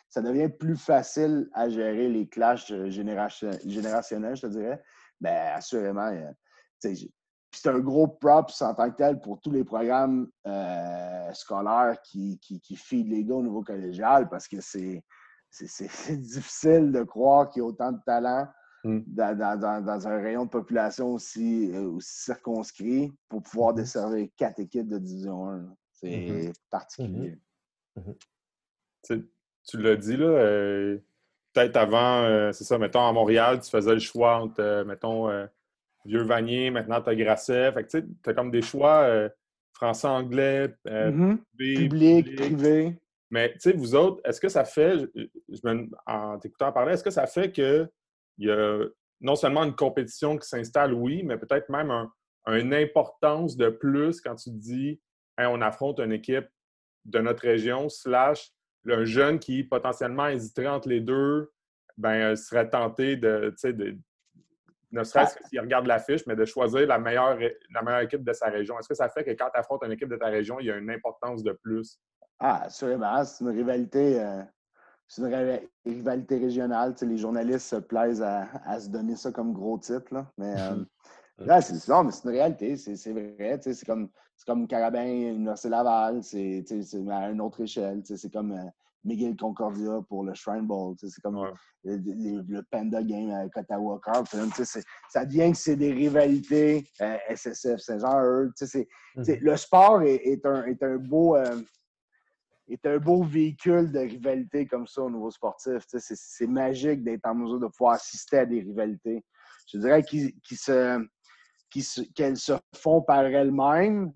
Ça 0.09 0.23
devient 0.23 0.49
plus 0.49 0.77
facile 0.77 1.49
à 1.53 1.69
gérer 1.69 2.09
les 2.09 2.29
clashs 2.29 2.71
euh, 2.71 2.89
générationnels, 2.89 4.37
je 4.37 4.43
te 4.43 4.47
dirais. 4.47 4.83
Bien, 5.21 5.53
assurément, 5.55 6.13
euh, 6.13 6.31
c'est 6.81 7.69
un 7.69 7.81
gros 7.81 8.07
props 8.07 8.61
en 8.63 8.75
tant 8.75 8.91
que 8.91 8.97
tel 8.97 9.21
pour 9.21 9.41
tous 9.41 9.51
les 9.51 9.65
programmes 9.65 10.29
euh, 10.47 11.33
scolaires 11.33 12.01
qui, 12.03 12.39
qui, 12.41 12.61
qui 12.61 12.77
feed 12.77 13.09
les 13.09 13.25
gars 13.25 13.35
au 13.35 13.43
niveau 13.43 13.63
collégial 13.63 14.29
parce 14.29 14.47
que 14.47 14.61
c'est 14.61 15.03
difficile 16.11 16.93
de 16.93 17.03
croire 17.03 17.49
qu'il 17.49 17.61
y 17.61 17.65
a 17.65 17.67
autant 17.67 17.93
de 17.93 18.01
talent 18.05 18.47
Mm. 18.87 19.03
dans, 19.09 20.07
un 20.07 20.21
rayon 20.21 20.45
de 20.45 20.51
population 20.51 21.15
aussi, 21.15 21.73
euh, 21.75 21.97
circonscrit 21.99 23.13
pour 23.29 23.43
pouvoir 23.43 23.73
mm-hmm. 23.73 23.77
desservir 23.77 24.29
quatre 24.37 24.61
équipes 24.61 24.89
de 24.89 24.99
Division 24.99 25.51
1. 25.51 25.75
C'est 25.93 26.09
mm-hmm. 26.09 26.55
particulier. 26.71 27.39
Mm-hmm. 27.99 29.25
Tu 29.69 29.79
l'as 29.79 29.97
dit, 29.97 30.17
là, 30.17 30.27
euh, 30.27 30.99
peut-être 31.53 31.77
avant, 31.77 32.23
euh, 32.23 32.53
c'est 32.53 32.63
ça, 32.63 32.79
mettons, 32.79 33.05
à 33.05 33.13
Montréal, 33.13 33.61
tu 33.61 33.69
faisais 33.69 33.95
le 33.95 33.99
choix 33.99 34.37
entre, 34.37 34.85
mettons, 34.85 35.29
Vieux 36.05 36.23
Vanier, 36.23 36.71
maintenant 36.71 37.03
tu 37.03 37.11
as 37.11 37.17
Grasset. 37.17 37.73
Fait 37.73 37.83
que 37.83 37.99
tu 37.99 38.31
as 38.31 38.35
comme 38.35 38.53
des 38.53 38.63
choix 38.63 39.29
français-anglais, 39.73 40.73
public, 41.59 42.37
privé. 42.37 42.97
Mais 43.31 43.53
tu 43.55 43.59
sais, 43.59 43.73
vous 43.73 43.97
autres, 43.97 44.21
est-ce 44.25 44.41
que 44.41 44.49
ça 44.49 44.65
fait, 44.65 44.99
je, 45.17 45.61
me, 45.65 45.89
en 46.07 46.39
t'écoutant 46.39 46.71
parler, 46.71 46.93
est-ce 46.93 47.03
que 47.03 47.11
ça 47.11 47.27
fait 47.27 47.51
que 47.51 47.91
il 48.39 48.49
y 48.49 48.51
a 48.51 48.85
non 49.21 49.37
seulement 49.37 49.65
une 49.65 49.75
compétition 49.75 50.37
qui 50.37 50.47
s'installe, 50.47 50.93
oui, 50.93 51.23
mais 51.23 51.39
peut-être 51.39 51.69
même 51.69 51.91
une 52.47 52.75
importance 52.75 53.57
de 53.57 53.69
plus 53.69 54.21
quand 54.21 54.37
tu 54.37 54.51
dis 54.51 55.01
on 55.39 55.61
affronte 55.61 56.01
une 56.01 56.13
équipe 56.13 56.49
de 57.05 57.19
notre 57.21 57.43
région, 57.43 57.89
slash 57.89 58.51
un 58.89 59.05
jeune 59.05 59.39
qui 59.39 59.65
potentiellement 59.65 60.29
hésiterait 60.29 60.69
entre 60.69 60.89
les 60.89 61.01
deux, 61.01 61.51
ben, 61.97 62.33
euh, 62.33 62.37
serait 62.37 62.69
tenté 62.69 63.17
de, 63.17 63.55
de 63.65 63.99
ne 64.93 65.03
serait-ce 65.03 65.37
que 65.37 65.45
s'il 65.49 65.61
regarde 65.61 65.87
l'affiche, 65.87 66.27
mais 66.27 66.37
de 66.37 66.45
choisir 66.45 66.87
la 66.87 66.99
meilleure, 66.99 67.39
la 67.71 67.83
meilleure 67.83 68.03
équipe 68.03 68.23
de 68.23 68.33
sa 68.33 68.47
région. 68.47 68.79
Est-ce 68.79 68.89
que 68.89 68.95
ça 68.95 69.09
fait 69.09 69.25
que 69.25 69.31
quand 69.31 69.51
tu 69.53 69.59
affrontes 69.59 69.83
une 69.85 69.93
équipe 69.93 70.09
de 70.09 70.17
ta 70.17 70.27
région, 70.27 70.61
il 70.61 70.67
y 70.67 70.71
a 70.71 70.77
une 70.77 70.91
importance 70.91 71.43
de 71.43 71.53
plus? 71.53 71.99
Ah. 72.39 72.67
C'est 72.69 72.87
une 72.87 73.49
rivalité. 73.49 74.21
Euh, 74.21 74.43
c'est 75.09 75.23
une 75.23 75.61
rivalité 75.85 76.39
régionale. 76.39 76.95
les 77.01 77.17
journalistes 77.17 77.69
se 77.69 77.77
plaisent 77.77 78.23
à, 78.23 78.81
se 78.81 78.89
donner 78.89 79.17
ça 79.17 79.31
comme 79.31 79.53
gros 79.53 79.79
titre. 79.79 80.27
Mais 80.37 80.55
euh, 80.59 80.85
là, 81.39 81.61
c'est 81.61 81.75
mais 81.75 82.11
c'est 82.11 82.25
une 82.25 82.31
réalité. 82.31 82.77
C'est 82.77 83.13
vrai. 83.13 83.61
C'est 83.63 83.85
comme, 83.85 84.09
comme 84.47 84.67
Carabin, 84.67 85.05
Université 85.05 85.69
Laval. 85.69 86.23
C'est 86.23 86.65
à 87.11 87.31
une 87.31 87.41
autre 87.41 87.61
échelle. 87.63 88.03
C'est 88.05 88.33
comme 88.33 88.53
euh, 88.53 88.65
Miguel 89.05 89.37
Concordia 89.37 90.01
pour 90.09 90.25
le 90.25 90.35
Shrine 90.35 90.67
Bowl. 90.67 90.97
C'est 90.99 91.23
comme 91.23 91.53
le, 91.85 92.61
Panda 92.71 93.01
Game 93.03 93.31
avec 93.31 93.57
Ottawa 93.57 94.01
Carp. 94.05 94.27
Ça 95.09 95.25
devient 95.25 95.53
que 95.53 95.57
c'est 95.57 95.77
des 95.77 95.93
rivalités 95.93 96.85
euh, 97.01 97.17
SSF, 97.31 97.79
c'est 97.79 98.01
genre 98.01 98.25
eux. 98.25 98.51
Mm-hmm. 98.61 99.39
Le 99.41 99.57
sport 99.57 100.03
est, 100.03 100.45
un, 100.45 100.65
est 100.65 100.83
un 100.83 100.97
beau 100.97 101.37
est 102.69 102.87
un 102.87 102.99
beau 102.99 103.23
véhicule 103.23 103.93
de 103.93 104.01
rivalité 104.01 104.67
comme 104.67 104.87
ça 104.87 105.03
au 105.03 105.11
niveau 105.11 105.31
sportif. 105.31 105.85
C'est 105.89 106.47
magique 106.47 107.05
d'être 107.05 107.27
en 107.27 107.35
mesure 107.35 107.61
de 107.61 107.69
pouvoir 107.69 107.95
assister 107.95 108.39
à 108.39 108.47
des 108.47 108.61
rivalités. 108.61 109.25
Je 109.73 109.79
dirais 109.79 110.03
qu'elles 110.03 110.33
se, 112.37 112.53
font 112.75 113.03
par 113.03 113.25
elles-mêmes, 113.25 114.13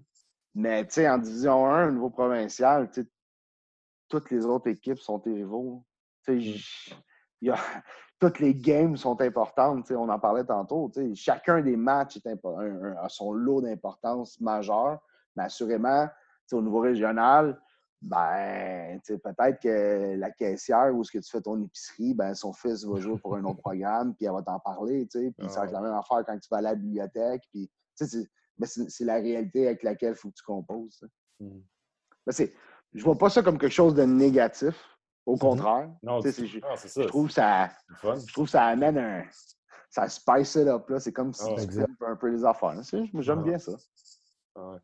mais 0.54 0.86
en 1.08 1.18
Division 1.18 1.66
1, 1.66 1.88
au 1.88 1.92
niveau 1.92 2.10
provincial, 2.10 2.90
toutes 4.08 4.30
les 4.30 4.44
autres 4.44 4.68
équipes 4.68 4.98
sont 4.98 5.20
tes 5.20 5.32
rivaux. 5.32 5.84
Mm. 6.28 7.54
toutes 8.20 8.40
les 8.40 8.54
games 8.54 8.96
sont 8.96 9.20
importantes. 9.20 9.90
On 9.90 10.08
en 10.08 10.18
parlait 10.18 10.44
tantôt. 10.44 10.92
Chacun 11.14 11.62
des 11.62 11.76
matchs 11.76 12.18
a 12.24 13.08
son 13.08 13.32
lot 13.32 13.62
d'importance 13.62 14.40
majeure, 14.40 15.00
mais 15.36 15.44
assurément, 15.44 16.08
au 16.52 16.62
niveau 16.62 16.80
régional, 16.80 17.60
ben, 18.02 18.98
peut-être 19.04 19.60
que 19.60 20.16
la 20.16 20.30
caissière 20.30 20.90
où 20.94 21.04
ce 21.04 21.12
que 21.12 21.18
tu 21.18 21.30
fais 21.30 21.40
ton 21.40 21.62
épicerie, 21.62 22.14
ben, 22.14 22.34
son 22.34 22.52
fils 22.52 22.84
va 22.84 22.98
jouer 22.98 23.18
pour 23.18 23.36
un 23.36 23.44
autre 23.44 23.60
programme, 23.64 24.14
puis 24.14 24.26
elle 24.26 24.32
va 24.32 24.42
t'en 24.42 24.58
parler, 24.58 25.06
puis 25.06 25.34
ça 25.48 25.60
va 25.60 25.66
être 25.66 25.72
la 25.72 25.80
même 25.80 25.92
affaire 25.92 26.24
quand 26.26 26.38
tu 26.38 26.48
vas 26.50 26.58
à 26.58 26.62
la 26.62 26.74
bibliothèque, 26.74 27.42
puis, 27.52 27.70
ben, 28.58 28.66
c'est 28.66 29.04
la 29.04 29.16
réalité 29.16 29.66
avec 29.66 29.82
laquelle 29.82 30.12
il 30.12 30.16
faut 30.16 30.30
que 30.30 30.36
tu 30.36 30.44
composes. 30.44 31.04
Mmh. 31.40 31.58
Ben, 32.26 32.48
je 32.92 33.04
vois 33.04 33.18
pas 33.18 33.30
ça 33.30 33.42
comme 33.42 33.58
quelque 33.58 33.72
chose 33.72 33.94
de 33.94 34.02
négatif, 34.02 34.98
au 35.26 35.36
mmh 35.36 35.38
contraire. 35.38 35.90
Non, 36.02 36.20
je, 36.20 37.06
trouve 37.06 37.30
ça, 37.30 37.70
je 38.02 38.32
trouve 38.32 38.48
ça 38.48 38.64
amène 38.64 38.98
un, 38.98 39.24
ça 39.90 40.08
spice 40.08 40.54
it 40.54 40.66
up. 40.68 40.90
C'est 40.98 41.12
comme 41.12 41.32
si 41.32 41.44
ah, 41.46 41.66
tu 41.66 42.04
un 42.04 42.16
peu 42.16 42.28
les 42.28 42.44
affaires. 42.44 42.80
J'aime 42.82 43.38
ah. 43.38 43.42
bien 43.42 43.58
ça. 43.58 43.72
Ah, 44.56 44.78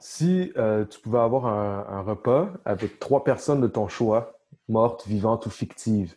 si 0.00 0.52
euh, 0.56 0.84
tu 0.84 1.00
pouvais 1.00 1.18
avoir 1.18 1.46
un, 1.46 2.02
repas 2.02 2.50
avec 2.64 2.98
trois 2.98 3.24
personnes 3.24 3.60
de 3.60 3.66
ton 3.66 3.88
choix, 3.88 4.38
mortes, 4.68 5.06
vivantes 5.06 5.46
ou 5.46 5.50
fictives, 5.50 6.16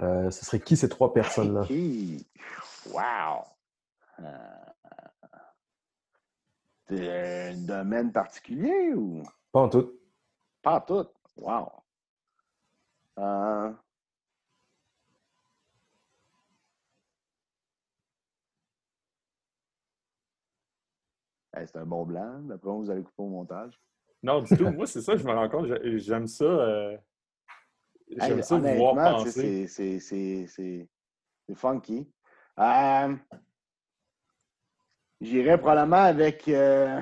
euh, 0.00 0.30
ce 0.30 0.44
serait 0.44 0.60
qui 0.60 0.76
ces 0.76 0.88
trois 0.88 1.12
personnes-là? 1.12 1.66
Wow! 2.90 3.44
Euh, 4.20 4.68
un 6.90 7.56
domaine 7.66 8.12
particulier 8.12 8.94
ou? 8.94 9.22
Pas 9.52 9.60
en 9.60 9.68
tout. 9.68 9.92
Pas 10.62 10.76
en 10.76 10.80
tout. 10.80 11.08
Wow. 11.36 11.68
C'est 21.66 21.78
un 21.78 21.86
bon 21.86 22.04
blanc. 22.04 22.40
D'après 22.42 22.70
vous 22.70 22.90
allez 22.90 23.02
couper 23.02 23.22
au 23.22 23.28
montage. 23.28 23.78
Non, 24.22 24.42
du 24.42 24.56
tout. 24.56 24.70
Moi, 24.70 24.86
c'est 24.86 25.00
ça, 25.00 25.16
je 25.16 25.24
me 25.24 25.32
rends 25.32 25.48
compte. 25.48 25.68
J'aime 25.82 26.26
ça. 26.26 26.44
Euh... 26.44 26.96
J'aime 28.08 28.42
ça 28.42 28.58
vous 28.58 28.74
voir 28.76 28.94
penser. 28.94 29.66
C'est 29.66 30.88
funky. 31.54 32.10
Euh... 32.58 33.16
J'irais 35.20 35.58
probablement 35.58 35.96
avec. 35.96 36.48
Euh... 36.48 37.00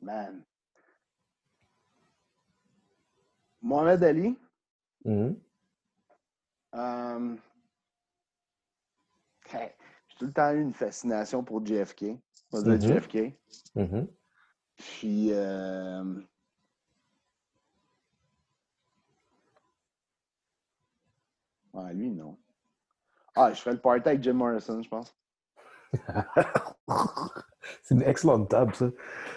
Man. 0.00 0.42
Mohamed 3.60 4.02
Ali. 4.02 4.36
Mm-hmm. 5.04 5.36
Euh, 6.74 7.36
j'ai 9.50 9.74
tout 10.18 10.26
le 10.26 10.32
temps 10.32 10.52
eu 10.52 10.60
une 10.60 10.72
fascination 10.72 11.44
pour 11.44 11.64
JFK. 11.64 12.16
On 12.52 12.62
va 12.62 12.76
dire. 12.76 13.00
JFK. 13.00 13.34
Mm-hmm. 13.76 14.06
Puis. 14.76 15.28
Euh... 15.32 16.04
Lui, 21.94 22.10
non. 22.10 22.36
Ah, 23.34 23.52
je 23.52 23.60
ferais 23.60 23.74
le 23.74 23.80
party 23.80 24.08
avec 24.08 24.22
Jim 24.22 24.34
Morrison, 24.34 24.82
je 24.82 24.88
pense. 24.88 25.14
c'est 27.82 27.94
une 27.94 28.02
excellente 28.02 28.48
table, 28.48 28.74
ça. 28.74 28.90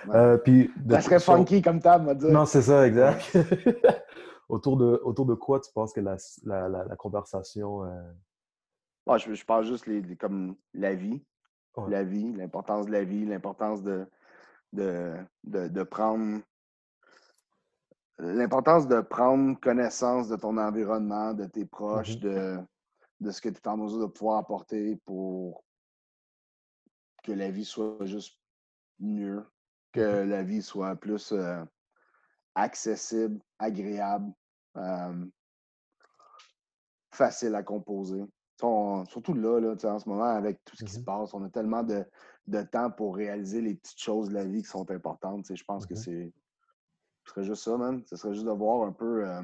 Euh, 0.10 0.38
puis, 0.38 0.72
ça 0.90 1.02
serait 1.02 1.20
funky 1.20 1.62
comme 1.62 1.82
table, 1.82 2.04
on 2.04 2.08
va 2.08 2.16
dire. 2.16 2.30
Non, 2.30 2.46
c'est 2.46 2.62
ça, 2.62 2.88
exact. 2.88 3.38
autour, 4.50 4.78
de, 4.78 5.02
autour 5.04 5.26
de 5.26 5.34
quoi 5.34 5.60
tu 5.60 5.72
penses 5.74 5.94
que 5.94 6.02
la, 6.02 6.18
la, 6.44 6.68
la, 6.70 6.96
conversation. 6.96 7.86
Euh... 7.86 9.18
je, 9.18 9.34
je 9.34 9.46
parle 9.46 9.66
juste 9.66 9.86
les, 9.88 10.16
comme 10.16 10.56
la 10.74 10.94
vie. 10.94 11.24
La 11.88 12.04
vie, 12.04 12.32
l'importance 12.34 12.86
de 12.86 12.92
la 12.92 13.04
vie, 13.04 13.26
l'importance 13.26 13.84
de, 13.84 14.08
de, 14.74 15.16
de, 15.44 15.68
de 15.68 15.84
prendre 15.84 16.42
l'importance 18.18 18.88
de 18.88 19.02
prendre 19.02 19.60
connaissance 19.60 20.30
de 20.30 20.36
ton 20.36 20.58
environnement, 20.58 21.34
de 21.34 21.46
tes 21.46 21.66
proches, 21.66 22.18
mm-hmm. 22.18 22.20
de, 22.20 22.60
de 23.22 23.32
ce 23.32 23.42
que 23.42 23.50
tu 23.50 23.60
es 23.60 23.68
en 23.68 23.78
mesure 23.78 24.00
de 24.00 24.06
pouvoir 24.06 24.40
apporter 24.40 24.96
pour 25.06 25.64
que 27.24 27.32
la 27.32 27.52
vie 27.52 27.66
soit 27.66 28.06
juste 28.06 28.40
mieux, 29.00 29.46
que 29.92 30.00
mm-hmm. 30.00 30.30
la 30.30 30.44
vie 30.44 30.62
soit 30.62 30.96
plus 30.96 31.32
euh, 31.32 31.64
accessible, 32.56 33.42
agréable, 33.60 34.32
euh, 34.78 35.26
facile 37.12 37.56
à 37.56 37.64
composer. 37.64 38.24
Surtout 38.60 39.34
là, 39.34 39.60
là 39.60 39.76
en 39.84 40.00
ce 40.00 40.10
moment, 40.10 40.24
avec 40.24 40.64
tout 40.66 40.76
ce 40.76 40.86
qui 40.86 40.92
se 40.92 41.00
mm-hmm. 41.00 41.06
passe, 41.06 41.34
on 41.34 41.44
a 41.44 41.50
tellement 41.50 41.84
de, 41.84 42.06
temps 42.72 42.92
pour 42.92 43.16
réaliser 43.16 43.62
les 43.62 43.76
petites 43.76 44.00
choses 44.00 44.30
de 44.30 44.36
la 44.36 44.46
vie 44.46 44.62
qui 44.62 44.70
sont 44.70 44.90
importantes. 44.92 45.46
Je 45.54 45.64
pense 45.64 45.86
que 45.86 45.94
mm-hmm. 45.94 46.04
c'est. 46.04 46.34
Ce 47.26 47.32
serait 47.32 47.44
juste 47.44 47.64
ça, 47.64 47.76
man. 47.76 48.04
Ce 48.06 48.16
serait 48.16 48.34
juste 48.34 48.46
de 48.46 48.52
voir 48.52 48.88
un 48.88 48.92
peu, 48.92 49.28
euh, 49.28 49.42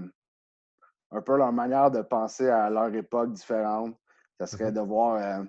un 1.09 1.21
peu 1.21 1.35
leur 1.35 1.51
manière 1.51 1.89
de 1.89 2.01
penser 2.01 2.47
à 2.47 2.69
leur 2.69 2.93
époque 2.93 3.33
différente. 3.33 3.97
Ça 4.39 4.45
serait 4.45 4.71
de 4.71 4.81
voir 4.81 5.45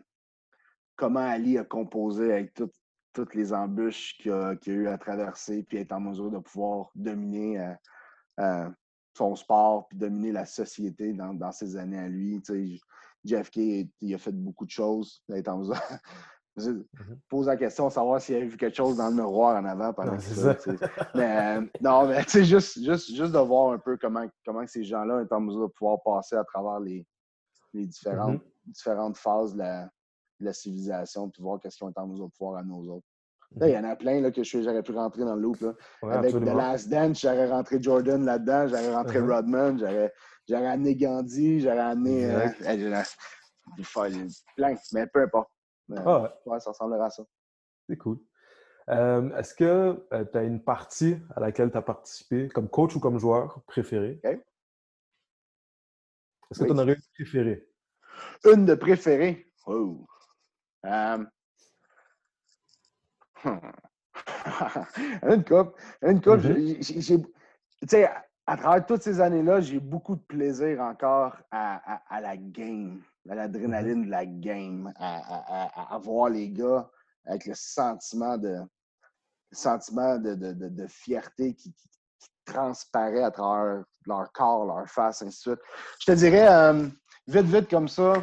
comment 0.97 1.21
Ali 1.21 1.59
a 1.59 1.65
composé 1.65 2.33
avec 2.33 2.55
toutes 3.13 3.35
les 3.35 3.53
embûches 3.53 4.17
qu'il 4.19 4.33
a, 4.33 4.55
eu 4.67 4.89
à 4.89 4.99
traverser, 4.99 5.63
puis 5.63 5.79
être 5.79 5.93
en 5.93 6.01
mesure 6.01 6.31
de 6.31 6.39
pouvoir 6.39 6.91
dominer 6.95 7.61
euh, 7.61 7.75
euh, 8.41 8.71
son 9.17 9.35
sport, 9.35 9.89
puis 9.89 9.99
dominer 9.99 10.33
la 10.33 10.47
société 10.47 11.13
dans, 11.13 11.35
dans 11.35 11.53
ses 11.53 11.77
années 11.77 11.99
à 11.99 12.09
lui. 12.09 12.41
JFK, 13.25 13.57
il 14.01 14.15
a 14.15 14.19
fait 14.19 14.33
beaucoup 14.33 14.65
de 14.65 14.71
choses. 14.71 15.23
Il 15.29 15.49
en 15.49 15.63
mm-hmm. 16.59 16.85
pose 17.29 17.47
la 17.47 17.57
question 17.57 17.89
de 17.89 17.93
savoir 17.93 18.21
s'il 18.21 18.37
a 18.37 18.41
vu 18.41 18.57
quelque 18.57 18.77
chose 18.77 18.97
dans 18.97 19.09
le 19.09 19.15
miroir 19.15 19.63
en 19.63 19.65
avant 19.65 19.93
pendant 19.93 20.19
ça. 20.19 20.57
mais 21.15 21.59
euh, 21.59 21.67
non, 21.81 22.07
mais 22.07 22.25
tu 22.27 22.45
juste, 22.45 22.83
juste, 22.83 23.15
juste 23.15 23.33
de 23.33 23.39
voir 23.39 23.73
un 23.73 23.79
peu 23.79 23.97
comment, 23.97 24.27
comment 24.45 24.67
ces 24.67 24.85
gens-là 24.85 25.25
sont 25.29 25.35
en 25.35 25.41
mesure 25.41 25.69
de 25.69 25.73
pouvoir 25.73 26.03
passer 26.03 26.37
à 26.37 26.45
travers 26.45 26.81
les, 26.81 27.07
les 27.73 27.87
différentes, 27.87 28.43
mm-hmm. 28.43 28.73
différentes 28.73 29.17
phases 29.17 29.55
de 29.55 29.59
la, 29.59 29.89
la 30.41 30.53
civilisation, 30.53 31.31
puis 31.31 31.43
voir 31.43 31.61
qu'est-ce 31.61 31.79
qu'ils 31.79 31.87
ont 31.87 31.93
en 31.97 32.07
mesure 32.07 32.27
de 32.27 32.33
pouvoir 32.33 32.59
à 32.59 32.63
nos 32.63 32.97
autres. 32.97 33.07
Là, 33.57 33.69
il 33.69 33.75
y 33.75 33.79
en 33.79 33.85
a 33.85 33.97
plein 33.97 34.21
là, 34.21 34.31
que 34.31 34.43
j'aurais 34.43 34.83
pu 34.83 34.93
rentrer 34.93 35.25
dans 35.25 35.35
le 35.35 35.43
loop. 35.43 35.61
Là. 35.61 35.75
Avec 36.03 36.33
The 36.33 36.41
Last 36.41 36.89
Dance, 36.89 37.21
j'aurais 37.21 37.51
rentré 37.51 37.83
Jordan 37.83 38.25
là-dedans, 38.25 38.69
j'aurais 38.69 38.95
rentré 38.95 39.21
uh-huh. 39.21 39.35
Rodman, 39.35 39.79
j'aurais 40.49 40.67
amené 40.67 40.97
Gandhi, 40.97 41.61
j'aurais 41.61 41.79
amené. 41.79 42.31
Euh, 42.31 42.49
plein, 44.57 44.75
mais 44.93 45.07
peu 45.07 45.23
importe. 45.23 45.51
ah 45.97 46.35
ouais. 46.47 46.61
ça 46.61 46.71
ressemblera 46.71 47.07
à 47.07 47.11
ça. 47.11 47.25
C'est 47.89 47.97
cool. 47.97 48.19
Euh, 48.89 49.37
est-ce 49.37 49.55
que 49.55 50.05
euh, 50.13 50.25
tu 50.25 50.39
as 50.39 50.43
une 50.43 50.63
partie 50.63 51.17
à 51.37 51.41
laquelle 51.41 51.71
tu 51.71 51.77
as 51.77 51.83
participé 51.83 52.49
comme 52.49 52.69
coach 52.69 52.97
ou 52.97 53.01
comme 53.01 53.19
joueur 53.19 53.63
préféré? 53.67 54.21
Est-ce 54.25 54.41
que 56.61 56.65
tu 56.65 56.73
en 56.73 56.79
aurais 56.79 56.95
une 56.95 57.03
préférée? 57.15 57.69
Une 58.45 58.67
de 58.67 58.75
préférée? 58.75 59.53
Oh. 59.67 60.05
Um, 60.85 61.31
une 65.23 65.45
coupe. 65.45 65.77
Une 66.03 66.21
coupe. 66.21 66.41
Mm-hmm. 66.41 67.25
Tu 67.81 67.89
sais, 67.89 68.11
à 68.47 68.57
travers 68.57 68.87
toutes 68.87 69.03
ces 69.03 69.21
années-là, 69.21 69.61
j'ai 69.61 69.81
beaucoup 69.81 70.17
de 70.17 70.23
plaisir 70.23 70.81
encore 70.81 71.37
à, 71.51 72.01
à, 72.09 72.21
la 72.21 72.37
game, 72.37 73.03
à 73.29 73.35
l'adrénaline 73.35 74.03
mm-hmm. 74.03 74.07
de 74.07 74.11
la 74.11 74.27
game, 74.27 74.93
à, 74.97 75.95
à, 75.95 75.99
voir 75.99 76.29
les 76.29 76.51
gars 76.51 76.91
avec 77.27 77.47
le 77.47 77.55
sentiment 77.55 78.37
de, 78.37 78.59
sentiment 79.53 80.19
de, 80.19 80.35
de, 80.35 80.53
de, 80.53 80.87
fierté 80.87 81.55
qui, 81.55 81.73
qui, 81.73 81.89
transparaît 82.45 83.23
à 83.23 83.31
travers 83.31 83.85
leur 84.07 84.33
corps, 84.33 84.67
leur 84.67 84.89
face, 84.89 85.23
ainsi 85.23 85.49
de 85.49 85.55
suite. 85.55 85.61
Je 86.01 86.07
te 86.07 86.13
dirais, 86.13 86.49
euh, 86.49 86.89
vite, 87.29 87.47
vite 87.47 87.71
comme 87.71 87.87
ça, 87.87 88.15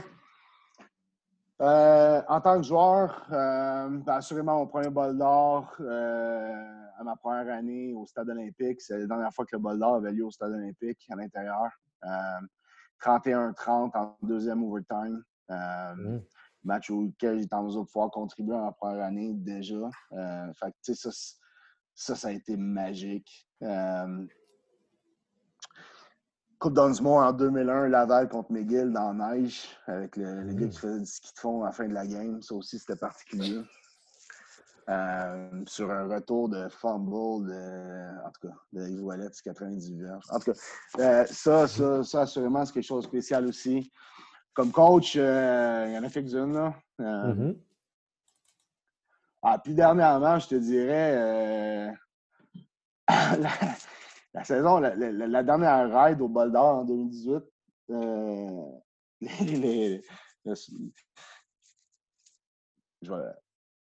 euh, 1.61 2.21
en 2.29 2.39
tant 2.39 2.57
que 2.57 2.65
joueur, 2.65 3.25
euh, 3.31 3.89
ben, 3.89 4.13
assurément 4.13 4.59
mon 4.59 4.67
premier 4.67 4.89
bol 4.89 5.17
d'or 5.17 5.75
euh, 5.81 6.89
à 6.97 7.03
ma 7.03 7.17
première 7.17 7.53
année 7.53 7.93
au 7.93 8.05
Stade 8.05 8.29
olympique. 8.29 8.79
C'est 8.81 8.97
la 8.97 9.07
dernière 9.07 9.33
fois 9.33 9.45
que 9.45 9.55
le 9.55 9.61
bol 9.61 9.77
d'or 9.77 9.95
avait 9.95 10.13
lieu 10.13 10.25
au 10.25 10.31
Stade 10.31 10.53
olympique 10.53 11.05
à 11.09 11.15
l'intérieur. 11.15 11.69
31-30 13.03 13.97
en 13.97 14.17
deuxième 14.21 14.63
overtime. 14.63 15.21
Mmh. 15.49 16.19
Match 16.63 16.89
auquel 16.91 17.39
j'étais 17.39 17.55
en 17.55 17.63
mesure 17.63 17.81
de 17.81 17.87
pouvoir 17.87 18.11
contribuer 18.11 18.55
en 18.55 18.65
ma 18.65 18.71
première 18.71 19.05
année 19.05 19.33
déjà. 19.33 19.89
fait 20.11 20.95
ça, 20.95 21.09
ça, 21.93 22.15
ça 22.15 22.27
a 22.29 22.31
été 22.31 22.55
magique. 22.55 23.49
Coupe 26.59 26.73
d'Onsmore 26.73 27.23
en 27.23 27.31
2001, 27.31 27.87
Laval 27.87 28.27
contre 28.27 28.51
McGill 28.51 28.91
dans 28.91 29.13
la 29.13 29.33
neige, 29.33 29.69
avec 29.87 30.17
le, 30.17 30.53
gars 30.53 30.67
qui 30.67 30.77
faisait 30.77 30.99
du 30.99 31.05
ski 31.05 31.31
de 31.33 31.39
fond 31.39 31.63
à 31.63 31.67
la 31.67 31.71
fin 31.71 31.87
de 31.87 31.93
la 31.93 32.05
game. 32.05 32.41
Ça 32.41 32.53
aussi, 32.53 32.77
c'était 32.77 32.97
particulier. 32.97 33.61
Euh, 34.89 35.63
sur 35.67 35.89
un 35.89 36.07
retour 36.07 36.49
de 36.49 36.67
fumble 36.67 37.47
de, 37.47 38.25
en 38.25 38.31
tout 38.31 38.47
cas, 38.47 38.55
de 38.73 38.89
Yves 38.89 39.03
Wallet, 39.03 39.29
98 39.43 40.01
verges. 40.01 40.25
En 40.31 40.39
tout 40.39 40.51
cas, 40.51 40.59
euh, 40.99 41.25
ça, 41.27 41.67
ça, 41.67 42.03
ça, 42.03 42.21
assurément, 42.21 42.65
c'est 42.65 42.73
quelque 42.73 42.83
chose 42.83 43.03
de 43.03 43.07
spécial 43.07 43.45
aussi. 43.45 43.89
Comme 44.53 44.71
coach, 44.71 45.15
euh, 45.15 45.85
il 45.87 45.93
y 45.93 45.97
en 45.97 46.03
a 46.03 46.09
fait 46.09 46.21
une, 46.21 46.53
là. 46.53 46.73
Mm-hmm. 46.99 47.55
ah, 49.43 49.59
puis 49.59 49.75
dernièrement, 49.75 50.39
je 50.39 50.47
te 50.47 50.55
dirais, 50.55 51.93
la 53.07 53.49
saison, 54.43 54.79
la, 54.79 55.43
dernière 55.43 55.89
ride 55.91 56.21
au 56.21 56.27
Bol 56.27 56.51
d'Or 56.51 56.79
en 56.79 56.85
2018, 56.85 57.43
euh, 57.91 58.63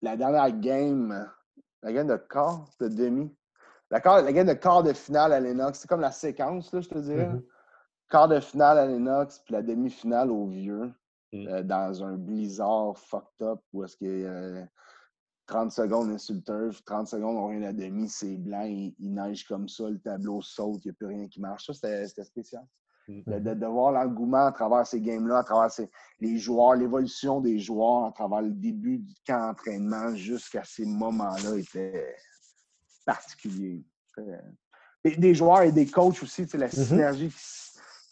la 0.02 0.16
dernière 0.16 0.50
game, 0.58 1.30
la 1.82 1.92
game 1.92 2.06
de 2.06 2.16
quart, 2.16 2.68
de 2.80 2.88
demi, 2.88 3.34
la, 3.90 4.00
la 4.22 4.32
game 4.32 4.46
de 4.46 4.54
quart 4.54 4.82
de 4.82 4.92
finale 4.92 5.32
à 5.32 5.40
Lennox, 5.40 5.80
c'est 5.80 5.88
comme 5.88 6.00
la 6.00 6.12
séquence, 6.12 6.72
là, 6.72 6.80
je 6.80 6.88
te 6.88 6.98
dirais. 6.98 7.28
Mm-hmm. 7.28 7.44
quart 8.08 8.28
de 8.28 8.40
finale 8.40 8.78
à 8.78 8.86
Lennox, 8.86 9.40
puis 9.40 9.52
la 9.52 9.62
demi-finale 9.62 10.30
au 10.30 10.46
Vieux, 10.46 10.92
mm. 11.32 11.48
euh, 11.48 11.62
dans 11.62 12.02
un 12.02 12.16
blizzard 12.16 12.96
fucked 12.96 13.42
up, 13.42 13.60
où 13.72 13.84
est-ce 13.84 13.96
que 13.96 14.66
30 15.52 15.70
secondes 15.70 16.10
insulteur, 16.10 16.72
30 16.86 17.08
secondes 17.08 17.36
on 17.36 17.48
rien 17.48 17.62
à 17.64 17.72
demi, 17.74 18.08
c'est 18.08 18.38
blanc, 18.38 18.62
il, 18.64 18.94
neige 19.00 19.44
comme 19.44 19.68
ça, 19.68 19.90
le 19.90 19.98
tableau 19.98 20.40
saute, 20.40 20.80
il 20.84 20.88
n'y 20.88 20.90
a 20.92 20.94
plus 20.94 21.06
rien 21.08 21.28
qui 21.28 21.42
marche. 21.42 21.66
Ça, 21.66 21.74
c'était 21.74 22.24
spécial. 22.24 22.66
Mm. 23.06 23.38
De, 23.38 23.66
voir 23.66 23.92
l'engouement 23.92 24.46
à 24.46 24.52
travers 24.52 24.86
ces 24.86 25.02
games-là, 25.02 25.40
à 25.40 25.44
travers 25.44 25.68
les 26.20 26.38
joueurs, 26.38 26.76
l'évolution 26.76 27.42
des 27.42 27.58
joueurs, 27.58 28.06
à 28.06 28.12
travers 28.12 28.40
le 28.40 28.52
début 28.52 28.98
du 28.98 29.14
camp 29.26 29.48
d'entraînement 29.48 30.14
jusqu'à 30.14 30.64
ces 30.64 30.86
moments-là 30.86 31.58
était 31.58 32.16
particulier. 33.04 33.84
des 35.04 35.34
joueurs 35.34 35.62
et 35.62 35.72
des 35.72 35.86
coachs 35.86 36.22
aussi, 36.22 36.46
la 36.54 36.68
mm-hmm. 36.68 36.86
synergie 36.86 37.34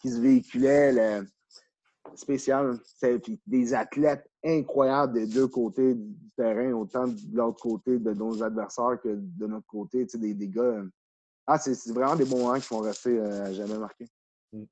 qui, 0.03 0.11
se 0.11 0.19
véhiculait, 0.19 0.91
le, 0.91 1.27
spécial. 2.15 2.79
Des 3.47 3.73
athlètes 3.73 4.29
incroyables 4.43 5.13
des 5.13 5.27
deux 5.27 5.47
côtés 5.47 5.93
du 5.93 6.31
terrain, 6.35 6.71
autant 6.73 7.07
de 7.07 7.17
l'autre 7.33 7.61
côté 7.61 7.99
de 7.99 8.13
nos 8.13 8.41
adversaires 8.41 8.99
que 9.01 9.09
de 9.09 9.47
notre 9.47 9.67
côté. 9.67 10.05
Des, 10.13 10.33
des 10.33 10.47
gars. 10.47 10.83
Ah, 11.47 11.57
c'est 11.57 11.91
vraiment 11.91 12.15
des 12.15 12.25
bons 12.25 12.45
moments 12.45 12.59
qui 12.59 12.67
vont 12.69 12.79
rester 12.79 13.19
euh, 13.19 13.53
jamais 13.53 13.77
marqués. 13.77 14.09
Mm. 14.53 14.63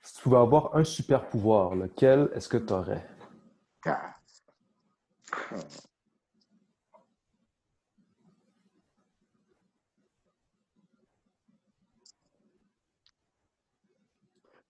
Si 0.00 0.14
tu 0.14 0.22
pouvais 0.22 0.38
avoir 0.38 0.74
un 0.76 0.84
super 0.84 1.28
pouvoir, 1.28 1.74
lequel 1.74 2.30
est-ce 2.34 2.48
que 2.48 2.56
tu 2.56 2.72
aurais? 2.72 3.06
Ah. 3.84 4.14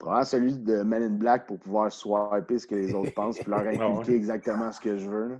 Probablement 0.02 0.24
celui 0.24 0.58
de 0.58 0.82
Men 0.82 1.02
in 1.04 1.10
Black 1.10 1.46
pour 1.46 1.60
pouvoir 1.60 1.92
swiper 1.92 2.58
ce 2.58 2.66
que 2.66 2.74
les 2.74 2.92
autres 2.92 3.14
pensent 3.14 3.38
et 3.38 3.44
leur 3.44 3.60
inculquer 3.68 4.16
exactement 4.16 4.72
ce 4.72 4.80
que 4.80 4.98
je 4.98 5.08
veux. 5.08 5.38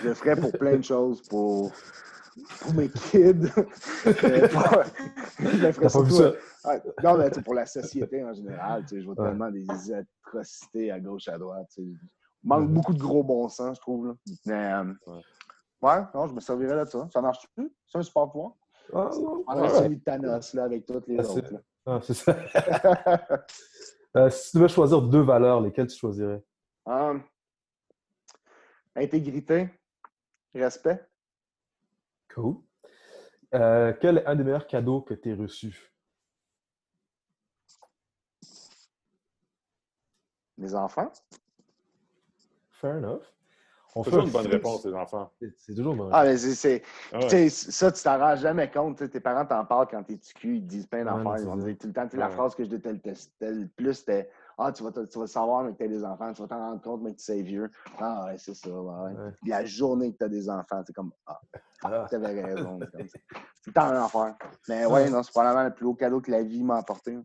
Je 0.00 0.08
le 0.08 0.14
ferais 0.14 0.36
pour 0.36 0.52
plein 0.52 0.76
de 0.76 0.84
choses, 0.84 1.22
pour, 1.22 1.72
pour 2.60 2.74
mes 2.74 2.88
kids. 2.88 3.50
je 4.04 5.60
le 5.60 5.72
ferais 5.72 5.88
surtout, 5.88 6.22
non, 7.02 7.18
mais 7.18 7.30
pour 7.44 7.54
la 7.54 7.66
société 7.66 8.22
en 8.22 8.32
général. 8.32 8.84
Je 8.88 9.04
vois 9.04 9.16
tellement 9.16 9.50
des 9.50 9.66
atrocités 9.92 10.92
à 10.92 11.00
gauche, 11.00 11.26
à 11.26 11.36
droite. 11.36 11.72
Il 11.76 11.98
manque 12.44 12.70
beaucoup 12.70 12.94
de 12.94 13.00
gros 13.00 13.24
bon 13.24 13.48
sens, 13.48 13.76
je 13.76 13.80
trouve. 13.80 14.06
Là. 14.06 14.14
Mais, 14.46 14.72
euh, 14.72 15.18
ouais. 15.82 16.04
non, 16.14 16.28
je 16.28 16.34
me 16.34 16.38
servirais 16.38 16.78
de 16.84 16.88
ça. 16.88 17.08
Ça 17.12 17.20
marche-tu? 17.20 17.72
C'est 17.84 17.98
un 17.98 18.02
super 18.02 18.30
pouvoir? 18.30 18.52
Ah, 18.94 19.10
non. 19.20 19.42
On 19.48 19.68
celui 19.68 19.96
de 19.96 20.04
Thanos 20.04 20.54
là, 20.54 20.62
avec 20.62 20.86
toutes 20.86 21.08
les 21.08 21.18
ah, 21.18 21.28
autres. 21.28 21.54
Ah, 21.86 21.98
c'est 22.00 22.14
ça. 22.14 22.36
Euh, 24.16 24.30
si 24.30 24.50
tu 24.50 24.56
devais 24.56 24.68
choisir 24.68 25.02
deux 25.02 25.20
valeurs, 25.20 25.60
lesquelles 25.60 25.88
tu 25.88 25.98
choisirais? 25.98 26.42
Um, 26.86 27.22
intégrité, 28.94 29.68
respect. 30.54 31.06
Cool. 32.34 32.56
Euh, 33.54 33.92
quel 34.00 34.18
est 34.18 34.26
un 34.26 34.34
des 34.34 34.44
meilleurs 34.44 34.66
cadeaux 34.66 35.02
que 35.02 35.12
tu 35.12 35.32
as 35.32 35.36
reçus? 35.36 35.92
Mes 40.56 40.74
enfants. 40.74 41.12
Fair 42.70 42.96
enough. 42.96 43.35
On 43.98 44.02
fait 44.02 44.10
toujours 44.10 44.26
une 44.26 44.32
bonne 44.32 44.46
réponse, 44.46 44.84
les 44.84 44.92
enfants. 44.94 45.30
C'est 45.56 45.74
toujours 45.74 45.92
une 45.94 45.98
bonne 46.00 46.10
Ah, 46.12 46.22
mais 46.24 46.36
c'est. 46.36 46.82
Ah 47.14 47.18
ça, 47.48 47.90
tu 47.90 48.02
t'en 48.02 48.18
rends 48.18 48.36
jamais 48.36 48.70
compte. 48.70 49.08
tes 49.10 49.20
parents 49.20 49.46
t'en 49.46 49.64
parlent 49.64 49.88
quand 49.90 50.02
t'es 50.02 50.18
cul, 50.34 50.56
ils 50.56 50.62
te 50.62 50.66
disent 50.66 50.86
plein 50.86 51.04
d'affaires. 51.04 51.38
ils 51.38 51.46
vont 51.46 51.56
dire 51.56 51.76
tout 51.80 51.86
le 51.86 51.92
temps. 51.94 52.06
La 52.12 52.28
phrase 52.28 52.54
que 52.54 52.64
je 52.64 52.68
détestais 52.68 53.52
le 53.52 53.66
plus, 53.68 53.94
c'était 53.94 54.28
Ah, 54.58 54.70
tu 54.70 54.82
vas, 54.82 54.90
tu 54.92 55.18
vas 55.18 55.26
savoir, 55.26 55.64
mais 55.64 55.72
que 55.72 55.78
t'as 55.78 55.88
des 55.88 56.04
enfants. 56.04 56.30
Tu 56.34 56.42
vas 56.42 56.48
t'en 56.48 56.58
rendre 56.58 56.82
compte, 56.82 57.00
mais 57.02 57.12
que 57.12 57.18
tu 57.18 57.24
sais 57.24 57.40
vieux. 57.40 57.70
Ah, 57.98 58.26
ouais, 58.26 58.36
c'est 58.36 58.54
ça. 58.54 58.68
Ouais, 58.68 59.12
La 59.46 59.64
journée 59.64 60.12
que 60.12 60.18
t'as 60.18 60.28
des 60.28 60.50
enfants, 60.50 60.82
c'est 60.86 60.92
comme 60.92 61.12
Ah, 61.26 61.40
ah. 61.84 62.06
t'avais 62.10 62.42
raison. 62.42 62.78
c'est 62.98 63.08
tout 63.08 63.68
le 63.68 63.72
temps 63.72 63.86
un 63.86 64.04
affaire. 64.04 64.36
Mais 64.68 64.84
ouais, 64.84 65.08
non, 65.08 65.22
c'est 65.22 65.32
probablement 65.32 65.64
le 65.64 65.74
plus 65.74 65.86
haut 65.86 65.94
cadeau 65.94 66.20
que 66.20 66.30
la 66.30 66.42
vie 66.42 66.62
m'a 66.62 66.76
apporté. 66.76 67.18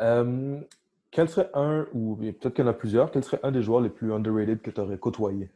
Euh, 0.00 0.60
quel 1.14 1.28
serait 1.28 1.48
un, 1.54 1.86
ou 1.94 2.16
peut-être 2.16 2.54
qu'il 2.54 2.64
y 2.64 2.66
en 2.66 2.70
a 2.70 2.74
plusieurs, 2.74 3.12
quel 3.12 3.22
serait 3.22 3.38
un 3.44 3.52
des 3.52 3.62
joueurs 3.62 3.80
les 3.80 3.88
plus 3.88 4.12
underrated 4.12 4.60
que 4.60 4.70
tu 4.72 4.80
aurais 4.80 4.98
côtoyé? 4.98 5.48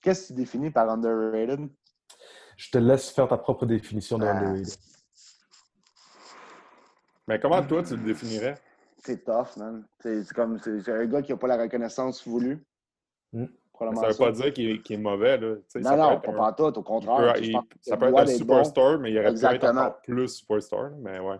Qu'est-ce 0.00 0.22
que 0.22 0.26
tu 0.28 0.32
définis 0.32 0.70
par 0.70 0.88
underrated? 0.88 1.68
Je 2.56 2.70
te 2.70 2.78
laisse 2.78 3.10
faire 3.10 3.28
ta 3.28 3.36
propre 3.36 3.66
définition 3.66 4.16
de 4.16 4.24
ah. 4.24 4.30
underrated. 4.30 4.74
Mais 7.28 7.38
comment 7.38 7.62
toi 7.62 7.82
tu 7.82 7.94
le 7.94 8.02
définirais? 8.04 8.54
C'est 8.96 9.22
tough, 9.22 9.58
man. 9.58 9.86
C'est 10.00 10.26
comme 10.32 10.58
c'est 10.58 10.88
un 10.88 11.04
gars 11.04 11.20
qui 11.20 11.32
n'a 11.32 11.38
pas 11.38 11.48
la 11.48 11.58
reconnaissance 11.58 12.26
voulue. 12.26 12.64
Hmm. 13.34 13.46
Ça 13.78 13.90
ne 13.90 14.12
veut 14.12 14.16
pas 14.16 14.32
dire 14.32 14.52
qu'il 14.52 14.70
est, 14.70 14.96
mauvais. 14.96 15.38
Là. 15.38 15.56
non, 15.76 15.96
non, 15.96 16.20
pas 16.20 16.48
un... 16.48 16.52
tout, 16.52 16.78
au 16.78 16.82
contraire. 16.82 17.34
ça 17.82 17.96
peut 17.98 18.06
être 18.06 18.18
un 18.18 18.26
superstar, 18.26 18.98
mais 18.98 19.10
il 19.10 19.18
aurait 19.18 19.34
pu 19.34 19.44
être 19.44 19.64
encore 19.64 20.00
plus 20.02 20.28
superstar. 20.28 20.92
Mais 21.00 21.18
ouais 21.18 21.36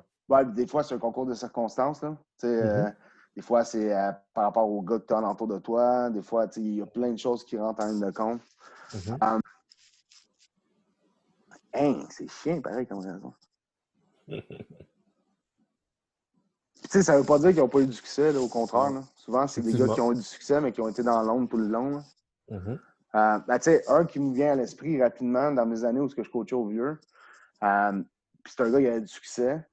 des 0.55 0.67
fois, 0.67 0.83
c'est 0.83 0.95
un 0.95 0.99
concours 0.99 1.27
de 1.27 1.35
circonstances. 1.35 2.03
Là. 2.03 2.17
Euh, 2.45 2.85
mm-hmm. 2.85 2.95
des 3.37 3.43
fois, 3.43 3.65
c'est 3.65 3.95
euh, 3.95 4.13
par 4.35 4.45
rapport 4.45 4.69
au 4.69 4.83
gars 4.83 4.99
que 4.99 5.07
tu 5.07 5.15
as 5.15 5.31
autour 5.31 5.49
de 5.49 5.59
toi. 5.59 6.11
Des 6.11 6.23
fois, 6.23 6.47
il 6.57 6.75
y 6.75 6.83
a 6.83 6.87
plein 6.87 7.13
de 7.13 7.19
choses 7.19 7.45
qui 7.45 7.59
rentrent 7.59 7.85
en 7.85 7.89
ligne 7.89 8.01
de 8.01 8.11
compte. 8.11 8.41
Um, 9.21 9.41
c'est 12.11 12.29
chiant, 12.29 12.61
pareil, 12.61 12.87
comme 12.87 12.99
raison. 12.99 13.33
sais, 16.93 17.03
ça 17.03 17.15
ne 17.15 17.19
veut 17.19 17.25
pas 17.25 17.39
dire 17.39 17.51
qu'ils 17.51 17.61
n'ont 17.61 17.69
pas 17.69 17.81
eu 17.81 17.87
du 17.87 17.93
succès, 17.93 18.37
au 18.37 18.49
contraire. 18.49 18.91
Souvent, 19.17 19.47
c'est 19.47 19.63
des 19.63 19.73
gars 19.73 19.89
qui 19.89 20.01
ont 20.01 20.13
eu 20.13 20.17
du 20.17 20.23
succès, 20.23 20.61
mais 20.61 20.73
qui 20.73 20.81
ont 20.81 20.89
été 20.89 21.03
dans 21.03 21.23
l'ombre 21.23 21.49
tout 21.49 21.57
le 21.57 21.69
long. 21.69 22.03
Mm-hmm. 22.51 22.79
Euh, 23.15 23.39
ben, 23.47 23.59
un 23.89 24.05
qui 24.05 24.21
me 24.21 24.35
vient 24.35 24.53
à 24.53 24.57
l'esprit 24.57 25.03
rapidement 25.03 25.53
dans 25.53 25.67
mes 25.67 25.85
années 25.85 26.01
où 26.01 26.09
je 26.09 26.31
coachais 26.31 26.55
au 26.55 26.67
vieux, 26.67 26.99
puis 27.61 28.53
c'est 28.55 28.63
un 28.63 28.71
gars 28.71 28.81
qui 28.81 28.87
a 28.87 28.97
eu 28.97 29.01
du 29.01 29.09
succès, 29.09 29.65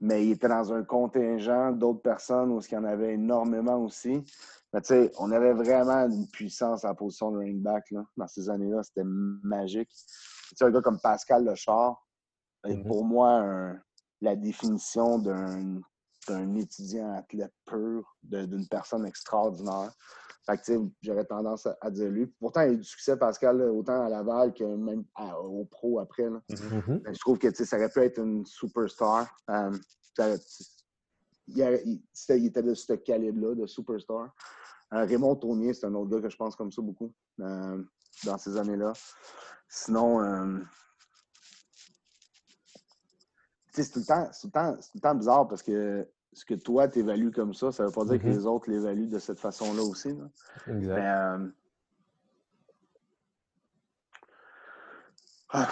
mais 0.00 0.26
il 0.26 0.32
était 0.32 0.48
dans 0.48 0.72
un 0.72 0.82
contingent 0.82 1.72
d'autres 1.72 2.02
personnes 2.02 2.50
où 2.50 2.60
il 2.60 2.72
y 2.72 2.76
en 2.76 2.84
avait 2.84 3.14
énormément 3.14 3.76
aussi. 3.76 4.22
Mais 4.72 4.80
tu 4.80 4.88
sais, 4.88 5.12
on 5.18 5.30
avait 5.30 5.52
vraiment 5.52 6.06
une 6.06 6.28
puissance 6.28 6.84
à 6.84 6.88
la 6.88 6.94
position 6.94 7.30
de 7.30 7.38
running 7.38 7.62
back 7.62 7.90
là, 7.90 8.04
dans 8.16 8.26
ces 8.26 8.50
années-là. 8.50 8.82
C'était 8.82 9.04
magique. 9.04 9.90
Tu 10.48 10.56
sais, 10.56 10.64
un 10.64 10.70
gars 10.70 10.82
comme 10.82 10.98
Pascal 11.00 11.44
Lechard 11.44 12.04
est 12.64 12.74
mm-hmm. 12.74 12.86
pour 12.86 13.04
moi 13.04 13.74
la 14.20 14.36
définition 14.36 15.18
d'un 15.18 16.54
étudiant 16.56 17.14
athlète 17.14 17.52
pur, 17.66 18.16
d'une 18.22 18.66
personne 18.68 19.06
extraordinaire. 19.06 19.92
Fait 20.46 20.58
que, 20.58 20.78
j'aurais 21.00 21.24
tendance 21.24 21.66
à, 21.80 21.90
dire 21.90 22.10
lui. 22.10 22.26
Pourtant, 22.26 22.62
il 22.62 22.68
a 22.68 22.72
eu 22.72 22.76
du 22.76 22.84
succès, 22.84 23.16
Pascal, 23.16 23.62
autant 23.62 24.04
à 24.04 24.08
Laval 24.10 24.52
que 24.52 24.64
même 24.64 25.04
au 25.42 25.64
pro 25.64 26.00
après. 26.00 26.28
Là. 26.28 26.42
Mm-hmm. 26.50 27.14
Je 27.14 27.18
trouve 27.18 27.38
que 27.38 27.50
ça 27.52 27.76
aurait 27.76 27.88
pu 27.88 28.00
être 28.00 28.18
une 28.18 28.44
superstar. 28.44 29.26
Euh, 29.48 29.76
il, 31.48 32.46
était 32.46 32.62
de 32.62 32.74
ce 32.74 32.92
calibre-là, 32.92 33.54
de 33.54 33.66
superstar. 33.66 34.34
Euh, 34.92 35.06
Raymond 35.06 35.36
Tournier, 35.36 35.72
c'est 35.72 35.86
un 35.86 35.94
autre 35.94 36.10
gars 36.10 36.20
que 36.20 36.28
je 36.28 36.36
pense 36.36 36.54
comme 36.56 36.70
ça 36.70 36.82
beaucoup 36.82 37.12
euh, 37.40 37.82
dans 38.24 38.36
ces 38.36 38.56
années-là. 38.58 38.92
Sinon, 39.68 40.60
c'est 43.72 43.90
tout, 43.90 44.02
tout, 44.02 44.50
le 44.94 45.00
temps 45.00 45.14
bizarre 45.14 45.48
parce 45.48 45.62
que 45.62 46.06
ce 46.34 46.44
que 46.44 46.54
toi, 46.54 46.88
tu 46.88 46.98
évalues 46.98 47.30
comme 47.30 47.54
ça, 47.54 47.72
ça 47.72 47.84
ne 47.84 47.88
veut 47.88 47.94
pas 47.94 48.04
dire 48.04 48.20
que 48.20 48.26
mm-hmm. 48.26 48.38
les 48.38 48.46
autres 48.46 48.70
l'évaluent 48.70 49.08
de 49.08 49.18
cette 49.18 49.38
façon-là 49.38 49.82
aussi. 49.82 50.10
Exact. 50.66 50.98
Euh, 50.98 51.48
ah. 55.50 55.68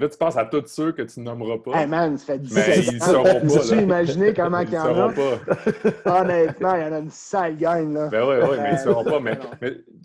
Là, 0.00 0.08
tu 0.08 0.16
penses 0.16 0.38
à 0.38 0.46
tous 0.46 0.66
ceux 0.66 0.92
que 0.92 1.02
tu 1.02 1.20
nommeras 1.20 1.58
pas. 1.58 1.82
Hey 1.82 1.86
man, 1.86 2.16
ça 2.16 2.32
fait 2.32 2.38
10 2.38 2.54
Mais 2.54 2.78
ils 2.78 2.94
ne 2.94 3.00
sauront 3.00 3.22
pas. 3.22 3.68
Tu 3.68 3.82
imaginer 3.82 4.32
comment 4.32 4.60
il 4.60 4.72
y 4.72 4.78
en 4.78 4.98
a? 4.98 5.12
Pas. 5.12 6.20
Honnêtement, 6.22 6.74
il 6.74 6.80
y 6.80 6.84
en 6.84 6.92
a 6.94 6.98
une 7.00 7.10
sale 7.10 7.58
gang. 7.58 7.92
Là. 7.92 8.08
Ben 8.08 8.26
oui, 8.26 8.36
oui, 8.40 8.56
mais 8.62 8.70
ils 8.70 8.76
ne 8.76 8.78
sauront 8.78 9.04
pas. 9.04 9.20
Mais, 9.20 9.38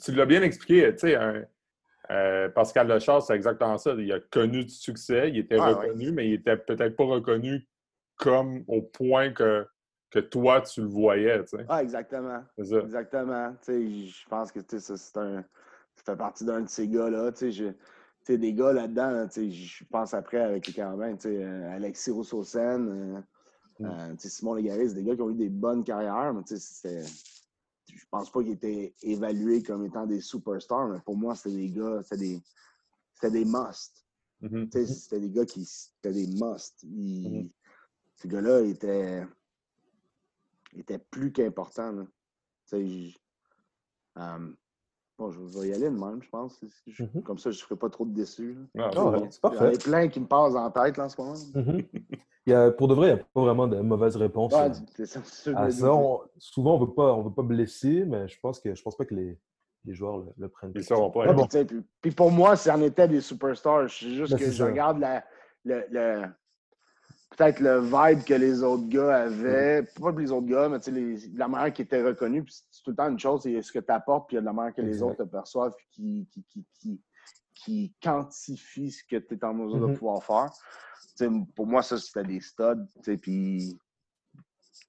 tu 0.04 0.12
l'as 0.12 0.26
bien 0.26 0.42
expliqué. 0.42 0.94
Tu 0.96 1.08
sais, 1.08 1.18
euh, 2.12 2.50
Pascal 2.50 2.90
Lechard, 2.90 3.22
c'est 3.22 3.36
exactement 3.36 3.78
ça. 3.78 3.94
Il 3.98 4.12
a 4.12 4.20
connu 4.20 4.66
du 4.66 4.74
succès, 4.74 5.30
il 5.30 5.38
était 5.38 5.58
reconnu, 5.58 6.12
mais 6.12 6.28
il 6.28 6.34
était 6.34 6.58
peut-être 6.58 6.98
pas 6.98 7.06
reconnu 7.06 7.66
comme 8.18 8.66
au 8.68 8.82
point 8.82 9.32
que, 9.32 9.66
que 10.12 10.20
toi, 10.20 10.60
tu 10.60 10.82
le 10.82 10.88
voyais. 10.88 11.42
Ah, 11.70 11.82
exactement. 11.82 12.44
Ça. 12.62 12.80
Exactement. 12.80 13.56
Tu 13.64 13.72
sais, 13.72 14.08
je 14.08 14.30
pense 14.30 14.52
que 14.52 14.60
c'est 14.68 15.18
un. 15.18 15.46
Ça 15.96 16.12
fait 16.12 16.18
partie 16.18 16.44
d'un 16.44 16.60
de 16.60 16.70
ces 16.70 16.90
gars-là. 16.90 17.32
Tu 17.32 17.50
sais, 18.26 18.38
des 18.38 18.54
gars 18.54 18.74
là-dedans, 18.74 19.28
je 19.36 19.84
pense 19.86 20.14
après 20.14 20.40
avec 20.40 20.68
les 20.68 20.74
Carabins, 20.74 21.18
euh, 21.26 21.76
Alexis 21.76 22.12
Rousseau-Sen, 22.12 22.90
euh, 22.90 23.22
mm. 23.80 23.86
euh, 23.86 24.16
Simon 24.18 24.56
Légaré, 24.56 24.88
c'est 24.88 24.96
des 24.96 25.04
gars 25.04 25.16
qui 25.16 25.22
ont 25.22 25.30
eu 25.30 25.36
des 25.36 25.50
bonnes 25.50 25.84
carrières, 25.84 26.34
mais 26.34 26.42
je 26.48 28.06
pense 28.10 28.32
pas 28.32 28.42
qu'ils 28.42 28.54
étaient 28.54 28.94
évalués 29.04 29.64
comme 29.64 29.86
étant 29.86 30.06
des 30.06 30.22
superstars, 30.22 30.88
mais 30.88 31.00
pour 31.02 31.16
moi, 31.16 31.36
c'était 31.36 31.56
des 31.56 31.70
gars, 31.70 32.02
c'était 32.04 32.18
des, 32.18 32.44
c'était 33.14 33.32
des 33.32 33.46
must. 33.46 34.06
Mm-hmm. 34.42 34.86
C'était 34.86 35.20
des 35.20 35.30
gars 35.30 35.46
qui 35.46 35.66
c'était 35.66 36.14
des 36.14 36.28
must. 36.28 36.84
Mm-hmm. 36.84 37.52
Ces 38.16 38.28
gars-là 38.28 38.62
étaient, 38.62 39.26
étaient 40.74 41.00
plus 41.00 41.32
qu'importants. 41.32 42.08
Bon, 45.18 45.32
je 45.32 45.40
vais 45.40 45.70
y 45.70 45.74
aller 45.74 45.90
de 45.90 45.98
même, 45.98 46.22
je 46.22 46.30
pense. 46.30 46.62
Mm-hmm. 46.88 47.24
Comme 47.24 47.38
ça, 47.38 47.52
je 47.52 47.58
ne 47.58 47.64
ferai 47.64 47.76
pas 47.76 47.90
trop 47.90 48.06
de 48.06 48.14
déçus. 48.14 48.58
Ah, 48.78 48.90
c'est 49.30 49.42
parfait. 49.42 49.70
Il 49.70 49.74
y 49.74 49.76
a 49.76 49.80
plein 49.80 50.08
qui 50.08 50.20
me 50.20 50.28
passent 50.28 50.56
en 50.56 50.70
tête 50.72 50.98
là, 50.98 51.06
en 51.06 51.10
ce 51.10 51.22
moment. 51.22 51.36
Il 52.48 52.52
y 52.52 52.54
a, 52.54 52.70
pour 52.70 52.88
de 52.88 52.94
vrai, 52.94 53.08
il 53.08 53.14
n'y 53.16 53.20
a 53.20 53.24
pas 53.34 53.42
vraiment 53.42 53.68
de 53.68 53.80
mauvaise 53.82 54.16
réponse 54.18 54.54
à 54.54 54.72
ça. 54.72 55.22
souvent, 56.38 56.76
on 56.76 56.80
ne 56.80 56.86
veut, 56.86 56.94
pas, 56.94 57.20
veut 57.20 57.34
pas 57.34 57.42
blesser, 57.42 58.06
mais 58.06 58.28
je 58.28 58.40
pense 58.40 58.60
que 58.60 58.76
je 58.76 58.84
pense 58.84 58.96
pas 58.96 59.06
que 59.06 59.16
les, 59.16 59.40
les 59.86 59.94
joueurs 59.96 60.24
le, 60.38 60.48
prennent. 60.48 60.72
Ils 60.76 60.82
ne 60.82 61.10
pas. 61.12 61.34
bon. 61.34 61.48
puis, 62.02 62.12
pour 62.12 62.32
moi, 62.32 62.56
c'en 62.56 62.82
était 62.82 63.08
des 63.08 63.22
superstars. 63.22 63.90
C'est 63.90 64.10
juste 64.10 64.34
ben, 64.34 64.40
que 64.40 64.52
je 64.52 64.64
regarde 64.64 65.00
la, 65.00 65.24
le, 65.64 66.28
peut-être 67.38 67.60
le 67.60 67.80
vibe 67.80 68.24
que 68.24 68.34
les 68.34 68.64
autres 68.64 68.88
gars 68.88 69.24
avaient. 69.24 69.84
Pas 70.00 70.12
les 70.12 70.32
autres 70.32 70.48
gars, 70.48 70.70
mais 70.70 70.80
les, 70.92 71.18
la 71.36 71.48
manière 71.48 71.74
qui 71.74 71.82
était 71.82 72.02
reconnue. 72.02 72.46
c'est 72.48 72.84
tout 72.84 72.92
le 72.92 72.96
temps 72.96 73.10
une 73.10 73.20
chose, 73.20 73.42
c'est 73.44 73.62
ce 73.62 73.72
que 73.72 73.80
tu 73.80 73.92
apportes, 73.92 74.28
puis 74.28 74.36
il 74.36 74.38
y 74.38 74.40
a 74.40 74.42
de 74.42 74.46
la 74.46 74.54
manière 74.54 74.74
que 74.74 74.82
les 74.82 75.02
autres 75.02 75.24
te 75.24 75.30
perçoivent, 75.30 75.74
qui, 75.92 76.28
qui, 76.32 76.44
qui, 76.44 76.66
qui, 76.80 77.02
qui 77.54 77.94
quantifie 78.02 78.92
ce 78.92 79.04
que 79.04 79.18
tu 79.18 79.36
es 79.36 79.46
en 79.46 79.54
mesure 79.54 79.80
de 79.80 79.94
mm-hmm. 79.94 79.98
pouvoir 79.98 80.24
faire 80.24 80.52
pour 81.56 81.68
moi, 81.68 81.82
ça, 81.82 81.98
c'était 81.98 82.24
des 82.24 82.42
studs. 82.42 82.86
Puis, 83.22 83.78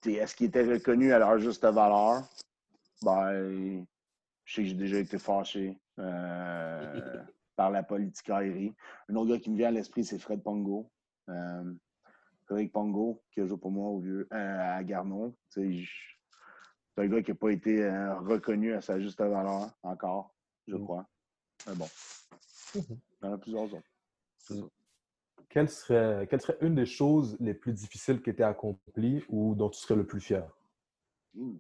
est-ce 0.05 0.35
qu'ils 0.35 0.49
étaient 0.49 0.65
reconnus 0.65 1.13
à 1.13 1.19
leur 1.19 1.39
juste 1.39 1.65
valeur? 1.65 2.23
Ben, 3.03 3.85
je 4.45 4.55
sais 4.55 4.63
que 4.63 4.69
j'ai 4.69 4.75
déjà 4.75 4.99
été 4.99 5.19
fâché 5.19 5.79
euh, 5.99 7.23
par 7.57 7.71
la 7.71 7.83
politique 7.83 8.31
aérienne. 8.31 8.75
Un 9.09 9.17
autre 9.17 9.31
gars 9.33 9.39
qui 9.39 9.51
me 9.51 9.57
vient 9.57 9.69
à 9.69 9.73
l'esprit, 9.73 10.05
c'est 10.05 10.19
Fred 10.19 10.43
Pongo. 10.43 10.91
Euh, 11.29 11.73
Frédéric 12.47 12.73
Pongo, 12.73 13.23
qui 13.31 13.41
a 13.41 13.47
joué 13.47 13.59
pour 13.59 13.71
moi 13.71 13.91
au 13.91 14.01
vieux, 14.01 14.27
euh, 14.33 14.77
à 14.77 14.83
Garnon. 14.83 15.35
C'est 15.49 15.85
un 16.97 17.07
gars 17.07 17.23
qui 17.23 17.31
n'a 17.31 17.37
pas 17.37 17.51
été 17.51 17.83
euh, 17.83 18.19
reconnu 18.21 18.73
à 18.73 18.81
sa 18.81 18.99
juste 18.99 19.19
valeur 19.21 19.71
encore, 19.83 20.35
je 20.67 20.77
mm. 20.77 20.85
crois. 20.85 21.07
Mais 21.67 21.75
bon, 21.75 21.85
mm-hmm. 21.85 22.85
il 22.89 23.25
y 23.25 23.29
en 23.29 23.33
a 23.33 23.39
plusieurs 23.39 23.65
autres. 23.65 23.91
Mm 24.51 24.63
quelle 25.57 25.71
serait, 25.71 26.27
quelle 26.29 26.41
serait 26.43 26.59
une 26.61 26.75
des 26.75 26.85
choses 26.85 27.35
les 27.41 27.55
plus 27.55 27.73
difficiles 27.73 28.21
qui 28.21 28.29
étaient 28.29 28.43
accomplies 28.43 29.25
ou 29.31 29.55
dont 29.55 29.71
tu 29.71 29.81
serais 29.81 29.97
le 29.97 30.07
plus 30.07 30.21
fier? 30.21 30.47
Hmm. 31.33 31.57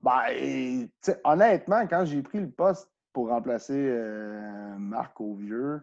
Ben, 0.00 0.88
honnêtement, 1.24 1.86
quand 1.86 2.06
j'ai 2.06 2.22
pris 2.22 2.40
le 2.40 2.50
poste 2.50 2.90
pour 3.12 3.28
remplacer 3.28 3.76
euh, 3.76 4.76
Marc 4.78 5.20
Auvieux, 5.20 5.82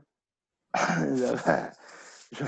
je 2.34 2.44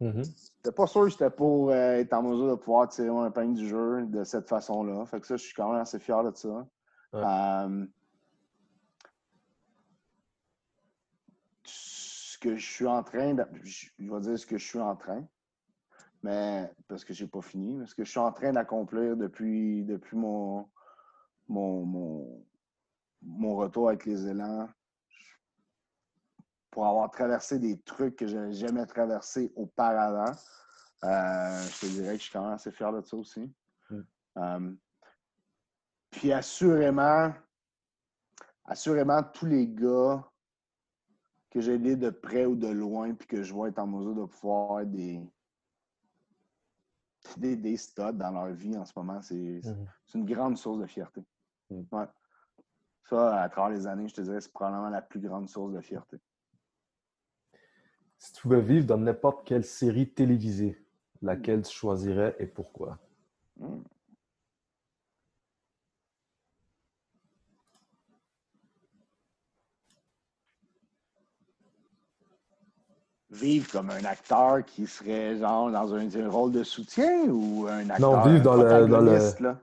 n'étais 0.00 0.72
pas 0.74 0.86
sûr 0.86 1.02
que 1.02 1.08
j'étais 1.10 1.30
pour 1.30 1.70
euh, 1.70 1.96
être 1.96 2.12
en 2.12 2.22
mesure 2.22 2.50
de 2.50 2.54
pouvoir 2.56 2.88
tirer 2.88 3.08
un 3.08 3.30
pain 3.30 3.46
du 3.46 3.68
jeu 3.68 4.06
de 4.06 4.24
cette 4.24 4.48
façon-là. 4.48 5.04
Fait 5.06 5.20
que 5.20 5.26
ça, 5.26 5.36
je 5.36 5.42
suis 5.42 5.54
quand 5.54 5.70
même 5.70 5.80
assez 5.80 5.98
fier 5.98 6.22
de 6.24 6.34
ça. 6.34 6.66
Euh, 7.14 7.86
que 12.40 12.56
je 12.56 12.66
suis 12.66 12.86
en 12.86 13.02
train, 13.02 13.34
de, 13.34 13.44
je 13.62 13.88
vais 13.98 14.20
dire 14.20 14.38
ce 14.38 14.46
que 14.46 14.58
je 14.58 14.66
suis 14.66 14.80
en 14.80 14.96
train, 14.96 15.24
mais 16.22 16.70
parce 16.86 17.04
que 17.04 17.12
je 17.12 17.24
n'ai 17.24 17.30
pas 17.30 17.42
fini, 17.42 17.76
mais 17.76 17.86
ce 17.86 17.94
que 17.94 18.04
je 18.04 18.10
suis 18.10 18.20
en 18.20 18.32
train 18.32 18.52
d'accomplir 18.52 19.16
depuis, 19.16 19.84
depuis 19.84 20.16
mon, 20.16 20.68
mon, 21.48 22.44
mon, 23.22 23.56
retour 23.56 23.88
avec 23.88 24.06
les 24.06 24.26
élans, 24.26 24.68
pour 26.70 26.86
avoir 26.86 27.10
traversé 27.10 27.58
des 27.58 27.78
trucs 27.80 28.16
que 28.16 28.26
je 28.26 28.36
n'avais 28.36 28.52
jamais 28.52 28.86
traversés 28.86 29.52
auparavant. 29.56 30.32
Euh, 31.04 31.62
je 31.62 31.80
te 31.80 31.86
dirais 31.86 32.12
que 32.12 32.18
je 32.18 32.22
suis 32.24 32.32
quand 32.32 32.42
même 32.42 32.54
assez 32.54 32.72
fier 32.72 32.92
de 32.92 33.00
ça 33.00 33.16
aussi. 33.16 33.52
Mm. 33.90 34.00
Euh, 34.38 34.72
puis 36.10 36.32
assurément, 36.32 37.32
assurément, 38.64 39.22
tous 39.22 39.46
les 39.46 39.66
gars 39.66 40.28
que 41.50 41.60
j'ai 41.60 41.74
aidé 41.74 41.96
de 41.96 42.10
près 42.10 42.44
ou 42.44 42.54
de 42.54 42.68
loin, 42.68 43.14
puis 43.14 43.26
que 43.26 43.42
je 43.42 43.52
vois 43.52 43.68
être 43.68 43.78
en 43.78 43.86
mesure 43.86 44.14
de 44.14 44.24
pouvoir 44.26 44.80
être 44.80 44.90
des, 44.90 45.22
des, 47.36 47.56
des 47.56 47.76
studs 47.76 48.12
dans 48.12 48.30
leur 48.30 48.52
vie 48.52 48.76
en 48.76 48.84
ce 48.84 48.92
moment, 48.96 49.20
c'est 49.22 49.34
mhm. 49.34 49.86
une 50.14 50.24
grande 50.26 50.56
source 50.58 50.78
de 50.78 50.86
fierté. 50.86 51.24
Mhm. 51.70 51.86
Ça, 53.04 53.42
à 53.42 53.48
travers 53.48 53.70
les 53.70 53.86
années, 53.86 54.08
je 54.08 54.14
te 54.14 54.20
dirais, 54.20 54.40
c'est 54.40 54.52
probablement 54.52 54.90
la 54.90 55.00
plus 55.00 55.20
grande 55.20 55.48
source 55.48 55.72
de 55.72 55.80
fierté. 55.80 56.18
Si 58.18 58.32
tu 58.32 58.42
pouvais 58.42 58.60
vivre 58.60 58.86
dans 58.86 58.98
n'importe 58.98 59.46
quelle 59.46 59.64
série 59.64 60.08
télévisée, 60.08 60.76
laquelle 61.22 61.62
tu 61.62 61.72
choisirais 61.72 62.34
et 62.38 62.46
pourquoi? 62.46 62.98
Vivre 73.30 73.70
comme 73.70 73.90
un 73.90 74.04
acteur 74.04 74.64
qui 74.64 74.86
serait 74.86 75.36
genre 75.38 75.70
dans 75.70 75.94
un, 75.94 76.28
rôle 76.28 76.50
de 76.50 76.64
soutien 76.64 77.26
ou 77.28 77.66
un 77.68 77.90
acteur 77.90 78.24
Non, 78.24 78.30
vivre 78.30 78.42
dans 78.42 78.56
le. 78.56 78.86
Dans 78.88 79.00
le... 79.00 79.54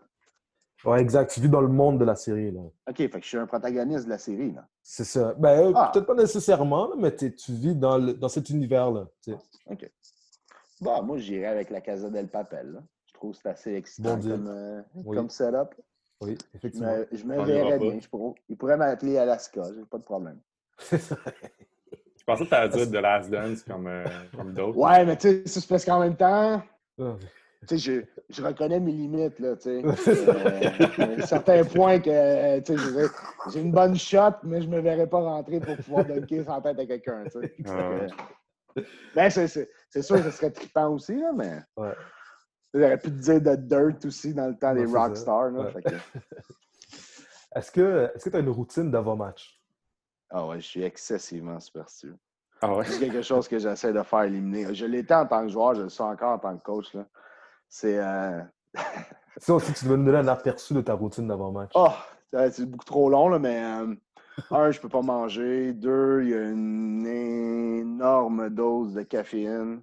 Ouais, 0.85 1.01
exact. 1.01 1.31
Tu 1.31 1.41
vis 1.41 1.49
dans 1.49 1.61
le 1.61 1.67
monde 1.67 1.99
de 1.99 2.05
la 2.05 2.15
série. 2.15 2.51
Là. 2.51 2.61
OK, 2.89 2.97
fait 2.97 3.09
que 3.09 3.21
je 3.21 3.27
suis 3.27 3.37
un 3.37 3.47
protagoniste 3.47 4.05
de 4.05 4.09
la 4.09 4.17
série. 4.17 4.51
là. 4.51 4.67
C'est 4.81 5.03
ça. 5.03 5.33
Ben, 5.37 5.73
ah. 5.75 5.89
peut-être 5.91 6.05
pas 6.05 6.15
nécessairement, 6.15 6.95
mais 6.97 7.15
tu 7.15 7.31
vis 7.49 7.75
dans, 7.75 7.97
le, 7.97 8.13
dans 8.13 8.29
cet 8.29 8.49
univers-là. 8.49 9.07
OK. 9.67 9.91
Bon, 10.81 11.03
moi, 11.03 11.17
j'irais 11.17 11.47
avec 11.47 11.69
la 11.69 11.81
Casa 11.81 12.09
del 12.09 12.27
Papel. 12.27 12.73
Là. 12.73 12.83
Je 13.07 13.13
trouve 13.13 13.31
que 13.31 13.37
c'est 13.41 13.49
assez 13.49 13.73
excitant 13.73 14.19
comme, 14.19 14.47
euh, 14.47 14.81
comme 15.13 15.29
setup. 15.29 15.73
Oui, 16.21 16.37
effectivement. 16.53 16.95
Je 17.11 17.23
me, 17.23 17.43
verrais 17.43 17.79
bien. 17.79 17.99
Je 17.99 18.07
pourrais, 18.07 18.33
il 18.49 18.57
pourrait 18.57 18.77
m'appeler 18.77 19.17
Alaska, 19.17 19.63
j'ai 19.75 19.85
pas 19.85 19.97
de 19.97 20.03
problème. 20.03 20.39
C'est 20.77 20.99
ça. 20.99 21.15
Je 22.17 22.23
pensais 22.25 22.43
que 22.45 22.49
tu 22.49 22.55
allais 22.55 22.69
dire 22.69 22.89
The 22.89 23.03
Last 23.03 23.29
Dance 23.29 23.63
comme, 23.63 23.87
euh, 23.87 24.03
comme 24.35 24.53
d'autres. 24.53 24.77
Ouais, 24.77 25.05
mais 25.05 25.15
tu 25.15 25.27
sais, 25.27 25.43
c'est 25.45 25.67
parce 25.67 25.85
qu'en 25.85 25.99
même 25.99 26.15
temps, 26.15 26.59
ah, 26.99 27.15
tu 27.67 27.77
sais, 27.77 27.77
je, 27.77 28.01
je, 28.29 28.43
reconnais 28.43 28.79
mes 28.79 28.91
limites, 28.91 29.39
là, 29.39 29.55
tu 29.55 29.63
sais. 29.63 29.83
euh, 29.85 31.21
certains 31.25 31.63
points 31.63 31.99
que, 31.99 32.09
euh, 32.09 32.61
tu 32.61 32.77
sais, 32.77 33.09
j'ai 33.51 33.61
une 33.61 33.71
bonne 33.71 33.95
shot, 33.95 34.35
mais 34.43 34.61
je 34.61 34.67
ne 34.67 34.75
me 34.75 34.81
verrais 34.81 35.07
pas 35.07 35.19
rentrer 35.19 35.59
pour 35.59 35.75
pouvoir 35.77 36.05
dunker 36.05 36.43
sans 36.43 36.61
tête 36.61 36.79
à 36.79 36.85
quelqu'un, 36.85 37.23
tu 37.25 37.41
sais. 37.41 37.55
Ah. 37.67 38.81
Ben, 39.15 39.29
c'est 39.29 40.01
sûr 40.01 40.17
que 40.17 40.23
ce 40.23 40.31
serait 40.31 40.51
trippant 40.51 40.89
aussi, 40.89 41.15
là, 41.15 41.31
mais... 41.33 41.59
Ouais. 41.77 41.93
J'aurais 42.73 42.97
pu 42.97 43.09
te 43.09 43.21
dire 43.21 43.41
de 43.41 43.55
Dirt 43.55 44.03
aussi 44.03 44.33
dans 44.33 44.47
le 44.47 44.57
temps 44.57 44.73
des 44.73 44.85
Rockstars, 44.85 45.51
là. 45.51 45.71
Est-ce 47.55 47.71
que 47.71 48.11
tu 48.21 48.35
as 48.35 48.39
une 48.39 48.49
routine 48.49 48.91
d'avant-match? 48.91 49.61
Ah 50.29 50.45
ouais, 50.45 50.59
je 50.59 50.67
suis 50.67 50.83
excessivement 50.83 51.57
superstitieux. 51.61 52.17
Ah 52.61 52.75
ouais? 52.75 52.85
C'est 52.85 52.99
quelque 52.99 53.21
chose 53.21 53.47
que 53.47 53.57
j'essaie 53.59 53.93
de 53.93 54.03
faire 54.03 54.23
éliminer. 54.23 54.73
Je 54.73 54.85
l'étais 54.85 55.13
en 55.13 55.25
tant 55.25 55.43
que 55.43 55.49
joueur, 55.49 55.75
je 55.75 55.83
le 55.83 55.89
suis 55.89 56.03
encore 56.03 56.33
en 56.33 56.39
tant 56.39 56.57
que 56.57 56.63
coach. 56.63 56.95
C'est. 57.75 57.97
Euh... 57.97 58.41
aussi, 59.49 59.73
tu 59.73 59.83
devais 59.83 59.97
nous 59.97 60.05
donner 60.05 60.19
un 60.19 60.27
aperçu 60.29 60.73
de 60.73 60.79
ta 60.79 60.93
routine 60.93 61.27
d'avant-match. 61.27 61.71
Oh, 61.75 61.91
c'est 62.31 62.65
beaucoup 62.65 62.85
trop 62.85 63.09
long, 63.09 63.27
là, 63.27 63.37
mais 63.37 63.61
euh, 63.61 63.93
un, 64.51 64.71
je 64.71 64.79
peux 64.79 64.87
pas 64.87 65.01
manger. 65.01 65.73
Deux, 65.73 66.21
il 66.23 66.29
y 66.29 66.33
a 66.35 66.49
une 66.51 67.05
énorme 67.05 68.49
dose 68.49 68.93
de 68.93 69.01
caféine 69.01 69.81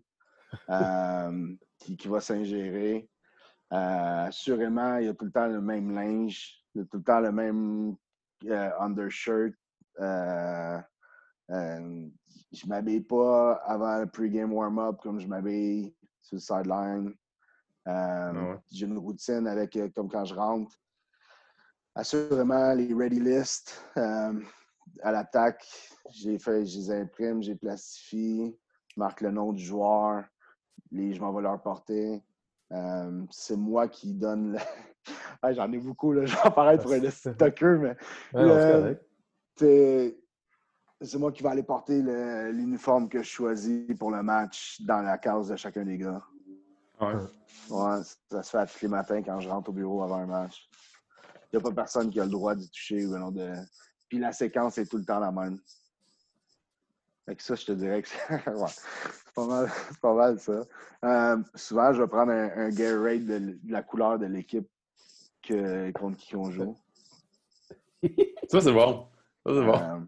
euh, 0.70 1.55
qui, 1.78 1.98
qui, 1.98 2.09
va 2.09 2.23
s'ingérer. 2.23 3.10
Euh, 3.74 4.27
assurément, 4.27 4.97
il 4.97 5.06
y 5.06 5.09
a 5.09 5.14
tout 5.14 5.27
le 5.27 5.32
temps 5.32 5.48
le 5.48 5.60
même 5.60 5.94
linge, 5.94 6.64
il 6.74 6.81
y 6.81 6.85
a 6.85 6.86
tout 6.86 6.97
le 6.97 7.05
temps 7.05 7.20
le 7.20 7.31
même 7.31 7.94
undershirt 8.81 9.55
euh, 10.01 10.78
euh, 11.51 12.09
je 12.52 12.66
m'habille 12.66 13.02
pas 13.02 13.55
avant 13.66 13.98
le 13.98 14.06
pre-game 14.06 14.52
warm-up 14.52 14.98
comme 15.02 15.20
je 15.20 15.27
m'habille 15.27 15.94
sur 16.23 16.36
le 16.36 16.40
sideline. 16.40 17.14
Euh, 17.88 18.32
ah 18.54 18.60
j'ai 18.70 18.86
une 18.86 18.98
routine 18.98 19.46
avec 19.46 19.78
comme 19.94 20.09
quand 20.09 20.24
je 20.24 20.34
rentre. 20.34 20.76
Assurément, 21.94 22.72
les 22.74 22.94
ready 22.94 23.20
list 23.20 23.84
à 23.96 25.12
l'attaque, 25.12 25.66
j'ai 26.10 26.38
fait, 26.38 26.64
je 26.64 26.78
les 26.78 26.90
imprime, 26.90 27.42
j'ai 27.42 27.54
plastifie, 27.54 28.56
je 28.88 29.00
marque 29.00 29.20
le 29.20 29.30
nom 29.30 29.52
du 29.52 29.62
joueur, 29.62 30.24
les, 30.90 31.12
je 31.12 31.20
m'en 31.20 31.32
vais 31.32 31.42
leur 31.42 31.60
porter. 31.60 32.22
c'est 33.30 33.56
moi 33.56 33.88
qui 33.88 34.14
donne. 34.14 34.59
J'en 35.52 35.70
ai 35.72 35.78
beaucoup, 35.78 36.12
là. 36.12 36.24
je 36.26 36.34
vais 36.34 36.40
apparaître 36.44 36.84
pour 36.84 36.92
un 36.92 37.10
stocker, 37.10 37.78
mais 37.78 37.96
c'est 41.04 41.18
moi 41.18 41.32
qui 41.32 41.42
vais 41.42 41.48
aller 41.48 41.62
porter 41.62 42.00
l'uniforme 42.52 43.09
que 43.09 43.18
je 43.18 43.28
choisis 43.28 43.86
pour 43.98 44.10
le 44.10 44.22
match 44.22 44.80
dans 44.82 45.02
la 45.02 45.18
case 45.18 45.48
de 45.48 45.56
chacun 45.56 45.84
des 45.84 45.98
gars. 45.98 46.22
Ouais. 47.03 47.15
ouais. 47.70 48.03
ça 48.31 48.43
se 48.43 48.51
fait 48.51 48.59
à 48.59 48.66
tous 48.66 48.83
les 48.83 48.89
matins 48.89 49.23
quand 49.23 49.41
je 49.41 49.49
rentre 49.49 49.70
au 49.70 49.73
bureau 49.73 50.03
avant 50.03 50.16
un 50.16 50.27
match. 50.27 50.69
Il 51.53 51.59
n'y 51.59 51.61
a 51.61 51.69
pas 51.69 51.74
personne 51.74 52.11
qui 52.11 52.19
a 52.20 52.24
le 52.24 52.31
droit 52.31 52.55
d'y 52.55 52.70
toucher 52.70 53.05
ou 53.05 53.31
de. 53.31 53.55
Puis 54.09 54.19
la 54.19 54.33
séquence 54.33 54.79
est 54.79 54.87
tout 54.87 54.99
le 54.99 55.05
temps 55.05 55.19
la 55.19 55.31
même. 55.31 55.59
Fait 57.27 57.37
que 57.37 57.43
ça, 57.43 57.55
je 57.55 57.65
te 57.66 57.73
dirais 57.73 58.03
que 58.03 58.09
c'est 58.09 58.45
pas, 59.35 59.47
mal, 59.47 59.70
pas 60.01 60.15
mal 60.15 60.41
ça. 60.41 60.65
Euh, 61.05 61.37
souvent, 61.55 61.93
je 61.93 62.03
vais 62.03 62.09
prendre 62.09 62.33
un, 62.33 62.51
un 62.57 62.69
Gatorade 62.70 63.24
de, 63.24 63.39
de, 63.39 63.73
la 63.73 63.83
couleur 63.83 64.19
de 64.19 64.27
l'équipe 64.27 64.69
contre 65.95 66.16
qui 66.19 66.37
on 66.37 66.51
joue. 66.51 66.77
ça, 68.49 68.61
c'est 68.61 68.73
bon. 68.73 69.09
Ça, 69.47 69.53
c'est 69.55 69.65
bon. 69.65 69.74
Euh, 69.74 70.01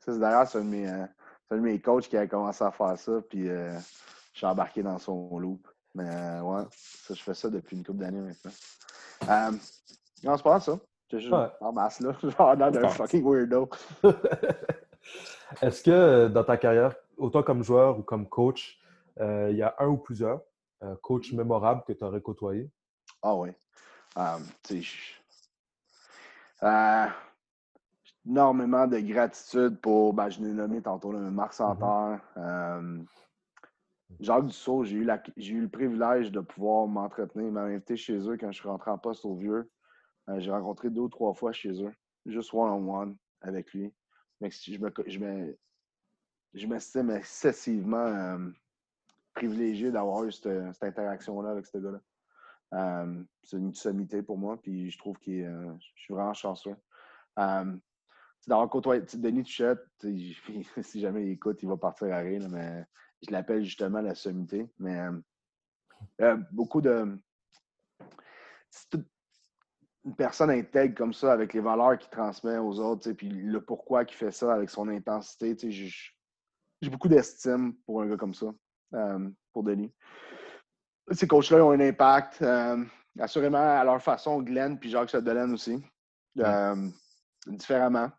ça, 0.00 0.12
c'est 0.12 0.18
d'ailleurs, 0.18 0.48
c'est 0.48 0.58
un, 0.58 0.72
euh, 0.72 1.06
un, 1.50 1.56
de 1.56 1.60
mes 1.62 1.80
coachs 1.80 2.08
qui 2.08 2.16
a 2.16 2.26
commencé 2.26 2.64
à 2.64 2.70
faire 2.70 2.98
ça, 2.98 3.22
puis 3.28 3.46
je 3.46 3.80
suis 4.34 4.46
embarqué 4.46 4.82
dans 4.82 4.98
son 4.98 5.38
loop. 5.38 5.66
Mais 5.94 6.40
ouais, 6.40 6.62
ça, 6.70 7.14
je 7.14 7.22
fais 7.22 7.34
ça 7.34 7.50
depuis 7.50 7.76
une 7.76 7.84
couple 7.84 7.98
d'années 7.98 8.20
maintenant. 8.20 9.58
non, 10.22 10.36
c'est 10.36 10.42
pas 10.42 10.60
ça. 10.60 10.78
Je 11.10 11.18
juste 11.18 11.34
en 11.60 11.72
masse, 11.72 12.00
là. 12.00 12.12
Genre 12.22 12.56
d'un 12.56 12.88
fucking 12.88 13.24
weirdo. 13.24 13.68
Est-ce 15.62 15.82
que 15.82 16.28
dans 16.28 16.44
ta 16.44 16.56
carrière, 16.56 16.94
autant 17.16 17.42
comme 17.42 17.64
joueur 17.64 17.98
ou 17.98 18.02
comme 18.02 18.28
coach, 18.28 18.78
il 19.18 19.56
y 19.56 19.62
a 19.62 19.74
un 19.80 19.88
ou 19.88 19.96
plusieurs 19.96 20.40
coachs 21.02 21.32
mémorables 21.32 21.82
que 21.84 21.92
tu 21.92 22.04
aurais 22.04 22.20
côtoyés? 22.20 22.70
Ah 23.22 23.34
oui. 23.34 23.50
Um, 24.16 24.42
euh, 26.62 27.06
énormément 28.26 28.86
de 28.86 28.98
gratitude 29.00 29.80
pour, 29.80 30.12
ben, 30.12 30.28
je 30.28 30.40
l'ai 30.40 30.52
nommé 30.52 30.82
tantôt, 30.82 31.12
le 31.12 31.18
Marc 31.30 31.52
mm-hmm. 31.52 31.56
Santerre. 31.56 32.20
Euh, 32.36 32.98
Jacques 34.18 34.46
Dussault, 34.46 34.84
j'ai 34.84 34.96
eu, 34.96 35.08
eu 35.36 35.60
le 35.60 35.68
privilège 35.68 36.32
de 36.32 36.40
pouvoir 36.40 36.86
m'entretenir. 36.86 37.46
Il 37.46 37.52
m'a 37.52 37.62
invité 37.62 37.96
chez 37.96 38.18
eux 38.28 38.36
quand 38.36 38.50
je 38.50 38.58
suis 38.58 38.68
rentré 38.68 38.90
en 38.90 38.98
poste 38.98 39.24
au 39.24 39.34
Vieux. 39.36 39.70
Euh, 40.28 40.40
j'ai 40.40 40.50
rencontré 40.50 40.90
deux 40.90 41.02
ou 41.02 41.08
trois 41.08 41.32
fois 41.32 41.52
chez 41.52 41.82
eux, 41.82 41.92
juste 42.26 42.52
one-on-one 42.52 43.16
avec 43.40 43.72
lui. 43.72 43.92
Mais 44.40 44.50
je 44.50 44.78
me, 44.78 44.92
je 45.06 45.18
me, 45.18 45.58
je 46.54 46.66
m'estime 46.66 47.10
excessivement 47.10 47.96
euh, 47.96 48.50
privilégié 49.34 49.90
d'avoir 49.90 50.24
eu 50.24 50.32
cette, 50.32 50.72
cette 50.72 50.82
interaction-là 50.82 51.50
avec 51.50 51.66
ce 51.66 51.78
gars-là. 51.78 52.00
Euh, 52.72 53.22
c'est 53.42 53.56
une 53.56 53.74
sommité 53.74 54.22
pour 54.22 54.38
moi, 54.38 54.60
puis 54.60 54.90
je 54.90 54.98
trouve 54.98 55.18
que 55.18 55.30
je 55.30 56.02
suis 56.02 56.14
vraiment 56.14 56.34
chanceux. 56.34 56.76
D'avoir 58.46 58.70
côtoyé 58.70 59.02
Denis 59.14 59.42
Tuchette, 59.42 59.84
si 60.82 61.00
jamais 61.00 61.24
il 61.24 61.32
écoute, 61.32 61.62
il 61.62 61.68
va 61.68 61.76
partir 61.76 62.12
à 62.12 62.18
rire, 62.18 62.48
mais 62.48 62.84
je 63.22 63.30
l'appelle 63.32 63.64
justement 63.64 64.00
la 64.00 64.14
sommité. 64.14 64.68
Mais 64.78 65.00
euh, 66.20 66.36
beaucoup 66.52 66.80
de. 66.80 67.18
une 70.04 70.16
personne 70.16 70.50
intègre 70.50 70.94
comme 70.94 71.12
ça, 71.12 71.32
avec 71.32 71.52
les 71.52 71.60
valeurs 71.60 71.98
qu'il 71.98 72.10
transmet 72.10 72.58
aux 72.58 72.78
autres, 72.80 73.12
puis 73.12 73.28
le 73.28 73.60
pourquoi 73.60 74.04
qu'il 74.04 74.16
fait 74.16 74.32
ça 74.32 74.54
avec 74.54 74.70
son 74.70 74.88
intensité. 74.88 75.56
J'ai 75.70 76.90
beaucoup 76.90 77.08
d'estime 77.08 77.74
pour 77.84 78.02
un 78.02 78.06
gars 78.06 78.16
comme 78.16 78.34
ça, 78.34 78.46
pour 79.52 79.62
Denis 79.62 79.92
ces 81.12 81.26
coachs-là 81.26 81.64
ont 81.64 81.72
un 81.72 81.80
impact. 81.80 82.42
Euh, 82.42 82.84
assurément, 83.18 83.58
à 83.58 83.84
leur 83.84 84.02
façon, 84.02 84.40
Glenn 84.42 84.78
puis 84.78 84.90
Jacques 84.90 85.10
Chapdelaine 85.10 85.52
aussi. 85.52 85.82
Euh, 86.38 86.88
différemment. 87.46 88.10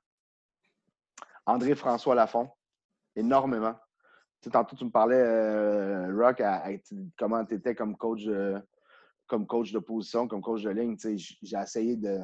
André-François 1.45 2.15
Lafont, 2.15 2.49
énormément. 3.15 3.75
Tantôt, 4.49 4.75
tu 4.75 4.85
me 4.85 4.89
parlais, 4.89 5.21
euh, 5.21 6.15
Rock, 6.15 6.41
comment 7.17 7.45
tu 7.45 7.55
étais 7.55 7.75
comme 7.75 7.95
coach, 7.95 8.27
comme 9.27 9.45
coach 9.45 9.71
de 9.71 9.79
position, 9.79 10.27
comme 10.27 10.41
coach 10.41 10.63
de 10.63 10.69
ligne. 10.71 10.97
J'ai 10.97 11.57
essayé 11.57 11.95
de, 11.95 12.19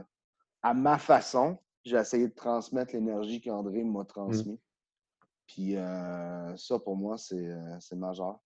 à 0.62 0.74
ma 0.74 0.98
façon, 0.98 1.60
j'ai 1.84 1.98
essayé 1.98 2.28
de 2.28 2.34
transmettre 2.34 2.94
l'énergie 2.94 3.42
qu'André 3.42 3.84
m'a 3.84 4.04
transmise. 4.06 4.48
Mm. 4.48 4.58
Puis 5.46 5.76
ça, 6.58 6.80
pour 6.80 6.98
moi, 6.98 7.18
c'est 7.18 7.96
majeur. 7.96 8.40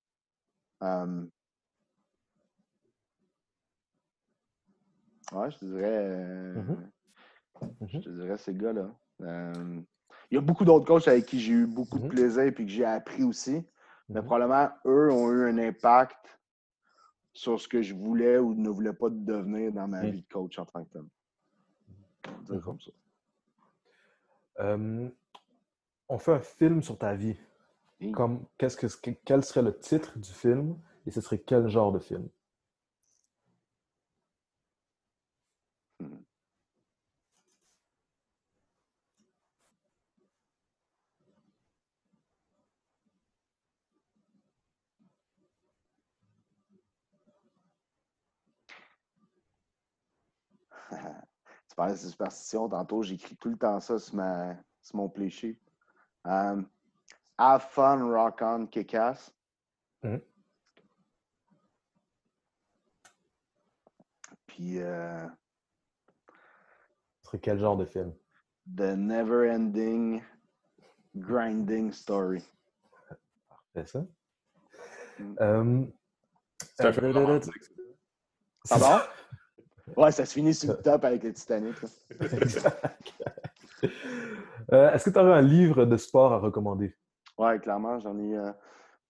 Ouais, 5.31 5.49
je 5.49 5.57
te 5.57 5.65
dirais. 5.65 6.07
Euh, 6.09 6.55
mm-hmm. 7.61 7.93
Je 7.93 7.99
te 7.99 8.09
dirais 8.09 8.37
ces 8.37 8.53
gars-là. 8.53 8.93
Euh, 9.21 9.81
il 10.31 10.35
y 10.35 10.37
a 10.37 10.41
beaucoup 10.41 10.63
d'autres 10.63 10.85
coachs 10.85 11.07
avec 11.07 11.25
qui 11.25 11.39
j'ai 11.39 11.51
eu 11.51 11.67
beaucoup 11.67 11.99
de 11.99 12.05
mm-hmm. 12.05 12.09
plaisir 12.09 12.43
et 12.43 12.53
que 12.53 12.67
j'ai 12.67 12.85
appris 12.85 13.23
aussi. 13.23 13.63
Mais 14.07 14.19
mm-hmm. 14.19 14.23
probablement, 14.23 14.69
eux 14.85 15.11
ont 15.11 15.29
eu 15.29 15.49
un 15.49 15.57
impact 15.57 16.39
sur 17.33 17.59
ce 17.59 17.67
que 17.67 17.81
je 17.81 17.93
voulais 17.93 18.37
ou 18.37 18.53
ne 18.53 18.69
voulais 18.69 18.93
pas 18.93 19.09
devenir 19.09 19.71
dans 19.73 19.87
ma 19.87 20.03
mm. 20.03 20.09
vie 20.09 20.21
de 20.21 20.27
coach 20.27 20.57
en 20.57 20.65
tant 20.65 20.83
que 20.85 20.89
tel. 20.89 21.03
On 22.49 22.59
comme 22.59 22.79
ça. 22.79 22.91
Euh, 24.59 25.09
on 26.07 26.17
fait 26.17 26.33
un 26.33 26.39
film 26.39 26.81
sur 26.81 26.97
ta 26.97 27.15
vie. 27.15 27.37
Comme, 28.13 28.45
qu'est-ce 28.57 28.77
que, 28.77 29.11
quel 29.25 29.43
serait 29.43 29.61
le 29.61 29.77
titre 29.77 30.17
du 30.17 30.31
film 30.31 30.75
et 31.05 31.11
ce 31.11 31.21
serait 31.21 31.37
quel 31.37 31.67
genre 31.67 31.91
de 31.91 31.99
film? 31.99 32.27
Parlais 51.81 51.95
de 51.95 52.09
superstition. 52.09 52.69
Tantôt, 52.69 53.01
j'écris 53.01 53.35
tout 53.37 53.49
le 53.49 53.57
temps 53.57 53.79
ça 53.79 53.97
sur, 53.97 54.13
ma, 54.13 54.55
sur 54.81 54.97
mon 54.97 55.09
pléché. 55.09 55.57
Um, 56.23 56.69
have 57.39 57.63
fun, 57.71 58.03
rock 58.03 58.39
on, 58.41 58.67
kick 58.67 58.93
ass. 58.93 59.33
Mmh. 60.03 60.17
Puis. 64.45 64.79
Euh, 64.79 65.25
Ce 67.23 67.29
serait 67.29 67.39
quel 67.39 67.57
genre 67.57 67.77
de 67.77 67.85
film? 67.85 68.13
The 68.77 68.95
Never 68.95 69.51
Ending 69.51 70.21
Grinding 71.15 71.91
Story. 71.91 72.47
Parfait, 73.49 73.87
ça. 73.87 74.05
Mmh. 75.17 75.35
Um, 75.39 75.91
C'est 76.75 76.85
un 76.85 76.93
film 76.93 77.11
Pardon? 78.69 78.99
Ouais, 79.97 80.11
ça 80.11 80.25
se 80.25 80.33
finit 80.33 80.53
sur 80.53 80.71
le 80.71 80.77
top 80.77 81.03
avec 81.05 81.23
le 81.23 81.33
Titanic. 81.33 81.75
euh, 84.71 84.91
Est-ce 84.93 85.05
que 85.05 85.09
tu 85.09 85.19
aurais 85.19 85.33
un 85.33 85.41
livre 85.41 85.85
de 85.85 85.97
sport 85.97 86.33
à 86.33 86.39
recommander? 86.39 86.95
Oui, 87.37 87.59
clairement. 87.59 87.99
J'en 87.99 88.17
ai. 88.17 88.37
Euh, 88.37 88.51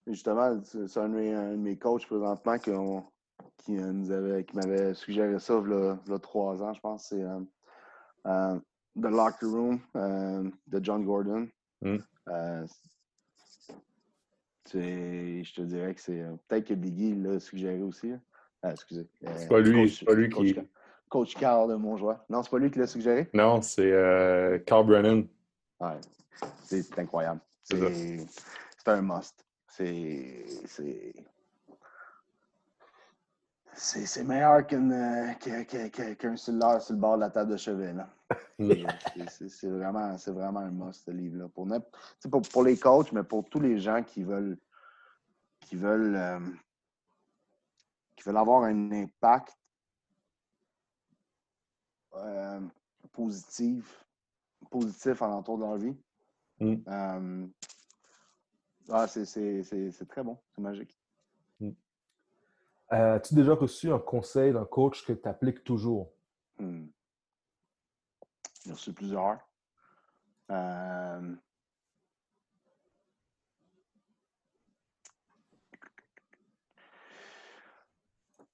justement, 0.06 0.60
c'est 0.64 0.96
un, 0.98 1.08
de 1.08 1.56
mes 1.56 1.76
coachs 1.76 2.06
présentement 2.06 2.58
qui, 2.58 2.70
euh, 2.70 3.92
nous 3.92 4.10
avait, 4.10 4.44
qui 4.44 4.56
m'avait 4.56 4.94
suggéré 4.94 5.38
ça 5.38 5.62
il 5.64 5.72
y 6.10 6.12
a 6.12 6.18
trois 6.18 6.62
ans, 6.62 6.72
je 6.72 6.80
pense. 6.80 7.08
C'est 7.08 7.22
euh, 7.22 8.58
The 9.00 9.06
Locker 9.06 9.46
Room 9.46 9.80
de 9.94 10.80
John 10.82 11.04
Gordon. 11.04 11.48
Mm. 11.80 11.98
je 14.74 15.54
te 15.54 15.62
dirais 15.62 15.94
que 15.94 16.00
c'est. 16.00 16.24
Peut-être 16.48 16.68
que 16.68 16.74
Biggie 16.74 17.14
l'a 17.14 17.38
suggéré 17.38 17.82
aussi. 17.82 18.12
Ah, 18.62 18.72
excusez. 18.72 19.08
c'est 19.36 19.48
pas 19.48 19.60
lui, 19.60 19.90
c'est 19.90 20.04
pas 20.04 20.14
lui 20.14 20.28
qui. 20.28 20.56
Coach 21.12 21.34
Carl 21.34 21.68
de 21.68 21.74
Montjoie. 21.74 22.24
Non, 22.30 22.42
c'est 22.42 22.48
pas 22.48 22.56
lui 22.56 22.70
qui 22.70 22.78
l'a 22.78 22.86
suggéré? 22.86 23.28
Non, 23.34 23.60
c'est 23.60 23.92
euh, 23.92 24.58
Carl 24.60 24.86
Brennan. 24.86 25.26
Ouais, 25.78 26.00
c'est 26.64 26.98
incroyable. 26.98 27.40
C'est 27.62 27.76
un 28.86 29.02
must. 29.02 29.44
C'est. 29.68 30.42
C'est 33.74 34.24
meilleur 34.24 34.66
qu'un 34.66 34.90
euh, 34.90 35.32
qu 35.34 36.36
cellulaire 36.38 36.80
sur 36.80 36.94
le 36.94 37.00
bord 37.00 37.16
de 37.16 37.20
la 37.20 37.30
table 37.30 37.52
de 37.52 37.56
chevet. 37.58 37.92
c'est 39.28 39.68
vraiment, 39.68 40.16
vraiment 40.28 40.60
un 40.60 40.70
must, 40.70 41.04
ce 41.04 41.10
livre-là. 41.10 41.48
Pour, 41.48 41.68
pour, 42.30 42.42
pour, 42.42 42.62
les 42.62 42.78
coachs, 42.78 43.12
mais 43.12 43.22
pour 43.22 43.46
tous 43.50 43.60
les 43.60 43.78
gens 43.78 44.02
qui 44.02 44.22
veulent, 44.22 44.56
qui 45.60 45.76
veulent, 45.76 46.16
euh, 46.16 46.40
qui 48.16 48.22
veulent 48.22 48.38
avoir 48.38 48.62
un 48.64 48.92
impact 48.92 49.61
euh, 52.14 52.60
positif, 53.12 54.04
positif 54.70 55.22
en 55.22 55.32
entour 55.32 55.58
de 55.58 55.62
leur 55.62 55.76
vie. 55.76 55.96
Mm. 56.60 56.74
Euh, 56.88 57.46
ah, 58.90 59.06
c'est 59.06 60.06
très 60.08 60.22
bon, 60.22 60.38
c'est 60.54 60.62
magique. 60.62 60.98
Mm. 61.60 61.70
Euh, 62.92 63.14
as-tu 63.14 63.34
déjà 63.34 63.54
reçu 63.54 63.92
un 63.92 63.98
conseil 63.98 64.52
d'un 64.52 64.64
coach 64.64 65.04
que 65.04 65.12
tu 65.12 65.28
appliques 65.28 65.64
toujours? 65.64 66.12
Mm. 66.58 66.86
J'ai 68.64 68.72
reçu 68.72 68.92
plusieurs. 68.92 69.38
Euh, 70.50 71.34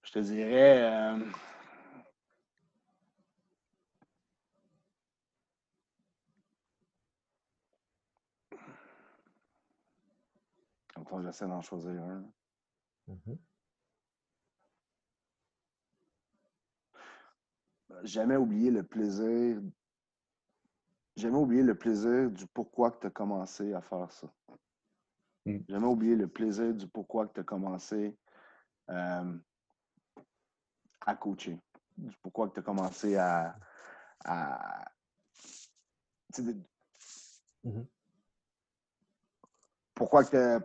Je 0.08 0.12
te 0.14 0.18
dirais. 0.20 0.80
Euh... 0.90 1.18
j'essaie 11.28 11.46
d'en 11.46 11.60
choisir 11.60 12.02
un. 12.02 12.24
Mm-hmm. 13.08 13.38
Jamais 18.04 18.36
oublier 18.36 18.70
le 18.70 18.82
plaisir. 18.82 19.60
Jamais 21.16 21.36
oublier 21.36 21.62
le 21.62 21.76
plaisir 21.76 22.30
du 22.30 22.46
pourquoi 22.46 22.92
que 22.92 23.00
tu 23.00 23.06
as 23.08 23.10
commencé 23.10 23.74
à 23.74 23.82
faire 23.82 24.10
ça. 24.10 24.32
Mm. 25.44 25.58
Jamais 25.68 25.86
oublier 25.86 26.16
le 26.16 26.28
plaisir 26.28 26.74
du 26.74 26.86
pourquoi 26.88 27.26
que 27.26 27.34
tu 27.34 27.40
as 27.40 27.44
commencé 27.44 28.16
euh, 28.88 29.38
à 31.00 31.14
coacher. 31.16 31.60
Du 31.96 32.16
pourquoi 32.22 32.48
que 32.48 32.54
tu 32.54 32.60
as 32.60 32.62
commencé 32.62 33.16
à. 33.16 33.58
Mm-hmm. 37.64 37.86
Pourquoi 39.94 40.24
que 40.24 40.60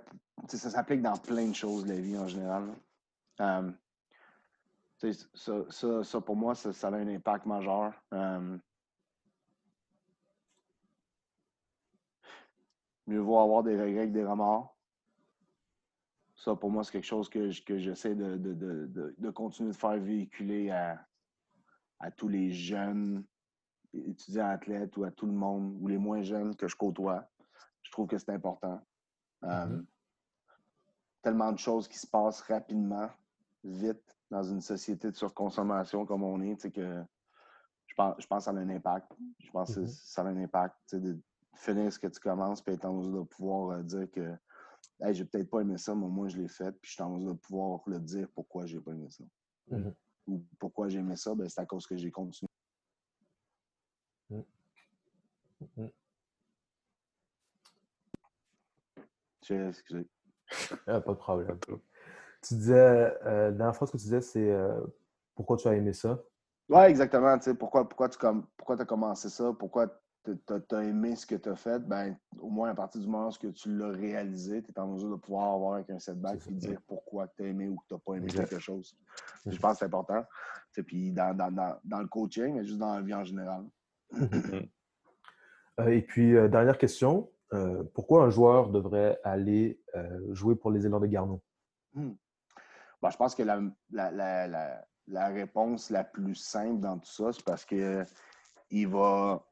ça 0.47 0.69
s'applique 0.69 1.01
dans 1.01 1.17
plein 1.17 1.47
de 1.47 1.55
choses, 1.55 1.85
la 1.85 1.99
vie 1.99 2.17
en 2.17 2.27
général. 2.27 2.73
Euh, 3.41 3.71
ça, 5.33 6.03
ça, 6.03 6.21
pour 6.21 6.35
moi, 6.35 6.55
ça, 6.55 6.87
a 6.87 6.91
un 6.91 7.07
impact 7.07 7.45
majeur. 7.45 7.93
Euh, 8.13 8.57
mieux 13.07 13.19
vaut 13.19 13.39
avoir 13.39 13.63
des 13.63 13.79
regrets 13.79 14.07
que 14.07 14.13
des 14.13 14.23
remords. 14.23 14.77
Ça, 16.35 16.55
pour 16.55 16.71
moi, 16.71 16.83
c'est 16.83 16.93
quelque 16.93 17.05
chose 17.05 17.29
que, 17.29 17.63
que 17.63 17.77
j'essaie 17.77 18.15
de, 18.15 18.37
de, 18.37 19.29
continuer 19.31 19.71
de 19.71 19.75
faire 19.75 19.97
véhiculer 19.97 20.69
à, 20.71 21.05
à 21.99 22.11
tous 22.11 22.27
les 22.27 22.51
jeunes 22.51 23.25
étudiants 23.93 24.49
athlètes 24.49 24.97
ou 24.97 25.03
à 25.03 25.11
tout 25.11 25.25
le 25.25 25.33
monde, 25.33 25.77
ou 25.81 25.87
les 25.87 25.97
moins 25.97 26.21
jeunes 26.21 26.55
que 26.55 26.67
je 26.67 26.75
côtoie. 26.75 27.29
Je 27.83 27.91
trouve 27.91 28.07
que 28.07 28.17
c'est 28.17 28.31
important. 28.31 28.81
Mm-hmm. 29.41 29.71
Euh, 29.71 29.81
tellement 31.23 31.51
de 31.51 31.57
choses 31.57 31.87
qui 31.87 31.97
se 31.97 32.05
passent 32.05 32.41
rapidement, 32.41 33.09
vite, 33.63 34.17
dans 34.29 34.43
une 34.43 34.61
société 34.61 35.09
de 35.09 35.15
surconsommation 35.15 36.05
comme 36.05 36.23
on 36.23 36.41
est, 36.41 36.69
que 36.71 37.03
je 37.87 37.95
pense, 37.95 38.15
je 38.19 38.27
pense 38.27 38.45
que 38.45 38.51
ça 38.51 38.57
a 38.57 38.61
un 38.61 38.69
impact. 38.69 39.11
Je 39.39 39.51
pense 39.51 39.73
que 39.75 39.81
mm-hmm. 39.81 40.05
ça 40.05 40.21
a 40.21 40.25
un 40.25 40.37
impact 40.37 40.95
de 40.95 41.19
finir 41.55 41.91
ce 41.91 41.99
que 41.99 42.07
tu 42.07 42.19
commences, 42.19 42.61
puis 42.61 42.73
être 42.73 42.85
en 42.85 42.93
mesure 42.93 43.23
de 43.23 43.27
pouvoir 43.27 43.77
euh, 43.77 43.83
dire 43.83 44.11
que 44.11 44.35
hey, 45.01 45.13
j'ai 45.13 45.25
peut-être 45.25 45.49
pas 45.49 45.61
aimé 45.61 45.77
ça, 45.77 45.95
mais 45.95 46.07
moi 46.07 46.27
je 46.27 46.37
l'ai 46.37 46.47
fait, 46.47 46.71
puis 46.71 46.89
je 46.89 46.95
suis 46.95 47.03
en 47.03 47.11
mesure 47.11 47.33
de 47.33 47.39
pouvoir 47.39 47.81
le 47.87 47.99
dire 47.99 48.27
pourquoi 48.33 48.65
j'ai 48.65 48.79
pas 48.79 48.91
aimé 48.91 49.09
ça. 49.09 49.23
Mm-hmm. 49.71 49.93
Ou 50.27 50.43
pourquoi 50.59 50.89
j'ai 50.89 50.99
aimé 50.99 51.15
ça, 51.15 51.33
ben, 51.35 51.47
c'est 51.47 51.61
à 51.61 51.65
cause 51.65 51.87
que 51.87 51.95
j'ai 51.95 52.11
continué. 52.11 52.49
Mm-hmm. 54.31 55.89
Excusez. 59.49 60.07
Ah, 60.87 61.01
pas 61.01 61.11
de 61.13 61.17
problème. 61.17 61.57
Tu 62.41 62.55
disais, 62.55 63.17
euh, 63.25 63.51
la 63.51 63.73
phrase 63.73 63.91
que 63.91 63.97
tu 63.97 64.03
disais, 64.03 64.21
c'est 64.21 64.51
euh, 64.51 64.81
pourquoi 65.35 65.57
tu 65.57 65.67
as 65.67 65.75
aimé 65.75 65.93
ça? 65.93 66.19
Oui, 66.69 66.83
exactement. 66.83 67.37
pourquoi, 67.59 67.87
pourquoi 67.87 68.09
tu 68.09 68.17
pourquoi 68.57 68.81
as 68.81 68.85
commencé 68.85 69.29
ça? 69.29 69.53
Pourquoi 69.57 69.87
tu 70.25 70.75
as, 70.75 70.83
aimé 70.83 71.15
ce 71.15 71.25
que 71.25 71.35
tu 71.35 71.49
as 71.49 71.55
fait? 71.55 71.79
Ben, 71.79 72.17
au 72.39 72.49
moins, 72.49 72.71
à 72.71 72.75
partir 72.75 73.01
du 73.01 73.07
moment 73.07 73.29
où 73.29 73.51
tu 73.51 73.77
l'as 73.77 73.89
réalisé, 73.89 74.61
tu 74.63 74.71
es 74.71 74.79
en 74.79 74.87
mesure 74.87 75.09
de 75.11 75.15
pouvoir 75.15 75.53
avoir 75.53 75.73
avec 75.75 75.89
un 75.89 75.99
setback 75.99 76.39
et 76.47 76.53
dire 76.53 76.81
pourquoi 76.87 77.27
tu 77.27 77.43
as 77.43 77.47
aimé 77.47 77.67
ou 77.67 77.75
que 77.75 77.85
tu 77.87 77.93
n'as 77.93 77.99
pas 77.99 78.13
aimé 78.15 78.27
quelque 78.27 78.59
chose. 78.59 78.95
Je 79.45 79.57
pense 79.57 79.73
que 79.73 79.79
c'est 79.79 79.85
important. 79.85 80.23
Puis 80.85 81.11
dans, 81.11 81.35
dans, 81.35 81.77
dans, 81.83 81.99
le 81.99 82.07
coaching, 82.07 82.55
mais 82.55 82.65
juste 82.65 82.79
dans 82.79 82.95
la 82.95 83.01
vie 83.01 83.13
en 83.13 83.23
général. 83.23 83.65
Euh, 85.79 85.87
et 85.87 86.03
puis, 86.03 86.33
dernière 86.51 86.77
question. 86.77 87.32
Euh, 87.53 87.83
pourquoi 87.93 88.23
un 88.23 88.29
joueur 88.29 88.69
devrait 88.69 89.19
aller 89.23 89.79
euh, 89.95 90.33
jouer 90.33 90.55
pour 90.55 90.71
les 90.71 90.85
élans 90.85 90.99
de 90.99 91.05
Garneau? 91.05 91.41
Hmm. 91.93 92.13
Ben, 93.01 93.09
je 93.11 93.17
pense 93.17 93.35
que 93.35 93.43
la, 93.43 95.27
réponse 95.27 95.89
la 95.89 96.03
plus 96.03 96.35
simple 96.35 96.79
dans 96.79 96.97
tout 96.97 97.11
ça, 97.11 97.31
c'est 97.31 97.43
parce 97.43 97.65
qu'il 97.65 98.87
va, 98.87 99.45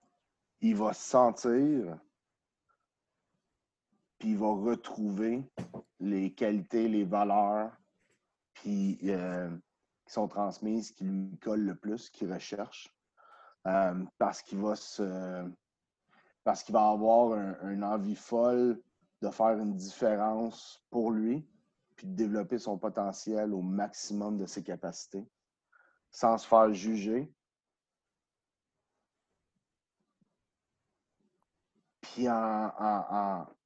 il 0.62 0.76
va 0.76 0.94
sentir 0.94 2.00
puis 4.18 4.32
il 4.32 4.38
va 4.38 4.54
retrouver 4.54 5.44
les 6.00 6.32
qualités, 6.34 6.88
les 6.88 7.04
valeurs 7.04 7.72
puis, 8.54 9.00
euh, 9.06 9.50
qui 10.06 10.14
sont 10.14 10.28
transmises, 10.28 10.92
qui 10.92 11.06
lui 11.06 11.38
collent 11.40 11.66
le 11.66 11.76
plus, 11.76 12.10
qu'il 12.10 12.32
recherche. 12.32 12.94
parce 13.64 14.42
qu'il 14.42 14.60
va 14.60 14.76
se 14.76 15.52
parce 16.44 16.64
qu'il 16.64 16.74
va 16.74 16.90
avoir 16.90 17.34
un, 17.34 17.82
envie 17.84 18.16
folle 18.16 18.82
de 19.22 19.30
faire 19.30 19.58
une 19.60 19.76
différence 19.76 20.84
pour 20.90 21.12
lui, 21.12 21.48
puis 21.96 22.08
de 22.08 22.16
développer 22.16 22.58
son 22.58 22.78
potentiel 22.78 23.54
au 23.54 23.62
maximum 23.62 24.38
de 24.38 24.46
ses 24.46 24.64
capacités, 24.64 25.28
sans 26.10 26.38
se 26.38 26.48
faire 26.48 26.74
juger. 26.74 27.32
Puis 32.02 32.28
en, 32.28 32.72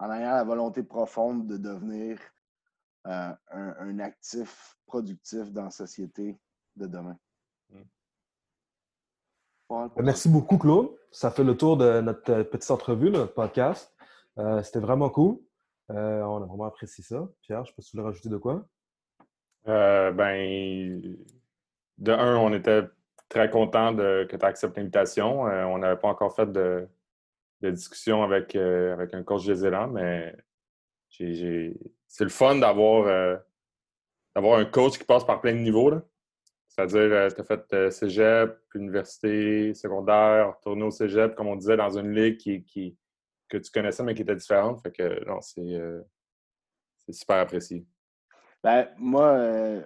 ayant 0.02 0.32
la 0.32 0.44
volonté 0.44 0.84
profonde 0.84 1.48
de 1.48 1.58
devenir 1.58 2.20
euh, 3.08 3.34
un, 3.52 4.00
actif 4.00 4.78
productif 4.86 5.52
dans 5.52 5.64
la 5.64 5.72
société 5.72 6.38
de 6.76 6.88
demain. 6.88 7.18
Mm. 7.70 7.82
Merci 9.98 10.30
beaucoup, 10.30 10.58
Claude. 10.58 10.96
Ça 11.16 11.32
fait 11.32 11.46
le 11.46 11.56
tour 11.56 11.78
de 11.78 12.02
notre 12.02 12.30
euh, 12.30 12.44
petite 12.44 12.70
entrevue, 12.72 13.10
notre 13.10 13.34
podcast. 13.34 13.96
Euh, 14.38 14.62
c'était 14.64 14.80
vraiment 14.80 15.10
cool. 15.10 15.38
Euh, 15.90 16.22
on 16.24 16.44
a 16.44 16.46
vraiment 16.46 16.66
apprécié 16.66 17.06
ça. 17.06 17.26
Pierre, 17.42 17.64
je 17.64 17.74
peux 17.74 17.82
te 17.82 17.98
rajouter 18.02 18.28
de 18.28 18.36
quoi? 18.36 18.66
ben, 19.66 21.16
de 21.98 22.12
un, 22.12 22.36
on 22.36 22.54
était 22.54 22.84
très 23.30 23.50
content 23.50 23.96
que 23.96 24.36
tu 24.36 24.46
accepté 24.46 24.82
l'invitation. 24.82 25.44
on 25.44 25.78
n'avait 25.78 25.96
pas 26.00 26.10
encore 26.10 26.36
fait 26.36 26.52
de, 26.52 26.86
discussion 27.62 28.22
avec, 28.22 28.54
avec 28.54 29.14
un 29.14 29.24
coach 29.24 29.46
des 29.46 29.64
mais 29.92 30.36
c'est 31.08 32.24
le 32.24 32.30
fun 32.30 32.58
d'avoir 32.58 33.40
d'avoir 34.36 34.60
un 34.60 34.66
coach 34.66 34.98
qui 34.98 35.06
passe 35.06 35.24
par 35.24 35.40
plein 35.40 35.54
de 35.54 35.60
niveaux. 35.60 35.90
Là. 35.90 36.02
C'est-à-dire, 36.76 37.00
euh, 37.00 37.30
tu 37.30 37.40
as 37.40 37.44
fait 37.46 37.74
euh, 37.74 37.90
cégep, 37.90 38.60
université, 38.74 39.74
secondaire, 39.74 40.58
retourné 40.58 40.84
au 40.84 40.92
cégep, 40.92 41.34
comme 41.34 41.48
on 41.48 41.56
disait, 41.56 41.78
dans 41.78 41.98
une 41.98 42.14
ligue 42.14 42.38
qui, 42.38 42.98
que 43.48 43.58
tu 43.58 43.72
connaissais, 43.72 44.04
mais 44.04 44.14
qui 44.14 44.24
était 44.24 44.36
différente. 44.36 44.82
Fait 44.82 44.92
que, 44.92 45.26
non, 45.26 45.40
c'est 45.40 45.62
euh, 45.62 46.02
super 47.10 47.38
apprécié. 47.38 47.88
Ben, 48.62 48.90
moi, 48.98 49.38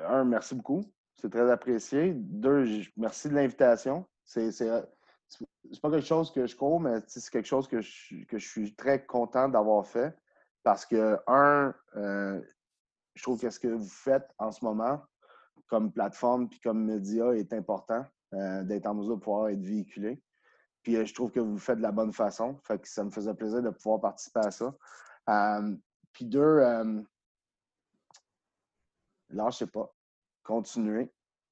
un, 0.08 0.24
merci 0.24 0.56
beaucoup. 0.56 0.82
C'est 1.22 1.30
très 1.30 1.52
apprécié. 1.52 2.14
Deux, 2.16 2.66
merci 2.98 3.30
de 3.30 3.36
l'invitation. 3.36 4.08
C'est 4.24 4.50
pas 5.84 5.92
quelque 5.92 6.02
chose 6.02 6.32
que 6.32 6.48
je 6.48 6.56
cours, 6.56 6.80
mais 6.80 7.02
c'est 7.06 7.30
quelque 7.30 7.46
chose 7.46 7.68
que 7.68 7.82
je, 7.82 8.26
que 8.26 8.40
je 8.40 8.48
suis 8.48 8.74
très 8.74 9.06
content 9.06 9.48
d'avoir 9.48 9.86
fait. 9.86 10.18
Parce 10.64 10.88
que, 10.88 11.20
un, 11.28 11.76
je 11.94 13.22
trouve 13.22 13.40
que 13.40 13.50
ce 13.52 13.60
que 13.60 13.68
vous 13.68 13.90
faites 13.90 14.28
en 14.40 14.52
ce 14.52 14.66
moment, 14.66 15.04
comme 15.70 15.92
plateforme 15.92 16.50
puis 16.50 16.60
comme 16.60 16.84
média 16.84 17.34
est 17.36 17.54
important 17.54 18.06
euh, 18.34 18.64
d'être 18.64 18.88
en 18.88 18.96
mesure 18.96 19.16
de 19.16 19.22
pouvoir 19.22 19.50
être 19.50 19.62
véhiculé. 19.62 20.22
Puis 20.84 20.96
euh, 20.96 21.06
je 21.06 21.14
trouve 21.14 21.32
que 21.32 21.40
vous 21.40 21.54
le 21.54 21.60
faites 21.60 21.78
de 21.78 21.84
la 21.84 21.92
bonne 21.92 22.12
façon. 22.12 22.60
Fait 22.64 22.80
que 22.80 22.88
ça 22.88 23.04
me 23.04 23.12
faisait 23.12 23.34
plaisir 23.34 23.62
de 23.62 23.70
pouvoir 23.70 24.02
participer 24.02 24.42
à 24.42 24.52
ça. 24.52 24.76
Euh, 25.30 25.76
puis 26.12 26.26
deux, 26.26 26.62
sais 29.52 29.68
pas. 29.68 29.94
Continuez. 30.44 31.12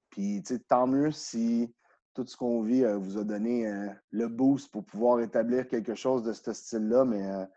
Puis 0.09 0.43
tant 0.67 0.87
mieux 0.87 1.11
si 1.11 1.73
tout 2.13 2.25
ce 2.25 2.35
qu'on 2.35 2.63
vit 2.63 2.83
vous 2.95 3.19
a 3.19 3.23
donné 3.23 3.71
le 4.09 4.27
boost 4.27 4.71
pour 4.71 4.83
pouvoir 4.83 5.19
établir 5.19 5.67
quelque 5.67 5.93
chose 5.93 6.23
de 6.23 6.33
ce 6.33 6.53
style-là. 6.53 7.05
Mais 7.05 7.47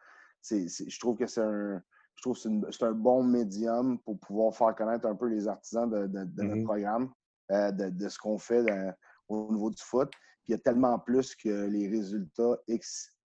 je 0.43 0.99
trouve 0.99 1.17
que 1.17 1.27
c'est 1.27 1.41
un, 1.41 1.83
je 2.21 2.29
trouve 2.29 2.39
que 2.39 2.71
c'est 2.71 2.85
un 2.85 2.93
bon 2.93 3.23
médium 3.23 3.99
pour 4.01 4.19
pouvoir 4.21 4.55
faire 4.55 4.75
connaître 4.75 5.07
un 5.07 5.15
peu 5.15 5.27
les 5.27 5.49
artisans 5.49 5.89
de, 5.89 6.07
notre 6.07 6.31
mm-hmm. 6.37 6.65
programme, 6.65 7.11
euh, 7.51 7.73
de, 7.73 8.09
ce 8.11 8.19
qu'on 8.19 8.37
fait 8.37 8.63
au 9.29 9.51
niveau 9.51 9.71
du 9.71 9.83
foot. 9.83 10.11
Puis 10.11 10.49
il 10.49 10.53
y 10.53 10.55
a 10.55 10.59
tellement 10.59 10.99
plus 10.99 11.35
que 11.35 11.49
les 11.49 11.89
résultats 11.89 12.59
X, 12.69 13.17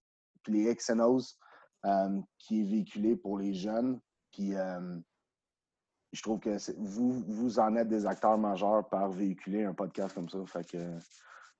puis 0.44 0.54
les 0.54 0.72
X 0.72 0.92
euh, 0.92 2.22
qui 2.38 2.62
est 2.62 2.64
véhiculé 2.64 3.18
pour 3.18 3.38
les 3.38 3.54
jeunes. 3.54 4.00
Puis 4.32 4.56
euh, 4.56 4.98
je 6.14 6.22
trouve 6.22 6.40
que 6.40 6.56
vous, 6.78 7.22
vous 7.28 7.60
en 7.60 7.76
êtes 7.76 7.90
des 7.90 8.06
acteurs 8.06 8.38
majeurs 8.38 8.88
par 8.88 9.10
véhiculer 9.10 9.66
un 9.66 9.74
podcast 9.74 10.16
comme 10.16 10.30
ça. 10.30 10.38
Fait 10.46 10.66
que 10.66 10.98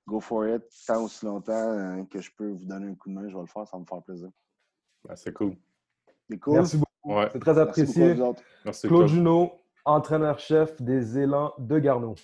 go 0.08 0.22
for 0.22 0.48
it. 0.48 0.64
Tant 0.88 1.04
aussi 1.04 1.26
longtemps 1.26 2.06
que 2.06 2.22
je 2.22 2.32
peux 2.38 2.52
vous 2.52 2.66
donner 2.66 2.88
un 2.88 2.96
coup 2.96 3.10
de 3.10 3.16
main, 3.16 3.28
je 3.28 3.36
vais 3.36 3.42
le 3.42 3.48
faire, 3.48 3.68
ça 3.68 3.76
va 3.76 3.82
me 3.82 3.86
faire 3.86 4.02
plaisir. 4.04 4.30
c'est 5.16 5.34
cool. 5.34 5.58
C'est 6.30 6.40
cool. 6.40 6.54
Merci 6.54 6.78
beaucoup. 6.78 6.85
C'est 7.32 7.40
très 7.40 7.58
apprécié. 7.58 8.16
Claude, 8.84 9.08
Junot, 9.08 9.54
entraîneur-chef 9.86 10.82
des 10.82 11.20
Élans 11.20 11.54
de 11.60 11.80
Garneau. 11.80 12.16